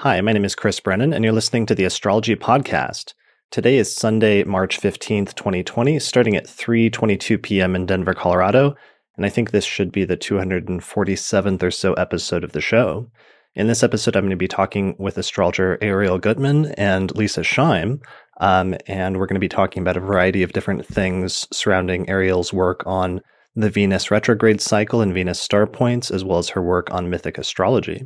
Hi, 0.00 0.20
my 0.20 0.34
name 0.34 0.44
is 0.44 0.54
Chris 0.54 0.78
Brennan, 0.78 1.14
and 1.14 1.24
you're 1.24 1.32
listening 1.32 1.64
to 1.64 1.74
the 1.74 1.84
Astrology 1.84 2.36
Podcast. 2.36 3.14
Today 3.50 3.78
is 3.78 3.96
Sunday, 3.96 4.44
March 4.44 4.78
15th, 4.78 5.34
2020, 5.34 5.98
starting 6.00 6.36
at 6.36 6.46
3:22 6.46 7.42
p.m. 7.42 7.74
in 7.74 7.86
Denver, 7.86 8.12
Colorado, 8.12 8.76
and 9.16 9.24
I 9.24 9.30
think 9.30 9.52
this 9.52 9.64
should 9.64 9.90
be 9.90 10.04
the 10.04 10.18
247th 10.18 11.62
or 11.62 11.70
so 11.70 11.94
episode 11.94 12.44
of 12.44 12.52
the 12.52 12.60
show. 12.60 13.10
In 13.54 13.68
this 13.68 13.82
episode, 13.82 14.16
I'm 14.16 14.24
going 14.24 14.30
to 14.32 14.36
be 14.36 14.46
talking 14.46 14.96
with 14.98 15.16
astrologer 15.16 15.78
Arielle 15.80 16.20
Guttman 16.20 16.74
and 16.76 17.16
Lisa 17.16 17.40
Schaim, 17.40 18.02
um, 18.38 18.76
and 18.86 19.16
we're 19.16 19.24
going 19.24 19.36
to 19.36 19.40
be 19.40 19.48
talking 19.48 19.80
about 19.80 19.96
a 19.96 20.00
variety 20.00 20.42
of 20.42 20.52
different 20.52 20.84
things 20.84 21.48
surrounding 21.50 22.04
Arielle's 22.04 22.52
work 22.52 22.82
on 22.84 23.22
the 23.54 23.70
Venus 23.70 24.10
retrograde 24.10 24.60
cycle 24.60 25.00
and 25.00 25.14
Venus 25.14 25.40
star 25.40 25.66
points, 25.66 26.10
as 26.10 26.22
well 26.22 26.36
as 26.36 26.50
her 26.50 26.62
work 26.62 26.92
on 26.92 27.08
mythic 27.08 27.38
astrology. 27.38 28.04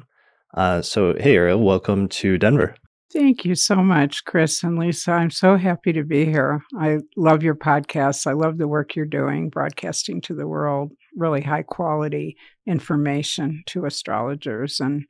Uh, 0.55 0.83
so, 0.83 1.15
hey, 1.19 1.35
Arielle, 1.35 1.63
welcome 1.63 2.09
to 2.09 2.39
Denver. 2.39 2.75
Thank 3.13 3.45
you 3.45 3.57
so 3.57 3.77
much, 3.77 4.25
Chris 4.25 4.63
and 4.63 4.79
Lisa. 4.79 5.13
I'm 5.13 5.31
so 5.31 5.57
happy 5.57 5.93
to 5.93 6.05
be 6.05 6.25
here. 6.25 6.63
I 6.79 6.99
love 7.17 7.43
your 7.43 7.57
podcast. 7.57 8.27
I 8.27 8.33
love 8.33 8.59
the 8.59 8.69
work 8.69 8.95
you're 8.95 9.05
doing, 9.05 9.49
broadcasting 9.49 10.21
to 10.23 10.35
the 10.35 10.47
world 10.47 10.93
really 11.17 11.41
high 11.41 11.63
quality 11.63 12.37
information 12.67 13.63
to 13.67 13.87
astrologers 13.87 14.81
and 14.81 15.05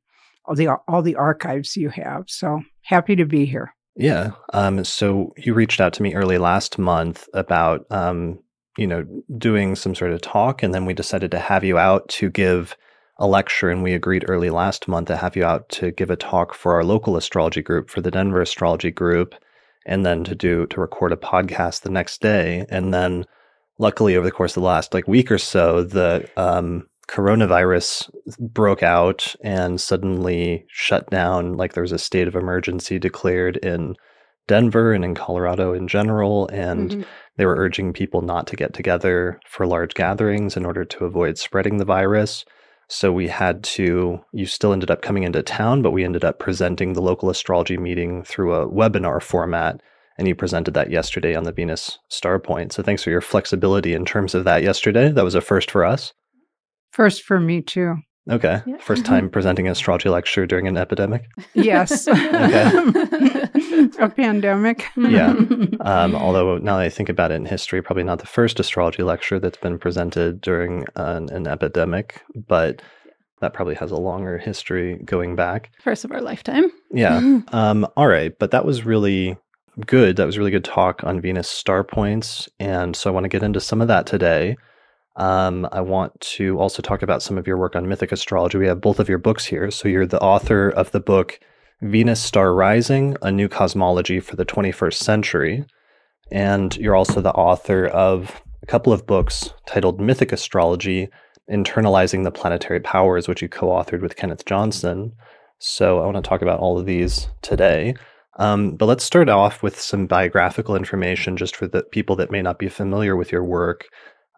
all 0.45 0.55
the 0.55 0.69
all 0.89 1.03
the 1.03 1.17
archives 1.17 1.77
you 1.77 1.91
have. 1.91 2.25
So 2.29 2.63
happy 2.83 3.17
to 3.17 3.25
be 3.25 3.45
here. 3.45 3.75
Yeah. 3.97 4.33
Um, 4.53 4.85
so 4.85 5.35
you 5.37 5.55
reached 5.55 5.81
out 5.81 5.93
to 5.95 6.03
me 6.03 6.15
early 6.15 6.39
last 6.39 6.79
month 6.79 7.29
about 7.35 7.87
um, 7.91 8.39
you 8.79 8.87
know 8.87 9.05
doing 9.37 9.75
some 9.75 9.95
sort 9.95 10.13
of 10.13 10.21
talk, 10.21 10.63
and 10.63 10.75
then 10.75 10.85
we 10.85 10.95
decided 10.95 11.31
to 11.33 11.39
have 11.39 11.65
you 11.65 11.79
out 11.79 12.09
to 12.09 12.31
give 12.31 12.77
a 13.21 13.27
lecture 13.27 13.69
and 13.69 13.83
we 13.83 13.93
agreed 13.93 14.25
early 14.27 14.49
last 14.49 14.89
month 14.89 15.09
to 15.09 15.17
have 15.17 15.37
you 15.37 15.45
out 15.45 15.69
to 15.69 15.91
give 15.93 16.11
a 16.11 16.17
talk 16.17 16.55
for 16.55 16.73
our 16.75 16.83
local 16.83 17.17
astrology 17.17 17.61
group 17.61 17.91
for 17.91 18.01
the 18.01 18.11
Denver 18.11 18.41
astrology 18.41 18.91
group 18.91 19.35
and 19.87 20.05
then 20.05 20.25
to 20.25 20.35
do 20.35 20.67
to 20.67 20.81
record 20.81 21.13
a 21.13 21.17
podcast 21.17 21.83
the 21.83 21.91
next 21.91 22.23
day 22.23 22.65
and 22.71 22.93
then 22.95 23.27
luckily 23.79 24.17
over 24.17 24.25
the 24.25 24.33
course 24.33 24.53
of 24.53 24.63
the 24.63 24.67
last 24.67 24.95
like 24.95 25.07
week 25.07 25.31
or 25.31 25.37
so 25.37 25.85
the 25.85 26.29
um, 26.39 26.87
coronavirus 27.09 28.11
broke 28.39 28.83
out 28.83 29.35
and 29.45 29.81
suddenly 29.81 30.65
shut 30.69 31.09
down 31.11 31.59
like 31.59 31.75
there 31.75 31.83
was 31.83 31.93
a 31.93 31.99
state 31.99 32.27
of 32.27 32.35
emergency 32.35 32.99
declared 32.99 33.59
in 33.59 33.95
Denver 34.49 34.95
and 34.95 35.05
in 35.05 35.15
Colorado 35.15 35.75
in 35.75 35.89
general 35.89 36.49
and 36.49 36.91
mm-hmm. 36.91 37.03
they 37.37 37.45
were 37.45 37.57
urging 37.57 37.93
people 37.93 38.23
not 38.23 38.47
to 38.47 38.57
get 38.57 38.73
together 38.73 39.39
for 39.47 39.67
large 39.67 39.93
gatherings 39.93 40.57
in 40.57 40.65
order 40.65 40.87
to 40.87 41.05
avoid 41.05 41.37
spreading 41.37 41.77
the 41.77 41.85
virus 41.85 42.47
so 42.93 43.13
we 43.13 43.29
had 43.29 43.63
to, 43.63 44.21
you 44.33 44.47
still 44.47 44.73
ended 44.73 44.91
up 44.91 45.01
coming 45.01 45.23
into 45.23 45.45
town, 45.45 45.81
but 45.81 45.93
we 45.93 46.05
ended 46.05 46.25
up 46.25 46.41
presenting 46.41 46.93
the 46.93 47.01
local 47.01 47.31
astrology 47.31 47.77
meeting 47.77 48.25
through 48.25 48.53
a 48.53 48.69
webinar 48.69 49.23
format. 49.23 49.81
And 50.19 50.27
you 50.27 50.35
presented 50.35 50.75
that 50.75 50.91
yesterday 50.91 51.37
on 51.37 51.45
the 51.45 51.53
Venus 51.53 52.01
Star 52.09 52.41
Point. 52.41 52.73
So 52.73 52.83
thanks 52.83 53.05
for 53.05 53.11
your 53.11 53.21
flexibility 53.21 53.95
in 53.95 54.05
terms 54.05 54.35
of 54.35 54.43
that 54.43 54.65
yesterday. 54.65 55.13
That 55.13 55.23
was 55.23 55.37
a 55.37 55.41
first 55.41 55.71
for 55.71 55.85
us. 55.85 56.13
First 56.91 57.23
for 57.23 57.39
me, 57.39 57.63
too. 57.63 57.95
Okay. 58.29 58.61
Yeah. 58.67 58.79
First 58.79 59.05
time 59.05 59.31
presenting 59.31 59.67
an 59.67 59.73
astrology 59.73 60.09
lecture 60.09 60.45
during 60.45 60.67
an 60.67 60.77
epidemic? 60.77 61.27
Yes. 61.55 62.09
okay. 62.09 63.40
a 63.99 64.09
pandemic. 64.09 64.87
yeah. 64.97 65.35
Um, 65.83 66.15
although 66.15 66.59
now 66.59 66.77
that 66.77 66.85
I 66.85 66.89
think 66.91 67.09
about 67.09 67.31
it 67.31 67.37
in 67.37 67.47
history, 67.47 67.83
probably 67.83 68.03
not 68.03 68.19
the 68.19 68.27
first 68.27 68.61
astrology 68.61 69.03
lecture 69.03 69.39
that's 69.39 69.57
been 69.57 69.79
presented 69.79 70.41
during 70.41 70.85
an, 70.95 71.31
an 71.31 71.47
epidemic, 71.47 72.23
but 72.35 72.83
that 73.41 73.55
probably 73.55 73.75
has 73.77 73.91
a 73.91 73.97
longer 73.97 74.37
history 74.37 75.01
going 75.05 75.37
back. 75.37 75.71
First 75.83 76.05
of 76.05 76.13
our 76.13 76.21
lifetime. 76.21 76.71
Yeah. 76.93 77.41
Um, 77.53 77.87
all 77.97 78.07
right. 78.07 78.39
But 78.39 78.51
that 78.51 78.65
was 78.65 78.85
really 78.85 79.37
good. 79.87 80.17
That 80.17 80.27
was 80.27 80.39
really 80.39 80.51
good 80.51 80.65
talk 80.65 81.03
on 81.05 81.21
Venus 81.21 81.49
star 81.49 81.83
points. 81.83 82.49
And 82.59 82.95
so 82.95 83.11
I 83.11 83.13
want 83.13 83.25
to 83.25 83.29
get 83.29 83.43
into 83.43 83.61
some 83.61 83.81
of 83.81 83.89
that 83.89 84.07
today. 84.07 84.57
Um, 85.17 85.69
I 85.73 85.81
want 85.81 86.19
to 86.21 86.59
also 86.59 86.83
talk 86.83 87.03
about 87.03 87.23
some 87.23 87.37
of 87.39 87.47
your 87.47 87.57
work 87.57 87.75
on 87.75 87.89
mythic 87.89 88.13
astrology. 88.13 88.59
We 88.59 88.67
have 88.67 88.81
both 88.81 89.01
of 89.01 89.09
your 89.09 89.19
books 89.19 89.45
here. 89.45 89.71
So 89.71 89.89
you're 89.89 90.07
the 90.07 90.21
author 90.21 90.69
of 90.69 90.93
the 90.93 91.01
book 91.01 91.41
Venus 91.83 92.23
Star 92.23 92.53
Rising, 92.53 93.17
A 93.23 93.33
New 93.33 93.49
Cosmology 93.49 94.21
for 94.21 94.37
the 94.37 94.45
21st 94.45 94.95
Century. 94.95 95.65
And 96.31 96.77
you're 96.77 96.95
also 96.95 97.21
the 97.21 97.33
author 97.33 97.87
of 97.87 98.43
a 98.63 98.67
couple 98.67 98.93
of 98.93 99.07
books 99.07 99.51
titled 99.67 100.01
Mythic 100.01 100.33
Astrology, 100.33 101.09
Internalizing 101.51 102.25
the 102.25 102.31
Planetary 102.31 102.81
Powers, 102.81 103.27
which 103.27 103.43
you 103.43 103.49
co 103.49 103.69
authored 103.69 104.03
with 104.03 104.17
Kenneth 104.17 104.45
Johnson. 104.45 105.13
So 105.59 106.01
I 106.01 106.05
want 106.05 106.17
to 106.17 106.29
talk 106.29 106.43
about 106.43 106.61
all 106.61 106.79
of 106.79 106.87
these 106.87 107.29
today. 107.43 107.95
Um, 108.39 108.77
but 108.77 108.87
let's 108.87 109.05
start 109.05 109.29
off 109.29 109.63
with 109.63 109.81
some 109.81 110.07
biographical 110.07 110.77
information 110.77 111.37
just 111.37 111.57
for 111.57 111.67
the 111.67 111.83
people 111.83 112.15
that 112.17 112.31
may 112.31 112.43
not 112.43 112.59
be 112.59 112.69
familiar 112.69 113.17
with 113.17 113.33
your 113.33 113.45
work. 113.45 113.89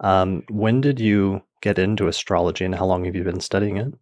Um, 0.01 0.45
when 0.49 0.81
did 0.81 0.99
you 0.99 1.43
get 1.61 1.79
into 1.79 2.09
astrology 2.09 2.65
and 2.65 2.75
how 2.75 2.87
long 2.87 3.05
have 3.05 3.15
you 3.15 3.25
been 3.25 3.41
studying 3.41 3.77
it? 3.77 3.93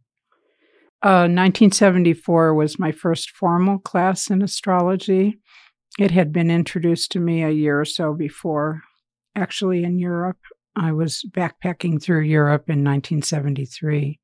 1974 1.03 2.51
uh, 2.51 2.55
was 2.55 2.79
my 2.79 2.93
first 2.93 3.31
formal 3.31 3.79
class 3.79 4.31
in 4.31 4.43
astrology. 4.43 5.39
It 5.99 6.11
had 6.11 6.33
been 6.33 6.51
introduced 6.51 7.13
to 7.13 7.21
me 7.21 7.43
a 7.43 7.51
year 7.51 7.81
or 7.81 7.85
so 7.85 8.15
before, 8.15 8.83
actually, 9.35 9.83
in 9.83 9.99
Europe. 9.99 10.39
I 10.77 10.93
was 10.93 11.25
backpacking 11.31 12.03
through 12.03 12.23
Europe 12.23 12.69
in 12.69 12.85
1973. 12.85 14.21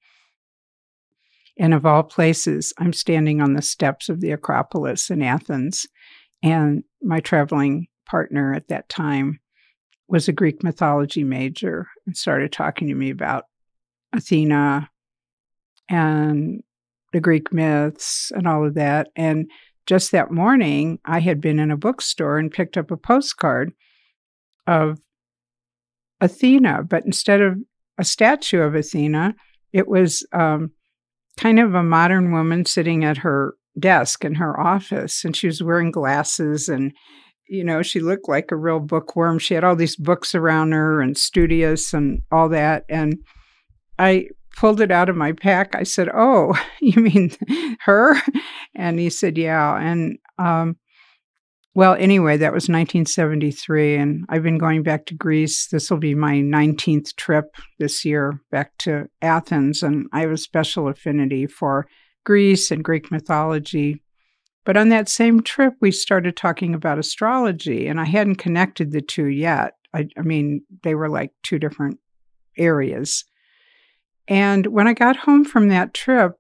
And 1.59 1.73
of 1.73 1.87
all 1.87 2.03
places, 2.03 2.73
I'm 2.79 2.93
standing 2.93 3.41
on 3.41 3.55
the 3.55 3.63
steps 3.63 4.09
of 4.09 4.21
the 4.21 4.33
Acropolis 4.33 5.11
in 5.11 5.23
Athens. 5.23 5.87
And 6.43 6.85
my 7.03 7.21
traveling 7.21 7.87
partner 8.07 8.55
at 8.55 8.69
that 8.69 8.89
time 8.89 9.41
was 10.09 10.29
a 10.29 10.33
Greek 10.33 10.63
mythology 10.63 11.25
major 11.25 11.89
and 12.07 12.17
started 12.17 12.53
talking 12.53 12.89
to 12.89 12.95
me 12.95 13.11
about 13.11 13.45
Athena 14.13 14.91
and 15.89 16.63
the 17.13 17.21
Greek 17.21 17.53
myths 17.53 18.33
and 18.35 18.47
all 18.47 18.67
of 18.67 18.75
that. 18.75 19.09
And 19.17 19.51
just 19.87 20.13
that 20.13 20.31
morning, 20.31 20.99
I 21.05 21.21
had 21.21 21.41
been 21.41 21.59
in 21.59 21.71
a 21.71 21.77
bookstore 21.77 22.39
and 22.39 22.51
picked 22.51 22.77
up 22.77 22.91
a 22.91 22.97
postcard 22.97 23.73
of 24.67 24.99
Athena, 26.21 26.83
but 26.83 27.05
instead 27.05 27.41
of 27.41 27.57
a 27.99 28.05
statue 28.05 28.61
of 28.61 28.75
Athena, 28.75 29.35
it 29.73 29.87
was 29.87 30.27
um, 30.33 30.73
kind 31.39 31.61
of 31.61 31.75
a 31.75 31.83
modern 31.83 32.33
woman 32.33 32.65
sitting 32.65 33.05
at 33.05 33.19
her 33.19 33.55
desk 33.79 34.25
in 34.25 34.35
her 34.37 34.59
office, 34.59 35.25
and 35.25 35.37
she 35.37 35.47
was 35.47 35.63
wearing 35.63 35.91
glasses 35.91 36.69
and 36.69 36.93
you 37.49 37.63
know, 37.63 37.83
she 37.83 38.01
looked 38.01 38.29
like 38.29 38.51
a 38.51 38.57
real 38.57 38.81
bookworm. 38.81 39.39
She 39.39 39.55
had 39.55 39.65
all 39.65 39.77
these 39.77 39.97
books 39.97 40.35
around 40.35 40.73
her 40.73 41.01
and 41.01 41.17
studious 41.17 41.95
and 41.95 42.23
all 42.33 42.49
that. 42.49 42.85
And 42.89 43.19
I 43.99 44.29
pulled 44.57 44.81
it 44.81 44.91
out 44.91 45.09
of 45.09 45.17
my 45.17 45.33
pack. 45.33 45.75
I 45.75 45.85
said, 45.85 46.09
Oh, 46.13 46.55
you 46.81 47.01
mean 47.01 47.31
her? 47.85 48.17
And 48.75 48.99
he 48.99 49.11
said, 49.11 49.39
Yeah. 49.39 49.77
And, 49.79 50.19
um, 50.39 50.77
well, 51.75 51.95
anyway, 51.99 52.39
that 52.39 52.55
was 52.55 52.71
1973, 52.71 53.97
and 53.97 54.25
I've 54.31 54.43
been 54.43 54.57
going 54.57 54.83
back 54.83 55.05
to 55.07 55.15
Greece. 55.15 55.67
This 55.67 55.91
will 55.91 55.99
be 55.99 56.15
my 56.15 56.37
19th 56.37 57.15
trip 57.17 57.55
this 57.79 58.03
year 58.03 58.41
back 58.51 58.71
to 58.79 59.11
Athens, 59.21 59.83
and 59.83 60.07
I 60.11 60.21
have 60.21 60.31
a 60.31 60.39
special 60.39 60.89
affinity 60.89 61.47
for 61.47 61.87
Greece 62.25 62.71
and 62.71 62.83
Greek 62.83 63.11
mythology. 63.11 64.03
But 64.65 64.79
on 64.79 64.89
that 64.89 65.11
same 65.11 65.43
trip, 65.43 65.75
we 65.83 65.91
started 65.91 66.35
talking 66.35 66.75
about 66.75 66.99
astrology, 66.99 67.89
and 67.89 68.01
I 68.01 68.05
hadn't 68.05 68.37
connected 68.37 68.91
the 68.91 69.03
two 69.03 69.27
yet. 69.27 69.75
I, 69.93 70.09
I 70.17 70.23
mean, 70.23 70.63
they 70.83 70.95
were 70.95 71.11
like 71.11 71.33
two 71.43 71.59
different 71.59 71.99
areas. 72.57 73.23
And 74.29 74.67
when 74.67 74.89
I 74.89 74.95
got 74.95 75.17
home 75.17 75.45
from 75.45 75.69
that 75.69 75.95
trip, 75.95 76.33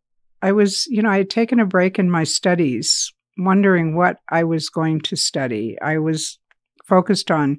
I 0.42 0.52
was, 0.52 0.86
you 0.86 1.02
know, 1.02 1.10
I 1.10 1.18
had 1.18 1.30
taken 1.30 1.60
a 1.60 1.66
break 1.66 1.98
in 1.98 2.10
my 2.10 2.24
studies, 2.24 3.12
wondering 3.38 3.96
what 3.96 4.18
I 4.30 4.44
was 4.44 4.68
going 4.68 5.00
to 5.02 5.16
study. 5.16 5.76
I 5.80 5.98
was 5.98 6.38
focused 6.84 7.30
on 7.30 7.58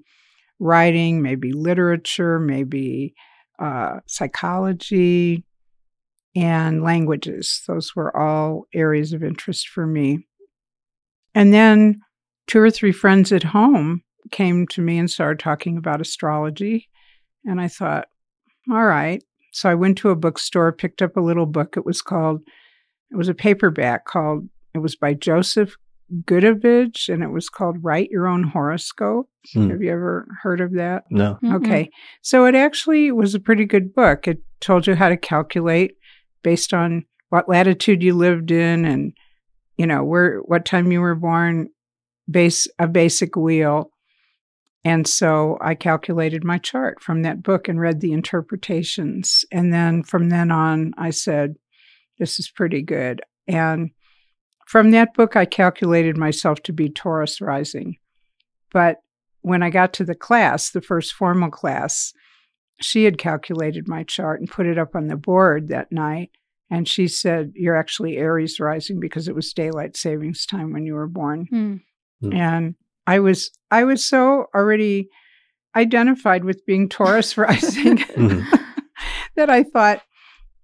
writing, 0.59 1.21
maybe 1.21 1.51
literature, 1.53 2.39
maybe 2.39 3.13
uh, 3.59 3.99
psychology, 4.05 5.43
and 6.35 6.83
languages. 6.83 7.63
Those 7.67 7.95
were 7.95 8.15
all 8.15 8.67
areas 8.73 9.13
of 9.13 9.23
interest 9.23 9.69
for 9.69 9.87
me. 9.87 10.27
And 11.33 11.53
then 11.53 12.01
two 12.47 12.59
or 12.59 12.71
three 12.71 12.91
friends 12.91 13.31
at 13.31 13.43
home 13.43 14.03
came 14.31 14.67
to 14.67 14.81
me 14.81 14.97
and 14.97 15.09
started 15.09 15.39
talking 15.39 15.77
about 15.77 16.01
astrology. 16.01 16.89
And 17.45 17.59
I 17.59 17.67
thought, 17.67 18.07
all 18.69 18.85
right, 18.85 19.23
so 19.51 19.69
I 19.69 19.75
went 19.75 19.97
to 19.99 20.09
a 20.09 20.15
bookstore, 20.15 20.71
picked 20.71 21.01
up 21.01 21.17
a 21.17 21.21
little 21.21 21.45
book. 21.45 21.75
It 21.77 21.85
was 21.85 22.01
called, 22.01 22.41
it 23.11 23.15
was 23.15 23.29
a 23.29 23.33
paperback 23.33 24.05
called, 24.05 24.47
it 24.73 24.79
was 24.79 24.95
by 24.95 25.13
Joseph 25.13 25.75
Goodavage, 26.25 27.09
and 27.09 27.23
it 27.23 27.29
was 27.29 27.49
called 27.49 27.83
Write 27.83 28.09
Your 28.09 28.27
Own 28.27 28.43
Horoscope. 28.43 29.29
Hmm. 29.53 29.69
Have 29.69 29.81
you 29.81 29.91
ever 29.91 30.27
heard 30.41 30.61
of 30.61 30.73
that? 30.73 31.05
No. 31.09 31.39
Mm-hmm. 31.43 31.55
Okay. 31.55 31.89
So 32.21 32.45
it 32.45 32.55
actually 32.55 33.11
was 33.11 33.35
a 33.35 33.39
pretty 33.39 33.65
good 33.65 33.93
book. 33.93 34.27
It 34.27 34.41
told 34.59 34.87
you 34.87 34.95
how 34.95 35.09
to 35.09 35.17
calculate 35.17 35.95
based 36.43 36.73
on 36.73 37.05
what 37.29 37.49
latitude 37.49 38.01
you 38.01 38.13
lived 38.13 38.51
in 38.51 38.85
and 38.85 39.13
you 39.77 39.85
know, 39.85 40.03
where 40.03 40.39
what 40.39 40.65
time 40.65 40.91
you 40.91 40.99
were 40.99 41.15
born, 41.15 41.69
base 42.29 42.67
a 42.79 42.87
basic 42.87 43.35
wheel. 43.35 43.91
And 44.87 45.05
so 45.05 45.57
I 45.59 45.75
calculated 45.75 46.45
my 46.45 46.59
chart 46.59 47.01
from 47.01 47.23
that 47.23 47.43
book 47.43 47.67
and 47.67 47.77
read 47.77 47.99
the 47.99 48.13
interpretations. 48.13 49.43
And 49.51 49.73
then 49.73 50.01
from 50.01 50.29
then 50.29 50.49
on, 50.49 50.93
I 50.97 51.09
said, 51.09 51.55
this 52.19 52.39
is 52.39 52.49
pretty 52.49 52.83
good. 52.83 53.21
And 53.49 53.91
from 54.65 54.91
that 54.91 55.13
book, 55.13 55.35
I 55.35 55.43
calculated 55.43 56.15
myself 56.15 56.63
to 56.63 56.71
be 56.71 56.87
Taurus 56.87 57.41
rising. 57.41 57.97
But 58.71 59.01
when 59.41 59.61
I 59.61 59.71
got 59.71 59.91
to 59.95 60.05
the 60.05 60.15
class, 60.15 60.69
the 60.69 60.81
first 60.81 61.11
formal 61.11 61.51
class, 61.51 62.13
she 62.79 63.03
had 63.03 63.17
calculated 63.17 63.89
my 63.89 64.03
chart 64.03 64.39
and 64.39 64.49
put 64.49 64.67
it 64.67 64.77
up 64.77 64.95
on 64.95 65.07
the 65.07 65.17
board 65.17 65.67
that 65.67 65.91
night. 65.91 66.31
And 66.71 66.87
she 66.87 67.09
said, 67.09 67.51
You're 67.55 67.75
actually 67.75 68.15
Aries 68.15 68.57
rising 68.57 69.01
because 69.01 69.27
it 69.27 69.35
was 69.35 69.51
daylight 69.51 69.97
savings 69.97 70.45
time 70.45 70.71
when 70.71 70.85
you 70.85 70.93
were 70.93 71.07
born. 71.07 71.83
Mm. 72.23 72.33
And 72.33 72.75
I 73.07 73.19
was 73.19 73.49
I 73.71 73.85
was 73.85 74.05
so 74.05 74.45
already 74.53 75.09
identified 75.75 76.43
with 76.43 76.65
being 76.65 76.89
Taurus 76.89 77.37
rising 77.37 77.97
Mhm. 78.15 78.45
that 79.35 79.49
I 79.49 79.63
thought, 79.63 80.01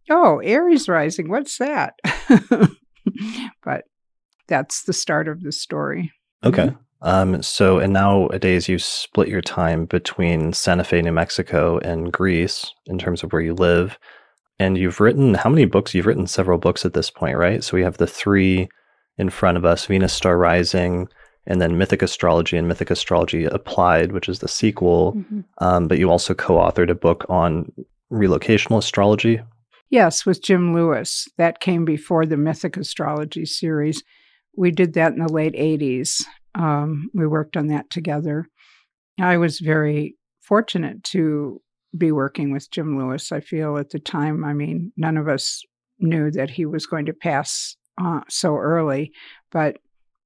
oh, 0.10 0.40
Aries 0.40 0.88
rising, 0.90 1.30
what's 1.30 1.58
that? 1.58 1.94
but 3.64 3.86
that's 4.48 4.84
the 4.84 4.94
start 4.94 5.28
of 5.28 5.42
the 5.42 5.52
story. 5.52 6.12
Okay. 6.44 6.74
Um, 7.02 7.42
so, 7.44 7.80
and 7.80 7.94
nowadays 7.94 8.70
you 8.70 8.80
split 8.80 9.28
your 9.28 9.42
time 9.42 9.86
between 9.86 10.54
Santa 10.54 10.84
Fe, 10.84 11.02
New 11.02 11.12
Mexico, 11.12 11.78
and 11.80 12.12
Greece 12.14 12.72
in 12.86 12.98
terms 12.98 13.24
of 13.24 13.34
where 13.34 13.42
you 13.42 13.54
live. 13.54 13.98
And 14.58 14.78
you've 14.78 15.02
written 15.02 15.34
how 15.34 15.50
many 15.50 15.66
books? 15.66 15.94
You've 15.94 16.06
written 16.06 16.28
several 16.28 16.58
books 16.58 16.86
at 16.86 16.94
this 16.94 17.10
point, 17.10 17.38
right? 17.38 17.64
So 17.64 17.76
we 17.76 17.84
have 17.84 17.98
the 17.98 18.08
three 18.08 18.70
in 19.18 19.30
front 19.30 19.58
of 19.58 19.66
us 19.66 19.86
Venus 19.86 20.14
Star 20.14 20.38
Rising, 20.38 21.08
and 21.46 21.62
then 21.62 21.78
Mythic 21.78 22.02
Astrology 22.02 22.58
and 22.58 22.68
Mythic 22.68 22.90
Astrology 22.90 23.46
Applied, 23.46 24.12
which 24.12 24.30
is 24.30 24.40
the 24.40 24.48
sequel. 24.48 25.14
Mhm. 25.14 25.44
Um, 25.60 25.88
but 25.88 26.00
you 26.00 26.10
also 26.10 26.34
co 26.34 26.56
authored 26.56 26.90
a 26.90 26.96
book 26.96 27.26
on 27.30 27.72
relocational 28.12 28.78
astrology. 28.78 29.42
Yes, 29.90 30.26
with 30.26 30.42
Jim 30.42 30.74
Lewis. 30.74 31.28
That 31.38 31.60
came 31.60 31.86
before 31.86 32.26
the 32.26 32.38
Mythic 32.38 32.78
Astrology 32.78 33.46
series. 33.46 34.04
We 34.56 34.72
did 34.72 34.94
that 34.94 35.14
in 35.14 35.20
the 35.20 35.32
late 35.32 35.56
80s. 35.56 36.26
Um, 36.56 37.10
we 37.14 37.28
worked 37.28 37.58
on 37.58 37.68
that 37.68 37.90
together. 37.90 38.48
I 39.20 39.38
was 39.38 39.60
very 39.60 40.16
fortunate 40.42 41.04
to 41.06 41.62
be 41.98 42.12
working 42.12 42.52
with 42.52 42.72
Jim 42.72 42.98
Lewis. 42.98 43.32
I 43.32 43.40
feel 43.40 43.78
at 43.78 43.92
the 43.92 44.00
time, 44.00 44.44
I 44.44 44.54
mean, 44.54 44.92
none 44.98 45.18
of 45.18 45.28
us 45.28 45.64
knew 46.00 46.32
that 46.32 46.50
he 46.50 46.66
was 46.66 46.86
going 46.86 47.06
to 47.06 47.14
pass 47.14 47.76
uh, 48.02 48.22
so 48.30 48.58
early, 48.58 49.12
but 49.52 49.78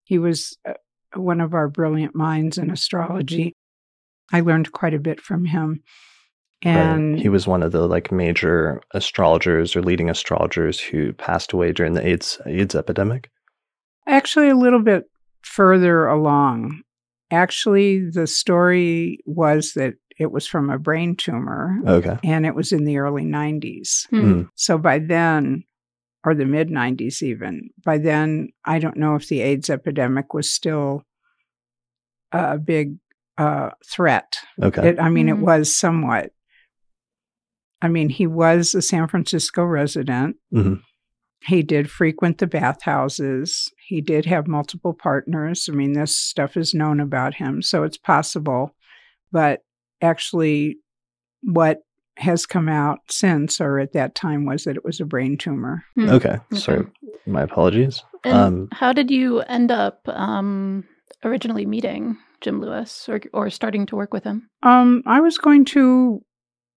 he 0.05 0.17
was 0.17 0.57
uh, 0.67 0.73
one 1.19 1.41
of 1.41 1.53
our 1.53 1.67
brilliant 1.67 2.15
minds 2.15 2.57
in 2.57 2.69
astrology. 2.69 3.55
I 4.31 4.41
learned 4.41 4.71
quite 4.71 4.93
a 4.93 4.99
bit 4.99 5.21
from 5.21 5.45
him. 5.45 5.81
Right. 6.65 6.71
And 6.75 7.19
he 7.19 7.29
was 7.29 7.45
one 7.45 7.61
of 7.61 7.71
the 7.71 7.87
like 7.87 8.11
major 8.11 8.81
astrologers 8.93 9.75
or 9.75 9.81
leading 9.81 10.09
astrologers 10.09 10.79
who 10.79 11.13
passed 11.13 11.53
away 11.53 11.71
during 11.71 11.93
the 11.93 12.05
AIDS 12.05 12.41
AIDS 12.47 12.75
epidemic. 12.75 13.29
Actually, 14.07 14.49
a 14.49 14.55
little 14.55 14.81
bit 14.81 15.03
further 15.43 16.07
along. 16.07 16.81
Actually, 17.29 18.09
the 18.09 18.25
story 18.25 19.19
was 19.25 19.73
that 19.73 19.93
it 20.19 20.31
was 20.31 20.47
from 20.47 20.69
a 20.69 20.79
brain 20.79 21.15
tumor 21.15 21.77
Okay. 21.85 22.17
and 22.23 22.45
it 22.45 22.55
was 22.55 22.71
in 22.71 22.85
the 22.85 22.97
early 22.97 23.23
90s. 23.23 24.07
Hmm. 24.09 24.31
Mm. 24.31 24.49
So 24.55 24.77
by 24.77 24.97
then, 24.99 25.63
or 26.23 26.33
the 26.33 26.45
mid 26.45 26.69
90s 26.69 27.21
even, 27.21 27.69
by 27.85 27.99
then, 27.99 28.49
I 28.65 28.79
don't 28.79 28.97
know 28.97 29.15
if 29.15 29.27
the 29.27 29.41
AIDS 29.41 29.69
epidemic 29.69 30.33
was 30.33 30.49
still 30.49 31.03
a 32.31 32.57
big 32.57 32.97
uh, 33.37 33.69
threat. 33.85 34.37
Okay. 34.61 34.89
It, 34.89 34.99
I 34.99 35.09
mean, 35.09 35.29
it 35.29 35.35
Mhm. 35.35 35.41
was 35.41 35.75
somewhat. 35.77 36.31
I 37.81 37.87
mean, 37.87 38.09
he 38.09 38.25
was 38.25 38.73
a 38.73 38.81
San 38.81 39.07
Francisco 39.07 39.63
resident. 39.63 40.37
Mhm. 40.51 40.81
He 41.45 41.61
did 41.61 41.91
frequent 41.91 42.39
the 42.39 42.47
bathhouses. 42.47 43.71
He 43.87 44.01
did 44.01 44.25
have 44.25 44.47
multiple 44.47 44.93
partners. 44.93 45.69
I 45.71 45.75
mean, 45.75 45.93
this 45.93 46.17
stuff 46.17 46.57
is 46.57 46.73
known 46.73 46.99
about 46.99 47.35
him, 47.35 47.61
so 47.61 47.83
it's 47.83 47.97
possible. 47.97 48.75
But 49.31 49.61
actually, 50.01 50.77
what 51.43 51.81
has 52.17 52.47
come 52.47 52.67
out 52.67 52.99
since 53.09 53.61
or 53.61 53.77
at 53.77 53.93
that 53.93 54.15
time 54.15 54.45
was 54.45 54.63
that 54.63 54.75
it 54.75 54.83
was 54.83 54.99
a 54.99 55.05
brain 55.05 55.37
tumor. 55.37 55.85
Hmm. 55.95 56.09
Okay. 56.09 56.29
Okay. 56.51 56.57
Sorry. 56.57 56.87
My 57.27 57.43
apologies. 57.43 58.01
And 58.23 58.33
Um, 58.33 58.67
how 58.71 58.91
did 58.93 59.11
you 59.11 59.41
end 59.41 59.69
up 59.69 60.01
um, 60.09 60.83
originally 61.23 61.65
meeting 61.65 62.17
Jim 62.41 62.61
Lewis 62.61 63.07
or 63.09 63.21
or 63.33 63.49
starting 63.49 63.85
to 63.87 63.95
work 63.95 64.13
with 64.13 64.23
him? 64.23 64.49
Um, 64.63 65.03
I 65.05 65.19
was 65.19 65.37
going 65.37 65.65
to 65.65 66.21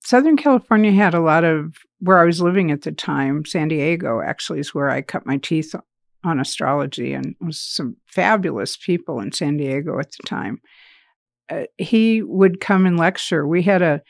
Southern 0.02 0.36
California 0.36 0.92
had 0.92 1.14
a 1.14 1.20
lot 1.20 1.44
of 1.44 1.76
where 1.98 2.18
I 2.18 2.24
was 2.24 2.40
living 2.40 2.70
at 2.70 2.82
the 2.82 2.92
time. 2.92 3.44
San 3.44 3.68
Diego 3.68 4.20
actually 4.20 4.60
is 4.60 4.74
where 4.74 4.90
I 4.90 5.02
cut 5.02 5.26
my 5.26 5.36
teeth 5.36 5.74
on 6.24 6.40
astrology, 6.40 7.12
and 7.12 7.34
was 7.40 7.60
some 7.60 7.96
fabulous 8.06 8.76
people 8.76 9.20
in 9.20 9.32
San 9.32 9.56
Diego 9.56 9.98
at 9.98 10.10
the 10.12 10.26
time. 10.26 10.60
Uh, 11.48 11.64
he 11.78 12.22
would 12.22 12.60
come 12.60 12.86
and 12.86 12.98
lecture. 12.98 13.46
We 13.46 13.62
had 13.62 13.82
a 13.82 14.02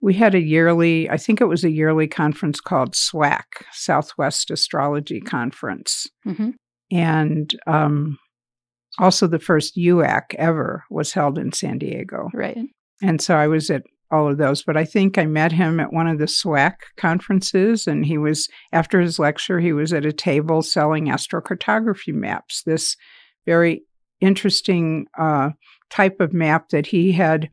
we 0.00 0.14
had 0.14 0.34
a 0.34 0.40
yearly, 0.40 1.08
I 1.08 1.16
think 1.16 1.40
it 1.40 1.46
was 1.46 1.64
a 1.64 1.70
yearly 1.70 2.06
conference 2.06 2.60
called 2.60 2.92
SWAC, 2.92 3.44
Southwest 3.72 4.50
Astrology 4.50 5.20
Conference, 5.20 6.06
hmm 6.24 6.50
and 6.92 7.52
um, 7.66 8.16
also 8.98 9.26
the 9.26 9.38
first 9.38 9.76
UAC 9.76 10.34
ever 10.36 10.84
was 10.90 11.12
held 11.12 11.38
in 11.38 11.52
San 11.52 11.78
Diego. 11.78 12.30
Right. 12.32 12.58
And 13.02 13.20
so 13.20 13.36
I 13.36 13.46
was 13.46 13.70
at 13.70 13.82
all 14.10 14.30
of 14.30 14.38
those, 14.38 14.62
but 14.62 14.76
I 14.76 14.84
think 14.84 15.18
I 15.18 15.26
met 15.26 15.52
him 15.52 15.80
at 15.80 15.92
one 15.92 16.06
of 16.06 16.18
the 16.18 16.26
SWAC 16.26 16.74
conferences. 16.96 17.86
And 17.86 18.06
he 18.06 18.18
was, 18.18 18.48
after 18.72 19.00
his 19.00 19.18
lecture, 19.18 19.58
he 19.58 19.72
was 19.72 19.92
at 19.92 20.06
a 20.06 20.12
table 20.12 20.62
selling 20.62 21.06
astrocartography 21.06 22.14
maps, 22.14 22.62
this 22.64 22.96
very 23.44 23.82
interesting 24.20 25.06
uh, 25.18 25.50
type 25.90 26.20
of 26.20 26.32
map 26.32 26.68
that 26.70 26.86
he 26.86 27.12
had 27.12 27.50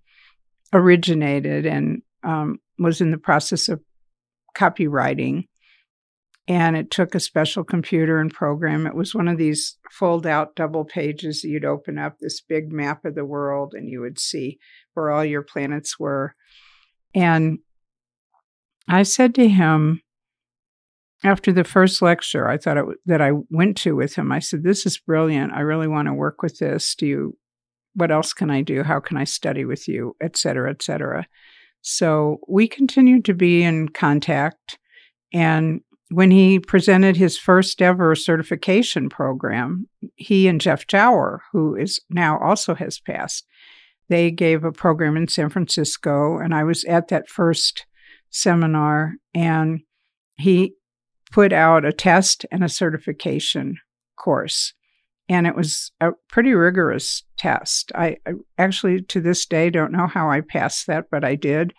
originated 0.72 1.66
and 1.66 2.01
um, 2.24 2.60
was 2.80 3.01
in 3.01 3.12
the 3.12 3.18
process 3.18 3.68
of 3.68 3.81
copyrighting. 4.56 5.45
And 6.48 6.75
it 6.75 6.92
took 6.92 7.16
a 7.16 7.22
special 7.22 7.63
computer 7.63 8.19
and 8.19 8.34
program. 8.34 8.86
It 8.86 8.95
was 8.95 9.16
one 9.16 9.30
of 9.30 9.38
these 9.38 9.78
fold 9.92 10.28
out 10.28 10.56
double 10.56 10.84
pages 10.84 11.42
that 11.42 11.48
you'd 11.48 11.63
open 11.63 11.97
up 11.97 12.18
this 12.19 12.42
big 12.42 12.71
map 12.71 13.06
of 13.06 13.16
the 13.16 13.23
world 13.23 13.73
and 13.73 13.90
you 13.90 14.02
would 14.02 14.19
see 14.19 14.59
where 14.94 15.09
all 15.09 15.23
your 15.23 15.42
planets 15.42 15.97
were. 15.97 16.35
And 17.16 17.59
I 18.88 19.04
said 19.04 19.33
to 19.35 19.47
him 19.47 20.02
after 21.23 21.54
the 21.54 21.64
first 21.64 22.02
lecture, 22.02 22.50
I 22.50 22.57
thought 22.57 22.78
it, 22.78 22.85
that 23.06 23.21
I 23.21 23.31
went 23.50 23.78
to 23.78 23.95
with 23.95 24.16
him, 24.16 24.31
I 24.31 24.40
said, 24.40 24.64
This 24.64 24.85
is 24.85 24.97
brilliant. 24.97 25.54
I 25.54 25.62
really 25.62 25.88
want 25.88 26.07
to 26.07 26.14
work 26.14 26.42
with 26.42 26.59
this. 26.59 26.95
Do 26.95 27.06
you, 27.06 27.38
what 27.94 28.12
else 28.12 28.33
can 28.33 28.52
I 28.52 28.62
do? 28.62 28.83
How 28.83 29.00
can 29.00 29.16
I 29.16 29.23
study 29.23 29.64
with 29.64 29.88
you? 29.88 30.16
Et 30.21 30.35
cetera, 30.35 30.69
et 30.69 30.83
cetera. 30.83 31.26
So 31.81 32.40
we 32.47 32.68
continued 32.68 33.26
to 33.26 33.33
be 33.33 33.64
in 33.64 33.90
contact. 33.90 34.78
And 35.33 35.81
when 36.14 36.32
he 36.32 36.60
presented 36.60 37.18
his 37.18 37.38
first 37.38 37.82
ever 37.82 38.16
certification 38.16 39.10
program, 39.10 39.88
he 40.16 40.48
and 40.48 40.62
Jeff 40.62 40.86
Jawer, 40.86 41.40
who 41.52 41.76
is 41.76 42.00
now 42.10 42.38
also 42.40 42.76
has 42.76 43.00
passed, 43.00 43.46
they 44.10 44.30
gave 44.32 44.64
a 44.64 44.72
program 44.72 45.18
in 45.18 45.28
San 45.28 45.50
Francisco, 45.50 46.38
and 46.38 46.54
I 46.54 46.64
was 46.64 46.84
at 46.86 47.08
that 47.08 47.28
first 47.28 47.86
seminar, 48.30 49.14
and 49.34 49.82
he 50.38 50.74
put 51.32 51.52
out 51.52 51.86
a 51.86 51.92
test 51.92 52.46
and 52.52 52.64
a 52.64 52.70
certification 52.70 53.78
course. 54.16 54.74
And 55.30 55.48
it 55.48 55.56
was 55.56 55.92
a 56.02 56.12
pretty 56.30 56.54
rigorous 56.54 57.24
test. 57.38 57.92
I, 57.96 58.18
I 58.28 58.34
actually, 58.58 59.02
to 59.04 59.22
this 59.22 59.46
day, 59.46 59.70
don't 59.70 59.94
know 59.94 60.08
how 60.08 60.30
I 60.30 60.42
passed 60.42 60.86
that, 60.88 61.06
but 61.10 61.24
I 61.24 61.36
did. 61.36 61.74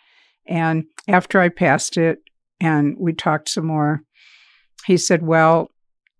And 0.46 0.84
after 1.06 1.40
I 1.40 1.50
passed 1.50 1.96
it, 1.96 2.18
and 2.60 2.96
we 2.98 3.12
talked 3.12 3.48
some 3.48 3.66
more, 3.66 4.02
he 4.86 4.96
said, 4.96 5.22
Well, 5.22 5.70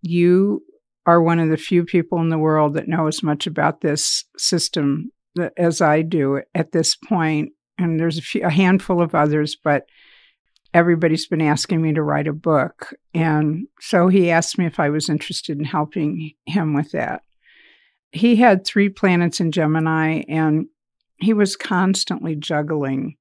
you 0.02 0.62
are 1.06 1.22
one 1.22 1.38
of 1.38 1.50
the 1.50 1.56
few 1.56 1.84
people 1.84 2.20
in 2.20 2.30
the 2.30 2.38
world 2.38 2.74
that 2.74 2.88
know 2.88 3.06
as 3.06 3.22
much 3.22 3.46
about 3.46 3.80
this 3.80 4.24
system 4.38 5.10
as 5.56 5.80
I 5.80 6.02
do 6.02 6.40
at 6.54 6.72
this 6.72 6.94
point. 6.94 7.52
And 7.78 7.98
there's 7.98 8.18
a, 8.18 8.22
few, 8.22 8.44
a 8.44 8.50
handful 8.50 9.02
of 9.02 9.14
others, 9.14 9.56
but 9.62 9.86
everybody's 10.72 11.26
been 11.26 11.42
asking 11.42 11.82
me 11.82 11.92
to 11.92 12.02
write 12.02 12.26
a 12.26 12.32
book. 12.32 12.94
And 13.12 13.66
so 13.80 14.08
he 14.08 14.30
asked 14.30 14.58
me 14.58 14.66
if 14.66 14.80
I 14.80 14.90
was 14.90 15.08
interested 15.08 15.58
in 15.58 15.64
helping 15.64 16.32
him 16.46 16.74
with 16.74 16.92
that. 16.92 17.22
He 18.12 18.36
had 18.36 18.64
three 18.64 18.88
planets 18.88 19.40
in 19.40 19.50
Gemini, 19.50 20.22
and 20.28 20.66
he 21.18 21.32
was 21.32 21.56
constantly 21.56 22.36
juggling 22.36 23.16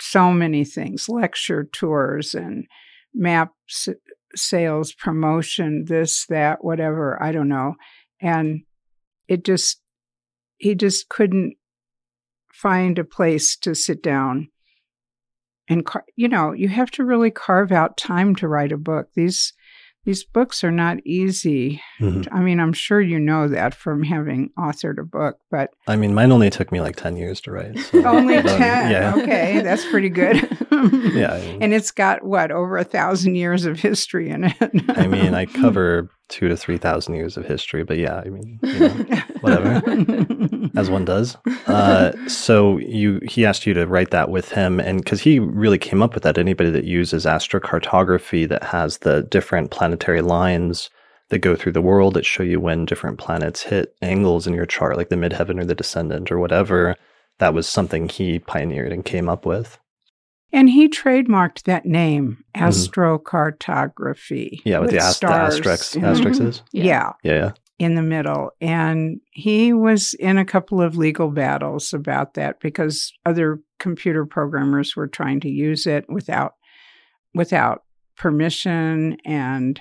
so 0.00 0.32
many 0.32 0.64
things 0.64 1.08
lecture 1.08 1.64
tours 1.72 2.34
and 2.34 2.66
map 3.14 3.52
s- 3.68 3.88
sales, 4.36 4.92
promotion, 4.92 5.84
this, 5.86 6.26
that, 6.26 6.64
whatever. 6.64 7.22
I 7.22 7.32
don't 7.32 7.48
know. 7.48 7.74
and 8.20 8.62
it 9.28 9.44
just 9.44 9.80
he 10.56 10.74
just 10.74 11.08
couldn't 11.08 11.54
find 12.52 12.98
a 12.98 13.04
place 13.04 13.56
to 13.56 13.74
sit 13.74 14.02
down 14.02 14.48
and 15.68 15.86
you 16.16 16.28
know 16.28 16.52
you 16.52 16.68
have 16.68 16.90
to 16.90 17.04
really 17.04 17.30
carve 17.30 17.70
out 17.70 17.96
time 17.96 18.34
to 18.34 18.48
write 18.48 18.72
a 18.72 18.76
book 18.76 19.08
these 19.14 19.52
these 20.08 20.24
books 20.24 20.64
are 20.64 20.70
not 20.70 20.96
easy 21.04 21.82
Mhm. 22.00 22.26
i 22.32 22.40
mean 22.40 22.60
i'm 22.60 22.72
sure 22.72 22.98
you 22.98 23.18
know 23.20 23.46
that 23.46 23.74
from 23.74 24.02
having 24.02 24.48
authored 24.58 24.98
a 24.98 25.04
book 25.04 25.36
but 25.50 25.68
I 25.86 25.96
mean, 25.96 26.14
mine 26.14 26.32
only 26.32 26.48
took 26.48 26.72
me 26.72 26.80
like 26.80 26.96
10 26.96 27.16
years 27.16 27.42
to 27.42 27.50
write. 27.52 27.78
so, 27.78 28.04
only 28.06 28.36
um, 28.38 28.44
10 28.44 28.90
Yeah. 28.90 29.14
okay 29.18 29.60
that's 29.62 29.84
pretty 29.90 30.08
good 30.08 30.36
Yeah. 30.72 31.34
I 31.34 31.40
mean, 31.40 31.62
and 31.62 31.74
it's 31.74 31.90
got 31.90 32.24
what 32.24 32.50
over 32.50 32.78
a 32.78 32.84
thousand 32.84 33.34
years 33.34 33.66
of 33.66 33.78
history 33.80 34.30
in 34.30 34.44
it 34.44 34.56
I 34.96 35.06
mean, 35.06 35.34
I 35.34 35.44
cover 35.62 36.08
two 36.28 36.48
to 36.48 36.56
3,000 36.56 37.14
years 37.14 37.36
of 37.36 37.44
history, 37.44 37.84
but 37.84 37.98
yeah, 37.98 38.22
I 38.24 38.28
mean, 38.28 38.58
you 38.62 38.78
know, 38.80 38.88
whatever. 39.40 39.82
as 40.76 40.90
one 40.90 41.04
does. 41.04 41.36
Uh, 41.66 42.12
so 42.28 42.78
you 42.78 43.20
he 43.28 43.44
asked 43.44 43.66
you 43.66 43.74
to 43.74 43.86
write 43.86 44.10
that 44.10 44.30
with 44.30 44.52
him, 44.52 44.80
and 44.80 45.02
because 45.02 45.22
he 45.22 45.38
really 45.38 45.78
came 45.78 46.02
up 46.02 46.14
with 46.14 46.22
that. 46.22 46.38
Anybody 46.38 46.70
that 46.70 46.84
uses 46.84 47.24
astrocartography 47.24 48.48
that 48.48 48.64
has 48.64 48.98
the 48.98 49.22
different 49.22 49.70
planetary 49.70 50.22
lines 50.22 50.90
that 51.30 51.38
go 51.40 51.54
through 51.54 51.72
the 51.72 51.82
world 51.82 52.14
that 52.14 52.24
show 52.24 52.42
you 52.42 52.60
when 52.60 52.84
different 52.86 53.18
planets 53.18 53.62
hit 53.62 53.94
angles 54.00 54.46
in 54.46 54.54
your 54.54 54.66
chart, 54.66 54.96
like 54.96 55.08
the 55.08 55.16
midheaven 55.16 55.60
or 55.60 55.64
the 55.64 55.74
descendant 55.74 56.32
or 56.32 56.38
whatever, 56.38 56.96
that 57.38 57.54
was 57.54 57.66
something 57.66 58.08
he 58.08 58.38
pioneered 58.38 58.92
and 58.92 59.04
came 59.04 59.28
up 59.28 59.44
with. 59.44 59.78
And 60.52 60.70
he 60.70 60.88
trademarked 60.88 61.64
that 61.64 61.84
name, 61.84 62.42
Mhm. 62.56 62.68
astrocartography. 62.68 64.60
Yeah, 64.64 64.78
with, 64.80 64.90
the, 64.90 64.98
ast- 64.98 65.20
the 65.20 65.26
stars 65.28 65.54
asterisks, 65.58 65.96
in 65.96 66.04
asterisks. 66.04 66.62
Yeah. 66.72 66.84
Yeah. 66.84 67.12
Yeah, 67.22 67.32
yeah. 67.34 67.50
in 67.78 67.94
the 67.94 68.02
middle. 68.02 68.50
And 68.60 69.20
he 69.30 69.72
was 69.72 70.14
in 70.14 70.36
a 70.38 70.44
couple 70.44 70.80
of 70.82 70.96
legal 70.96 71.30
battles 71.30 71.92
about 71.92 72.34
that 72.34 72.58
because 72.60 73.12
other 73.24 73.60
computer 73.78 74.26
programmers 74.26 74.96
were 74.96 75.06
trying 75.06 75.38
to 75.40 75.48
use 75.48 75.86
it 75.86 76.04
without 76.08 76.54
without 77.34 77.82
permission 78.16 79.16
and 79.24 79.80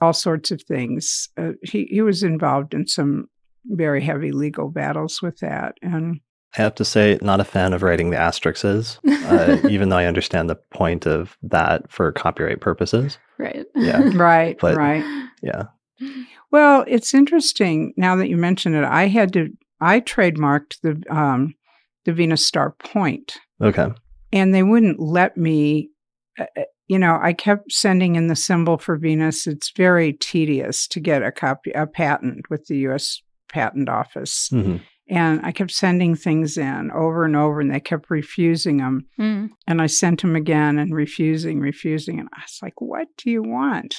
all 0.00 0.12
sorts 0.12 0.50
of 0.52 0.62
things. 0.62 1.28
Uh, 1.36 1.52
he 1.62 1.86
he 1.90 2.00
was 2.02 2.22
involved 2.22 2.74
in 2.74 2.86
some 2.86 3.26
very 3.64 4.00
heavy 4.02 4.30
legal 4.30 4.68
battles 4.70 5.20
with 5.20 5.38
that 5.40 5.74
and 5.82 6.20
I 6.58 6.62
have 6.62 6.74
to 6.76 6.84
say, 6.84 7.18
not 7.20 7.40
a 7.40 7.44
fan 7.44 7.72
of 7.72 7.82
writing 7.82 8.10
the 8.10 8.16
asterisks, 8.18 8.98
uh, 9.06 9.60
even 9.68 9.88
though 9.90 9.96
I 9.98 10.06
understand 10.06 10.48
the 10.48 10.56
point 10.72 11.06
of 11.06 11.36
that 11.42 11.90
for 11.90 12.10
copyright 12.12 12.60
purposes. 12.60 13.18
right. 13.38 13.66
Yeah. 13.74 14.02
right 14.14 14.56
But- 14.58 14.76
right 14.76 15.04
Yeah. 15.42 15.64
Well, 16.50 16.84
it's 16.86 17.12
interesting 17.14 17.92
now 17.96 18.16
that 18.16 18.28
you 18.28 18.36
mention 18.36 18.74
it. 18.74 18.84
I 18.84 19.06
had 19.08 19.32
to 19.34 19.48
I 19.80 20.00
trademarked 20.00 20.80
the 20.82 21.02
um, 21.14 21.54
the 22.04 22.12
Venus 22.12 22.46
Star 22.46 22.70
Point, 22.78 23.36
Okay. 23.60 23.88
and 24.32 24.54
they 24.54 24.62
wouldn't 24.62 25.00
let 25.00 25.36
me. 25.36 25.90
Uh, 26.38 26.44
uh, 26.56 26.62
you 26.88 26.98
know, 26.98 27.18
I 27.20 27.32
kept 27.32 27.72
sending 27.72 28.14
in 28.14 28.28
the 28.28 28.36
symbol 28.36 28.78
for 28.78 28.96
Venus. 28.96 29.46
It's 29.46 29.72
very 29.76 30.12
tedious 30.12 30.86
to 30.88 31.00
get 31.00 31.22
a 31.22 31.32
copy 31.32 31.72
a 31.72 31.86
patent 31.86 32.48
with 32.48 32.66
the 32.66 32.76
U.S. 32.80 33.20
Patent 33.48 33.88
Office, 33.88 34.48
hmm 34.50 34.76
and 35.08 35.40
I 35.44 35.52
kept 35.52 35.70
sending 35.70 36.16
things 36.16 36.58
in 36.58 36.90
over 36.90 37.24
and 37.24 37.36
over, 37.36 37.60
and 37.60 37.72
they 37.72 37.80
kept 37.80 38.10
refusing 38.10 38.78
them. 38.78 39.06
Mm. 39.18 39.50
And 39.66 39.80
I 39.80 39.86
sent 39.86 40.20
them 40.22 40.34
again 40.36 40.78
and 40.78 40.94
refusing, 40.94 41.60
refusing. 41.60 42.18
And 42.18 42.28
I 42.34 42.40
was 42.40 42.58
like, 42.62 42.80
what 42.80 43.08
do 43.16 43.30
you 43.30 43.42
want? 43.42 43.96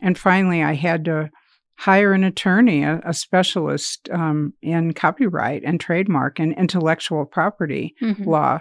And 0.00 0.16
finally, 0.18 0.62
I 0.62 0.74
had 0.74 1.04
to 1.06 1.30
hire 1.76 2.12
an 2.12 2.24
attorney, 2.24 2.82
a, 2.84 3.00
a 3.04 3.14
specialist 3.14 4.08
um, 4.12 4.52
in 4.62 4.92
copyright 4.92 5.62
and 5.64 5.80
trademark 5.80 6.38
and 6.38 6.56
intellectual 6.56 7.24
property 7.24 7.94
Mhm. 8.00 8.26
law 8.26 8.60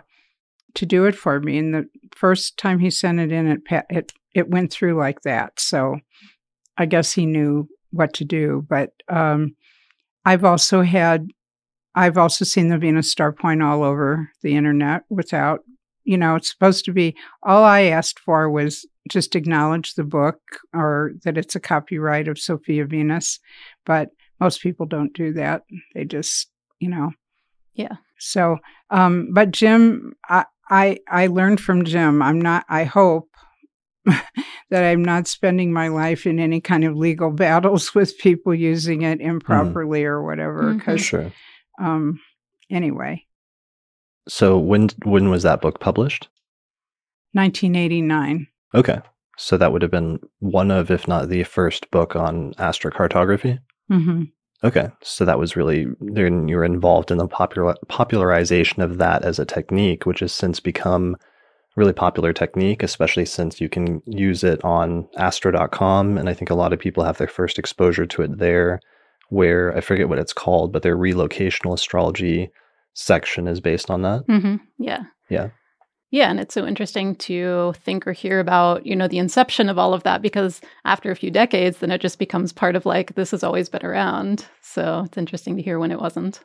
to 0.75 0.85
do 0.85 1.05
it 1.05 1.15
for 1.15 1.39
me. 1.39 1.57
And 1.57 1.73
the 1.73 1.89
first 2.15 2.57
time 2.57 2.79
he 2.79 2.89
sent 2.89 3.19
it 3.19 3.31
in, 3.31 3.47
it, 3.47 3.61
it, 3.89 4.13
it 4.33 4.49
went 4.49 4.71
through 4.71 4.95
like 4.95 5.21
that. 5.21 5.59
So 5.59 5.99
I 6.77 6.85
guess 6.85 7.11
he 7.11 7.25
knew 7.25 7.67
what 7.91 8.13
to 8.15 8.23
do. 8.23 8.65
But 8.69 8.93
um, 9.09 9.55
I've 10.25 10.45
also 10.45 10.81
had, 10.81 11.27
I've 11.99 12.17
also 12.17 12.45
seen 12.45 12.69
the 12.69 12.77
Venus 12.77 13.11
Star 13.11 13.33
Point 13.33 13.61
all 13.61 13.83
over 13.83 14.31
the 14.41 14.55
internet 14.55 15.03
without, 15.09 15.65
you 16.05 16.17
know, 16.17 16.35
it's 16.35 16.49
supposed 16.49 16.85
to 16.85 16.93
be, 16.93 17.13
all 17.43 17.65
I 17.65 17.81
asked 17.81 18.19
for 18.19 18.49
was 18.49 18.87
just 19.09 19.35
acknowledge 19.35 19.95
the 19.95 20.05
book 20.05 20.39
or 20.73 21.11
that 21.25 21.37
it's 21.37 21.57
a 21.57 21.59
copyright 21.59 22.29
of 22.29 22.39
Sophia 22.39 22.85
Venus. 22.85 23.41
But 23.85 24.11
most 24.39 24.61
people 24.61 24.85
don't 24.85 25.13
do 25.13 25.33
that. 25.33 25.63
They 25.93 26.05
just, 26.05 26.49
you 26.79 26.89
know. 26.89 27.11
Yeah. 27.73 27.97
So, 28.17 28.59
um, 28.91 29.31
but 29.33 29.51
Jim, 29.51 30.13
I, 30.29 30.45
I, 30.69 30.99
I 31.09 31.27
learned 31.27 31.59
from 31.59 31.83
Jim. 31.83 32.21
I'm 32.21 32.39
not, 32.39 32.63
I 32.69 32.85
hope 32.85 33.27
that 34.05 34.85
I'm 34.85 35.03
not 35.03 35.27
spending 35.27 35.73
my 35.73 35.89
life 35.89 36.25
in 36.25 36.39
any 36.39 36.61
kind 36.61 36.85
of 36.85 36.95
legal 36.95 37.31
battles 37.33 37.93
with 37.93 38.17
people 38.19 38.55
using 38.55 39.01
it 39.01 39.19
improperly 39.19 40.05
or 40.05 40.23
whatever. 40.23 40.73
Because, 40.73 41.01
Sure. 41.01 41.33
Um, 41.79 42.19
anyway, 42.69 43.25
So 44.27 44.57
when 44.57 44.89
when 45.03 45.29
was 45.29 45.43
that 45.43 45.61
book 45.61 45.79
published? 45.79 46.27
1989. 47.33 48.47
Okay. 48.75 48.99
So 49.37 49.57
that 49.57 49.71
would 49.71 49.81
have 49.81 49.91
been 49.91 50.19
one 50.39 50.69
of, 50.71 50.91
if 50.91 51.07
not 51.07 51.29
the 51.29 51.43
first 51.43 51.89
book 51.91 52.15
on 52.15 52.53
astrocartography. 52.55 53.59
hmm 53.87 54.23
Okay. 54.61 54.89
So 55.01 55.23
that 55.23 55.39
was 55.39 55.55
really 55.55 55.87
then 56.01 56.49
you 56.49 56.57
were 56.57 56.65
involved 56.65 57.11
in 57.11 57.17
the 57.17 57.27
popular 57.27 57.75
popularization 57.87 58.81
of 58.81 58.97
that 58.97 59.23
as 59.23 59.39
a 59.39 59.45
technique, 59.45 60.05
which 60.05 60.19
has 60.19 60.33
since 60.33 60.59
become 60.59 61.15
really 61.77 61.93
popular 61.93 62.33
technique, 62.33 62.83
especially 62.83 63.25
since 63.25 63.61
you 63.61 63.69
can 63.69 64.01
use 64.05 64.43
it 64.43 64.61
on 64.65 65.07
astro.com. 65.17 66.17
And 66.17 66.27
I 66.27 66.33
think 66.33 66.49
a 66.49 66.55
lot 66.55 66.73
of 66.73 66.79
people 66.79 67.05
have 67.05 67.17
their 67.17 67.27
first 67.27 67.57
exposure 67.57 68.05
to 68.07 68.21
it 68.23 68.37
there, 68.37 68.81
where 69.29 69.75
I 69.75 69.81
forget 69.81 70.09
what 70.09 70.19
it's 70.19 70.33
called, 70.33 70.71
but 70.71 70.81
their 70.83 70.97
relocational 70.97 71.73
astrology 71.73 72.49
section 72.93 73.47
is 73.47 73.59
based 73.59 73.89
on 73.89 74.01
that. 74.03 74.23
hmm 74.27 74.55
Yeah. 74.77 75.03
Yeah. 75.29 75.49
Yeah, 76.11 76.31
and 76.31 76.39
it's 76.39 76.55
so 76.55 76.65
interesting 76.65 77.15
to 77.17 77.73
think 77.77 78.07
or 78.07 78.13
hear 78.13 78.39
about, 78.39 78.83
you 78.83 78.95
know, 78.95 79.07
the 79.07 79.19
inception 79.19 79.69
of 79.69 79.77
all 79.77 79.93
of 79.93 80.01
that 80.03 80.23
because 80.23 80.59
after 80.83 81.11
a 81.11 81.15
few 81.15 81.29
decades, 81.29 81.77
then 81.77 81.91
it 81.91 82.01
just 82.01 82.17
becomes 82.17 82.51
part 82.51 82.75
of 82.75 82.87
like 82.87 83.13
this 83.13 83.29
has 83.29 83.43
always 83.43 83.69
been 83.69 83.85
around. 83.85 84.45
So 84.61 85.03
it's 85.05 85.17
interesting 85.19 85.55
to 85.57 85.61
hear 85.61 85.77
when 85.77 85.91
it 85.91 85.99
wasn't. 85.99 86.39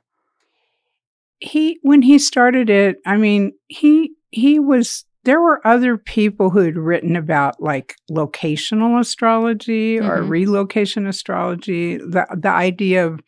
he 1.41 1.79
when 1.83 2.01
he 2.03 2.19
started 2.19 2.71
it 2.71 2.97
i 3.05 3.17
mean 3.17 3.53
he 3.67 4.13
he 4.31 4.59
was 4.59 5.05
there 5.25 5.41
were 5.41 5.67
other 5.67 5.97
people 5.97 6.51
who 6.51 6.61
had 6.61 6.77
written 6.77 7.17
about 7.17 7.61
like 7.63 7.97
locational 8.11 9.01
astrology 9.01 9.99
or 9.99 10.19
Mhm. 10.23 10.29
relocation 10.29 11.07
astrology 11.07 11.97
the 11.97 12.27
the 12.37 12.49
idea 12.51 13.07
of 13.07 13.21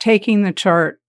taking 0.00 0.42
the 0.42 0.52
chart 0.52 1.00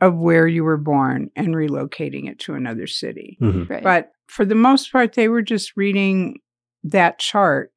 of 0.00 0.14
where 0.16 0.46
you 0.46 0.64
were 0.64 0.78
born 0.78 1.30
and 1.36 1.54
relocating 1.54 2.28
it 2.28 2.38
to 2.40 2.54
another 2.54 2.86
city 2.86 3.36
Mhm. 3.40 3.68
Right. 3.68 3.82
but 3.82 4.12
for 4.28 4.44
the 4.44 4.54
most 4.54 4.90
part 4.92 5.12
they 5.14 5.28
were 5.28 5.42
just 5.42 5.76
reading 5.76 6.38
that 6.84 7.18
chart 7.18 7.72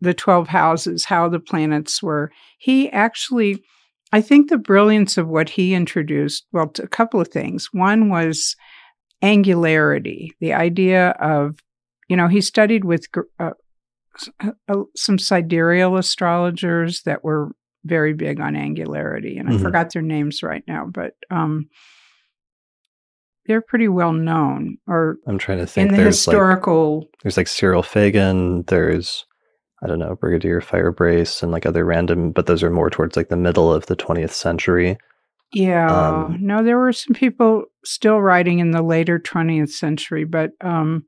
the 0.00 0.12
12 0.14 0.48
houses 0.48 1.04
how 1.06 1.28
the 1.28 1.40
planets 1.40 2.02
were 2.02 2.30
he 2.58 2.90
actually 2.90 3.62
i 4.12 4.20
think 4.20 4.50
the 4.50 4.58
brilliance 4.58 5.16
of 5.16 5.28
what 5.28 5.48
he 5.50 5.72
introduced 5.74 6.44
well 6.52 6.70
a 6.80 6.88
couple 6.88 7.20
of 7.20 7.28
things 7.28 7.68
one 7.72 8.08
was 8.10 8.56
angularity 9.22 10.32
the 10.40 10.52
idea 10.52 11.10
of 11.20 11.58
you 12.08 12.16
know 12.16 12.28
he 12.28 12.40
studied 12.40 12.84
with 12.84 13.06
uh, 13.38 13.50
uh, 14.68 14.82
some 14.96 15.18
sidereal 15.18 15.96
astrologers 15.96 17.02
that 17.04 17.22
were 17.24 17.52
very 17.84 18.12
big 18.14 18.40
on 18.40 18.54
angularity 18.56 19.38
and 19.38 19.48
i 19.48 19.52
Mhm. 19.52 19.62
forgot 19.62 19.92
their 19.92 20.02
names 20.02 20.42
right 20.42 20.64
now 20.68 20.86
but 20.86 21.14
um 21.30 21.68
they're 23.46 23.60
pretty 23.60 23.88
well 23.88 24.12
known 24.12 24.76
or 24.86 25.16
I'm 25.26 25.38
trying 25.38 25.58
to 25.58 25.66
think. 25.66 25.90
in 25.90 25.96
the 25.96 26.02
there's 26.02 26.26
like 26.26 26.34
historical 26.34 27.08
there's 27.22 27.36
like 27.36 27.48
Cyril 27.48 27.82
Fagan. 27.82 28.62
There's 28.68 29.24
I 29.82 29.88
don't 29.88 29.98
know 29.98 30.14
Brigadier 30.14 30.60
Firebrace 30.60 31.42
and 31.42 31.50
like 31.50 31.66
other 31.66 31.84
random, 31.84 32.30
but 32.30 32.46
those 32.46 32.62
are 32.62 32.70
more 32.70 32.88
towards 32.88 33.16
like 33.16 33.30
the 33.30 33.36
middle 33.36 33.72
of 33.72 33.86
the 33.86 33.96
20th 33.96 34.30
century. 34.30 34.96
Yeah. 35.52 36.24
Um, 36.24 36.38
no 36.40 36.62
there 36.62 36.78
were 36.78 36.92
some 36.92 37.14
people 37.14 37.64
still 37.84 38.20
writing 38.20 38.58
in 38.58 38.70
the 38.70 38.82
later 38.82 39.18
20th 39.18 39.70
century 39.70 40.24
but 40.24 40.52
um 40.60 41.04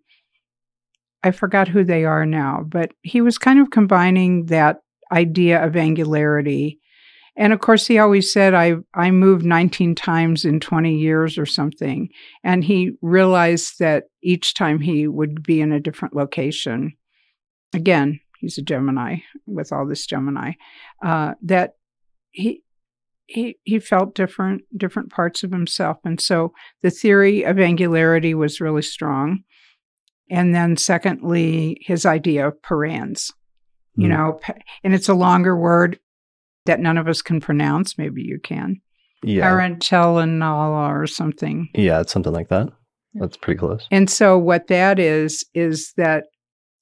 i 1.22 1.30
forgot 1.30 1.68
who 1.68 1.84
they 1.84 2.04
are 2.04 2.26
now 2.26 2.62
but 2.66 2.92
he 3.02 3.20
was 3.20 3.38
kind 3.38 3.58
of 3.60 3.70
combining 3.70 4.46
that 4.46 4.80
idea 5.14 5.64
of 5.64 5.76
angularity. 5.76 6.80
And 7.36 7.52
of 7.52 7.60
course 7.60 7.86
he 7.86 7.98
always 7.98 8.32
said 8.32 8.54
i 8.54 8.74
i 8.94 9.10
moved 9.10 9.44
19 9.44 9.94
times 9.94 10.44
in 10.44 10.60
20 10.60 10.96
years 10.96 11.38
or 11.38 11.46
something. 11.46 12.08
And 12.42 12.62
he 12.62 12.92
realized 13.02 13.78
that 13.78 14.04
each 14.22 14.54
time 14.54 14.80
he 14.80 15.08
would 15.08 15.42
be 15.42 15.60
in 15.60 15.72
a 15.72 15.80
different 15.80 16.14
location. 16.14 16.94
Again 17.74 18.20
he's 18.38 18.58
a 18.58 18.62
gemini 18.62 19.16
with 19.46 19.72
all 19.72 19.86
this 19.86 20.06
gemini 20.06 20.52
uh, 21.04 21.34
that 21.42 21.74
he 22.30 22.62
he 23.26 23.56
he 23.64 23.78
felt 23.78 24.14
different 24.14 24.62
different 24.76 25.10
parts 25.10 25.42
of 25.42 25.50
himself, 25.52 25.98
and 26.04 26.20
so 26.20 26.52
the 26.82 26.90
theory 26.90 27.42
of 27.44 27.58
angularity 27.58 28.34
was 28.34 28.60
really 28.60 28.82
strong. 28.82 29.40
And 30.30 30.54
then, 30.54 30.76
secondly, 30.78 31.78
his 31.82 32.06
idea 32.06 32.48
of 32.48 32.62
parans. 32.62 33.30
You 33.96 34.08
Mm. 34.08 34.10
know, 34.10 34.40
and 34.82 34.94
it's 34.94 35.08
a 35.08 35.14
longer 35.14 35.56
word 35.56 35.98
that 36.66 36.80
none 36.80 36.98
of 36.98 37.06
us 37.06 37.22
can 37.22 37.40
pronounce. 37.40 37.96
Maybe 37.98 38.22
you 38.22 38.40
can. 38.42 38.80
Yeah. 39.22 39.48
Parentelinala 39.48 40.88
or 40.90 41.06
something. 41.06 41.68
Yeah, 41.74 42.00
it's 42.00 42.12
something 42.12 42.32
like 42.32 42.48
that. 42.48 42.68
That's 43.14 43.36
pretty 43.36 43.58
close. 43.58 43.86
And 43.90 44.10
so, 44.10 44.36
what 44.38 44.66
that 44.68 44.98
is, 44.98 45.44
is 45.54 45.92
that 45.96 46.24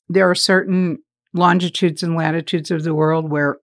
there 0.09 0.29
are 0.31 0.35
certain 0.35 0.99
longitudes 1.35 2.03
and 2.03 2.15
latitudes 2.17 2.71
of 2.71 2.85
the 2.85 2.95
world 2.95 3.31
where, 3.31 3.59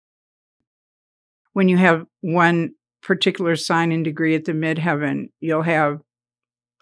when 1.57 1.67
you 1.67 1.77
have 1.77 2.05
one 2.21 2.69
particular 3.01 3.55
sign 3.55 3.91
and 3.91 4.05
degree 4.05 4.35
at 4.35 4.45
the 4.45 4.51
midheaven, 4.51 5.23
you'll 5.39 5.63
have 5.63 5.97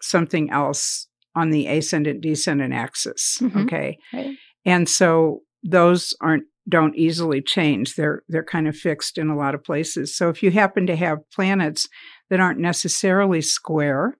something 0.02 0.50
else 0.50 1.08
on 1.34 1.48
the 1.48 1.66
ascendant 1.66 2.20
descendant 2.20 2.74
axis. 2.74 3.38
Mhm. 3.40 3.64
Okay. 3.64 3.96
Right. 4.12 4.36
And 4.66 4.86
so, 4.86 5.40
those 5.62 6.12
aren't 6.20 6.44
don't 6.68 6.94
easily 6.94 7.40
change. 7.40 7.94
They're 7.94 8.22
they're 8.28 8.44
kind 8.44 8.68
of 8.68 8.76
fixed 8.76 9.16
in 9.16 9.30
a 9.30 9.36
lot 9.36 9.54
of 9.54 9.64
places. 9.64 10.14
So 10.14 10.28
if 10.28 10.42
you 10.42 10.50
happen 10.50 10.86
to 10.88 10.96
have 10.96 11.20
planets 11.32 11.88
that 12.28 12.40
aren't 12.40 12.60
necessarily 12.60 13.40
square, 13.40 14.18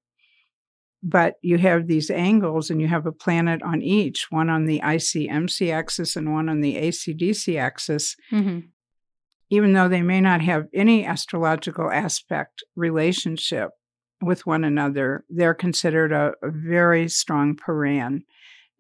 but 1.03 1.35
you 1.43 1.59
have 1.59 1.87
these 1.87 2.11
angles 2.11 2.71
and 2.71 2.81
you 2.81 2.89
have 2.89 3.05
a 3.05 3.13
planet 3.13 3.63
on 3.63 3.83
each, 3.83 4.29
one 4.31 4.49
on 4.49 4.65
the 4.65 4.81
IC-MC 4.83 5.71
axis 5.71 6.17
and 6.17 6.33
one 6.33 6.49
on 6.49 6.63
the 6.63 6.79
AC-DC 6.79 7.59
axis, 7.59 8.17
hmm 8.31 8.61
even 9.51 9.73
though 9.73 9.89
they 9.89 10.03
may 10.03 10.21
not 10.21 10.41
have 10.41 10.67
any 10.75 11.05
astrological 11.05 11.91
aspect 11.91 12.63
relationship 12.75 13.71
with 14.23 14.47
one 14.47 14.65
another, 14.65 15.25
they're 15.29 15.55
considered 15.55 16.13
a, 16.13 16.33
a 16.43 16.51
very 16.51 17.09
strong 17.09 17.57
paran, 17.57 18.25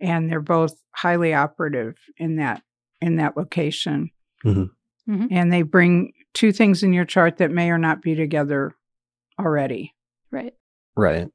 and 0.00 0.30
they're 0.30 0.40
both 0.40 0.74
highly 0.92 1.34
operative 1.34 1.96
in 2.16 2.36
that 2.36 2.62
in 3.00 3.16
that 3.16 3.36
location. 3.36 4.10
Mhm. 4.44 4.70
Mhm. 5.08 5.28
And 5.30 5.52
they 5.52 5.62
bring 5.62 6.12
two 6.34 6.52
things 6.52 6.82
in 6.82 6.92
your 6.92 7.04
chart 7.04 7.36
that 7.36 7.50
may 7.50 7.70
or 7.70 7.78
not 7.78 8.02
be 8.02 8.14
together 8.14 8.74
already. 9.38 9.94
Right. 10.30 10.54
Right. 10.96 11.28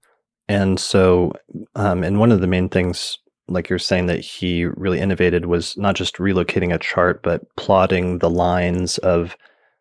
And 0.48 0.80
so, 0.80 1.34
um, 1.76 2.04
and 2.04 2.20
one 2.20 2.32
of 2.32 2.42
the 2.42 2.48
main 2.48 2.68
things, 2.68 3.18
like 3.48 3.70
you're 3.70 3.80
saying, 3.80 4.06
that 4.08 4.20
he 4.20 4.66
really 4.66 5.00
innovated 5.00 5.46
was 5.46 5.78
not 5.78 5.96
just 5.96 6.16
relocating 6.18 6.74
a 6.74 6.80
chart, 6.80 7.22
but 7.24 7.44
plotting 7.56 8.20
the 8.20 8.30
lines 8.30 8.98
of 9.00 9.36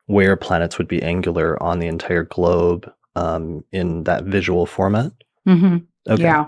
where 0.07 0.37
planets 0.37 0.79
would 0.79 0.89
be 0.89 1.03
angular 1.03 1.61
on 1.63 1.79
the 1.79 1.87
entire 1.87 2.25
globe 2.25 2.91
um, 3.17 3.65
in 3.73 4.05
that 4.05 4.25
visual 4.25 4.67
format. 4.67 5.13
Mm-hmm. 5.47 5.79
Okay. 6.09 6.23
Yeah. 6.23 6.47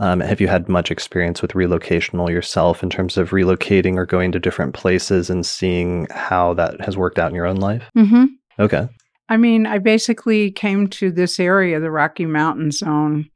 Um, 0.00 0.20
have 0.20 0.40
you 0.40 0.46
had 0.46 0.68
much 0.68 0.90
experience 0.90 1.42
with 1.42 1.52
relocational 1.52 2.30
yourself 2.30 2.82
in 2.82 2.90
terms 2.90 3.16
of 3.16 3.30
relocating 3.30 3.96
or 3.96 4.06
going 4.06 4.30
to 4.32 4.38
different 4.38 4.74
places 4.74 5.28
and 5.28 5.44
seeing 5.44 6.06
how 6.10 6.54
that 6.54 6.80
has 6.80 6.96
worked 6.96 7.18
out 7.18 7.30
in 7.30 7.34
your 7.34 7.46
own 7.46 7.56
life? 7.56 7.90
Mm-hmm. 7.96 8.26
Okay. 8.60 8.88
I 9.28 9.36
mean, 9.36 9.66
I 9.66 9.78
basically 9.78 10.50
came 10.52 10.86
to 10.88 11.10
this 11.10 11.38
area, 11.38 11.80
the 11.80 11.90
Rocky 11.90 12.26
Mountain 12.26 12.70
zone, 12.70 13.28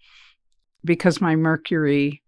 because 0.85 1.21
my 1.21 1.37
Mercury 1.37 2.22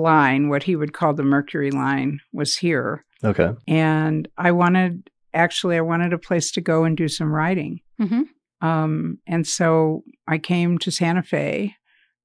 line, 0.00 0.48
what 0.48 0.62
he 0.62 0.76
would 0.76 0.92
call 0.92 1.14
the 1.14 1.22
Mercury 1.22 1.70
line, 1.70 2.20
was 2.32 2.56
here. 2.56 3.04
Okay. 3.24 3.50
And 3.66 4.28
I 4.36 4.52
wanted, 4.52 5.10
actually, 5.34 5.76
I 5.76 5.80
wanted 5.80 6.12
a 6.12 6.18
place 6.18 6.50
to 6.52 6.60
go 6.60 6.84
and 6.84 6.96
do 6.96 7.08
some 7.08 7.32
writing. 7.32 7.80
hmm 7.98 8.22
Um, 8.60 9.18
and 9.26 9.46
so 9.46 10.02
I 10.26 10.38
came 10.38 10.78
to 10.78 10.90
Santa 10.90 11.22
Fe. 11.22 11.74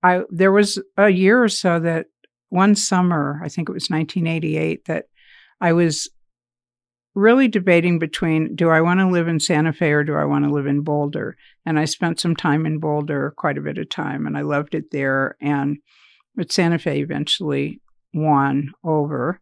I 0.03 0.23
there 0.29 0.51
was 0.51 0.79
a 0.97 1.09
year 1.09 1.43
or 1.43 1.49
so 1.49 1.79
that 1.79 2.07
one 2.49 2.75
summer, 2.75 3.39
I 3.43 3.49
think 3.49 3.69
it 3.69 3.73
was 3.73 3.89
1988, 3.89 4.85
that 4.85 5.05
I 5.59 5.73
was 5.73 6.09
really 7.13 7.47
debating 7.47 7.99
between 7.99 8.55
do 8.55 8.69
I 8.69 8.81
want 8.81 8.99
to 8.99 9.07
live 9.09 9.27
in 9.27 9.39
Santa 9.39 9.73
Fe 9.73 9.91
or 9.91 10.03
do 10.03 10.15
I 10.15 10.25
want 10.25 10.45
to 10.45 10.51
live 10.51 10.65
in 10.65 10.81
Boulder? 10.81 11.35
And 11.65 11.77
I 11.77 11.85
spent 11.85 12.19
some 12.19 12.35
time 12.35 12.65
in 12.65 12.79
Boulder, 12.79 13.33
quite 13.37 13.57
a 13.57 13.61
bit 13.61 13.77
of 13.77 13.89
time, 13.89 14.25
and 14.25 14.37
I 14.37 14.41
loved 14.41 14.75
it 14.75 14.91
there. 14.91 15.35
And 15.41 15.77
but 16.35 16.51
Santa 16.51 16.79
Fe 16.79 16.99
eventually 16.99 17.81
won 18.13 18.71
over, 18.83 19.39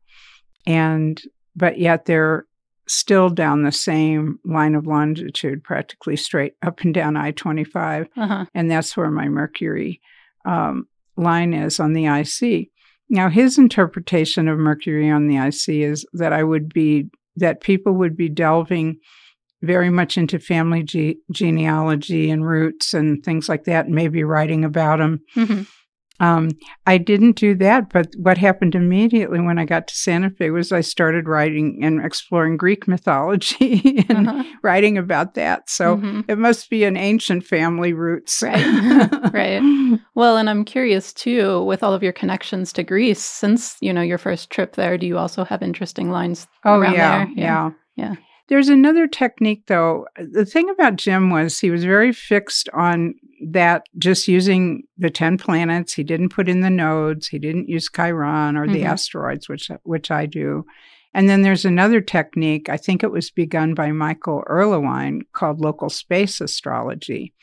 and 0.65 1.21
but 1.55 1.79
yet 1.79 2.05
they're 2.05 2.45
still 2.89 3.29
down 3.29 3.63
the 3.63 3.71
same 3.71 4.39
line 4.43 4.73
of 4.73 4.87
longitude, 4.87 5.63
practically 5.63 6.15
straight 6.15 6.53
up 6.63 6.81
and 6.81 6.93
down 6.93 7.15
I 7.15 7.31
25. 7.31 8.07
Uh-huh. 8.17 8.45
And 8.55 8.69
that's 8.69 8.97
where 8.97 9.11
my 9.11 9.29
Mercury 9.29 10.01
um, 10.45 10.87
line 11.15 11.53
is 11.53 11.79
on 11.79 11.93
the 11.93 12.07
IC. 12.07 12.69
Now, 13.09 13.29
his 13.29 13.57
interpretation 13.57 14.47
of 14.47 14.57
Mercury 14.57 15.09
on 15.09 15.27
the 15.27 15.37
IC 15.37 15.69
is 15.69 16.05
that 16.13 16.33
I 16.33 16.43
would 16.43 16.73
be, 16.73 17.09
that 17.35 17.61
people 17.61 17.93
would 17.93 18.17
be 18.17 18.29
delving 18.29 18.97
very 19.61 19.89
much 19.89 20.17
into 20.17 20.39
family 20.39 20.83
ge- 20.83 21.17
genealogy 21.31 22.31
and 22.31 22.45
roots 22.45 22.93
and 22.93 23.23
things 23.23 23.47
like 23.47 23.65
that, 23.65 23.85
and 23.85 23.95
maybe 23.95 24.23
writing 24.23 24.63
about 24.65 24.99
them. 24.99 25.21
hmm 25.33 25.61
Um, 26.19 26.49
I 26.85 26.97
didn't 26.97 27.37
do 27.37 27.55
that, 27.55 27.89
but 27.91 28.07
what 28.17 28.37
happened 28.37 28.75
immediately 28.75 29.39
when 29.39 29.57
I 29.59 29.65
got 29.65 29.87
to 29.87 29.95
Santa 29.95 30.29
Fe 30.29 30.49
was 30.49 30.71
I 30.71 30.81
started 30.81 31.27
writing 31.27 31.79
and 31.83 32.03
exploring 32.05 32.57
Greek 32.57 32.87
mythology 32.87 34.05
and 34.09 34.27
Uh-huh. 34.29 34.43
writing 34.63 34.97
about 34.97 35.35
that. 35.35 35.69
So 35.69 35.97
Mhm. 35.97 36.25
it 36.27 36.37
must 36.37 36.69
be 36.69 36.83
an 36.83 36.97
ancient 36.97 37.45
family 37.45 37.93
roots. 37.93 38.41
Right. 38.43 38.65
Right. 39.33 39.61
Well, 40.15 40.37
and 40.37 40.49
I'm 40.49 40.65
curious 40.65 41.13
too, 41.13 41.63
with 41.63 41.83
all 41.83 41.93
of 41.93 42.01
your 42.03 42.13
connections 42.13 42.73
to 42.73 42.83
Greece, 42.83 43.21
since 43.21 43.77
you 43.79 43.93
know 43.93 44.01
your 44.01 44.17
first 44.17 44.49
trip 44.49 44.75
there, 44.75 44.97
do 44.97 45.05
you 45.05 45.17
also 45.17 45.43
have 45.45 45.61
interesting 45.61 46.09
lines 46.09 46.47
Oh 46.65 46.79
around 46.79 46.93
yeah, 46.95 47.17
there? 47.17 47.29
yeah, 47.35 47.69
Yeah. 47.95 48.15
There's 48.49 48.69
another 48.69 49.07
technique 49.07 49.63
though. 49.67 50.05
The 50.17 50.45
thing 50.45 50.69
about 50.69 50.95
Jim 50.97 51.29
was 51.29 51.59
he 51.59 51.69
was 51.69 51.85
very 51.85 52.11
fixed 52.11 52.67
on 52.73 53.13
that 53.51 53.83
just 53.97 54.27
using 54.27 54.83
the 54.97 55.09
10 55.09 55.37
planets. 55.37 55.93
He 55.93 56.03
didn't 56.03 56.29
put 56.29 56.49
in 56.49 56.61
the 56.61 56.69
nodes, 56.69 57.27
he 57.27 57.39
didn't 57.39 57.69
use 57.69 57.89
Chiron 57.95 58.57
or 58.57 58.67
the 58.67 58.81
Mhm. 58.81 58.85
asteroids, 58.89 59.47
which 59.47 59.69
which 59.83 60.11
I 60.11 60.25
do. 60.25 60.65
And 61.13 61.29
then 61.29 61.41
there's 61.43 61.65
another 61.65 62.01
technique, 62.01 62.69
I 62.69 62.77
think 62.77 63.03
it 63.03 63.11
was 63.11 63.31
begun 63.31 63.73
by 63.73 63.91
Michael 63.91 64.43
Erlewine 64.49 65.21
called 65.33 65.59
local 65.61 65.89
space 65.89 66.41
astrology. 66.41 67.33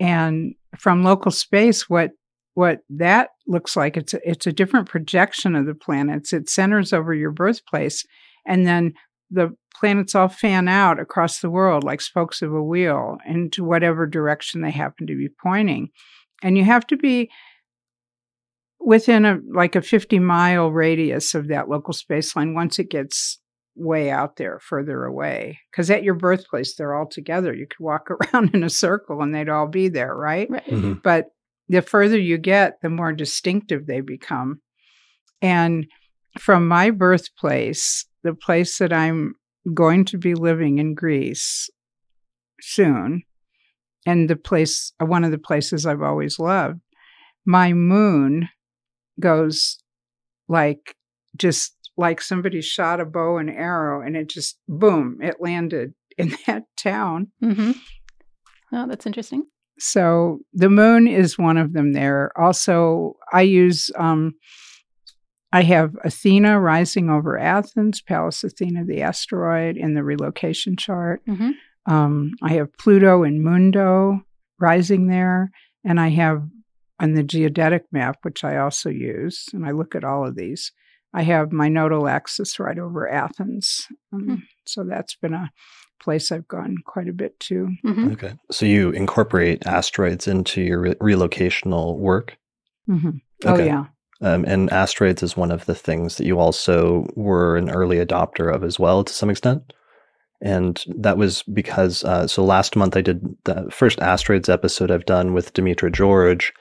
And 0.00 0.54
from 0.78 1.02
local 1.02 1.30
space, 1.30 1.88
what 1.88 2.10
what 2.54 2.80
that 2.88 3.30
looks 3.48 3.74
like, 3.76 3.96
it's 3.96 4.14
a, 4.14 4.20
it's 4.28 4.46
a 4.46 4.52
different 4.52 4.88
projection 4.88 5.56
of 5.56 5.66
the 5.66 5.74
planets. 5.74 6.32
It 6.32 6.48
centers 6.48 6.92
over 6.92 7.12
your 7.12 7.32
birthplace, 7.32 8.04
and 8.46 8.64
then 8.66 8.92
the 9.30 9.56
planets 9.74 10.14
all 10.14 10.28
fan 10.28 10.68
out 10.68 11.00
across 11.00 11.40
the 11.40 11.50
world 11.50 11.84
like 11.84 12.00
spokes 12.00 12.42
of 12.42 12.52
a 12.52 12.62
wheel 12.62 13.18
into 13.26 13.64
whatever 13.64 14.06
direction 14.06 14.60
they 14.60 14.70
happen 14.70 15.06
to 15.06 15.16
be 15.16 15.28
pointing. 15.42 15.88
And 16.42 16.56
you 16.56 16.64
have 16.64 16.86
to 16.88 16.96
be 16.96 17.30
within 18.80 19.24
a 19.24 19.38
like 19.52 19.74
a 19.76 19.82
50 19.82 20.18
mile 20.18 20.70
radius 20.70 21.34
of 21.34 21.48
that 21.48 21.68
local 21.68 21.92
space 21.94 22.36
line 22.36 22.54
once 22.54 22.78
it 22.78 22.90
gets 22.90 23.38
way 23.76 24.10
out 24.10 24.36
there 24.36 24.60
further 24.60 25.04
away 25.04 25.58
because 25.70 25.90
at 25.90 26.04
your 26.04 26.14
birthplace 26.14 26.74
they're 26.76 26.94
all 26.94 27.08
together 27.08 27.52
you 27.54 27.66
could 27.66 27.82
walk 27.82 28.08
around 28.34 28.54
in 28.54 28.62
a 28.62 28.70
circle 28.70 29.20
and 29.22 29.34
they'd 29.34 29.48
all 29.48 29.66
be 29.66 29.88
there 29.88 30.14
right 30.14 30.48
Right. 30.50 30.64
Mhm. 30.66 31.02
but 31.02 31.26
the 31.66 31.80
further 31.80 32.18
you 32.18 32.36
get, 32.36 32.82
the 32.82 32.90
more 32.90 33.10
distinctive 33.14 33.86
they 33.86 34.02
become. 34.02 34.60
And 35.40 35.86
from 36.38 36.68
my 36.68 36.90
birthplace, 36.90 38.04
the 38.22 38.34
place 38.34 38.76
that 38.76 38.92
I'm 38.92 39.34
going 39.72 40.04
to 40.06 40.18
be 40.18 40.34
living 40.34 40.78
in 40.78 40.94
Greece 40.94 41.70
soon, 42.60 43.22
and 44.06 44.28
the 44.28 44.36
place, 44.36 44.92
one 44.98 45.24
of 45.24 45.30
the 45.30 45.38
places 45.38 45.86
I've 45.86 46.02
always 46.02 46.38
loved, 46.38 46.80
my 47.46 47.72
moon 47.72 48.48
goes 49.20 49.78
like 50.48 50.96
just 51.36 51.74
like 51.96 52.20
somebody 52.20 52.60
shot 52.60 53.00
a 53.00 53.04
bow 53.04 53.38
and 53.38 53.50
arrow, 53.50 54.04
and 54.04 54.16
it 54.16 54.28
just 54.28 54.58
boom, 54.68 55.18
it 55.22 55.36
landed 55.40 55.94
in 56.18 56.36
that 56.46 56.64
town. 56.76 57.30
mm-hmm. 57.42 57.72
Oh, 58.72 58.88
that's 58.88 59.06
interesting. 59.06 59.44
So 59.78 60.40
the 60.52 60.70
moon 60.70 61.06
is 61.06 61.38
one 61.38 61.56
of 61.56 61.72
them 61.72 61.92
there. 61.92 62.32
Also, 62.36 63.14
I 63.32 63.42
use, 63.42 63.90
um, 63.96 64.34
I 65.54 65.62
have 65.62 65.96
Athena 66.04 66.58
rising 66.60 67.08
over 67.10 67.38
Athens, 67.38 68.02
Pallas 68.02 68.42
Athena, 68.42 68.84
the 68.84 69.02
asteroid, 69.02 69.76
in 69.76 69.94
the 69.94 70.02
relocation 70.02 70.76
chart. 70.76 71.22
hmm 71.26 71.52
Um, 71.86 72.32
I 72.42 72.52
have 72.54 72.76
Pluto 72.78 73.22
and 73.22 73.42
Mundo 73.42 74.20
rising 74.58 75.06
there. 75.08 75.50
And 75.84 76.00
I 76.00 76.08
have 76.08 76.42
on 76.98 77.12
the 77.14 77.22
geodetic 77.22 77.84
map, 77.92 78.16
which 78.22 78.42
I 78.42 78.56
also 78.56 78.88
use, 78.90 79.46
and 79.52 79.66
I 79.66 79.72
look 79.72 79.94
at 79.94 80.04
all 80.04 80.26
of 80.26 80.34
these, 80.34 80.72
I 81.12 81.22
have 81.22 81.52
my 81.52 81.68
nodal 81.68 82.08
axis 82.08 82.58
right 82.58 82.78
over 82.78 83.08
Athens. 83.08 83.86
Um, 84.12 84.22
Hmm. 84.26 84.34
So 84.66 84.82
that's 84.84 85.14
been 85.14 85.34
a 85.34 85.50
place 86.00 86.32
I've 86.32 86.48
gone 86.48 86.76
quite 86.86 87.08
a 87.08 87.12
bit 87.12 87.38
to. 87.40 87.68
Mhm. 87.84 88.12
Okay. 88.14 88.32
So 88.50 88.64
you 88.66 88.90
incorporate 88.90 89.66
asteroids 89.66 90.26
into 90.26 90.62
your 90.62 90.80
re- 90.80 90.94
relocational 90.94 91.96
work? 91.98 92.36
hmm 92.86 93.18
Oh, 93.44 93.52
Okay. 93.54 93.66
yeah. 93.66 93.84
Um, 94.20 94.44
and 94.46 94.70
asteroids 94.72 95.22
is 95.22 95.36
one 95.36 95.50
of 95.50 95.66
the 95.66 95.74
things 95.74 96.16
that 96.16 96.26
you 96.26 96.38
also 96.38 97.06
were 97.14 97.56
an 97.56 97.70
early 97.70 97.96
adopter 97.96 98.52
of 98.52 98.62
as 98.62 98.78
well 98.78 99.04
to 99.04 99.12
some 99.12 99.30
extent. 99.30 99.72
And 100.40 100.82
that 100.88 101.16
was 101.16 101.42
because, 101.42 102.04
uh, 102.04 102.26
so 102.26 102.44
last 102.44 102.76
month 102.76 102.96
I 102.96 103.00
did 103.00 103.36
the 103.44 103.68
first 103.70 104.00
asteroids 104.00 104.48
episode 104.48 104.90
I've 104.90 105.06
done 105.06 105.32
with 105.32 105.54
Demetra 105.54 105.90
George. 105.92 106.52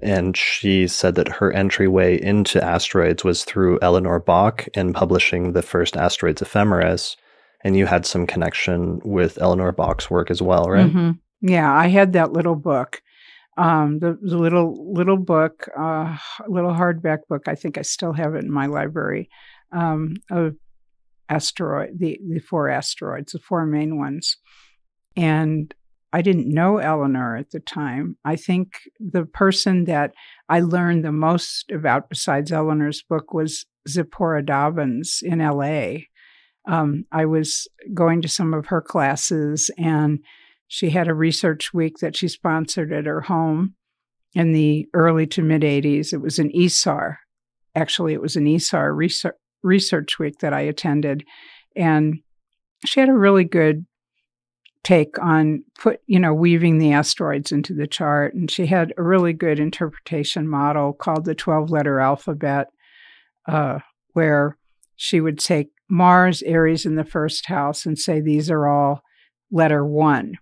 And 0.00 0.36
she 0.36 0.86
said 0.88 1.14
that 1.14 1.28
her 1.28 1.52
entryway 1.52 2.20
into 2.20 2.62
asteroids 2.62 3.24
was 3.24 3.44
through 3.44 3.78
Eleanor 3.80 4.20
Bach 4.20 4.68
and 4.74 4.94
publishing 4.94 5.52
the 5.52 5.62
first 5.62 5.96
asteroids 5.96 6.42
ephemeris. 6.42 7.16
And 7.64 7.76
you 7.76 7.86
had 7.86 8.04
some 8.04 8.26
connection 8.26 9.00
with 9.04 9.38
Eleanor 9.40 9.72
Bach's 9.72 10.10
work 10.10 10.30
as 10.30 10.42
well, 10.42 10.64
right? 10.64 10.90
hmm 10.90 11.12
Yeah, 11.40 11.72
I 11.72 11.88
had 11.88 12.12
that 12.12 12.32
little 12.32 12.56
book. 12.56 13.00
Um, 13.58 14.00
the, 14.00 14.18
the 14.20 14.36
little 14.36 14.92
little 14.92 15.16
book, 15.16 15.68
uh, 15.78 16.16
little 16.46 16.72
hardback 16.72 17.20
book. 17.28 17.48
I 17.48 17.54
think 17.54 17.78
I 17.78 17.82
still 17.82 18.12
have 18.12 18.34
it 18.34 18.44
in 18.44 18.50
my 18.50 18.66
library. 18.66 19.30
Um, 19.72 20.16
of 20.30 20.56
asteroid, 21.28 21.98
the 21.98 22.20
the 22.28 22.40
four 22.40 22.68
asteroids, 22.68 23.32
the 23.32 23.38
four 23.38 23.64
main 23.64 23.98
ones, 23.98 24.36
and 25.16 25.74
I 26.12 26.22
didn't 26.22 26.48
know 26.48 26.78
Eleanor 26.78 27.36
at 27.36 27.50
the 27.50 27.60
time. 27.60 28.16
I 28.24 28.36
think 28.36 28.80
the 29.00 29.24
person 29.24 29.84
that 29.84 30.12
I 30.48 30.60
learned 30.60 31.04
the 31.04 31.12
most 31.12 31.70
about, 31.70 32.08
besides 32.08 32.52
Eleanor's 32.52 33.02
book, 33.02 33.34
was 33.34 33.66
Zipporah 33.88 34.42
Dobyns 34.42 35.22
in 35.22 35.40
L.A. 35.40 36.08
Um, 36.68 37.04
I 37.12 37.26
was 37.26 37.68
going 37.92 38.22
to 38.22 38.28
some 38.28 38.54
of 38.54 38.66
her 38.66 38.80
classes 38.80 39.70
and 39.76 40.20
she 40.68 40.90
had 40.90 41.08
a 41.08 41.14
research 41.14 41.72
week 41.72 41.98
that 42.00 42.16
she 42.16 42.28
sponsored 42.28 42.92
at 42.92 43.06
her 43.06 43.22
home 43.22 43.74
in 44.34 44.52
the 44.52 44.86
early 44.92 45.26
to 45.28 45.42
mid 45.42 45.62
80s. 45.62 46.12
It 46.12 46.20
was 46.20 46.38
an 46.38 46.50
ESAR. 46.50 47.16
Actually, 47.74 48.12
it 48.12 48.20
was 48.20 48.36
an 48.36 48.44
ESAR 48.44 48.94
research, 48.94 49.34
research 49.62 50.18
week 50.18 50.38
that 50.40 50.52
I 50.52 50.60
attended. 50.60 51.24
And 51.74 52.20
she 52.84 53.00
had 53.00 53.08
a 53.08 53.14
really 53.14 53.44
good 53.44 53.86
take 54.86 55.18
on 55.18 55.64
put 55.80 56.00
you 56.06 56.20
know 56.20 56.32
weaving 56.32 56.78
the 56.78 56.92
asteroids 56.92 57.50
into 57.50 57.74
the 57.74 57.88
chart 57.88 58.34
and 58.34 58.48
she 58.48 58.66
had 58.66 58.94
a 58.96 59.02
really 59.02 59.32
good 59.32 59.58
interpretation 59.58 60.46
model 60.46 60.92
called 60.92 61.24
the 61.24 61.34
12 61.34 61.72
letter 61.72 61.98
alphabet 61.98 62.68
uh, 63.48 63.80
where 64.12 64.56
she 64.94 65.20
would 65.20 65.40
take 65.40 65.70
mars 65.88 66.40
aries 66.42 66.86
in 66.86 66.94
the 66.94 67.04
first 67.04 67.46
house 67.46 67.84
and 67.84 67.98
say 67.98 68.20
these 68.20 68.48
are 68.48 68.68
all 68.68 69.02
letter 69.50 69.84
one 69.84 70.34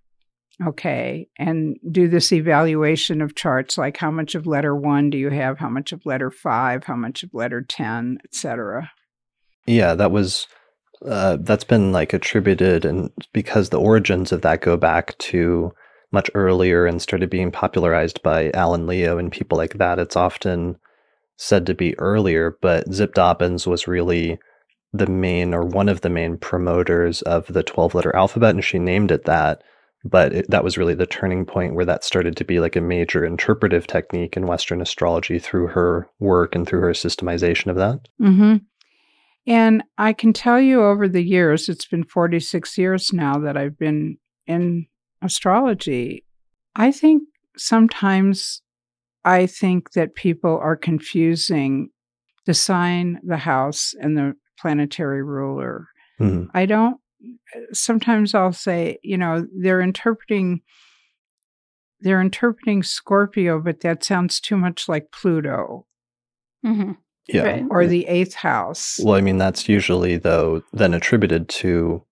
okay 0.64 1.28
and 1.38 1.76
do 1.90 2.08
this 2.08 2.32
evaluation 2.32 3.20
of 3.20 3.34
charts 3.34 3.76
like 3.76 3.96
how 3.96 4.10
much 4.10 4.34
of 4.34 4.46
letter 4.46 4.74
one 4.74 5.10
do 5.10 5.18
you 5.18 5.30
have 5.30 5.58
how 5.58 5.68
much 5.68 5.92
of 5.92 6.04
letter 6.06 6.30
five 6.30 6.84
how 6.84 6.96
much 6.96 7.22
of 7.22 7.30
letter 7.32 7.60
10 7.60 8.18
etc 8.24 8.90
Yeah, 9.66 9.94
that 9.94 10.10
was 10.10 10.46
uh, 11.04 11.36
that's 11.40 11.64
been 11.64 11.92
like 11.92 12.12
attributed, 12.12 12.84
and 12.84 13.10
because 13.32 13.68
the 13.68 13.80
origins 13.80 14.32
of 14.32 14.42
that 14.42 14.60
go 14.60 14.76
back 14.76 15.16
to 15.18 15.72
much 16.12 16.30
earlier 16.34 16.86
and 16.86 17.02
started 17.02 17.28
being 17.28 17.50
popularized 17.50 18.22
by 18.22 18.50
Alan 18.52 18.86
Leo 18.86 19.18
and 19.18 19.32
people 19.32 19.58
like 19.58 19.74
that. 19.74 19.98
It's 19.98 20.16
often 20.16 20.76
said 21.36 21.66
to 21.66 21.74
be 21.74 21.98
earlier, 21.98 22.56
but 22.62 22.92
Zip 22.92 23.14
Dobyns 23.14 23.66
was 23.66 23.88
really 23.88 24.38
the 24.92 25.08
main 25.08 25.52
or 25.52 25.64
one 25.64 25.88
of 25.88 26.02
the 26.02 26.10
main 26.10 26.38
promoters 26.38 27.20
of 27.22 27.46
the 27.48 27.64
12 27.64 27.94
letter 27.96 28.14
alphabet, 28.14 28.54
and 28.54 28.64
she 28.64 28.78
named 28.78 29.10
it 29.10 29.24
that. 29.24 29.62
But 30.04 30.32
it, 30.34 30.50
that 30.50 30.64
was 30.64 30.76
really 30.76 30.94
the 30.94 31.06
turning 31.06 31.46
point 31.46 31.74
where 31.74 31.86
that 31.86 32.04
started 32.04 32.36
to 32.36 32.44
be 32.44 32.60
like 32.60 32.76
a 32.76 32.80
major 32.80 33.24
interpretive 33.24 33.86
technique 33.86 34.36
in 34.36 34.46
Western 34.46 34.82
astrology 34.82 35.38
through 35.38 35.68
her 35.68 36.08
work 36.18 36.54
and 36.54 36.66
through 36.66 36.80
her 36.80 36.90
systemization 36.92 37.68
of 37.68 37.76
that. 37.76 38.00
Mm-hmm. 38.20 38.56
And 39.46 39.82
I 39.98 40.12
can 40.12 40.32
tell 40.32 40.60
you 40.60 40.82
over 40.82 41.08
the 41.08 41.22
years, 41.22 41.68
it's 41.68 41.86
been 41.86 42.04
46 42.04 42.76
years 42.78 43.12
now 43.12 43.38
that 43.38 43.56
I've 43.56 43.78
been 43.78 44.18
in 44.46 44.86
astrology. 45.22 46.24
I 46.76 46.92
think 46.92 47.22
sometimes 47.56 48.62
I 49.24 49.46
think 49.46 49.92
that 49.92 50.14
people 50.14 50.58
are 50.58 50.76
confusing 50.76 51.90
the 52.46 52.54
sign, 52.54 53.20
the 53.22 53.38
house, 53.38 53.94
and 54.00 54.16
the 54.16 54.34
planetary 54.58 55.22
ruler. 55.22 55.88
Mhm. 56.20 56.48
I 56.54 56.66
don't, 56.66 56.98
sometimes 57.72 58.34
I'll 58.34 58.52
say, 58.52 58.98
you 59.02 59.16
know, 59.16 59.46
they're 59.56 59.80
interpreting. 59.80 60.62
They're 62.00 62.20
interpreting 62.20 62.82
Scorpio, 62.82 63.60
but 63.60 63.80
that 63.80 64.04
sounds 64.04 64.38
too 64.38 64.56
much 64.56 64.88
like 64.88 65.10
Pluto 65.10 65.86
hmm 66.64 66.92
Yeah. 67.28 67.42
Right. 67.42 67.64
or 67.70 67.86
the 67.86 68.06
eighth 68.06 68.34
house. 68.34 68.98
Well, 69.02 69.14
I 69.14 69.20
mean, 69.20 69.38
that's 69.38 69.68
usually, 69.68 70.16
though, 70.16 70.62
then 70.72 70.94
attributed 70.94 71.48
to. 71.60 72.02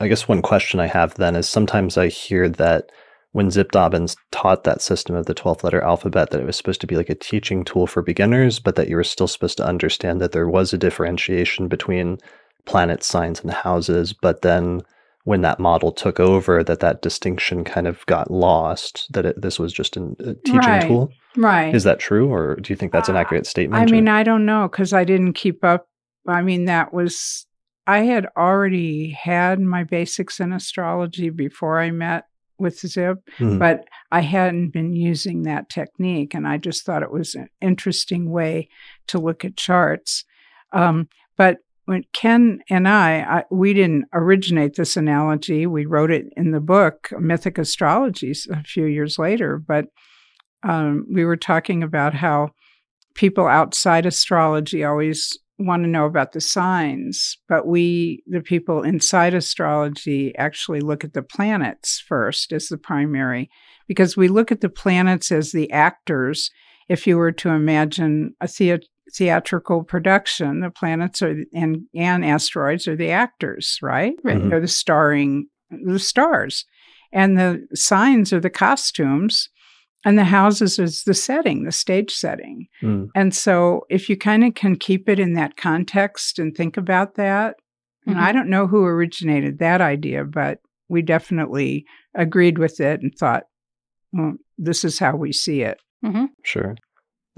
I 0.00 0.08
guess 0.08 0.26
one 0.28 0.42
question 0.42 0.80
I 0.80 0.86
have 0.86 1.14
then 1.14 1.36
is 1.36 1.48
sometimes 1.48 1.96
I 1.96 2.08
hear 2.08 2.48
that 2.48 2.90
when 3.30 3.50
Zip 3.50 3.70
Dobyns 3.70 4.16
taught 4.32 4.64
that 4.64 4.82
system 4.82 5.14
of 5.14 5.26
the 5.26 5.34
12th 5.34 5.62
letter 5.62 5.80
alphabet, 5.80 6.30
that 6.30 6.40
it 6.40 6.46
was 6.46 6.56
supposed 6.56 6.80
to 6.80 6.86
be 6.86 6.96
like 6.96 7.08
a 7.08 7.14
teaching 7.14 7.64
tool 7.64 7.86
for 7.86 8.02
beginners, 8.02 8.58
but 8.58 8.74
that 8.76 8.88
you 8.88 8.96
were 8.96 9.04
still 9.04 9.28
supposed 9.28 9.56
to 9.58 9.66
understand 9.66 10.20
that 10.20 10.32
there 10.32 10.48
was 10.48 10.72
a 10.72 10.78
differentiation 10.78 11.68
between 11.68 12.18
planet 12.66 13.02
signs 13.02 13.40
and 13.40 13.50
houses. 13.50 14.12
But 14.12 14.42
then 14.42 14.82
when 15.24 15.40
that 15.40 15.58
model 15.58 15.90
took 15.92 16.20
over, 16.20 16.62
that 16.64 16.80
that 16.80 17.00
distinction 17.02 17.64
kind 17.64 17.86
of 17.86 18.04
got 18.06 18.30
lost, 18.30 19.06
that 19.12 19.24
it, 19.24 19.40
this 19.40 19.58
was 19.58 19.72
just 19.72 19.96
an, 19.96 20.16
a 20.20 20.34
teaching 20.34 20.58
Right. 20.58 20.82
tool. 20.82 21.10
right. 21.36 21.74
Is 21.74 21.84
that 21.84 21.98
true? 21.98 22.30
Or 22.32 22.56
do 22.56 22.72
you 22.72 22.76
think 22.76 22.92
that's 22.92 23.08
an 23.08 23.16
Uh, 23.16 23.20
accurate 23.20 23.46
statement? 23.46 23.80
I 23.82 23.84
or- 23.86 23.94
mean, 23.94 24.08
I 24.08 24.22
don't 24.22 24.44
know 24.44 24.68
because 24.68 24.92
I 24.92 25.04
didn't 25.04 25.32
keep 25.32 25.64
up. 25.64 25.86
I 26.28 26.42
mean, 26.42 26.66
that 26.66 26.92
was, 26.92 27.46
I 27.86 28.00
had 28.00 28.26
already 28.36 29.10
had 29.10 29.60
my 29.60 29.84
basics 29.84 30.40
in 30.40 30.52
astrology 30.52 31.30
before 31.30 31.80
I 31.80 31.90
met 31.90 32.24
with 32.58 32.78
Zip, 32.78 33.18
Mhm. 33.38 33.58
but 33.58 33.84
I 34.12 34.20
hadn't 34.20 34.70
been 34.70 34.94
using 34.94 35.42
that 35.42 35.68
technique. 35.68 36.34
And 36.34 36.46
I 36.46 36.56
just 36.58 36.84
thought 36.84 37.02
it 37.02 37.10
was 37.10 37.34
an 37.34 37.48
interesting 37.60 38.30
way 38.30 38.68
to 39.08 39.18
look 39.18 39.44
at 39.44 39.56
charts. 39.56 40.24
Um, 40.72 41.08
but 41.36 41.58
when 41.86 42.04
Ken 42.12 42.60
and 42.70 42.88
I, 42.88 43.20
I, 43.20 43.44
we 43.50 43.74
didn't 43.74 44.06
originate 44.12 44.74
this 44.74 44.96
analogy. 44.96 45.66
We 45.66 45.86
wrote 45.86 46.10
it 46.10 46.26
in 46.36 46.50
the 46.50 46.60
book, 46.60 47.10
Mythic 47.18 47.56
Astrologies, 47.56 48.48
a 48.50 48.62
few 48.62 48.86
years 48.86 49.18
later. 49.18 49.58
But 49.58 49.86
um, 50.62 51.06
we 51.12 51.24
were 51.24 51.36
talking 51.36 51.82
about 51.82 52.14
how 52.14 52.50
people 53.14 53.46
outside 53.46 54.06
astrology 54.06 54.82
always 54.82 55.38
want 55.58 55.84
to 55.84 55.88
know 55.88 56.04
about 56.04 56.32
the 56.32 56.40
signs, 56.40 57.36
but 57.48 57.66
we, 57.66 58.24
the 58.26 58.40
people 58.40 58.82
inside 58.82 59.34
astrology, 59.34 60.34
actually 60.36 60.80
look 60.80 61.04
at 61.04 61.12
the 61.12 61.22
planets 61.22 62.02
first 62.08 62.52
as 62.52 62.66
the 62.66 62.78
primary, 62.78 63.48
because 63.86 64.16
we 64.16 64.26
look 64.26 64.50
at 64.50 64.62
the 64.62 64.68
planets 64.68 65.30
as 65.30 65.52
the 65.52 65.70
actors. 65.70 66.50
If 66.88 67.06
you 67.06 67.16
were 67.16 67.32
to 67.32 67.50
imagine 67.50 68.34
a 68.40 68.48
thea- 68.48 68.80
theatrical 69.12 69.84
production, 69.84 70.60
the 70.60 70.70
planets 70.70 71.22
are 71.22 71.36
and 71.52 71.82
and 71.94 72.24
asteroids 72.24 72.88
are 72.88 72.96
the 72.96 73.10
actors, 73.10 73.78
right? 73.82 74.14
Right. 74.24 74.38
Mhm. 74.38 74.50
They're 74.50 74.60
the 74.60 74.68
starring 74.68 75.46
the 75.70 75.98
stars, 75.98 76.64
and 77.12 77.36
the 77.38 77.66
signs 77.74 78.32
are 78.32 78.40
the 78.40 78.50
costumes, 78.50 79.48
and 80.04 80.16
the 80.18 80.24
houses 80.24 80.78
is 80.78 81.02
the 81.04 81.14
setting, 81.14 81.64
the 81.64 81.72
stage 81.72 82.12
setting. 82.12 82.66
Mm. 82.82 83.08
And 83.14 83.34
so, 83.34 83.86
if 83.90 84.08
you 84.08 84.16
kind 84.16 84.44
of 84.44 84.54
can 84.54 84.76
keep 84.76 85.08
it 85.08 85.18
in 85.18 85.34
that 85.34 85.56
context 85.56 86.38
and 86.38 86.54
think 86.54 86.76
about 86.76 87.14
that, 87.16 87.56
and 88.06 88.16
Mhm. 88.16 88.20
I 88.20 88.32
don't 88.32 88.48
know 88.50 88.66
who 88.66 88.84
originated 88.84 89.58
that 89.58 89.80
idea, 89.80 90.24
but 90.24 90.58
we 90.88 91.02
definitely 91.02 91.86
agreed 92.14 92.58
with 92.58 92.78
it 92.80 93.00
and 93.00 93.12
thought, 93.14 93.44
well, 94.12 94.34
this 94.58 94.84
is 94.84 94.98
how 94.98 95.16
we 95.16 95.32
see 95.32 95.62
it. 95.62 95.78
hmm 96.02 96.26
Sure. 96.42 96.76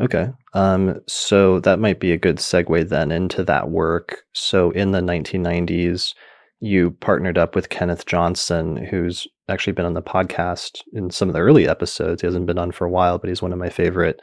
Okay. 0.01 0.29
Um, 0.53 1.01
so 1.09 1.61
that 1.61 1.79
might 1.79 2.01
be 2.01 2.13
a 2.13 2.19
good 2.19 2.37
segue 2.37 2.89
then 2.89 3.11
into 3.11 3.43
that 3.45 3.71
work. 3.71 4.25
So 4.33 4.71
in 4.73 4.93
the 4.93 5.01
1990s, 5.01 6.15
you 6.61 6.91
partnered 6.91 7.39
up 7.39 7.55
with 7.55 7.69
Kenneth 7.69 8.07
Johnson, 8.07 8.77
who's 8.77 9.27
actually 9.49 9.73
been 9.73 9.87
on 9.87 9.95
the 9.95 10.03
podcast 10.03 10.83
in 10.93 11.11
some 11.11 11.29
of 11.29 11.35
the 11.35 11.41
early 11.41 11.69
episodes. 11.69 12.21
He 12.21 12.27
hasn't 12.27 12.47
been 12.47 12.59
on 12.59 12.73
for 12.73 12.87
a 12.87 12.91
while, 12.91 13.19
but 13.19 13.29
he's 13.29 13.43
one 13.43 13.53
of 13.53 13.59
my 13.59 13.69
favorite 13.69 14.21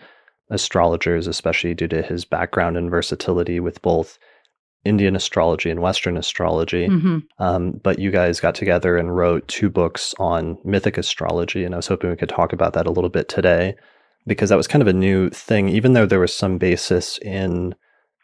astrologers, 0.50 1.28
especially 1.28 1.74
due 1.74 1.88
to 1.88 2.02
his 2.02 2.26
background 2.26 2.78
and 2.78 2.90
versatility 2.90 3.60
with 3.60 3.82
both 3.82 4.20
Indian 4.86 5.16
astrology 5.16 5.70
and 5.70 5.82
Western 5.82 6.18
astrology. 6.18 6.88
hmm 6.88 7.20
Um, 7.40 7.80
but 7.84 8.00
you 8.00 8.12
guys 8.12 8.40
got 8.40 8.54
together 8.54 8.98
and 8.98 9.16
wrote 9.16 9.48
two 9.48 9.70
books 9.70 10.14
on 10.20 10.58
mythic 10.64 10.98
astrology, 10.98 11.64
and 11.64 11.74
I 11.74 11.78
was 11.78 11.88
hoping 11.88 12.10
we 12.10 12.16
could 12.16 12.30
talk 12.30 12.52
about 12.54 12.74
that 12.74 12.86
a 12.86 12.92
little 12.92 13.10
bit 13.10 13.30
today 13.30 13.76
because 14.26 14.50
that 14.50 14.58
was 14.58 14.68
kind 14.68 14.82
of 14.82 14.88
a 14.88 14.94
new 14.94 15.30
thing, 15.30 15.70
even 15.70 15.94
though 15.94 16.06
there 16.06 16.20
was 16.20 16.34
some 16.34 16.58
basis 16.58 17.18
in 17.20 17.76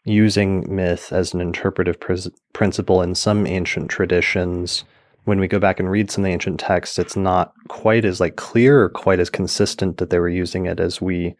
using 0.04 0.64
myth 0.74 1.12
as 1.12 1.34
an 1.34 1.40
interpretive 1.40 2.00
pris- 2.00 2.30
principle 2.52 3.02
in 3.02 3.14
some 3.14 3.46
ancient 3.46 3.90
traditions. 3.90 4.84
when 5.24 5.38
we 5.38 5.46
go 5.46 5.58
back 5.58 5.78
and 5.78 5.90
read 5.90 6.10
some 6.10 6.24
of 6.24 6.28
the 6.28 6.32
ancient 6.32 6.58
texts, 6.58 6.98
it's 6.98 7.14
not 7.14 7.52
quite 7.68 8.06
as 8.06 8.20
like 8.20 8.36
clear 8.36 8.82
or 8.82 8.88
quite 8.88 9.20
as 9.20 9.28
consistent 9.28 9.98
that 9.98 10.08
they 10.08 10.18
were 10.18 10.30
using 10.30 10.64
it 10.64 10.80
as 10.80 11.00
we 11.00 11.36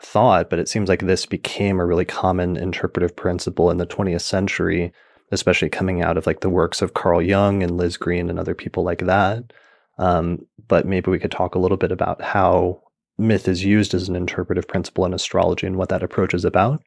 thought. 0.00 0.48
But 0.48 0.60
it 0.60 0.68
seems 0.68 0.88
like 0.88 1.02
this 1.02 1.26
became 1.26 1.80
a 1.80 1.84
really 1.84 2.04
common 2.04 2.56
interpretive 2.56 3.16
principle 3.16 3.70
in 3.70 3.78
the 3.78 3.86
20th 3.86 4.20
century, 4.20 4.92
especially 5.32 5.68
coming 5.68 6.00
out 6.00 6.16
of 6.16 6.28
like 6.28 6.40
the 6.40 6.48
works 6.48 6.80
of 6.80 6.94
Carl 6.94 7.20
Jung 7.20 7.64
and 7.64 7.76
Liz 7.76 7.96
Greene 7.96 8.30
and 8.30 8.38
other 8.38 8.54
people 8.54 8.84
like 8.84 9.00
that. 9.00 9.52
Um, 9.98 10.46
but 10.68 10.86
maybe 10.86 11.10
we 11.10 11.18
could 11.18 11.32
talk 11.32 11.56
a 11.56 11.58
little 11.58 11.76
bit 11.76 11.90
about 11.90 12.22
how 12.22 12.83
myth 13.18 13.48
is 13.48 13.64
used 13.64 13.94
as 13.94 14.08
an 14.08 14.16
interpretive 14.16 14.66
principle 14.66 15.04
in 15.04 15.14
astrology 15.14 15.66
and 15.66 15.76
what 15.76 15.88
that 15.88 16.02
approach 16.02 16.34
is 16.34 16.44
about. 16.44 16.82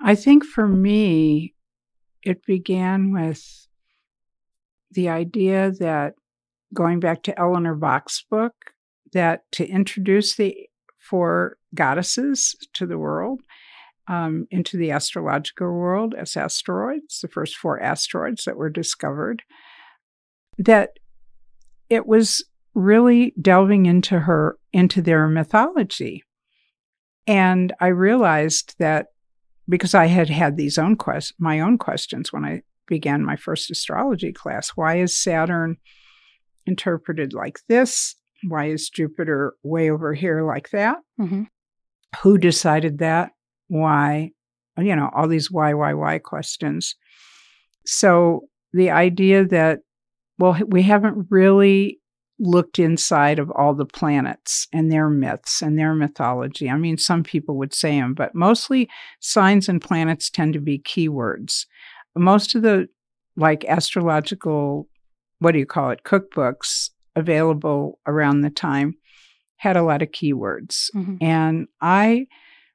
I 0.00 0.14
think 0.14 0.44
for 0.44 0.66
me, 0.66 1.54
it 2.22 2.44
began 2.46 3.12
with 3.12 3.66
the 4.90 5.08
idea 5.08 5.70
that 5.78 6.14
going 6.74 7.00
back 7.00 7.22
to 7.24 7.38
Eleanor 7.38 7.74
Bach's 7.74 8.24
book, 8.30 8.54
that 9.12 9.42
to 9.52 9.66
introduce 9.66 10.36
the 10.36 10.56
four 10.96 11.56
goddesses 11.74 12.54
to 12.74 12.86
the 12.86 12.98
world, 12.98 13.40
um, 14.08 14.46
into 14.50 14.76
the 14.76 14.90
astrological 14.90 15.72
world 15.72 16.14
as 16.16 16.36
asteroids, 16.36 17.20
the 17.20 17.28
first 17.28 17.56
four 17.56 17.80
asteroids 17.80 18.44
that 18.44 18.56
were 18.56 18.70
discovered, 18.70 19.42
that 20.58 20.98
it 21.88 22.06
was 22.06 22.44
really 22.74 23.32
delving 23.40 23.86
into 23.86 24.20
her, 24.20 24.56
into 24.72 25.02
their 25.02 25.28
mythology. 25.28 26.22
And 27.26 27.72
I 27.80 27.88
realized 27.88 28.74
that 28.78 29.06
because 29.68 29.94
I 29.94 30.06
had 30.06 30.28
had 30.28 30.56
these 30.56 30.78
own 30.78 30.96
quest- 30.96 31.34
my 31.38 31.60
own 31.60 31.78
questions 31.78 32.32
when 32.32 32.44
I 32.44 32.62
began 32.88 33.24
my 33.24 33.36
first 33.36 33.70
astrology 33.70 34.32
class. 34.32 34.70
Why 34.70 34.98
is 34.98 35.16
Saturn 35.16 35.76
interpreted 36.66 37.32
like 37.32 37.60
this? 37.68 38.16
Why 38.48 38.66
is 38.66 38.88
Jupiter 38.88 39.54
way 39.62 39.90
over 39.90 40.14
here 40.14 40.44
like 40.44 40.70
that? 40.70 40.98
Mm-hmm. 41.20 41.44
Who 42.22 42.38
decided 42.38 42.98
that? 42.98 43.30
Why? 43.68 44.32
You 44.76 44.96
know, 44.96 45.10
all 45.14 45.28
these 45.28 45.50
why, 45.50 45.74
why, 45.74 45.94
why 45.94 46.18
questions. 46.18 46.96
So 47.86 48.42
the 48.72 48.90
idea 48.90 49.44
that, 49.46 49.80
well, 50.38 50.58
we 50.66 50.82
haven't 50.82 51.26
really 51.30 52.00
looked 52.38 52.78
inside 52.78 53.38
of 53.38 53.50
all 53.52 53.74
the 53.74 53.86
planets 53.86 54.66
and 54.72 54.90
their 54.90 55.08
myths 55.08 55.62
and 55.62 55.78
their 55.78 55.94
mythology. 55.94 56.68
I 56.68 56.76
mean, 56.76 56.98
some 56.98 57.22
people 57.22 57.56
would 57.58 57.74
say 57.74 58.00
them, 58.00 58.14
but 58.14 58.34
mostly 58.34 58.88
signs 59.20 59.68
and 59.68 59.80
planets 59.80 60.30
tend 60.30 60.54
to 60.54 60.60
be 60.60 60.80
keywords. 60.80 61.66
Most 62.16 62.54
of 62.54 62.62
the 62.62 62.88
like 63.36 63.64
astrological, 63.64 64.88
what 65.38 65.52
do 65.52 65.58
you 65.58 65.66
call 65.66 65.90
it, 65.90 66.02
cookbooks 66.04 66.90
available 67.14 67.98
around 68.06 68.40
the 68.40 68.50
time 68.50 68.96
had 69.56 69.76
a 69.76 69.82
lot 69.82 70.02
of 70.02 70.08
keywords. 70.08 70.90
Mm-hmm. 70.94 71.16
And 71.20 71.68
I 71.80 72.26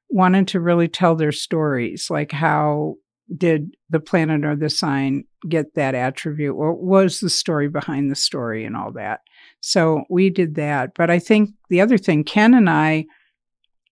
wanted 0.08 0.48
to 0.48 0.60
really 0.60 0.88
tell 0.88 1.14
their 1.14 1.32
stories, 1.32 2.08
like 2.08 2.32
how 2.32 2.94
did 3.36 3.76
the 3.90 4.00
planet 4.00 4.44
or 4.44 4.56
the 4.56 4.70
sign 4.70 5.24
get 5.46 5.74
that 5.74 5.94
attribute? 5.94 6.56
What 6.56 6.78
was 6.78 7.20
the 7.20 7.28
story 7.28 7.68
behind 7.68 8.10
the 8.10 8.16
story 8.16 8.64
and 8.64 8.74
all 8.74 8.92
that? 8.92 9.20
So 9.60 10.04
we 10.08 10.30
did 10.30 10.54
that. 10.54 10.92
But 10.94 11.10
I 11.10 11.18
think 11.18 11.50
the 11.68 11.80
other 11.80 11.98
thing, 11.98 12.24
Ken 12.24 12.54
and 12.54 12.70
I 12.70 13.06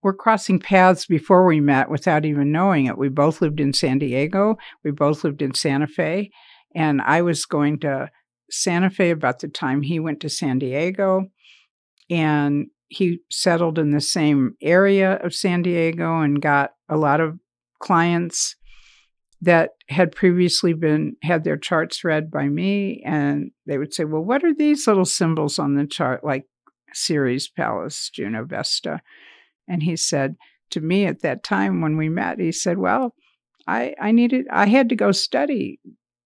were 0.03 0.15
crossing 0.15 0.61
paths 0.61 1.07
before 1.07 1.45
we 1.45 1.61
met 1.61 1.91
without 1.91 2.25
even 2.25 2.53
knowing 2.53 2.87
it. 2.87 2.99
We 2.99 3.09
both 3.09 3.41
lived 3.41 3.61
in 3.61 3.73
San 3.73 3.99
Diego, 3.99 4.57
we 4.85 4.91
both 4.91 5.25
lived 5.25 5.43
in 5.43 5.55
Santa 5.55 5.87
Fe. 5.87 6.31
And 6.75 7.01
I 7.03 7.23
was 7.23 7.47
going 7.47 7.81
to 7.81 8.11
Santa 8.51 8.91
Fe 8.91 9.11
about 9.11 9.41
the 9.41 9.49
time 9.49 9.83
he 9.83 9.99
went 9.99 10.21
to 10.21 10.29
San 10.29 10.59
Diego. 10.59 11.27
And 12.09 12.67
he 12.89 13.19
settled 13.31 13.79
in 13.79 13.91
the 13.91 14.01
same 14.01 14.55
area 14.63 15.15
of 15.15 15.35
San 15.35 15.63
Diego 15.63 16.21
and 16.21 16.41
got 16.41 16.73
a 16.89 16.97
lot 16.97 17.21
of 17.21 17.39
clients 17.81 18.55
that 19.43 19.71
had 19.89 20.15
previously 20.15 20.73
been 20.73 21.17
had 21.23 21.45
their 21.45 21.57
charts 21.57 22.05
read 22.05 22.31
by 22.31 22.49
me 22.49 23.03
and 23.05 23.51
they 23.67 23.79
would 23.79 23.93
say 23.93 24.05
well 24.05 24.23
what 24.23 24.45
are 24.45 24.55
these 24.55 24.87
little 24.87 25.05
symbols 25.05 25.59
on 25.59 25.75
the 25.75 25.87
chart? 25.87 26.25
Like 26.25 26.47
ceres 26.95 27.49
pallas 27.49 28.11
juno 28.11 28.45
vesta. 28.45 29.01
And 29.69 29.83
he 29.83 29.97
said 29.97 30.37
to 30.71 30.81
me 30.81 31.07
at 31.07 31.23
that 31.23 31.43
time 31.43 31.81
when 31.81 31.97
we 31.97 32.09
met 32.09 32.41
he 32.41 32.53
said 32.53 32.79
well 32.79 33.15
i 33.67 33.95
i 34.01 34.11
needed 34.11 34.47
i 34.51 34.67
had 34.67 34.89
to 34.89 34.97
go 34.97 35.13
study 35.13 35.79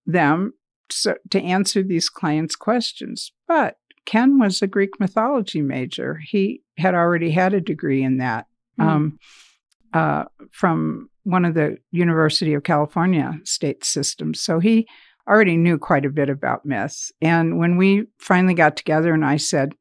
them 0.07 0.53
so, 0.93 1.15
to 1.31 1.41
answer 1.41 1.83
these 1.83 2.09
clients 2.09 2.57
questions. 2.57 3.33
But 3.47 3.77
ken 4.07 4.39
was 4.39 4.63
a 4.63 4.67
greek 4.67 4.99
mythology 4.99 5.63
major. 5.63 6.21
He 6.25 6.63
had 6.79 6.95
already 6.95 7.31
had 7.31 7.55
a 7.55 7.61
degree 7.61 8.03
in 8.03 8.19
that 8.19 8.47
mm. 8.79 8.85
um, 8.85 9.19
uh, 9.93 10.25
from 10.51 11.10
one 11.25 11.45
of 11.45 11.55
the 11.55 11.79
University 11.91 12.55
of 12.55 12.63
California 12.63 13.39
state 13.45 13.85
systems. 13.85 14.41
So 14.41 14.59
he 14.59 14.87
already 15.29 15.57
knew 15.57 15.79
quite 15.79 16.05
a 16.05 16.11
bit 16.11 16.29
about 16.29 16.65
myth. 16.65 17.11
And 17.21 17.59
when 17.59 17.77
we 17.77 18.07
finally 18.19 18.55
got 18.55 18.77
together 18.77 19.13
and 19.15 19.25
I 19.25 19.37
said, 19.37 19.73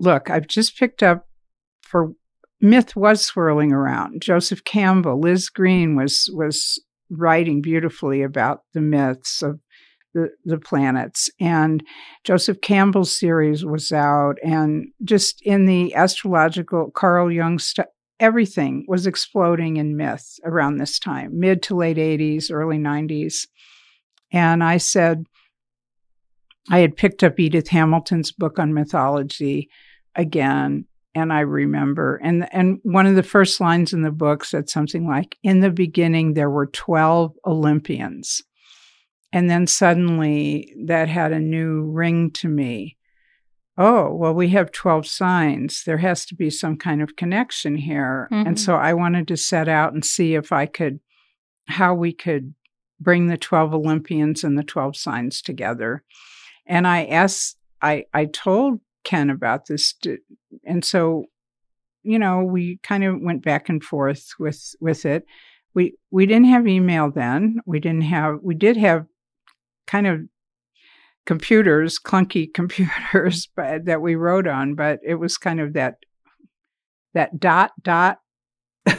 Look, 0.00 0.30
I've 0.30 0.46
just 0.46 0.78
picked 0.78 1.02
up 1.02 1.26
for 1.82 2.12
myth 2.60 2.94
was 2.94 3.24
swirling 3.24 3.72
around. 3.72 4.22
Joseph 4.22 4.62
Campbell, 4.64 5.20
Liz 5.20 5.48
Greene 5.48 5.96
was 5.96 6.30
was 6.32 6.80
writing 7.10 7.62
beautifully 7.62 8.22
about 8.22 8.60
the 8.74 8.80
myths 8.80 9.42
of 9.42 9.60
the, 10.14 10.28
the 10.44 10.58
planets. 10.58 11.30
And 11.40 11.82
Joseph 12.24 12.60
Campbell's 12.60 13.16
series 13.16 13.64
was 13.64 13.92
out, 13.92 14.36
and 14.44 14.88
just 15.04 15.40
in 15.42 15.66
the 15.66 15.94
astrological 15.94 16.90
Carl 16.90 17.30
Jung 17.30 17.58
st- 17.58 17.88
everything 18.20 18.84
was 18.88 19.06
exploding 19.06 19.76
in 19.76 19.96
myth 19.96 20.38
around 20.44 20.76
this 20.76 20.98
time, 20.98 21.38
mid 21.38 21.62
to 21.64 21.76
late 21.76 21.96
80s, 21.96 22.50
early 22.50 22.78
90s. 22.78 23.46
And 24.32 24.62
I 24.62 24.76
said, 24.76 25.24
I 26.70 26.80
had 26.80 26.96
picked 26.96 27.24
up 27.24 27.40
Edith 27.40 27.68
Hamilton's 27.68 28.32
book 28.32 28.58
on 28.58 28.74
mythology 28.74 29.70
again. 30.14 30.84
And 31.14 31.32
I 31.32 31.40
remember, 31.40 32.20
and, 32.22 32.46
and 32.52 32.78
one 32.82 33.06
of 33.06 33.16
the 33.16 33.22
first 33.22 33.60
lines 33.60 33.92
in 33.92 34.02
the 34.02 34.10
book 34.10 34.44
said 34.44 34.68
something 34.68 35.06
like, 35.06 35.36
In 35.42 35.60
the 35.60 35.70
beginning, 35.70 36.34
there 36.34 36.50
were 36.50 36.66
12 36.66 37.32
Olympians. 37.46 38.42
And 39.32 39.48
then 39.48 39.66
suddenly 39.66 40.74
that 40.86 41.08
had 41.08 41.32
a 41.32 41.40
new 41.40 41.82
ring 41.82 42.30
to 42.32 42.48
me 42.48 42.97
oh, 43.78 44.12
well, 44.12 44.34
we 44.34 44.48
have 44.48 44.72
12 44.72 45.06
signs. 45.06 45.84
There 45.84 45.98
has 45.98 46.26
to 46.26 46.34
be 46.34 46.50
some 46.50 46.76
kind 46.76 47.00
of 47.00 47.14
connection 47.14 47.76
here. 47.76 48.28
Mm-hmm. 48.32 48.48
And 48.48 48.60
so 48.60 48.74
I 48.74 48.92
wanted 48.92 49.28
to 49.28 49.36
set 49.36 49.68
out 49.68 49.94
and 49.94 50.04
see 50.04 50.34
if 50.34 50.50
I 50.50 50.66
could, 50.66 50.98
how 51.68 51.94
we 51.94 52.12
could 52.12 52.54
bring 53.00 53.28
the 53.28 53.36
12 53.36 53.72
Olympians 53.72 54.42
and 54.42 54.58
the 54.58 54.64
12 54.64 54.96
signs 54.96 55.40
together. 55.40 56.02
And 56.66 56.88
I 56.88 57.04
asked, 57.04 57.56
I, 57.80 58.06
I 58.12 58.24
told 58.24 58.80
Ken 59.04 59.30
about 59.30 59.66
this. 59.66 59.92
To, 60.02 60.18
and 60.64 60.84
so, 60.84 61.26
you 62.02 62.18
know, 62.18 62.42
we 62.42 62.80
kind 62.82 63.04
of 63.04 63.20
went 63.20 63.44
back 63.44 63.68
and 63.68 63.82
forth 63.82 64.30
with, 64.40 64.74
with 64.80 65.06
it. 65.06 65.24
We, 65.74 65.94
we 66.10 66.26
didn't 66.26 66.46
have 66.46 66.66
email 66.66 67.12
then. 67.12 67.60
We 67.64 67.78
didn't 67.78 68.02
have, 68.02 68.40
we 68.42 68.56
did 68.56 68.76
have 68.76 69.06
kind 69.86 70.08
of 70.08 70.22
computers, 71.28 71.98
clunky 71.98 72.52
computers 72.54 73.48
but, 73.54 73.84
that 73.84 74.00
we 74.00 74.16
wrote 74.16 74.48
on, 74.48 74.74
but 74.74 74.98
it 75.06 75.16
was 75.16 75.36
kind 75.38 75.60
of 75.60 75.74
that 75.74 75.96
that 77.14 77.38
dot 77.38 77.70
dot. 77.80 78.18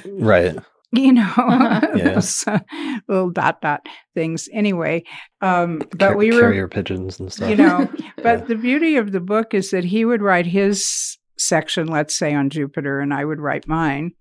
Right. 0.05 0.55
You 0.91 1.13
know 1.13 1.81
those 1.93 2.47
uh, 2.47 2.61
little 3.07 3.29
dot 3.29 3.61
dot 3.61 3.85
things. 4.15 4.49
Anyway 4.51 5.03
um 5.39 5.83
but 5.91 5.99
Car- 5.99 6.17
we 6.17 6.31
were 6.31 6.39
carrier 6.39 6.67
pigeons 6.67 7.19
and 7.19 7.31
stuff 7.31 7.47
you 7.47 7.55
know 7.55 7.87
but 8.23 8.39
yeah. 8.39 8.45
the 8.45 8.55
beauty 8.55 8.95
of 8.95 9.11
the 9.11 9.19
book 9.19 9.53
is 9.53 9.69
that 9.69 9.83
he 9.83 10.03
would 10.03 10.23
write 10.23 10.47
his 10.47 11.19
section 11.37 11.85
let's 11.85 12.17
say 12.17 12.33
on 12.33 12.49
jupiter 12.49 12.99
and 13.01 13.13
i 13.13 13.23
would 13.23 13.39
write 13.39 13.67
mine 13.67 14.13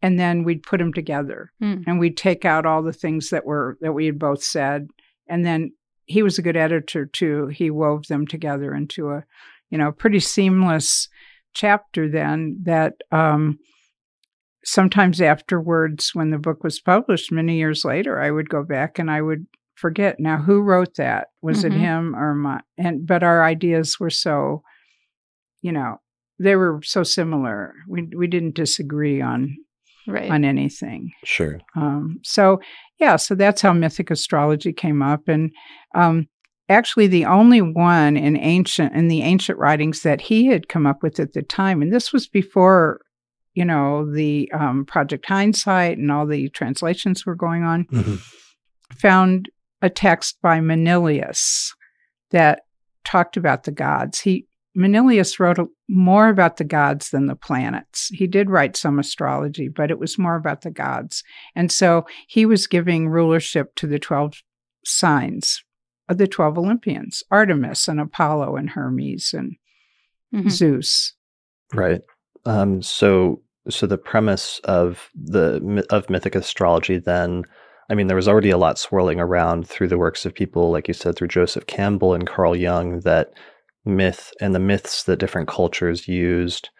and 0.00 0.18
then 0.18 0.42
we'd 0.42 0.62
put 0.62 0.78
them 0.78 0.94
together 0.94 1.52
mm. 1.62 1.84
and 1.86 2.00
we'd 2.00 2.16
take 2.16 2.46
out 2.46 2.64
all 2.64 2.82
the 2.82 2.94
things 2.94 3.28
that 3.28 3.44
were 3.44 3.76
that 3.82 3.92
we 3.92 4.06
had 4.06 4.18
both 4.18 4.42
said 4.42 4.88
and 5.28 5.44
then 5.44 5.70
he 6.10 6.24
was 6.24 6.38
a 6.38 6.42
good 6.42 6.56
editor 6.56 7.06
too. 7.06 7.46
He 7.46 7.70
wove 7.70 8.08
them 8.08 8.26
together 8.26 8.74
into 8.74 9.10
a, 9.10 9.24
you 9.70 9.78
know, 9.78 9.92
pretty 9.92 10.18
seamless 10.18 11.08
chapter. 11.54 12.08
Then 12.08 12.58
that 12.64 12.94
um, 13.12 13.60
sometimes 14.64 15.20
afterwards, 15.20 16.10
when 16.12 16.30
the 16.30 16.38
book 16.38 16.64
was 16.64 16.80
published, 16.80 17.30
many 17.30 17.58
years 17.58 17.84
later, 17.84 18.20
I 18.20 18.32
would 18.32 18.48
go 18.48 18.64
back 18.64 18.98
and 18.98 19.08
I 19.08 19.22
would 19.22 19.46
forget 19.76 20.18
now 20.18 20.38
who 20.38 20.62
wrote 20.62 20.96
that. 20.96 21.28
Was 21.42 21.64
mm-hmm. 21.64 21.76
it 21.76 21.78
him 21.78 22.16
or 22.16 22.34
my? 22.34 22.60
And 22.76 23.06
but 23.06 23.22
our 23.22 23.44
ideas 23.44 24.00
were 24.00 24.10
so, 24.10 24.64
you 25.62 25.70
know, 25.70 25.98
they 26.40 26.56
were 26.56 26.80
so 26.82 27.04
similar. 27.04 27.72
We 27.88 28.08
we 28.16 28.26
didn't 28.26 28.56
disagree 28.56 29.20
on 29.20 29.56
right. 30.08 30.30
on 30.30 30.44
anything. 30.44 31.12
Sure. 31.24 31.60
Um, 31.76 32.18
so 32.24 32.60
yeah, 33.00 33.16
so 33.16 33.34
that's 33.34 33.62
how 33.62 33.72
mythic 33.72 34.10
astrology 34.10 34.72
came 34.72 35.02
up, 35.02 35.26
and 35.26 35.50
um, 35.94 36.28
actually 36.68 37.06
the 37.06 37.24
only 37.24 37.62
one 37.62 38.16
in 38.16 38.36
ancient 38.36 38.94
in 38.94 39.08
the 39.08 39.22
ancient 39.22 39.58
writings 39.58 40.02
that 40.02 40.20
he 40.20 40.46
had 40.46 40.68
come 40.68 40.86
up 40.86 41.02
with 41.02 41.18
at 41.18 41.32
the 41.32 41.42
time, 41.42 41.82
and 41.82 41.92
this 41.92 42.12
was 42.12 42.28
before 42.28 43.00
you 43.54 43.64
know 43.64 44.10
the 44.12 44.50
um, 44.52 44.84
Project 44.84 45.26
Hindsight 45.26 45.98
and 45.98 46.12
all 46.12 46.26
the 46.26 46.50
translations 46.50 47.24
were 47.24 47.34
going 47.34 47.64
on. 47.64 47.86
Mm-hmm. 47.86 48.16
Found 48.98 49.48
a 49.82 49.88
text 49.88 50.38
by 50.42 50.60
Manilius 50.60 51.74
that 52.32 52.62
talked 53.04 53.36
about 53.36 53.64
the 53.64 53.72
gods. 53.72 54.20
He 54.20 54.46
Manilius 54.74 55.40
wrote 55.40 55.58
more 55.88 56.28
about 56.28 56.56
the 56.56 56.64
gods 56.64 57.10
than 57.10 57.26
the 57.26 57.34
planets. 57.34 58.08
He 58.12 58.26
did 58.26 58.50
write 58.50 58.76
some 58.76 58.98
astrology, 58.98 59.68
but 59.68 59.90
it 59.90 59.98
was 59.98 60.18
more 60.18 60.36
about 60.36 60.62
the 60.62 60.70
gods. 60.70 61.24
And 61.56 61.72
so 61.72 62.06
he 62.28 62.46
was 62.46 62.66
giving 62.66 63.08
rulership 63.08 63.74
to 63.76 63.86
the 63.86 63.98
12 63.98 64.42
signs 64.84 65.62
of 66.08 66.18
the 66.18 66.28
12 66.28 66.58
Olympians 66.58 67.22
Artemis 67.30 67.88
and 67.88 68.00
Apollo 68.00 68.56
and 68.56 68.70
Hermes 68.70 69.32
and 69.32 69.56
mm-hmm. 70.34 70.48
Zeus. 70.48 71.14
Right. 71.72 72.02
Um, 72.44 72.80
so, 72.80 73.42
so 73.68 73.86
the 73.86 73.98
premise 73.98 74.60
of 74.64 75.10
the 75.14 75.84
of 75.90 76.08
mythic 76.08 76.34
astrology 76.34 76.98
then 76.98 77.44
I 77.90 77.94
mean, 77.94 78.06
there 78.06 78.16
was 78.16 78.28
already 78.28 78.50
a 78.50 78.56
lot 78.56 78.78
swirling 78.78 79.18
around 79.18 79.66
through 79.66 79.88
the 79.88 79.98
works 79.98 80.24
of 80.24 80.32
people, 80.32 80.70
like 80.70 80.86
you 80.86 80.94
said, 80.94 81.16
through 81.16 81.26
Joseph 81.26 81.66
Campbell 81.66 82.14
and 82.14 82.24
Carl 82.24 82.54
Jung, 82.54 83.00
that 83.00 83.32
myth 83.84 84.32
and 84.40 84.54
the 84.54 84.60
myths 84.60 85.04
that 85.04 85.18
different 85.18 85.48
cultures 85.48 86.08
used 86.08 86.70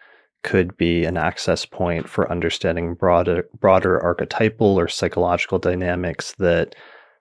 could 0.43 0.75
be 0.77 1.05
an 1.05 1.17
access 1.17 1.65
point 1.65 2.09
for 2.09 2.31
understanding 2.31 2.95
broader 2.95 3.47
broader 3.59 4.01
archetypal 4.01 4.79
or 4.79 4.87
psychological 4.87 5.59
dynamics 5.59 6.33
that 6.39 6.75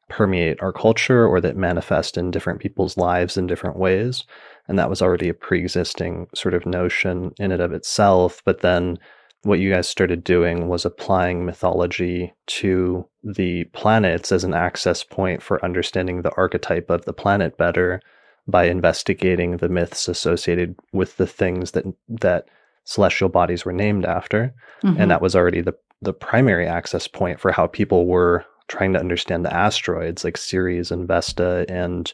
permeate 0.08 0.60
our 0.60 0.72
culture 0.72 1.26
or 1.26 1.40
that 1.40 1.56
manifest 1.56 2.18
in 2.18 2.30
different 2.30 2.60
people's 2.60 2.96
lives 2.96 3.36
in 3.36 3.46
different 3.46 3.76
ways. 3.76 4.24
And 4.68 4.78
that 4.78 4.90
was 4.90 5.00
already 5.00 5.28
a 5.28 5.34
pre-existing 5.34 6.26
sort 6.34 6.52
of 6.52 6.66
notion 6.66 7.32
in 7.38 7.52
and 7.52 7.62
of 7.62 7.72
itself. 7.72 8.42
But 8.44 8.60
then 8.60 8.98
what 9.42 9.60
you 9.60 9.70
guys 9.70 9.88
started 9.88 10.22
doing 10.22 10.68
was 10.68 10.84
applying 10.84 11.46
mythology 11.46 12.34
to 12.46 13.06
the 13.22 13.64
planets 13.72 14.32
as 14.32 14.44
an 14.44 14.52
access 14.52 15.02
point 15.02 15.42
for 15.42 15.64
understanding 15.64 16.22
the 16.22 16.34
archetype 16.36 16.90
of 16.90 17.04
the 17.04 17.14
planet 17.14 17.56
better 17.56 18.02
by 18.50 18.64
investigating 18.64 19.56
the 19.56 19.68
myths 19.68 20.08
associated 20.08 20.76
with 20.92 21.16
the 21.16 21.26
things 21.26 21.72
that 21.72 21.84
that 22.08 22.46
celestial 22.84 23.28
bodies 23.28 23.64
were 23.64 23.72
named 23.72 24.04
after. 24.04 24.54
Mm-hmm. 24.82 25.00
and 25.00 25.10
that 25.10 25.22
was 25.22 25.36
already 25.36 25.60
the 25.60 25.74
the 26.02 26.12
primary 26.12 26.66
access 26.66 27.06
point 27.06 27.38
for 27.38 27.52
how 27.52 27.66
people 27.66 28.06
were 28.06 28.44
trying 28.68 28.92
to 28.94 28.98
understand 28.98 29.44
the 29.44 29.52
asteroids 29.52 30.24
like 30.24 30.38
Ceres 30.38 30.90
and 30.90 31.06
Vesta 31.06 31.66
and 31.68 32.12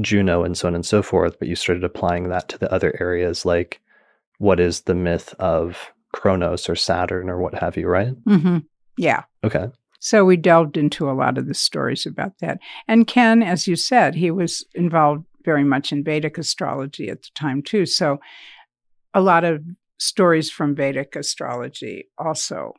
Juno 0.00 0.44
and 0.44 0.56
so 0.56 0.68
on 0.68 0.74
and 0.74 0.86
so 0.86 1.02
forth. 1.02 1.38
But 1.38 1.48
you 1.48 1.56
started 1.56 1.82
applying 1.82 2.28
that 2.28 2.48
to 2.50 2.58
the 2.58 2.72
other 2.72 2.96
areas 3.00 3.44
like 3.44 3.80
what 4.38 4.60
is 4.60 4.82
the 4.82 4.94
myth 4.94 5.34
of 5.38 5.92
Kronos 6.12 6.68
or 6.68 6.76
Saturn 6.76 7.28
or 7.28 7.38
what 7.38 7.54
have 7.54 7.76
you 7.76 7.88
right? 7.88 8.14
Mm-hmm. 8.24 8.58
yeah. 8.96 9.24
Okay. 9.42 9.68
So 9.98 10.24
we 10.24 10.36
delved 10.36 10.76
into 10.76 11.10
a 11.10 11.12
lot 11.12 11.38
of 11.38 11.46
the 11.46 11.54
stories 11.54 12.04
about 12.04 12.38
that. 12.40 12.58
And 12.86 13.06
Ken 13.06 13.42
as 13.42 13.66
you 13.66 13.74
said 13.74 14.14
he 14.14 14.30
was 14.30 14.64
involved 14.74 15.24
very 15.44 15.64
much 15.64 15.92
in 15.92 16.04
Vedic 16.04 16.38
astrology 16.38 17.08
at 17.08 17.22
the 17.22 17.30
time, 17.34 17.62
too. 17.62 17.86
So 17.86 18.18
a 19.12 19.20
lot 19.20 19.44
of 19.44 19.62
stories 19.98 20.50
from 20.50 20.74
Vedic 20.74 21.16
astrology, 21.16 22.08
also 22.18 22.72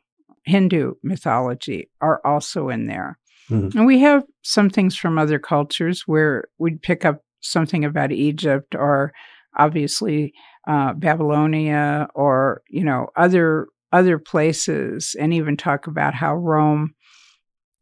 Hindu 0.44 0.94
mythology, 1.02 1.90
are 2.00 2.20
also 2.24 2.68
in 2.68 2.86
there. 2.86 3.18
Mm-hmm. 3.50 3.78
And 3.78 3.86
we 3.86 4.00
have 4.00 4.24
some 4.42 4.70
things 4.70 4.96
from 4.96 5.18
other 5.18 5.38
cultures 5.38 6.02
where 6.06 6.44
we'd 6.58 6.82
pick 6.82 7.04
up 7.04 7.22
something 7.40 7.84
about 7.84 8.12
Egypt 8.12 8.74
or 8.74 9.12
obviously 9.56 10.32
uh, 10.66 10.92
Babylonia 10.94 12.08
or 12.14 12.62
you 12.68 12.84
know 12.84 13.08
other 13.16 13.68
other 13.92 14.18
places, 14.18 15.14
and 15.18 15.32
even 15.32 15.56
talk 15.56 15.86
about 15.86 16.12
how 16.12 16.34
Rome, 16.34 16.94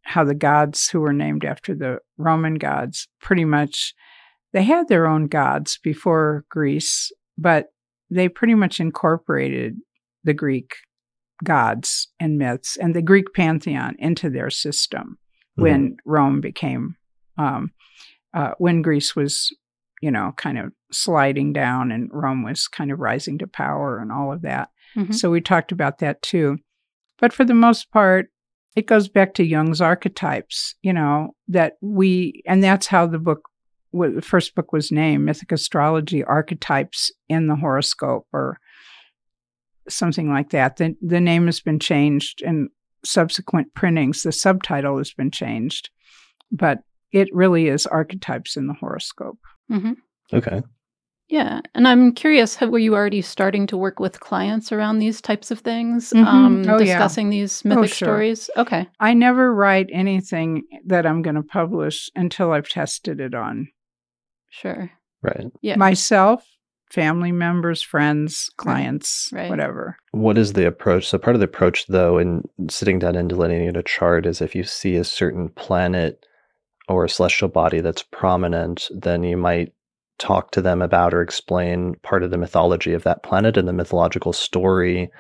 how 0.03 0.23
the 0.23 0.35
gods 0.35 0.89
who 0.89 1.01
were 1.01 1.15
named 1.15 1.45
after 1.45 1.75
the 1.75 1.99
Roman 2.19 2.55
gods, 2.55 3.09
pretty 3.21 3.45
much 3.45 3.95
they 4.55 4.63
had 4.63 4.89
their 4.89 5.07
own 5.07 5.27
gods 5.27 5.79
before 5.83 6.45
Greece, 6.49 7.11
but 7.37 7.67
they 8.09 8.29
pretty 8.29 8.55
much 8.55 8.79
incorporated 8.79 9.77
the 10.23 10.33
Greek 10.33 10.77
gods 11.43 12.09
and 12.21 12.39
myths 12.39 12.77
and 12.77 12.95
the 12.95 13.03
Greek 13.03 13.35
pantheon 13.35 13.97
into 13.99 14.31
their 14.31 14.51
system 14.51 15.19
mm-hmm. 15.59 15.63
when 15.63 15.97
Rome 16.07 16.41
became, 16.41 16.95
um, 17.37 17.73
uh, 18.33 18.53
when 18.59 18.81
Greece 18.81 19.17
was, 19.17 19.51
you 20.01 20.13
know, 20.13 20.33
kind 20.37 20.59
of 20.59 20.73
sliding 20.93 21.53
down 21.53 21.91
and 21.91 22.09
Rome 22.13 22.45
was 22.45 22.69
kind 22.69 22.93
of 22.93 23.01
rising 23.01 23.39
to 23.39 23.49
power 23.49 23.99
and 23.99 24.13
all 24.13 24.33
of 24.33 24.43
that. 24.43 24.69
Mm-hmm. 24.97 25.15
So 25.15 25.31
we 25.31 25.41
talked 25.41 25.73
about 25.73 25.99
that 25.99 26.23
too. 26.23 26.59
But 27.19 27.33
for 27.33 27.45
the 27.45 27.55
most 27.55 27.91
part, 27.91 28.27
it 28.77 28.87
goes 28.87 29.09
back 29.09 29.35
to 29.35 29.45
Jung's 29.45 29.81
archetypes, 29.81 30.77
you 30.81 30.93
know, 30.93 31.31
that 31.49 31.75
we, 31.81 32.43
and 32.47 32.63
that's 32.63 32.87
how 32.87 33.07
the 33.09 33.19
book 33.19 33.49
the 33.95 34.23
first 34.23 34.55
book 34.55 34.73
was 34.73 34.91
named 34.91 35.25
Mythic 35.25 35.53
Astrology 35.53 36.25
Archetypes 36.25 37.13
in 37.29 37.47
the 37.47 37.57
Horoscope 37.57 38.27
or 38.33 38.59
something 39.89 40.31
like 40.31 40.51
that. 40.51 40.77
The, 40.77 40.97
the 41.01 41.21
name 41.21 41.47
has 41.47 41.61
been 41.61 41.79
changed 41.79 42.43
in 42.43 42.71
subsequent 43.05 43.75
printings. 43.75 44.23
The 44.23 44.33
subtitle 44.33 44.99
has 44.99 45.13
been 45.13 45.31
changed, 45.31 45.91
but 46.51 46.81
it 47.13 47.29
really 47.33 47.69
is 47.69 47.87
Archetypes 47.87 48.57
in 48.57 48.67
the 48.67 48.75
Horoscope. 48.75 49.39
Mm-hmm. 49.71 49.93
Okay. 50.33 50.63
Yeah. 51.29 51.61
And 51.75 51.89
I'm 51.89 52.13
curious, 52.13 52.61
were 52.61 52.79
you 52.79 52.95
already 52.95 53.23
starting 53.23 53.67
to 53.69 53.77
work 53.77 53.99
with 53.99 54.21
clients 54.21 54.73
around 54.73 54.99
these 54.99 55.21
types 55.21 55.51
of 55.51 55.61
things, 55.61 56.11
mm-hmm. 56.11 56.27
um, 56.27 56.65
oh, 56.69 56.79
discussing 56.79 57.33
yeah. 57.33 57.41
these 57.41 57.65
mythic 57.65 57.85
oh, 57.85 57.87
sure. 57.87 58.07
stories? 58.07 58.51
Okay. 58.57 58.87
I 59.01 59.15
never 59.15 59.55
write 59.55 59.89
anything 59.93 60.65
that 60.87 61.07
I'm 61.07 61.23
going 61.23 61.37
to 61.37 61.43
publish 61.43 62.11
until 62.15 62.53
I've 62.53 62.69
tested 62.69 63.21
it 63.21 63.35
on 63.35 63.69
Sure. 64.61 64.91
Right. 65.23 65.51
Yeah. 65.63 65.77
Myself, 65.77 66.47
family 66.91 67.33
members, 67.33 67.83
friends, 67.83 68.51
clients, 68.57 69.31
right. 69.33 69.51
whatever. 69.51 69.97
What 70.13 70.39
is 70.39 70.53
the 70.53 70.67
approach? 70.67 71.09
So 71.09 71.19
part 71.19 71.35
of 71.35 71.41
the 71.41 71.47
approach 71.47 71.87
though 71.89 72.19
in 72.19 72.43
sitting 72.71 72.99
down 72.99 73.17
and 73.17 73.29
delineating 73.29 73.77
a 73.77 73.83
chart 73.83 74.27
is 74.27 74.41
if 74.41 74.55
you 74.55 74.63
see 74.63 74.97
a 74.97 75.05
certain 75.05 75.49
planet 75.49 76.25
or 76.89 77.05
a 77.05 77.09
celestial 77.09 77.49
body 77.49 77.81
that's 77.81 78.03
prominent, 78.03 78.89
then 78.95 79.25
you 79.25 79.37
might 79.37 79.73
talk 80.19 80.53
to 80.53 80.63
them 80.63 80.81
about 80.83 81.13
or 81.13 81.23
explain 81.23 81.95
part 82.03 82.23
of 82.23 82.31
the 82.31 82.39
mythology 82.39 82.93
of 82.93 83.03
that 83.03 83.25
planet 83.25 83.57
and 83.57 83.67
the 83.67 83.73
mythological 83.73 84.33
story 84.33 85.11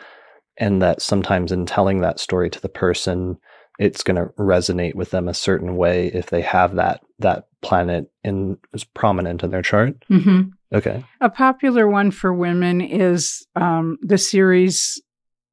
and 0.59 0.81
that 0.81 1.03
sometimes 1.03 1.51
in 1.51 1.66
telling 1.66 2.01
that 2.01 2.20
story 2.20 2.49
to 2.49 2.61
the 2.61 2.68
person 2.68 3.37
it's 3.79 4.03
going 4.03 4.17
to 4.17 4.33
resonate 4.35 4.95
with 4.95 5.11
them 5.11 5.29
a 5.29 5.35
certain 5.35 5.77
way 5.77 6.07
if 6.09 6.27
they 6.27 6.43
have 6.43 6.77
that 6.77 7.01
that 7.19 7.49
planet 7.63 8.11
in 8.23 8.59
is 8.73 8.85
prominent 8.85 9.43
in 9.43 9.51
their 9.51 9.63
chart. 9.63 9.97
Mm-hmm. 10.11 10.51
Okay. 10.73 11.05
A 11.21 11.31
popular 11.31 11.89
one 11.89 12.11
for 12.11 12.33
women 12.33 12.81
is 12.81 13.47
um, 13.57 13.97
the 14.03 14.19
Ceres, 14.19 15.01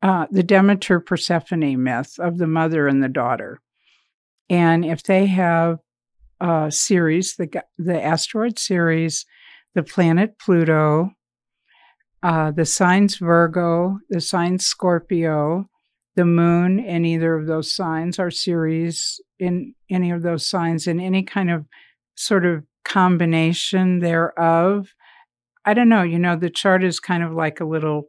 uh, 0.01 0.25
the 0.31 0.43
Demeter 0.43 0.99
Persephone 0.99 1.81
myth 1.81 2.19
of 2.19 2.37
the 2.37 2.47
mother 2.47 2.87
and 2.87 3.03
the 3.03 3.09
daughter. 3.09 3.61
And 4.49 4.83
if 4.83 5.03
they 5.03 5.27
have 5.27 5.79
uh, 6.41 6.69
Ceres, 6.69 7.35
the 7.35 7.63
the 7.77 8.03
asteroid 8.03 8.59
Ceres, 8.59 9.25
the 9.75 9.83
planet 9.83 10.37
Pluto, 10.37 11.11
uh, 12.23 12.51
the 12.51 12.65
signs 12.65 13.15
Virgo, 13.15 13.99
the 14.09 14.21
signs 14.21 14.65
Scorpio, 14.65 15.69
the 16.21 16.25
moon 16.25 16.77
in 16.77 17.03
either 17.03 17.33
of 17.33 17.47
those 17.47 17.73
signs 17.73 18.19
or 18.19 18.29
Ceres 18.29 19.19
in 19.39 19.73
any 19.89 20.11
of 20.11 20.21
those 20.21 20.45
signs 20.45 20.85
in 20.85 20.99
any 20.99 21.23
kind 21.23 21.49
of 21.49 21.65
sort 22.13 22.45
of 22.45 22.63
combination 22.85 23.97
thereof. 23.97 24.93
I 25.65 25.73
don't 25.73 25.89
know, 25.89 26.03
you 26.03 26.19
know, 26.19 26.35
the 26.35 26.51
chart 26.51 26.83
is 26.83 26.99
kind 26.99 27.23
of 27.23 27.33
like 27.33 27.59
a 27.59 27.65
little, 27.65 28.03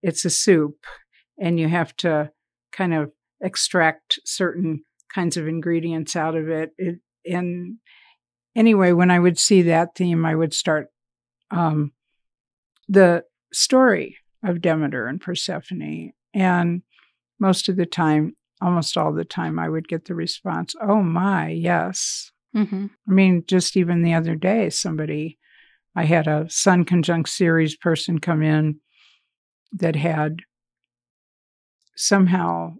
it's 0.00 0.24
a 0.24 0.30
soup, 0.30 0.76
and 1.40 1.58
you 1.58 1.66
have 1.66 1.96
to 1.96 2.30
kind 2.70 2.94
of 2.94 3.10
extract 3.40 4.20
certain 4.24 4.84
kinds 5.12 5.36
of 5.36 5.48
ingredients 5.48 6.14
out 6.14 6.36
of 6.36 6.48
it. 6.48 6.70
it 6.78 7.00
and 7.24 7.78
anyway, 8.54 8.92
when 8.92 9.10
I 9.10 9.18
would 9.18 9.40
see 9.40 9.62
that 9.62 9.96
theme, 9.96 10.24
I 10.24 10.36
would 10.36 10.54
start 10.54 10.86
um, 11.50 11.90
the 12.88 13.24
story 13.52 14.18
of 14.44 14.60
Demeter 14.60 15.08
and 15.08 15.20
Persephone. 15.20 16.12
And 16.32 16.82
most 17.38 17.68
of 17.68 17.76
the 17.76 17.86
time, 17.86 18.36
almost 18.60 18.96
all 18.96 19.12
the 19.12 19.24
time, 19.24 19.58
I 19.58 19.68
would 19.68 19.88
get 19.88 20.06
the 20.06 20.14
response, 20.14 20.74
Oh 20.80 21.02
my, 21.02 21.50
yes. 21.50 22.30
Mm-hmm. 22.56 22.86
I 23.08 23.12
mean, 23.12 23.44
just 23.46 23.76
even 23.76 24.02
the 24.02 24.14
other 24.14 24.34
day, 24.34 24.70
somebody, 24.70 25.38
I 25.94 26.04
had 26.04 26.26
a 26.26 26.48
Sun 26.48 26.84
conjunct 26.86 27.28
Ceres 27.28 27.76
person 27.76 28.18
come 28.18 28.42
in 28.42 28.80
that 29.72 29.96
had 29.96 30.38
somehow, 31.96 32.76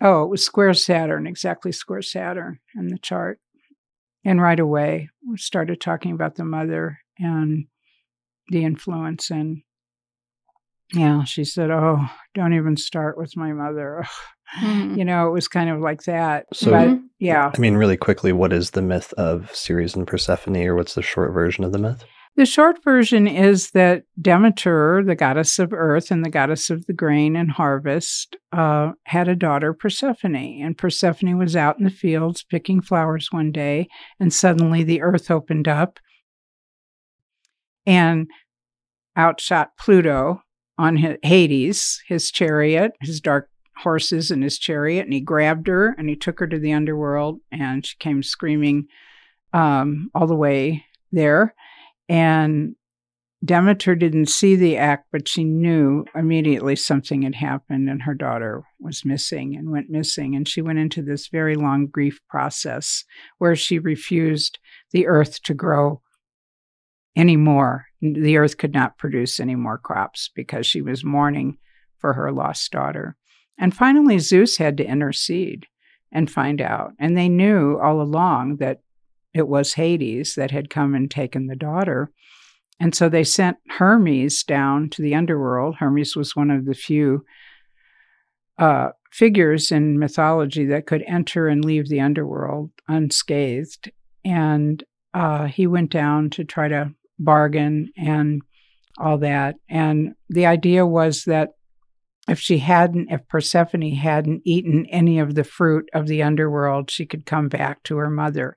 oh, 0.00 0.24
it 0.24 0.30
was 0.30 0.44
square 0.44 0.74
Saturn, 0.74 1.26
exactly 1.26 1.70
square 1.72 2.02
Saturn 2.02 2.58
in 2.74 2.88
the 2.88 2.98
chart. 2.98 3.38
and 4.24 4.40
right 4.40 4.60
away 4.60 5.08
we 5.28 5.36
started 5.36 5.80
talking 5.80 6.12
about 6.12 6.36
the 6.36 6.44
mother 6.44 6.98
and 7.18 7.66
the 8.48 8.64
influence 8.64 9.30
and 9.30 9.62
yeah 10.94 11.24
she 11.24 11.44
said 11.44 11.70
oh 11.70 11.98
don't 12.34 12.54
even 12.54 12.76
start 12.76 13.16
with 13.16 13.36
my 13.36 13.52
mother 13.52 14.04
mm-hmm. 14.60 14.96
you 14.96 15.04
know 15.04 15.28
it 15.28 15.32
was 15.32 15.48
kind 15.48 15.70
of 15.70 15.80
like 15.80 16.02
that 16.04 16.46
so 16.52 16.70
but, 16.70 16.98
yeah 17.18 17.50
i 17.54 17.58
mean 17.58 17.74
really 17.74 17.96
quickly 17.96 18.32
what 18.32 18.52
is 18.52 18.70
the 18.70 18.82
myth 18.82 19.12
of 19.14 19.54
ceres 19.54 19.94
and 19.94 20.06
persephone 20.06 20.56
or 20.56 20.74
what's 20.74 20.94
the 20.94 21.02
short 21.02 21.32
version 21.32 21.64
of 21.64 21.72
the 21.72 21.78
myth 21.78 22.04
the 22.34 22.46
short 22.46 22.82
version 22.82 23.28
is 23.28 23.72
that 23.72 24.04
Demeter, 24.18 25.02
the 25.04 25.14
goddess 25.14 25.58
of 25.58 25.74
earth 25.74 26.10
and 26.10 26.24
the 26.24 26.30
goddess 26.30 26.70
of 26.70 26.86
the 26.86 26.94
grain 26.94 27.36
and 27.36 27.50
harvest, 27.50 28.36
uh, 28.52 28.92
had 29.04 29.28
a 29.28 29.36
daughter, 29.36 29.74
Persephone. 29.74 30.34
And 30.34 30.78
Persephone 30.78 31.36
was 31.36 31.54
out 31.54 31.76
in 31.76 31.84
the 31.84 31.90
fields 31.90 32.42
picking 32.42 32.80
flowers 32.80 33.28
one 33.32 33.52
day, 33.52 33.86
and 34.18 34.32
suddenly 34.32 34.82
the 34.82 35.02
earth 35.02 35.30
opened 35.30 35.68
up, 35.68 35.98
and 37.84 38.28
out 39.14 39.38
shot 39.38 39.76
Pluto 39.78 40.40
on 40.78 41.18
Hades, 41.22 42.02
his 42.06 42.30
chariot, 42.30 42.92
his 43.00 43.20
dark 43.20 43.48
horses 43.76 44.30
and 44.30 44.42
his 44.42 44.58
chariot, 44.58 45.04
and 45.04 45.12
he 45.12 45.20
grabbed 45.20 45.66
her 45.66 45.94
and 45.98 46.08
he 46.08 46.16
took 46.16 46.40
her 46.40 46.46
to 46.46 46.58
the 46.58 46.72
underworld, 46.72 47.40
and 47.50 47.84
she 47.84 47.96
came 47.98 48.22
screaming 48.22 48.86
um, 49.52 50.10
all 50.14 50.26
the 50.26 50.34
way 50.34 50.84
there. 51.10 51.54
And 52.08 52.74
Demeter 53.44 53.96
didn't 53.96 54.26
see 54.26 54.54
the 54.54 54.76
act, 54.76 55.06
but 55.10 55.26
she 55.26 55.42
knew 55.42 56.04
immediately 56.14 56.76
something 56.76 57.22
had 57.22 57.34
happened 57.34 57.88
and 57.88 58.02
her 58.02 58.14
daughter 58.14 58.62
was 58.78 59.04
missing 59.04 59.56
and 59.56 59.70
went 59.70 59.90
missing. 59.90 60.36
And 60.36 60.48
she 60.48 60.62
went 60.62 60.78
into 60.78 61.02
this 61.02 61.26
very 61.26 61.56
long 61.56 61.86
grief 61.86 62.20
process 62.28 63.04
where 63.38 63.56
she 63.56 63.80
refused 63.80 64.60
the 64.92 65.08
earth 65.08 65.42
to 65.42 65.54
grow 65.54 66.02
anymore. 67.16 67.86
The 68.00 68.36
earth 68.36 68.58
could 68.58 68.72
not 68.72 68.98
produce 68.98 69.38
any 69.38 69.54
more 69.54 69.78
crops 69.78 70.30
because 70.34 70.66
she 70.66 70.82
was 70.82 71.04
mourning 71.04 71.58
for 71.98 72.12
her 72.14 72.32
lost 72.32 72.70
daughter. 72.72 73.16
And 73.58 73.74
finally, 73.74 74.18
Zeus 74.18 74.56
had 74.56 74.76
to 74.78 74.86
intercede 74.86 75.66
and 76.10 76.30
find 76.30 76.60
out. 76.60 76.92
And 76.98 77.16
they 77.16 77.28
knew 77.28 77.78
all 77.78 78.00
along 78.00 78.56
that 78.56 78.80
it 79.34 79.48
was 79.48 79.74
Hades 79.74 80.34
that 80.34 80.50
had 80.50 80.70
come 80.70 80.94
and 80.94 81.10
taken 81.10 81.46
the 81.46 81.56
daughter. 81.56 82.10
And 82.80 82.94
so 82.94 83.08
they 83.08 83.24
sent 83.24 83.58
Hermes 83.68 84.42
down 84.42 84.90
to 84.90 85.02
the 85.02 85.14
underworld. 85.14 85.76
Hermes 85.76 86.16
was 86.16 86.36
one 86.36 86.50
of 86.50 86.64
the 86.64 86.74
few 86.74 87.24
uh, 88.58 88.88
figures 89.10 89.70
in 89.70 89.98
mythology 89.98 90.66
that 90.66 90.86
could 90.86 91.04
enter 91.06 91.48
and 91.48 91.64
leave 91.64 91.88
the 91.88 92.00
underworld 92.00 92.70
unscathed. 92.88 93.90
And 94.24 94.82
uh, 95.14 95.46
he 95.46 95.66
went 95.66 95.90
down 95.90 96.30
to 96.30 96.44
try 96.44 96.68
to 96.68 96.92
bargain 97.24 97.90
and 97.96 98.42
all 98.98 99.18
that. 99.18 99.56
And 99.68 100.14
the 100.28 100.46
idea 100.46 100.86
was 100.86 101.24
that 101.24 101.50
if 102.28 102.38
she 102.38 102.58
hadn't, 102.58 103.10
if 103.10 103.26
Persephone 103.28 103.92
hadn't 103.92 104.42
eaten 104.44 104.86
any 104.86 105.18
of 105.18 105.34
the 105.34 105.44
fruit 105.44 105.88
of 105.92 106.06
the 106.06 106.22
underworld, 106.22 106.90
she 106.90 107.04
could 107.06 107.26
come 107.26 107.48
back 107.48 107.82
to 107.84 107.96
her 107.96 108.10
mother 108.10 108.56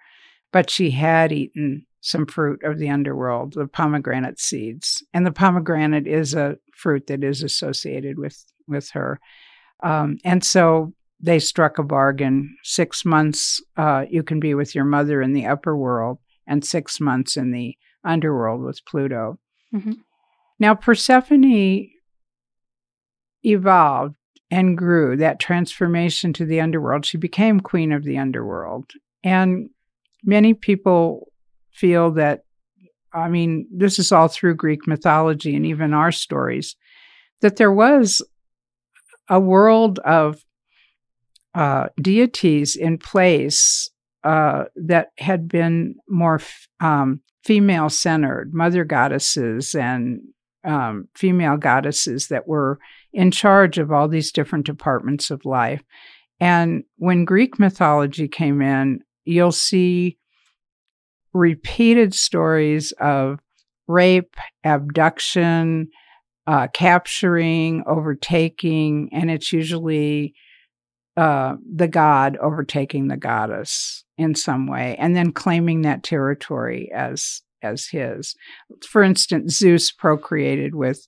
but 0.55 0.69
she 0.69 0.91
had 0.91 1.33
eaten 1.33 1.85
some 1.99 2.25
fruit 2.25 2.63
of 2.63 2.79
the 2.79 2.89
underworld, 2.89 3.51
the 3.55 3.67
pomegranate 3.67 4.39
seeds. 4.39 5.03
And 5.13 5.25
the 5.25 5.33
pomegranate 5.33 6.07
is 6.07 6.33
a 6.33 6.55
fruit 6.73 7.07
that 7.07 7.25
is 7.25 7.43
associated 7.43 8.17
with, 8.17 8.41
with 8.65 8.89
her. 8.91 9.19
Um, 9.83 10.17
and 10.23 10.45
so 10.45 10.93
they 11.19 11.39
struck 11.39 11.77
a 11.77 11.83
bargain. 11.83 12.55
Six 12.63 13.03
months 13.03 13.61
uh, 13.75 14.05
you 14.09 14.23
can 14.23 14.39
be 14.39 14.53
with 14.53 14.73
your 14.73 14.85
mother 14.85 15.21
in 15.21 15.33
the 15.33 15.45
upper 15.45 15.75
world, 15.75 16.19
and 16.47 16.63
six 16.63 17.01
months 17.01 17.35
in 17.35 17.51
the 17.51 17.75
underworld 18.05 18.61
was 18.61 18.79
Pluto. 18.81 19.39
Mm-hmm. 19.73 19.93
Now, 20.59 20.75
Persephone 20.75 21.89
evolved 23.43 24.15
and 24.51 24.77
grew 24.77 25.17
that 25.17 25.39
transformation 25.39 26.31
to 26.33 26.45
the 26.45 26.61
underworld. 26.61 27.05
She 27.05 27.17
became 27.17 27.59
queen 27.59 27.91
of 27.91 28.03
the 28.03 28.17
underworld. 28.17 28.91
And 29.23 29.69
many 30.23 30.53
people 30.53 31.31
feel 31.73 32.11
that, 32.11 32.41
I 33.13 33.27
mean, 33.27 33.67
this 33.71 33.99
is 33.99 34.11
all 34.11 34.27
through 34.27 34.55
Greek 34.55 34.87
mythology 34.87 35.55
and 35.55 35.65
even 35.65 35.93
our 35.93 36.11
stories, 36.11 36.75
that 37.41 37.57
there 37.57 37.71
was 37.71 38.21
a 39.27 39.39
world 39.39 39.99
of 39.99 40.43
uh, 41.53 41.87
deities 41.99 42.75
in 42.75 42.97
place 42.97 43.89
uh, 44.25 44.65
that 44.75 45.09
had 45.19 45.47
been 45.47 45.95
more 46.09 46.35
f- 46.35 46.67
um, 46.81 47.21
female 47.43 47.89
centered, 47.89 48.53
mother 48.53 48.83
goddesses 48.83 49.75
and 49.75 50.19
um, 50.65 51.07
female 51.15 51.57
goddesses 51.57 52.27
that 52.29 52.47
were 52.47 52.79
in 53.13 53.29
charge 53.29 53.77
of 53.77 53.91
all 53.91 54.07
these 54.07 54.31
different 54.31 54.65
departments 54.65 55.29
of 55.29 55.45
life. 55.45 55.83
And 56.39 56.83
when 56.97 57.23
Greek 57.23 57.59
mythology 57.59 58.27
came 58.27 58.61
in, 58.63 59.01
you'll 59.25 59.51
see 59.51 60.17
repeated 61.33 62.15
stories 62.15 62.93
of 62.93 63.39
rape, 63.87 64.35
abduction, 64.63 65.89
uh, 66.47 66.67
capturing, 66.73 67.83
overtaking, 67.85 69.09
and 69.11 69.29
it's 69.29 69.53
usually 69.53 70.33
uh, 71.17 71.55
the 71.73 71.87
god 71.87 72.37
overtaking 72.37 73.07
the 73.07 73.17
goddess 73.17 74.03
in 74.17 74.35
some 74.35 74.67
way, 74.67 74.95
and 74.97 75.15
then 75.15 75.31
claiming 75.31 75.81
that 75.81 76.03
territory 76.03 76.91
as 76.93 77.41
as 77.61 77.87
his. 77.87 78.35
For 78.87 79.01
instance, 79.01 79.57
Zeus 79.57 79.91
procreated 79.91 80.75
with 80.75 81.07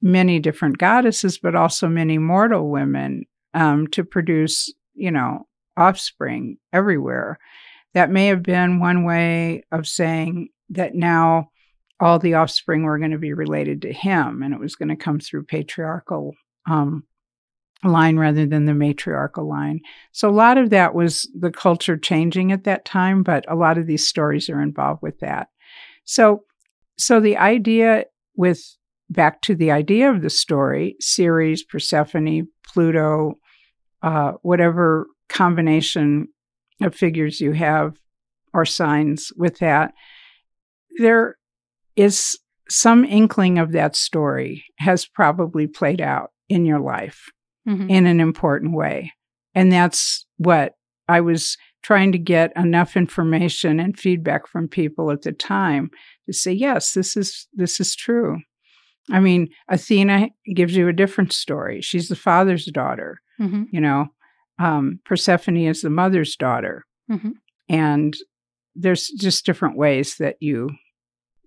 many 0.00 0.38
different 0.40 0.78
goddesses, 0.78 1.38
but 1.38 1.54
also 1.54 1.88
many 1.88 2.18
mortal 2.18 2.70
women 2.70 3.24
um, 3.54 3.86
to 3.88 4.04
produce, 4.04 4.72
you 4.94 5.10
know, 5.10 5.46
offspring 5.76 6.58
everywhere. 6.72 7.38
That 7.94 8.10
may 8.10 8.26
have 8.26 8.42
been 8.42 8.80
one 8.80 9.04
way 9.04 9.64
of 9.70 9.86
saying 9.86 10.48
that 10.70 10.94
now 10.94 11.50
all 12.00 12.18
the 12.18 12.34
offspring 12.34 12.82
were 12.82 12.98
going 12.98 13.10
to 13.12 13.18
be 13.18 13.32
related 13.32 13.82
to 13.82 13.92
him 13.92 14.42
and 14.42 14.52
it 14.52 14.58
was 14.58 14.74
going 14.74 14.88
to 14.88 14.96
come 14.96 15.20
through 15.20 15.44
patriarchal 15.44 16.34
um, 16.68 17.04
line 17.84 18.16
rather 18.16 18.46
than 18.46 18.64
the 18.64 18.74
matriarchal 18.74 19.48
line. 19.48 19.80
So 20.12 20.28
a 20.28 20.30
lot 20.30 20.58
of 20.58 20.70
that 20.70 20.94
was 20.94 21.28
the 21.38 21.50
culture 21.50 21.96
changing 21.96 22.52
at 22.52 22.64
that 22.64 22.84
time, 22.84 23.22
but 23.22 23.44
a 23.48 23.56
lot 23.56 23.78
of 23.78 23.86
these 23.86 24.06
stories 24.06 24.48
are 24.48 24.60
involved 24.60 25.02
with 25.02 25.18
that. 25.20 25.48
So 26.04 26.44
so 26.98 27.20
the 27.20 27.36
idea 27.36 28.04
with 28.36 28.62
back 29.10 29.42
to 29.42 29.54
the 29.54 29.70
idea 29.70 30.10
of 30.10 30.22
the 30.22 30.30
story, 30.30 30.96
Ceres, 31.00 31.62
Persephone, 31.64 32.46
Pluto, 32.64 33.34
uh, 34.02 34.32
whatever 34.42 35.06
combination 35.28 36.28
of 36.80 36.94
figures 36.94 37.40
you 37.40 37.52
have 37.52 37.96
or 38.54 38.64
signs 38.64 39.32
with 39.36 39.58
that, 39.58 39.92
there 40.98 41.36
is 41.96 42.38
some 42.68 43.04
inkling 43.04 43.58
of 43.58 43.72
that 43.72 43.96
story 43.96 44.64
has 44.78 45.04
probably 45.06 45.66
played 45.66 46.00
out 46.00 46.30
in 46.48 46.64
your 46.64 46.80
life 46.80 47.30
mm-hmm. 47.68 47.88
in 47.88 48.06
an 48.06 48.20
important 48.20 48.74
way. 48.74 49.12
And 49.54 49.70
that's 49.70 50.26
what 50.38 50.74
I 51.08 51.20
was 51.20 51.56
trying 51.82 52.12
to 52.12 52.18
get 52.18 52.52
enough 52.56 52.96
information 52.96 53.80
and 53.80 53.98
feedback 53.98 54.46
from 54.46 54.68
people 54.68 55.10
at 55.10 55.22
the 55.22 55.32
time 55.32 55.90
to 56.26 56.32
say, 56.32 56.52
yes, 56.52 56.94
this 56.94 57.16
is 57.16 57.48
this 57.52 57.80
is 57.80 57.94
true. 57.94 58.38
I 59.10 59.18
mean, 59.20 59.48
Athena 59.68 60.28
gives 60.54 60.76
you 60.76 60.88
a 60.88 60.92
different 60.92 61.32
story. 61.32 61.80
She's 61.80 62.08
the 62.08 62.16
father's 62.16 62.66
daughter. 62.66 63.20
Mm-hmm. 63.40 63.64
You 63.72 63.80
know, 63.80 64.06
um, 64.60 65.00
Persephone 65.04 65.56
is 65.56 65.82
the 65.82 65.90
mother's 65.90 66.36
daughter, 66.36 66.84
mm-hmm. 67.10 67.30
and 67.68 68.16
there's 68.74 69.08
just 69.08 69.44
different 69.44 69.76
ways 69.76 70.16
that 70.18 70.36
you 70.40 70.70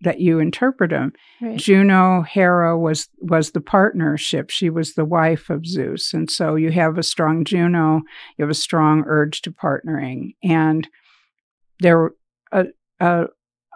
that 0.01 0.19
you 0.19 0.39
interpret 0.39 0.91
them. 0.91 1.13
Right. 1.41 1.57
Juno, 1.57 2.21
Hera 2.21 2.77
was 2.77 3.07
was 3.19 3.51
the 3.51 3.61
partnership. 3.61 4.49
She 4.49 4.69
was 4.69 4.93
the 4.93 5.05
wife 5.05 5.49
of 5.49 5.65
Zeus, 5.65 6.13
and 6.13 6.29
so 6.29 6.55
you 6.55 6.71
have 6.71 6.97
a 6.97 7.03
strong 7.03 7.45
Juno. 7.45 8.01
You 8.37 8.43
have 8.43 8.49
a 8.49 8.55
strong 8.55 9.03
urge 9.07 9.41
to 9.43 9.51
partnering, 9.51 10.35
and 10.43 10.87
there 11.79 12.11
a 12.51 12.65
a, 12.99 13.25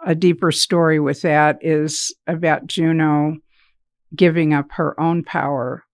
a 0.04 0.14
deeper 0.14 0.52
story 0.52 1.00
with 1.00 1.22
that 1.22 1.58
is 1.60 2.14
about 2.26 2.66
Juno 2.66 3.36
giving 4.14 4.52
up 4.52 4.72
her 4.72 4.98
own 5.00 5.22
power 5.22 5.84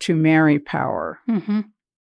to 0.00 0.14
marry 0.14 0.58
power. 0.58 1.18
Mm-hmm. 1.28 1.60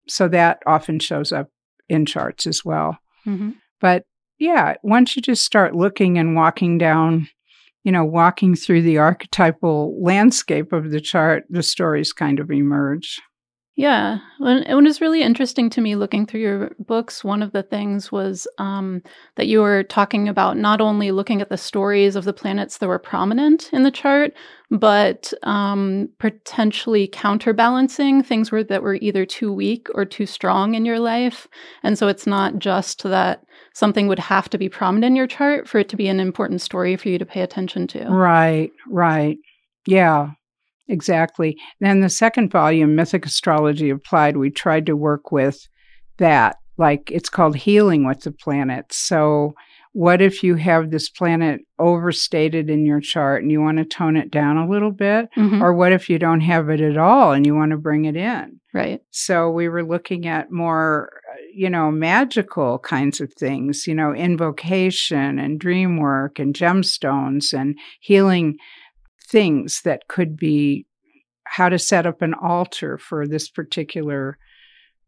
So 0.08 0.28
that 0.30 0.60
often 0.66 1.00
shows 1.00 1.32
up 1.32 1.50
in 1.90 2.06
charts 2.06 2.48
as 2.48 2.64
well. 2.64 2.98
Mm-hmm. 3.26 3.52
But 3.82 4.04
yeah, 4.40 4.76
once 4.84 5.16
you 5.16 5.22
just 5.22 5.44
start 5.44 5.76
looking 5.76 6.18
and 6.18 6.36
walking 6.36 6.78
down, 6.78 7.28
you 7.88 7.94
know, 7.94 8.04
walking 8.04 8.54
through 8.54 8.82
the 8.82 8.98
archetypal 8.98 9.98
landscape 10.04 10.74
of 10.74 10.92
the 10.92 11.00
chart, 11.00 11.46
the 11.50 11.64
stories 11.64 12.12
kind 12.12 12.38
of 12.38 12.52
emerge. 12.52 13.22
Yeah. 13.78 14.18
And 14.40 14.66
it 14.66 14.74
was 14.74 15.02
really 15.02 15.22
interesting 15.22 15.70
to 15.70 15.82
me 15.82 15.96
looking 15.96 16.26
through 16.26 16.40
your 16.42 16.72
books. 16.80 17.24
One 17.24 17.44
of 17.44 17.52
the 17.52 17.62
things 17.62 18.12
was 18.12 18.48
um, 18.58 19.04
that 19.36 19.46
you 19.46 19.62
were 19.62 19.84
talking 19.84 20.28
about 20.28 20.58
not 20.58 20.82
only 20.82 21.12
looking 21.12 21.42
at 21.42 21.50
the 21.50 21.58
stories 21.58 22.16
of 22.16 22.26
the 22.26 22.34
planets 22.34 22.80
that 22.80 22.88
were 22.88 22.98
prominent 22.98 23.70
in 23.72 23.84
the 23.84 23.92
chart, 23.92 24.34
but 24.72 25.32
um, 25.44 26.10
potentially 26.18 27.08
counterbalancing 27.08 28.24
things 28.24 28.52
were, 28.52 28.64
that 28.64 28.82
were 28.82 28.96
either 28.96 29.28
too 29.28 29.54
weak 29.54 29.90
or 29.94 30.06
too 30.06 30.26
strong 30.26 30.74
in 30.74 30.84
your 30.84 31.00
life. 31.00 31.48
And 31.84 32.00
so 32.00 32.08
it's 32.08 32.26
not 32.26 32.58
just 32.58 33.04
that 33.04 33.44
something 33.76 34.08
would 34.08 34.18
have 34.18 34.50
to 34.50 34.58
be 34.58 34.70
prominent 34.70 35.12
in 35.12 35.16
your 35.16 35.28
chart 35.28 35.70
for 35.70 35.78
it 35.78 35.90
to 35.90 35.96
be 35.96 36.08
an 36.08 36.20
important 36.20 36.62
story 36.62 36.96
for 36.96 37.10
you 37.10 37.20
to 37.20 37.28
pay 37.28 37.42
attention 37.42 37.86
to. 37.90 38.06
Right, 38.06 38.72
right. 38.90 39.38
Yeah. 39.86 40.32
Exactly. 40.90 41.58
Then 41.80 42.00
the 42.00 42.10
second 42.10 42.52
volume, 42.52 42.96
Mythic 42.96 43.26
Astrology 43.26 43.90
Applied, 43.90 44.38
we 44.38 44.50
tried 44.50 44.86
to 44.86 44.96
work 44.96 45.32
with 45.32 45.68
that. 46.18 46.58
Like 46.78 47.10
it's 47.12 47.30
called 47.30 47.56
Healing 47.56 48.06
with 48.06 48.22
the 48.22 48.32
Planets. 48.32 48.98
So, 48.98 49.54
what 49.94 50.22
if 50.22 50.44
you 50.44 50.56
have 50.56 50.92
this 50.92 51.10
planet 51.10 51.62
overstated 51.80 52.70
in 52.70 52.86
your 52.86 53.00
chart 53.00 53.42
and 53.42 53.52
you 53.52 53.60
want 53.60 53.80
to 53.80 53.86
tone 53.86 54.16
it 54.16 54.30
down 54.30 54.58
a 54.58 54.70
little 54.70 54.92
bit? 54.92 55.28
Mm-hmm. 55.36 55.64
Or 55.64 55.74
what 55.74 55.92
if 55.92 56.08
you 56.08 56.20
don't 56.20 56.42
have 56.42 56.70
it 56.70 56.82
at 56.82 56.98
all 56.98 57.32
and 57.32 57.48
you 57.48 57.56
want 57.56 57.72
to 57.72 57.78
bring 57.78 58.06
it 58.06 58.16
in? 58.16 58.60
Right. 58.76 59.02
So, 59.10 59.50
we 59.50 59.68
were 59.70 59.84
looking 59.84 60.28
at 60.28 60.52
more, 60.52 61.10
you 61.52 61.70
know, 61.70 61.90
magical 61.90 62.78
kinds 62.78 63.20
of 63.20 63.34
things, 63.34 63.88
you 63.88 63.96
know, 63.96 64.14
invocation 64.14 65.40
and 65.40 65.60
dream 65.60 65.98
work 65.98 66.38
and 66.38 66.54
gemstones 66.54 67.52
and 67.52 67.76
healing 68.00 68.58
things 69.28 69.82
that 69.84 70.08
could 70.08 70.38
be 70.38 70.86
how 71.46 71.70
to 71.70 71.80
set 71.80 72.06
up 72.06 72.22
an 72.22 72.34
altar 72.34 72.98
for 72.98 73.28
this 73.28 73.50
particular 73.50 74.38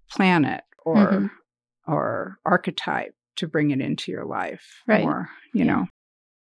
planet 0.09 0.61
or 0.85 0.95
mm-hmm. 0.95 1.91
or 1.91 2.37
archetype 2.45 3.13
to 3.35 3.47
bring 3.47 3.71
it 3.71 3.81
into 3.81 4.11
your 4.11 4.25
life 4.25 4.81
right 4.87 5.03
or 5.03 5.29
you 5.53 5.65
yeah. 5.65 5.71
know 5.71 5.85